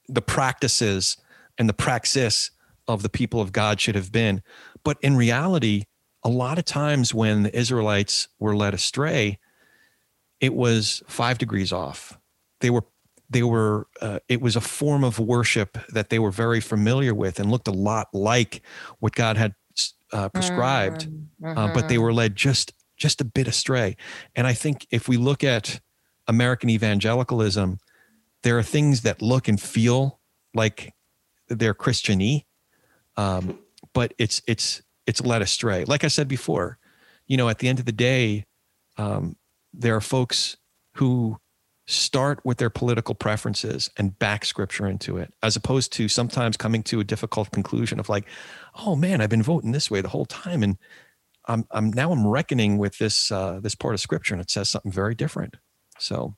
the 0.09 0.23
practices 0.23 1.17
and 1.59 1.69
the 1.69 1.75
praxis 1.75 2.51
of 2.89 3.03
the 3.03 3.09
people 3.09 3.41
of 3.41 3.53
God 3.53 3.81
should 3.81 3.95
have 3.95 4.13
been. 4.13 4.43
But 4.85 4.99
in 5.03 5.17
reality, 5.17 5.85
a 6.23 6.29
lot 6.29 6.59
of 6.59 6.65
times 6.65 7.13
when 7.13 7.45
the 7.45 7.57
Israelites 7.57 8.29
were 8.39 8.57
led 8.57 8.75
astray, 8.75 9.39
it 10.41 10.55
was 10.55 11.03
five 11.07 11.39
degrees 11.39 11.73
off. 11.73 12.19
They 12.61 12.71
were 12.71 12.85
they 13.29 13.43
were 13.43 13.89
uh, 14.01 14.21
it 14.29 14.41
was 14.41 14.55
a 14.55 14.61
form 14.61 15.03
of 15.03 15.19
worship 15.19 15.79
that 15.89 16.11
they 16.11 16.19
were 16.19 16.31
very 16.31 16.61
familiar 16.61 17.15
with 17.15 17.41
and 17.41 17.51
looked 17.51 17.69
a 17.69 17.73
lot 17.73 18.09
like 18.13 18.63
what 19.01 19.15
God 19.15 19.37
had 19.37 19.55
uh, 20.13 20.29
prescribed, 20.29 21.09
mm-hmm. 21.09 21.59
uh, 21.59 21.73
but 21.75 21.89
they 21.89 21.95
mm-hmm. 21.95 22.05
were 22.05 22.13
led 22.13 22.37
just 22.37 22.73
just 22.97 23.21
a 23.21 23.25
bit 23.25 23.49
astray. 23.49 23.97
And 24.35 24.47
I 24.47 24.53
think 24.53 24.87
if 24.91 25.09
we 25.09 25.17
look 25.17 25.45
at 25.45 25.81
American 26.29 26.71
evangelicalism, 26.71 27.79
there 28.47 28.57
are 28.57 28.63
things 28.63 29.01
that 29.01 29.21
look 29.21 29.49
and 29.49 29.61
feel 29.61 30.21
like 30.55 30.95
they're 31.49 31.75
Christiany, 31.75 32.45
um, 33.17 33.59
but 33.93 34.15
it's 34.19 34.41
it's 34.47 34.83
it's 35.05 35.21
led 35.21 35.43
astray. 35.43 35.85
Like 35.85 36.05
I 36.05 36.07
said 36.07 36.29
before, 36.29 36.79
you 37.27 37.37
know, 37.37 37.49
at 37.49 37.59
the 37.59 37.67
end 37.67 37.81
of 37.81 37.87
the 37.87 37.91
day, 37.91 38.45
um, 38.99 39.35
there 39.75 39.97
are 39.97 40.01
folks 40.01 40.59
who 40.93 41.39
start 41.89 42.39
with 42.45 42.59
their 42.59 42.71
political 42.71 43.17
preferences 43.17 43.91
and 43.97 44.17
back 44.17 44.45
scripture 44.45 44.87
into 44.87 45.17
it, 45.17 45.35
as 45.43 45.57
opposed 45.57 45.93
to 45.95 46.07
sometimes 46.07 46.57
coming 46.57 46.85
to 46.85 47.01
a 47.01 47.05
difficult 47.05 47.51
conclusion 47.51 47.99
of 47.99 48.09
like, 48.09 48.27
oh 48.77 48.95
man, 48.95 49.21
I've 49.21 49.29
been 49.29 49.43
voting 49.43 49.73
this 49.73 49.91
way 49.91 50.03
the 50.03 50.11
whole 50.11 50.25
time, 50.25 50.63
and 50.63 50.79
I'm 51.47 51.67
I'm 51.73 51.91
now 51.91 52.13
I'm 52.13 52.25
reckoning 52.25 52.79
with 52.79 52.99
this 52.99 53.33
uh, 53.33 53.59
this 53.61 53.75
part 53.75 53.95
of 53.95 54.01
scripture, 54.01 54.35
and 54.35 54.41
it 54.41 54.53
says 54.53 54.71
something 54.71 54.93
very 54.93 55.17
different. 55.17 55.57
So, 55.99 56.37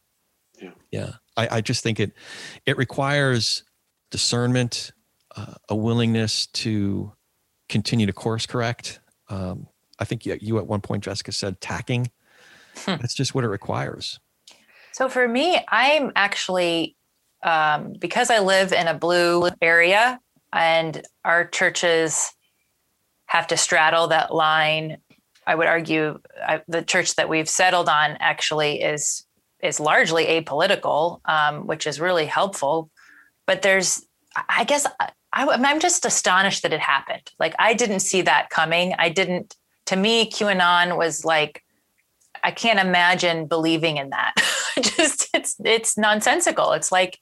yeah, 0.58 0.70
yeah. 0.90 1.12
I, 1.38 1.48
I 1.56 1.60
just 1.60 1.82
think 1.82 2.00
it 2.00 2.12
it 2.66 2.76
requires 2.76 3.62
discernment, 4.10 4.90
uh, 5.36 5.54
a 5.68 5.76
willingness 5.76 6.46
to 6.48 7.12
continue 7.68 8.06
to 8.06 8.12
course 8.12 8.44
correct. 8.44 9.00
Um, 9.28 9.68
I 9.98 10.04
think 10.04 10.26
you, 10.26 10.36
you, 10.40 10.58
at 10.58 10.66
one 10.66 10.80
point, 10.80 11.04
Jessica 11.04 11.32
said 11.32 11.60
tacking. 11.60 12.10
Hmm. 12.76 12.96
That's 13.00 13.14
just 13.14 13.34
what 13.34 13.44
it 13.44 13.48
requires. 13.48 14.18
So 14.92 15.08
for 15.08 15.28
me, 15.28 15.58
I'm 15.68 16.12
actually 16.16 16.96
um, 17.42 17.94
because 17.98 18.30
I 18.30 18.40
live 18.40 18.72
in 18.72 18.88
a 18.88 18.94
blue 18.94 19.48
area 19.62 20.18
and 20.52 21.06
our 21.24 21.46
churches 21.46 22.32
have 23.26 23.46
to 23.48 23.56
straddle 23.56 24.08
that 24.08 24.34
line. 24.34 24.98
I 25.46 25.54
would 25.54 25.68
argue 25.68 26.18
I, 26.42 26.62
the 26.66 26.82
church 26.82 27.14
that 27.14 27.28
we've 27.28 27.48
settled 27.48 27.88
on 27.88 28.16
actually 28.18 28.80
is 28.82 29.24
is 29.62 29.80
largely 29.80 30.26
apolitical, 30.26 31.20
um, 31.24 31.66
which 31.66 31.86
is 31.86 32.00
really 32.00 32.26
helpful. 32.26 32.90
But 33.46 33.62
there's, 33.62 34.04
I 34.48 34.64
guess, 34.64 34.86
I, 35.00 35.10
I'm 35.32 35.80
just 35.80 36.04
astonished 36.04 36.62
that 36.62 36.72
it 36.72 36.80
happened. 36.80 37.30
Like 37.38 37.54
I 37.58 37.74
didn't 37.74 38.00
see 38.00 38.22
that 38.22 38.50
coming. 38.50 38.94
I 38.98 39.08
didn't. 39.08 39.56
To 39.86 39.96
me, 39.96 40.30
QAnon 40.30 40.98
was 40.98 41.24
like, 41.24 41.64
I 42.42 42.50
can't 42.50 42.78
imagine 42.78 43.46
believing 43.46 43.96
in 43.96 44.10
that. 44.10 44.34
just 44.80 45.28
it's 45.34 45.56
it's 45.64 45.98
nonsensical. 45.98 46.72
It's 46.72 46.92
like 46.92 47.18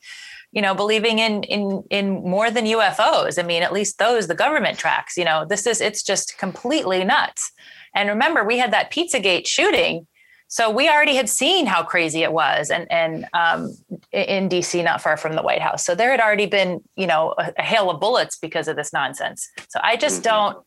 you 0.53 0.63
know 0.63 0.75
believing 0.75 1.19
in 1.19 1.43
in 1.45 1.85
in 1.91 2.23
more 2.23 2.51
than 2.51 2.65
ufos 2.65 3.39
i 3.39 3.43
mean 3.43 3.63
at 3.63 3.73
least 3.73 3.99
those 3.99 4.27
the 4.27 4.35
government 4.35 4.79
tracks 4.79 5.17
you 5.17 5.25
know 5.25 5.45
this 5.45 5.67
is 5.67 5.81
it's 5.81 6.03
just 6.03 6.39
completely 6.39 7.05
nuts 7.05 7.53
and 7.95 8.09
remember 8.09 8.45
we 8.45 8.57
had 8.57 8.73
that 8.73 8.91
pizzagate 8.91 9.47
shooting 9.47 10.07
so 10.49 10.71
we 10.71 10.89
already 10.89 11.15
had 11.15 11.29
seen 11.29 11.67
how 11.67 11.83
crazy 11.83 12.23
it 12.23 12.33
was 12.33 12.71
and 12.71 12.91
and 12.91 13.27
um, 13.33 13.77
in 14.13 14.49
dc 14.49 14.83
not 14.85 15.01
far 15.01 15.17
from 15.17 15.35
the 15.35 15.43
white 15.43 15.63
house 15.63 15.85
so 15.85 15.95
there 15.95 16.11
had 16.11 16.21
already 16.21 16.47
been 16.47 16.81
you 16.97 17.07
know 17.07 17.35
a, 17.39 17.53
a 17.59 17.63
hail 17.63 17.91
of 17.91 18.01
bullets 18.01 18.39
because 18.39 18.69
of 18.69 18.77
this 18.77 18.93
nonsense 18.93 19.49
so 19.69 19.81
i 19.83 19.97
just 19.97 20.23
mm-hmm. 20.23 20.55
don't 20.55 20.59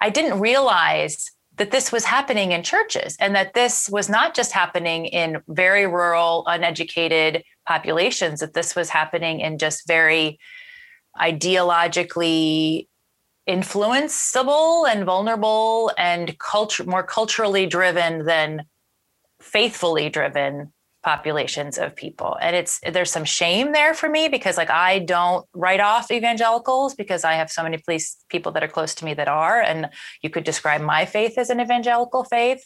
i 0.00 0.10
didn't 0.10 0.40
realize 0.40 1.30
that 1.56 1.70
this 1.72 1.90
was 1.90 2.04
happening 2.04 2.52
in 2.52 2.62
churches 2.62 3.16
and 3.18 3.34
that 3.34 3.52
this 3.54 3.88
was 3.90 4.08
not 4.08 4.34
just 4.34 4.52
happening 4.52 5.06
in 5.06 5.42
very 5.48 5.86
rural 5.86 6.44
uneducated 6.46 7.42
populations 7.66 8.40
that 8.40 8.54
this 8.54 8.74
was 8.74 8.88
happening 8.88 9.40
in 9.40 9.58
just 9.58 9.86
very 9.86 10.38
ideologically 11.20 12.86
influenceable 13.48 14.88
and 14.88 15.04
vulnerable 15.04 15.90
and 15.98 16.38
culture 16.38 16.84
more 16.84 17.02
culturally 17.02 17.66
driven 17.66 18.24
than 18.24 18.64
faithfully 19.40 20.08
driven 20.08 20.72
populations 21.04 21.78
of 21.78 21.94
people 21.94 22.36
and 22.42 22.56
it's 22.56 22.80
there's 22.92 23.10
some 23.10 23.24
shame 23.24 23.72
there 23.72 23.94
for 23.94 24.08
me 24.08 24.28
because 24.28 24.56
like 24.56 24.68
i 24.68 24.98
don't 24.98 25.46
write 25.54 25.78
off 25.78 26.10
evangelicals 26.10 26.94
because 26.94 27.22
i 27.22 27.34
have 27.34 27.48
so 27.50 27.62
many 27.62 27.78
police 27.78 28.16
people 28.28 28.50
that 28.50 28.64
are 28.64 28.68
close 28.68 28.96
to 28.96 29.04
me 29.04 29.14
that 29.14 29.28
are 29.28 29.60
and 29.60 29.88
you 30.22 30.28
could 30.28 30.42
describe 30.42 30.80
my 30.80 31.06
faith 31.06 31.38
as 31.38 31.50
an 31.50 31.60
evangelical 31.60 32.24
faith 32.24 32.62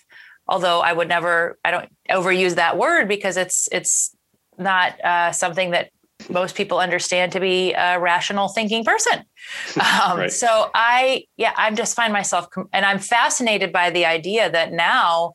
although 0.49 0.81
i 0.81 0.94
would 0.94 1.09
never 1.09 1.59
i 1.62 1.70
don't 1.70 1.90
overuse 2.11 2.55
that 2.55 2.78
word 2.78 3.07
because 3.07 3.36
it's 3.36 3.69
it's 3.70 4.16
not 4.59 4.99
uh, 5.05 5.32
something 5.32 5.70
that 5.70 5.90
most 6.31 6.55
people 6.55 6.78
understand 6.78 7.32
to 7.32 7.40
be 7.40 7.73
a 7.73 7.99
rational 7.99 8.49
thinking 8.49 8.85
person. 8.85 9.24
Um, 9.77 10.19
right. 10.19 10.32
So 10.32 10.70
I, 10.74 11.24
yeah, 11.36 11.53
i'm 11.57 11.74
just 11.74 11.97
find 11.97 12.12
myself, 12.12 12.47
and 12.73 12.85
I'm 12.85 12.99
fascinated 12.99 13.73
by 13.73 13.90
the 13.90 14.07
idea 14.07 14.51
that 14.51 14.73
now 14.73 15.32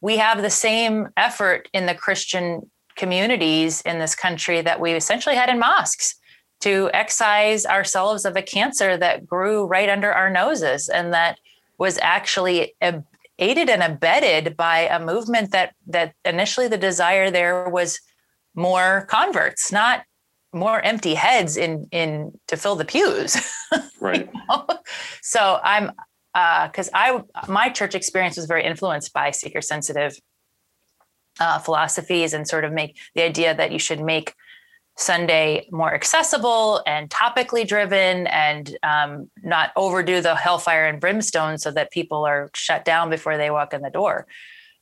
we 0.00 0.16
have 0.16 0.42
the 0.42 0.50
same 0.50 1.08
effort 1.16 1.68
in 1.72 1.86
the 1.86 1.94
Christian 1.94 2.70
communities 2.96 3.80
in 3.82 3.98
this 3.98 4.14
country 4.14 4.60
that 4.60 4.80
we 4.80 4.92
essentially 4.92 5.34
had 5.34 5.48
in 5.48 5.58
mosques 5.58 6.16
to 6.60 6.90
excise 6.92 7.64
ourselves 7.64 8.24
of 8.24 8.36
a 8.36 8.42
cancer 8.42 8.96
that 8.96 9.26
grew 9.26 9.64
right 9.64 9.88
under 9.88 10.12
our 10.12 10.30
noses 10.30 10.88
and 10.88 11.12
that 11.12 11.38
was 11.78 11.98
actually 12.02 12.74
aided 13.38 13.70
and 13.70 13.82
abetted 13.82 14.56
by 14.56 14.80
a 14.80 15.00
movement 15.00 15.50
that 15.52 15.74
that 15.86 16.14
initially 16.24 16.68
the 16.68 16.76
desire 16.76 17.30
there 17.30 17.68
was 17.70 18.00
more 18.54 19.06
converts 19.08 19.72
not 19.72 20.04
more 20.52 20.80
empty 20.82 21.14
heads 21.14 21.56
in 21.56 21.86
in 21.90 22.32
to 22.46 22.56
fill 22.56 22.76
the 22.76 22.84
pews 22.84 23.36
right 24.00 24.28
you 24.32 24.40
know? 24.50 24.66
so 25.22 25.58
i'm 25.64 25.90
because 26.32 26.88
uh, 26.88 26.92
I 26.94 27.22
my 27.48 27.68
church 27.70 27.94
experience 27.94 28.36
was 28.36 28.46
very 28.46 28.64
influenced 28.64 29.12
by 29.12 29.30
seeker 29.30 29.60
sensitive 29.60 30.18
uh, 31.40 31.58
philosophies 31.58 32.32
and 32.32 32.46
sort 32.46 32.64
of 32.64 32.72
make 32.72 32.98
the 33.14 33.22
idea 33.22 33.54
that 33.54 33.72
you 33.72 33.78
should 33.78 34.00
make 34.00 34.34
Sunday 34.96 35.66
more 35.70 35.94
accessible 35.94 36.82
and 36.86 37.08
topically 37.08 37.66
driven 37.66 38.26
and 38.26 38.76
um, 38.82 39.30
not 39.42 39.70
overdo 39.76 40.20
the 40.20 40.34
hellfire 40.34 40.86
and 40.86 41.00
brimstone 41.00 41.58
so 41.58 41.70
that 41.70 41.90
people 41.90 42.24
are 42.26 42.50
shut 42.54 42.84
down 42.84 43.08
before 43.08 43.36
they 43.36 43.50
walk 43.50 43.72
in 43.72 43.80
the 43.80 43.90
door. 43.90 44.26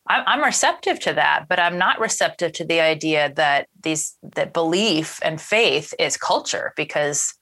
I'm, 0.09 0.25
I'm 0.27 0.45
receptive 0.45 0.99
to 1.01 1.13
that, 1.15 1.47
but 1.49 1.61
I'm 1.61 1.79
not 1.79 2.01
receptive 2.01 2.53
to 2.53 2.65
the 2.65 2.81
idea 2.81 3.33
that 3.37 3.69
these 3.83 4.17
that 4.35 4.53
belief 4.53 5.21
and 5.23 5.41
faith 5.41 5.95
is 5.99 6.17
culture 6.17 6.73
because 6.77 7.35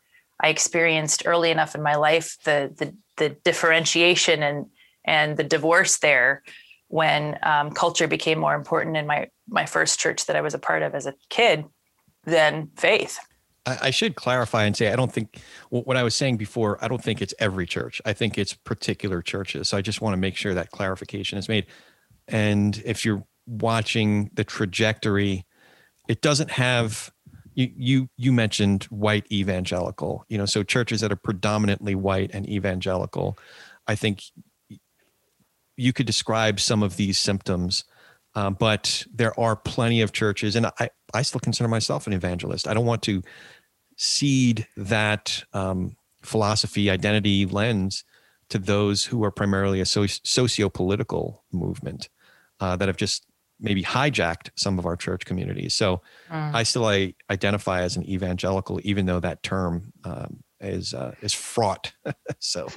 I 0.43 0.49
experienced 0.49 1.23
early 1.25 1.51
enough 1.51 1.75
in 1.75 1.83
my 1.83 1.95
life 1.95 2.37
the 2.45 2.73
the 2.77 2.95
the 3.17 3.31
differentiation 3.45 4.43
and 4.43 4.67
and 5.05 5.37
the 5.37 5.45
divorce 5.45 5.99
there 5.99 6.43
when 6.89 7.39
um, 7.43 7.71
culture 7.71 8.09
became 8.09 8.39
more 8.39 8.55
important 8.55 8.97
in 8.97 9.07
my 9.07 9.29
my 9.49 9.67
first 9.67 9.99
church 9.99 10.27
that 10.27 10.37
I 10.37 10.41
was 10.41 10.55
a 10.55 10.59
part 10.59 10.83
of 10.83 10.95
as 10.95 11.07
a 11.07 11.15
kid 11.31 11.65
than 12.25 12.71
faith. 12.77 13.19
I, 13.65 13.79
I 13.83 13.91
should 13.91 14.17
clarify 14.17 14.65
and 14.65 14.77
say 14.77 14.93
I 14.93 14.97
don't 14.97 15.13
think 15.13 15.41
what 15.71 15.97
I 15.97 16.03
was 16.03 16.15
saying 16.15 16.37
before. 16.37 16.83
I 16.83 16.89
don't 16.89 17.03
think 17.03 17.21
it's 17.21 17.35
every 17.39 17.67
church. 17.67 18.01
I 18.05 18.13
think 18.13 18.39
it's 18.39 18.55
particular 18.55 19.23
churches. 19.23 19.69
So 19.69 19.77
I 19.77 19.83
just 19.83 20.01
want 20.01 20.15
to 20.15 20.19
make 20.19 20.37
sure 20.37 20.55
that 20.55 20.71
clarification 20.71 21.39
is 21.39 21.49
made. 21.49 21.67
And 22.29 22.81
if 22.85 23.05
you're 23.05 23.25
watching 23.47 24.31
the 24.35 24.45
trajectory, 24.45 25.45
it 26.09 26.23
doesn't 26.23 26.51
have 26.51 27.13
you 27.57 27.73
you 27.77 28.09
you 28.17 28.33
mentioned 28.33 28.85
white 28.85 29.27
evangelical 29.33 30.25
you 30.29 30.39
know 30.39 30.47
so 30.47 30.63
churches 30.63 31.01
that 31.01 31.11
are 31.11 31.17
predominantly 31.17 31.97
white 31.97 32.31
and 32.33 32.49
evangelical 32.49 33.37
i 33.89 33.97
think 33.97 34.23
you 35.77 35.93
could 35.93 36.07
describe 36.07 36.61
some 36.61 36.85
of 36.85 36.97
these 36.97 37.19
symptoms 37.19 37.85
uh, 38.37 38.51
but 38.51 39.05
there 39.13 39.39
are 39.41 39.57
plenty 39.57 40.01
of 40.01 40.13
churches 40.13 40.55
and 40.55 40.67
i 40.79 40.89
i 41.15 41.23
still 41.23 41.41
consider 41.41 41.69
myself 41.69 42.07
an 42.07 42.13
evangelist. 42.13 42.69
I 42.69 42.75
don't 42.75 42.87
want 42.87 43.03
to 43.03 43.23
cede 43.97 44.67
that 44.77 45.45
um, 45.53 45.97
philosophy 46.23 46.91
identity 46.91 47.47
lens 47.47 48.05
to 48.51 48.59
those 48.59 49.05
who 49.05 49.25
are 49.25 49.31
primarily 49.31 49.81
a 49.81 49.87
socio-political 49.87 51.45
movement 51.53 52.09
uh, 52.61 52.77
that 52.77 52.89
have 52.89 52.97
just 52.97 53.27
maybe 53.61 53.83
hijacked 53.83 54.51
some 54.57 54.79
of 54.79 54.87
our 54.87 54.97
church 54.97 55.25
communities. 55.25 55.75
So 55.75 56.03
mm. 56.31 56.55
I 56.55 56.63
still 56.63 56.87
I 56.87 57.15
identify 57.31 57.83
as 57.83 57.97
an 57.97 58.09
evangelical, 58.09 58.81
even 58.83 59.07
though 59.07 59.21
that 59.21 59.43
term 59.43 59.93
um, 60.05 60.43
is 60.61 60.95
uh, 60.95 61.15
is 61.23 61.33
fraught. 61.33 61.93
so, 62.39 62.69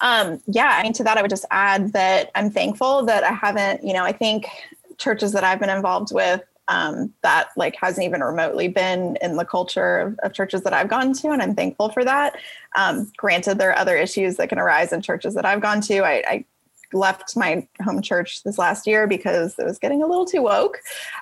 um, 0.00 0.40
yeah, 0.46 0.76
I 0.78 0.82
mean, 0.82 0.92
to 0.94 1.04
that 1.04 1.18
I 1.18 1.22
would 1.22 1.30
just 1.30 1.44
add 1.50 1.92
that 1.92 2.30
I'm 2.34 2.50
thankful 2.50 3.04
that 3.06 3.24
I 3.24 3.32
haven't, 3.32 3.84
you 3.84 3.92
know, 3.92 4.04
I 4.04 4.12
think 4.12 4.46
churches 4.98 5.32
that 5.32 5.44
I've 5.44 5.60
been 5.60 5.70
involved 5.70 6.12
with. 6.12 6.42
Um, 6.70 7.14
that 7.22 7.48
like 7.56 7.76
hasn't 7.80 8.04
even 8.04 8.22
remotely 8.22 8.68
been 8.68 9.16
in 9.22 9.36
the 9.36 9.44
culture 9.46 10.00
of, 10.00 10.18
of, 10.18 10.34
churches 10.34 10.60
that 10.64 10.74
I've 10.74 10.88
gone 10.88 11.14
to, 11.14 11.30
and 11.30 11.40
I'm 11.40 11.54
thankful 11.54 11.88
for 11.88 12.04
that. 12.04 12.36
Um, 12.76 13.10
granted, 13.16 13.56
there 13.56 13.70
are 13.70 13.78
other 13.78 13.96
issues 13.96 14.36
that 14.36 14.50
can 14.50 14.58
arise 14.58 14.92
in 14.92 15.00
churches 15.00 15.32
that 15.32 15.46
I've 15.46 15.62
gone 15.62 15.80
to. 15.80 16.00
I, 16.00 16.22
I 16.28 16.44
left 16.92 17.36
my 17.36 17.66
home 17.82 18.02
church 18.02 18.42
this 18.42 18.58
last 18.58 18.86
year 18.86 19.06
because 19.06 19.58
it 19.58 19.64
was 19.64 19.78
getting 19.78 20.02
a 20.02 20.06
little 20.06 20.24
too 20.24 20.42
woke. 20.42 20.78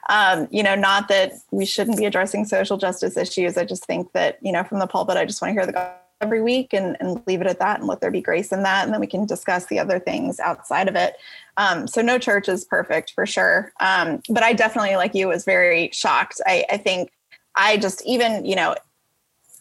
Um, 0.08 0.48
you 0.50 0.62
know, 0.62 0.74
not 0.74 1.08
that 1.08 1.32
we 1.50 1.64
shouldn't 1.64 1.98
be 1.98 2.04
addressing 2.04 2.44
social 2.44 2.76
justice 2.76 3.16
issues. 3.16 3.56
I 3.56 3.64
just 3.64 3.84
think 3.84 4.12
that, 4.12 4.38
you 4.42 4.52
know, 4.52 4.64
from 4.64 4.78
the 4.78 4.86
pulpit, 4.86 5.16
I 5.16 5.24
just 5.24 5.42
want 5.42 5.50
to 5.50 5.60
hear 5.60 5.66
the 5.66 5.72
God 5.72 5.92
every 6.20 6.40
week 6.40 6.72
and, 6.72 6.96
and 6.98 7.22
leave 7.26 7.40
it 7.42 7.46
at 7.46 7.58
that 7.58 7.78
and 7.78 7.88
let 7.88 8.00
there 8.00 8.10
be 8.10 8.22
grace 8.22 8.50
in 8.52 8.62
that. 8.62 8.84
And 8.84 8.92
then 8.92 9.00
we 9.00 9.06
can 9.06 9.26
discuss 9.26 9.66
the 9.66 9.78
other 9.78 9.98
things 9.98 10.40
outside 10.40 10.88
of 10.88 10.96
it. 10.96 11.16
Um, 11.58 11.86
so 11.86 12.00
no 12.00 12.18
church 12.18 12.48
is 12.48 12.64
perfect 12.64 13.12
for 13.12 13.26
sure. 13.26 13.72
Um, 13.80 14.22
but 14.28 14.42
I 14.42 14.52
definitely, 14.54 14.96
like 14.96 15.14
you, 15.14 15.28
was 15.28 15.44
very 15.44 15.90
shocked. 15.92 16.40
I, 16.46 16.64
I 16.70 16.78
think 16.78 17.10
I 17.54 17.76
just 17.76 18.04
even, 18.06 18.44
you 18.44 18.56
know, 18.56 18.76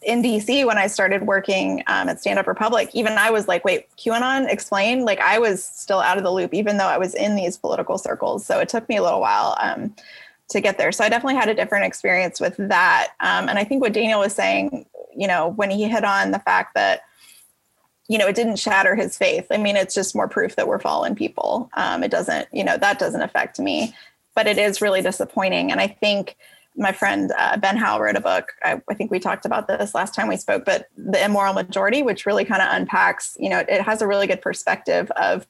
in 0.06 0.22
DC 0.22 0.64
when 0.64 0.78
I 0.78 0.86
started 0.86 1.26
working 1.26 1.82
um, 1.88 2.08
at 2.08 2.20
Stand 2.20 2.38
Up 2.38 2.46
Republic, 2.46 2.88
even 2.92 3.14
I 3.14 3.30
was 3.30 3.48
like, 3.48 3.64
wait, 3.64 3.88
QAnon, 3.96 4.48
explain. 4.48 5.04
Like 5.04 5.18
I 5.18 5.40
was 5.40 5.62
still 5.62 5.98
out 5.98 6.16
of 6.16 6.22
the 6.22 6.30
loop, 6.30 6.54
even 6.54 6.76
though 6.76 6.86
I 6.86 6.96
was 6.96 7.12
in 7.12 7.34
these 7.34 7.58
political 7.58 7.98
circles. 7.98 8.46
So 8.46 8.60
it 8.60 8.68
took 8.68 8.88
me 8.88 8.96
a 8.96 9.02
little 9.02 9.20
while 9.20 9.56
um, 9.60 9.94
to 10.50 10.60
get 10.60 10.78
there. 10.78 10.92
So 10.92 11.02
I 11.02 11.08
definitely 11.08 11.34
had 11.34 11.48
a 11.48 11.54
different 11.54 11.86
experience 11.86 12.40
with 12.40 12.54
that. 12.56 13.14
Um, 13.18 13.48
and 13.48 13.58
I 13.58 13.64
think 13.64 13.82
what 13.82 13.92
Daniel 13.92 14.20
was 14.20 14.32
saying, 14.32 14.86
you 15.14 15.26
know, 15.26 15.48
when 15.48 15.70
he 15.70 15.88
hit 15.88 16.04
on 16.04 16.30
the 16.30 16.38
fact 16.38 16.76
that, 16.76 17.02
you 18.08 18.16
know, 18.16 18.28
it 18.28 18.36
didn't 18.36 18.60
shatter 18.60 18.94
his 18.94 19.18
faith. 19.18 19.48
I 19.50 19.56
mean, 19.56 19.74
it's 19.74 19.94
just 19.94 20.14
more 20.14 20.28
proof 20.28 20.54
that 20.54 20.68
we're 20.68 20.78
fallen 20.78 21.16
people. 21.16 21.68
Um, 21.74 22.04
it 22.04 22.12
doesn't, 22.12 22.46
you 22.52 22.62
know, 22.62 22.76
that 22.76 23.00
doesn't 23.00 23.22
affect 23.22 23.58
me, 23.58 23.92
but 24.36 24.46
it 24.46 24.56
is 24.56 24.80
really 24.80 25.02
disappointing. 25.02 25.72
And 25.72 25.80
I 25.80 25.88
think, 25.88 26.36
my 26.76 26.92
friend 26.92 27.32
uh, 27.38 27.56
Ben 27.56 27.76
Howe 27.76 28.00
wrote 28.00 28.16
a 28.16 28.20
book. 28.20 28.52
I, 28.62 28.80
I, 28.88 28.94
think 28.94 29.10
we 29.10 29.18
talked 29.18 29.44
about 29.44 29.66
this 29.66 29.94
last 29.94 30.14
time 30.14 30.28
we 30.28 30.36
spoke, 30.36 30.64
but 30.64 30.88
the 30.96 31.22
immoral 31.24 31.54
majority, 31.54 32.02
which 32.02 32.26
really 32.26 32.44
kind 32.44 32.62
of 32.62 32.68
unpacks, 32.70 33.36
you 33.40 33.48
know, 33.48 33.58
it, 33.60 33.68
it 33.68 33.80
has 33.82 34.02
a 34.02 34.06
really 34.06 34.26
good 34.26 34.42
perspective 34.42 35.10
of 35.12 35.46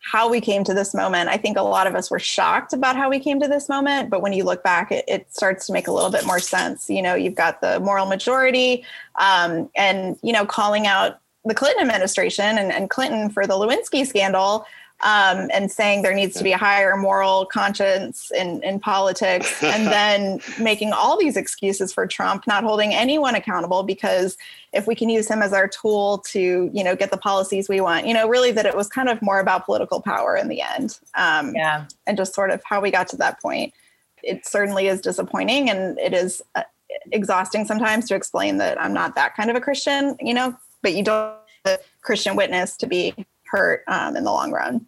how 0.00 0.28
we 0.28 0.40
came 0.40 0.64
to 0.64 0.74
this 0.74 0.92
moment. 0.92 1.30
I 1.30 1.38
think 1.38 1.56
a 1.56 1.62
lot 1.62 1.86
of 1.86 1.94
us 1.94 2.10
were 2.10 2.18
shocked 2.18 2.72
about 2.74 2.94
how 2.94 3.08
we 3.08 3.18
came 3.18 3.40
to 3.40 3.48
this 3.48 3.68
moment, 3.68 4.10
but 4.10 4.20
when 4.20 4.34
you 4.34 4.44
look 4.44 4.62
back, 4.62 4.92
it, 4.92 5.04
it 5.08 5.32
starts 5.34 5.66
to 5.66 5.72
make 5.72 5.88
a 5.88 5.92
little 5.92 6.10
bit 6.10 6.26
more 6.26 6.38
sense. 6.38 6.90
You 6.90 7.00
know, 7.00 7.14
you've 7.14 7.34
got 7.34 7.62
the 7.62 7.80
moral 7.80 8.06
majority 8.06 8.84
um, 9.14 9.70
and, 9.74 10.18
you 10.22 10.32
know, 10.32 10.44
calling 10.44 10.86
out 10.86 11.20
the 11.46 11.54
Clinton 11.54 11.82
administration 11.82 12.58
and, 12.58 12.70
and 12.70 12.90
Clinton 12.90 13.30
for 13.30 13.46
the 13.46 13.54
Lewinsky 13.54 14.06
scandal 14.06 14.66
um, 15.02 15.50
and 15.52 15.70
saying 15.70 16.02
there 16.02 16.14
needs 16.14 16.36
to 16.36 16.44
be 16.44 16.52
a 16.52 16.56
higher 16.56 16.96
moral 16.96 17.46
conscience 17.46 18.30
in, 18.30 18.62
in 18.62 18.80
politics, 18.80 19.62
and 19.62 19.86
then 19.88 20.40
making 20.58 20.92
all 20.92 21.18
these 21.18 21.36
excuses 21.36 21.92
for 21.92 22.06
Trump, 22.06 22.46
not 22.46 22.64
holding 22.64 22.94
anyone 22.94 23.34
accountable 23.34 23.82
because 23.82 24.36
if 24.72 24.86
we 24.86 24.94
can 24.94 25.08
use 25.08 25.28
him 25.28 25.42
as 25.42 25.52
our 25.52 25.68
tool 25.68 26.18
to, 26.18 26.70
you 26.72 26.82
know, 26.82 26.96
get 26.96 27.10
the 27.10 27.16
policies 27.16 27.68
we 27.68 27.80
want, 27.80 28.06
you 28.06 28.14
know, 28.14 28.28
really 28.28 28.52
that 28.52 28.66
it 28.66 28.76
was 28.76 28.88
kind 28.88 29.08
of 29.08 29.20
more 29.20 29.40
about 29.40 29.66
political 29.66 30.00
power 30.00 30.36
in 30.36 30.48
the 30.48 30.62
end. 30.62 30.98
Um, 31.14 31.54
yeah. 31.54 31.86
And 32.06 32.16
just 32.16 32.34
sort 32.34 32.50
of 32.50 32.62
how 32.64 32.80
we 32.80 32.90
got 32.90 33.08
to 33.08 33.16
that 33.18 33.40
point. 33.40 33.74
It 34.22 34.46
certainly 34.46 34.86
is 34.86 35.00
disappointing 35.00 35.68
and 35.68 35.98
it 35.98 36.14
is 36.14 36.42
uh, 36.54 36.62
exhausting 37.12 37.66
sometimes 37.66 38.08
to 38.08 38.14
explain 38.14 38.56
that 38.58 38.80
I'm 38.80 38.94
not 38.94 39.14
that 39.16 39.36
kind 39.36 39.50
of 39.50 39.56
a 39.56 39.60
Christian, 39.60 40.16
you 40.20 40.32
know, 40.32 40.56
but 40.82 40.94
you 40.94 41.02
don't 41.02 41.36
Christian 42.02 42.36
witness 42.36 42.76
to 42.78 42.86
be 42.86 43.14
hurt 43.54 43.84
um, 43.86 44.16
in 44.16 44.24
the 44.24 44.32
long 44.32 44.50
run. 44.50 44.86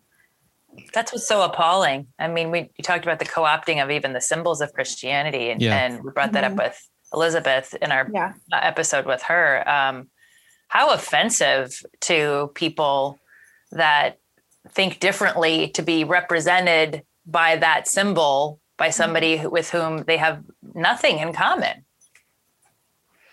That's 0.93 1.12
what's 1.12 1.26
so 1.26 1.43
appalling. 1.43 2.09
I 2.18 2.28
mean, 2.28 2.51
we 2.51 2.70
talked 2.82 3.05
about 3.05 3.18
the 3.18 3.24
co-opting 3.24 3.82
of 3.82 3.90
even 3.90 4.12
the 4.12 4.20
symbols 4.20 4.60
of 4.60 4.72
Christianity, 4.72 5.51
and, 5.51 5.62
yeah. 5.62 5.84
and 5.84 6.05
we 6.05 6.10
brought 6.10 6.32
that 6.32 6.44
mm-hmm. 6.44 6.59
up 6.60 6.66
with 6.66 6.88
Elizabeth 7.14 7.74
in 7.80 7.93
our 7.93 8.09
yeah. 8.12 8.34
episode 8.52 9.06
with 9.06 9.22
her. 9.22 9.66
Um, 9.68 10.09
how 10.68 10.93
offensive 10.93 11.80
to 12.02 12.51
people 12.55 13.18
that 13.72 14.18
think 14.70 15.01
differently 15.01 15.68
to 15.68 15.82
be 15.82 16.05
represented 16.05 17.02
by 17.24 17.56
that 17.56 17.88
symbol 17.88 18.60
by 18.76 18.90
somebody 18.90 19.38
mm-hmm. 19.38 19.48
with 19.48 19.70
whom 19.70 20.02
they 20.05 20.18
have 20.18 20.43
nothing 20.74 21.18
in 21.20 21.32
common. 21.32 21.85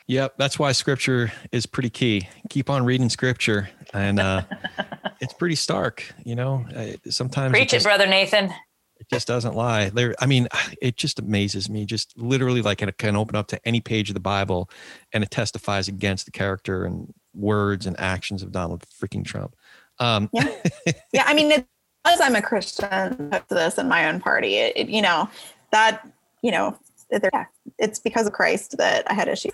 Yep, 0.07 0.35
that's 0.38 0.59
why 0.59 0.71
scripture 0.73 1.31
is 1.51 1.65
pretty 1.65 1.89
key. 1.89 2.27
Keep 2.49 2.69
on 2.69 2.84
reading 2.84 3.09
scripture, 3.09 3.69
and 3.93 4.19
uh, 4.19 4.43
it's 5.21 5.34
pretty 5.34 5.55
stark. 5.55 6.13
You 6.25 6.35
know, 6.35 6.65
sometimes 7.09 7.51
preach 7.51 7.73
it, 7.73 7.77
just, 7.77 7.85
it, 7.85 7.88
brother 7.88 8.07
Nathan. 8.07 8.53
It 8.99 9.09
just 9.09 9.27
doesn't 9.27 9.55
lie. 9.55 9.89
There, 9.89 10.13
I 10.19 10.25
mean, 10.25 10.49
it 10.81 10.97
just 10.97 11.19
amazes 11.19 11.69
me. 11.69 11.85
Just 11.85 12.17
literally, 12.17 12.61
like 12.61 12.81
it 12.81 12.97
can 12.97 13.15
open 13.15 13.35
up 13.38 13.47
to 13.47 13.67
any 13.67 13.80
page 13.80 14.09
of 14.09 14.13
the 14.13 14.19
Bible, 14.19 14.69
and 15.13 15.23
it 15.23 15.31
testifies 15.31 15.88
against 15.88 16.25
the 16.25 16.31
character 16.31 16.84
and 16.84 17.13
words 17.34 17.85
and 17.85 17.97
actions 17.97 18.43
of 18.43 18.51
Donald 18.51 18.84
freaking 19.01 19.23
Trump. 19.23 19.55
Um, 19.99 20.30
yeah, 20.34 20.49
yeah. 21.13 21.23
I 21.25 21.34
mean, 21.34 21.49
it, 21.49 21.65
as 22.03 22.19
I'm 22.19 22.35
a 22.35 22.41
Christian 22.41 23.31
to 23.31 23.43
this 23.49 23.77
in 23.77 23.88
my 23.88 24.09
own 24.09 24.19
party, 24.19 24.55
it, 24.55 24.73
it, 24.75 24.89
you 24.89 25.01
know 25.01 25.30
that 25.71 26.05
you 26.41 26.51
know, 26.51 26.77
yeah, 27.09 27.45
it's 27.80 27.99
because 27.99 28.27
of 28.27 28.34
Christ 28.34 28.77
that 28.77 29.09
I 29.09 29.13
had 29.13 29.30
issues. 29.30 29.53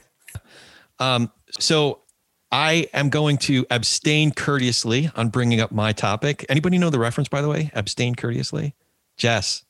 Um, 0.99 1.31
so 1.59 2.01
I 2.51 2.87
am 2.93 3.09
going 3.09 3.37
to 3.39 3.65
abstain 3.69 4.31
courteously 4.31 5.11
on 5.15 5.29
bringing 5.29 5.61
up 5.61 5.71
my 5.71 5.93
topic. 5.93 6.45
Anybody 6.49 6.77
know 6.77 6.89
the 6.89 6.99
reference, 6.99 7.29
by 7.29 7.41
the 7.41 7.49
way? 7.49 7.71
Abstain 7.73 8.15
courteously. 8.15 8.75
Jess, 9.17 9.63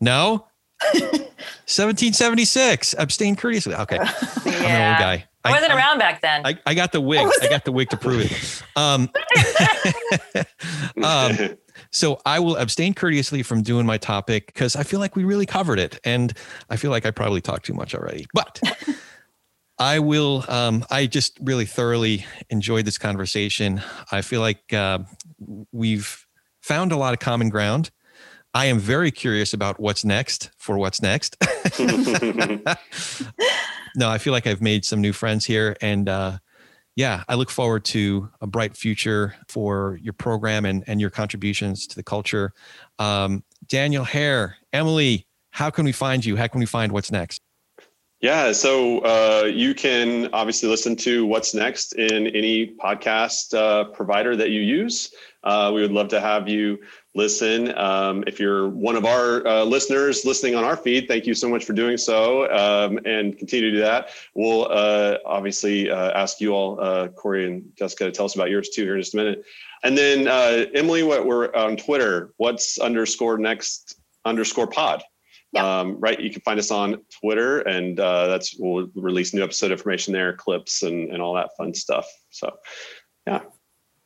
no. 0.00 0.46
1776. 0.92 2.94
Abstain 2.98 3.36
courteously. 3.36 3.74
Okay, 3.74 3.96
yeah. 3.96 4.12
I'm 4.44 4.46
an 4.46 4.92
old 4.92 4.98
guy. 4.98 5.24
I 5.44 5.52
wasn't 5.52 5.72
I, 5.72 5.76
around 5.76 5.98
back 5.98 6.20
then. 6.20 6.42
I, 6.44 6.58
I 6.66 6.74
got 6.74 6.92
the 6.92 7.00
wig. 7.00 7.26
I 7.42 7.48
got 7.48 7.64
the 7.64 7.72
wig 7.72 7.88
to 7.90 7.96
prove 7.96 8.20
it. 8.20 8.62
Um, 8.76 9.08
um, 11.02 11.56
so 11.90 12.20
I 12.26 12.40
will 12.40 12.56
abstain 12.56 12.94
courteously 12.94 13.42
from 13.42 13.62
doing 13.62 13.86
my 13.86 13.98
topic 13.98 14.46
because 14.46 14.76
I 14.76 14.82
feel 14.82 15.00
like 15.00 15.16
we 15.16 15.24
really 15.24 15.46
covered 15.46 15.78
it, 15.78 15.98
and 16.04 16.32
I 16.70 16.76
feel 16.76 16.90
like 16.90 17.06
I 17.06 17.10
probably 17.10 17.40
talked 17.40 17.64
too 17.64 17.74
much 17.74 17.94
already. 17.94 18.26
But 18.34 18.60
I 19.78 20.00
will. 20.00 20.44
Um, 20.48 20.84
I 20.90 21.06
just 21.06 21.38
really 21.40 21.64
thoroughly 21.64 22.26
enjoyed 22.50 22.84
this 22.84 22.98
conversation. 22.98 23.80
I 24.10 24.22
feel 24.22 24.40
like 24.40 24.72
uh, 24.72 25.00
we've 25.72 26.26
found 26.60 26.90
a 26.92 26.96
lot 26.96 27.12
of 27.12 27.20
common 27.20 27.48
ground. 27.48 27.90
I 28.54 28.66
am 28.66 28.78
very 28.78 29.10
curious 29.10 29.52
about 29.52 29.78
what's 29.78 30.04
next 30.04 30.50
for 30.58 30.78
what's 30.78 31.00
next. 31.00 31.36
no, 33.96 34.08
I 34.08 34.18
feel 34.18 34.32
like 34.32 34.46
I've 34.46 34.62
made 34.62 34.84
some 34.84 35.00
new 35.00 35.12
friends 35.12 35.44
here, 35.44 35.76
and 35.80 36.08
uh, 36.08 36.38
yeah, 36.96 37.22
I 37.28 37.36
look 37.36 37.50
forward 37.50 37.84
to 37.86 38.30
a 38.40 38.46
bright 38.46 38.76
future 38.76 39.36
for 39.48 39.98
your 40.02 40.14
program 40.14 40.64
and 40.64 40.82
and 40.88 41.00
your 41.00 41.10
contributions 41.10 41.86
to 41.88 41.94
the 41.94 42.02
culture. 42.02 42.52
Um, 42.98 43.44
Daniel 43.68 44.04
Hare, 44.04 44.56
Emily, 44.72 45.26
how 45.50 45.70
can 45.70 45.84
we 45.84 45.92
find 45.92 46.24
you? 46.24 46.36
How 46.36 46.48
can 46.48 46.58
we 46.58 46.66
find 46.66 46.90
what's 46.90 47.12
next? 47.12 47.42
Yeah, 48.20 48.50
so 48.50 48.98
uh, 49.00 49.44
you 49.44 49.74
can 49.74 50.28
obviously 50.32 50.68
listen 50.68 50.96
to 50.96 51.24
what's 51.24 51.54
next 51.54 51.92
in 51.92 52.26
any 52.26 52.74
podcast 52.74 53.54
uh, 53.54 53.84
provider 53.90 54.34
that 54.34 54.50
you 54.50 54.60
use. 54.60 55.14
Uh, 55.44 55.70
we 55.72 55.82
would 55.82 55.92
love 55.92 56.08
to 56.08 56.20
have 56.20 56.48
you 56.48 56.80
listen. 57.14 57.72
Um, 57.78 58.24
if 58.26 58.40
you're 58.40 58.70
one 58.70 58.96
of 58.96 59.04
our 59.04 59.46
uh, 59.46 59.62
listeners 59.62 60.24
listening 60.24 60.56
on 60.56 60.64
our 60.64 60.76
feed, 60.76 61.06
thank 61.06 61.26
you 61.26 61.34
so 61.34 61.48
much 61.48 61.64
for 61.64 61.74
doing 61.74 61.96
so 61.96 62.50
um, 62.50 62.98
and 63.04 63.38
continue 63.38 63.70
to 63.70 63.76
do 63.76 63.82
that. 63.82 64.08
We'll 64.34 64.66
uh, 64.68 65.18
obviously 65.24 65.88
uh, 65.88 66.10
ask 66.10 66.40
you 66.40 66.54
all, 66.54 67.08
Corey 67.10 67.46
and 67.46 67.70
Jessica, 67.76 68.06
to 68.06 68.10
tell 68.10 68.26
us 68.26 68.34
about 68.34 68.50
yours 68.50 68.70
too 68.70 68.82
here 68.82 68.96
in 68.96 69.00
just 69.00 69.14
a 69.14 69.18
minute. 69.18 69.44
And 69.84 69.96
then 69.96 70.26
Emily, 70.74 71.04
what 71.04 71.24
we're 71.24 71.54
on 71.54 71.76
Twitter, 71.76 72.32
what's 72.36 72.78
underscore 72.78 73.38
next 73.38 74.00
underscore 74.24 74.66
pod. 74.66 75.04
Um, 75.56 75.98
right. 75.98 76.20
You 76.20 76.30
can 76.30 76.42
find 76.42 76.58
us 76.58 76.70
on 76.70 77.02
Twitter, 77.20 77.60
and 77.60 77.98
uh, 77.98 78.26
that's 78.28 78.56
we'll 78.58 78.88
release 78.94 79.32
new 79.32 79.42
episode 79.42 79.72
information 79.72 80.12
there, 80.12 80.34
clips, 80.34 80.82
and 80.82 81.10
and 81.10 81.22
all 81.22 81.34
that 81.34 81.50
fun 81.56 81.74
stuff. 81.74 82.06
So, 82.30 82.56
yeah. 83.26 83.40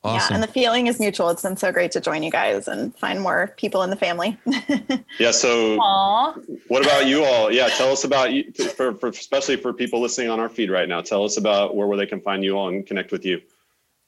Awesome. 0.04 0.34
Yeah, 0.34 0.34
and 0.34 0.42
the 0.42 0.52
feeling 0.52 0.88
is 0.88 0.98
mutual. 0.98 1.30
It's 1.30 1.42
been 1.42 1.56
so 1.56 1.70
great 1.70 1.92
to 1.92 2.00
join 2.00 2.24
you 2.24 2.30
guys 2.30 2.66
and 2.66 2.96
find 2.96 3.20
more 3.20 3.54
people 3.56 3.84
in 3.84 3.90
the 3.90 3.96
family. 3.96 4.36
yeah. 5.20 5.30
So, 5.30 5.78
Aww. 5.78 6.44
what 6.66 6.84
about 6.84 7.06
you 7.06 7.24
all? 7.24 7.52
Yeah, 7.52 7.68
tell 7.68 7.92
us 7.92 8.02
about 8.02 8.32
you, 8.32 8.50
for, 8.52 8.94
for 8.94 9.08
especially 9.08 9.56
for 9.56 9.72
people 9.72 10.00
listening 10.00 10.28
on 10.28 10.40
our 10.40 10.48
feed 10.48 10.70
right 10.72 10.88
now. 10.88 11.02
Tell 11.02 11.24
us 11.24 11.36
about 11.36 11.76
where 11.76 11.86
where 11.86 11.96
they 11.96 12.06
can 12.06 12.20
find 12.20 12.42
you 12.42 12.58
all 12.58 12.68
and 12.68 12.84
connect 12.84 13.12
with 13.12 13.24
you. 13.24 13.40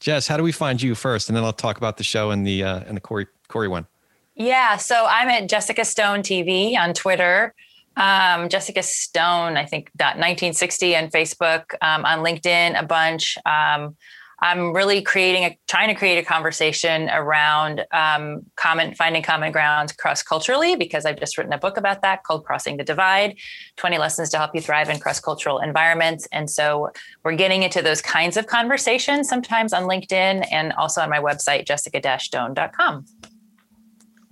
Jess, 0.00 0.26
how 0.26 0.36
do 0.36 0.42
we 0.42 0.50
find 0.50 0.82
you 0.82 0.96
first, 0.96 1.28
and 1.28 1.36
then 1.36 1.44
I'll 1.44 1.52
talk 1.52 1.76
about 1.76 1.96
the 1.96 2.04
show 2.04 2.32
and 2.32 2.44
the 2.44 2.64
uh, 2.64 2.80
and 2.80 2.96
the 2.96 3.00
Corey 3.00 3.28
Corey 3.46 3.68
one. 3.68 3.86
Yeah, 4.34 4.76
so 4.76 5.06
I'm 5.08 5.28
at 5.28 5.48
Jessica 5.48 5.84
Stone 5.84 6.20
TV 6.20 6.76
on 6.76 6.92
Twitter. 6.92 7.54
Um, 7.96 8.48
Jessica 8.48 8.82
Stone, 8.82 9.56
I 9.56 9.64
think, 9.64 9.90
dot 9.96 10.16
1960 10.16 10.96
on 10.96 11.08
Facebook, 11.08 11.74
um, 11.80 12.04
on 12.04 12.18
LinkedIn, 12.18 12.78
a 12.78 12.84
bunch. 12.84 13.38
Um, 13.46 13.96
I'm 14.40 14.74
really 14.74 15.00
creating 15.00 15.44
a 15.44 15.58
trying 15.68 15.88
to 15.88 15.94
create 15.94 16.18
a 16.18 16.22
conversation 16.22 17.08
around 17.08 17.86
um, 17.92 18.42
common 18.56 18.94
finding 18.94 19.22
common 19.22 19.52
ground 19.52 19.96
cross 19.96 20.22
culturally 20.22 20.76
because 20.76 21.06
I've 21.06 21.18
just 21.18 21.38
written 21.38 21.52
a 21.52 21.58
book 21.58 21.76
about 21.76 22.02
that 22.02 22.24
called 22.24 22.44
Crossing 22.44 22.76
the 22.76 22.84
Divide 22.84 23.36
20 23.76 23.96
Lessons 23.96 24.28
to 24.30 24.38
Help 24.38 24.54
You 24.54 24.60
Thrive 24.60 24.90
in 24.90 24.98
Cross 24.98 25.20
Cultural 25.20 25.60
Environments. 25.60 26.26
And 26.32 26.50
so 26.50 26.90
we're 27.24 27.36
getting 27.36 27.62
into 27.62 27.80
those 27.80 28.02
kinds 28.02 28.36
of 28.36 28.46
conversations 28.46 29.28
sometimes 29.28 29.72
on 29.72 29.84
LinkedIn 29.84 30.46
and 30.50 30.72
also 30.74 31.00
on 31.00 31.08
my 31.08 31.20
website, 31.20 31.66
jessica 31.66 32.18
stone.com. 32.18 33.06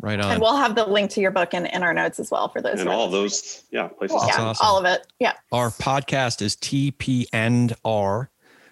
Right 0.03 0.19
on. 0.21 0.33
And 0.33 0.41
we'll 0.41 0.57
have 0.57 0.75
the 0.75 0.85
link 0.85 1.13
to 1.13 1.21
your 1.21 1.31
book 1.31 1.55
in, 1.55 1.65
in 1.67 1.85
our 1.85 1.95
notes 1.95 2.19
as 2.19 2.29
well 2.29 2.49
for 2.49 2.61
those. 2.61 2.81
And 2.81 2.89
all 2.89 3.09
those, 3.09 3.63
yeah, 3.71 3.87
places. 3.87 4.19
Cool. 4.19 4.27
Yeah, 4.27 4.41
awesome. 4.41 4.67
all 4.67 4.77
of 4.77 4.85
it. 4.85 5.07
Yeah. 5.21 5.35
Our 5.53 5.71
podcast 5.71 6.43
is 6.43 6.57
TP 6.57 7.27
and 7.33 7.73
R. 7.85 8.29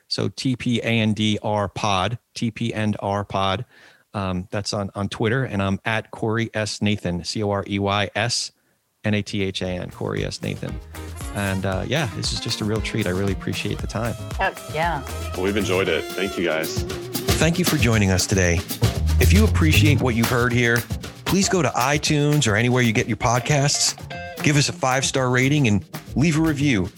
So 0.09 0.29
TP 0.29 0.85
and 0.85 1.15
D 1.15 1.39
R 1.41 1.69
pod, 1.69 2.19
TP 2.35 2.73
and 2.75 2.97
R 2.99 3.25
pod. 3.25 3.65
Um, 4.13 4.49
that's 4.51 4.75
on, 4.75 4.91
on 4.97 5.09
Twitter. 5.09 5.45
And 5.45 5.63
I'm 5.63 5.79
at 5.85 6.11
Corey 6.11 6.51
S. 6.53 6.83
Nathan, 6.83 7.23
C 7.23 7.45
O 7.45 7.51
R 7.51 7.65
E 7.69 7.79
Y 7.79 8.11
S 8.17 8.51
N 9.05 9.15
A 9.15 9.23
T 9.23 9.43
H 9.43 9.63
A 9.63 9.69
N, 9.69 9.91
Corey 9.93 10.25
S. 10.25 10.43
Nathan. 10.43 10.75
And 11.37 11.65
uh, 11.65 11.85
yeah, 11.87 12.11
this 12.17 12.33
is 12.33 12.41
just 12.41 12.61
a 12.61 12.65
real 12.65 12.81
treat. 12.81 13.07
I 13.07 13.11
really 13.11 13.35
appreciate 13.35 13.79
the 13.79 13.87
time. 13.87 14.17
yeah. 14.75 15.05
Well, 15.35 15.45
we've 15.45 15.57
enjoyed 15.57 15.87
it. 15.87 16.05
Thank 16.07 16.37
you 16.37 16.45
guys. 16.45 16.83
Thank 16.83 17.61
you 17.61 17.65
for 17.65 17.77
joining 17.77 18.11
us 18.11 18.27
today. 18.27 18.59
If 19.21 19.33
you 19.33 19.45
appreciate 19.45 20.01
what 20.01 20.17
you've 20.17 20.29
heard 20.29 20.53
here, 20.53 20.79
please 21.31 21.49
go 21.49 21.63
to 21.63 21.69
iTunes 21.69 22.51
or 22.51 22.57
anywhere 22.57 22.83
you 22.83 22.93
get 22.93 23.07
your 23.07 23.17
podcasts, 23.17 23.95
give 24.43 24.57
us 24.57 24.69
a 24.69 24.73
five 24.73 25.05
star 25.05 25.31
rating, 25.31 25.69
and 25.69 25.85
leave 26.17 26.37
a 26.37 26.43
review. 26.43 26.89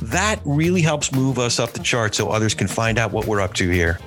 That 0.00 0.40
really 0.46 0.80
helps 0.80 1.12
move 1.12 1.38
us 1.38 1.60
up 1.60 1.74
the 1.74 1.82
chart 1.82 2.14
so 2.14 2.30
others 2.30 2.54
can 2.54 2.66
find 2.66 2.96
out 2.96 3.12
what 3.12 3.26
we're 3.26 3.42
up 3.42 3.52
to 3.54 3.68
here. 3.68 4.00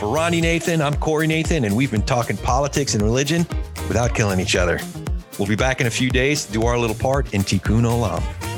For 0.00 0.08
Ronnie 0.08 0.40
Nathan, 0.40 0.82
I'm 0.82 0.94
Corey 0.94 1.28
Nathan, 1.28 1.64
and 1.64 1.76
we've 1.76 1.92
been 1.92 2.02
talking 2.02 2.36
politics 2.38 2.94
and 2.94 3.04
religion 3.04 3.46
without 3.86 4.16
killing 4.16 4.40
each 4.40 4.56
other. 4.56 4.80
We'll 5.38 5.46
be 5.46 5.54
back 5.54 5.80
in 5.80 5.86
a 5.86 5.90
few 5.90 6.10
days 6.10 6.46
to 6.46 6.52
do 6.52 6.64
our 6.64 6.76
little 6.76 6.96
part 6.96 7.32
in 7.32 7.42
Tikkun 7.42 7.82
Olam. 7.82 8.49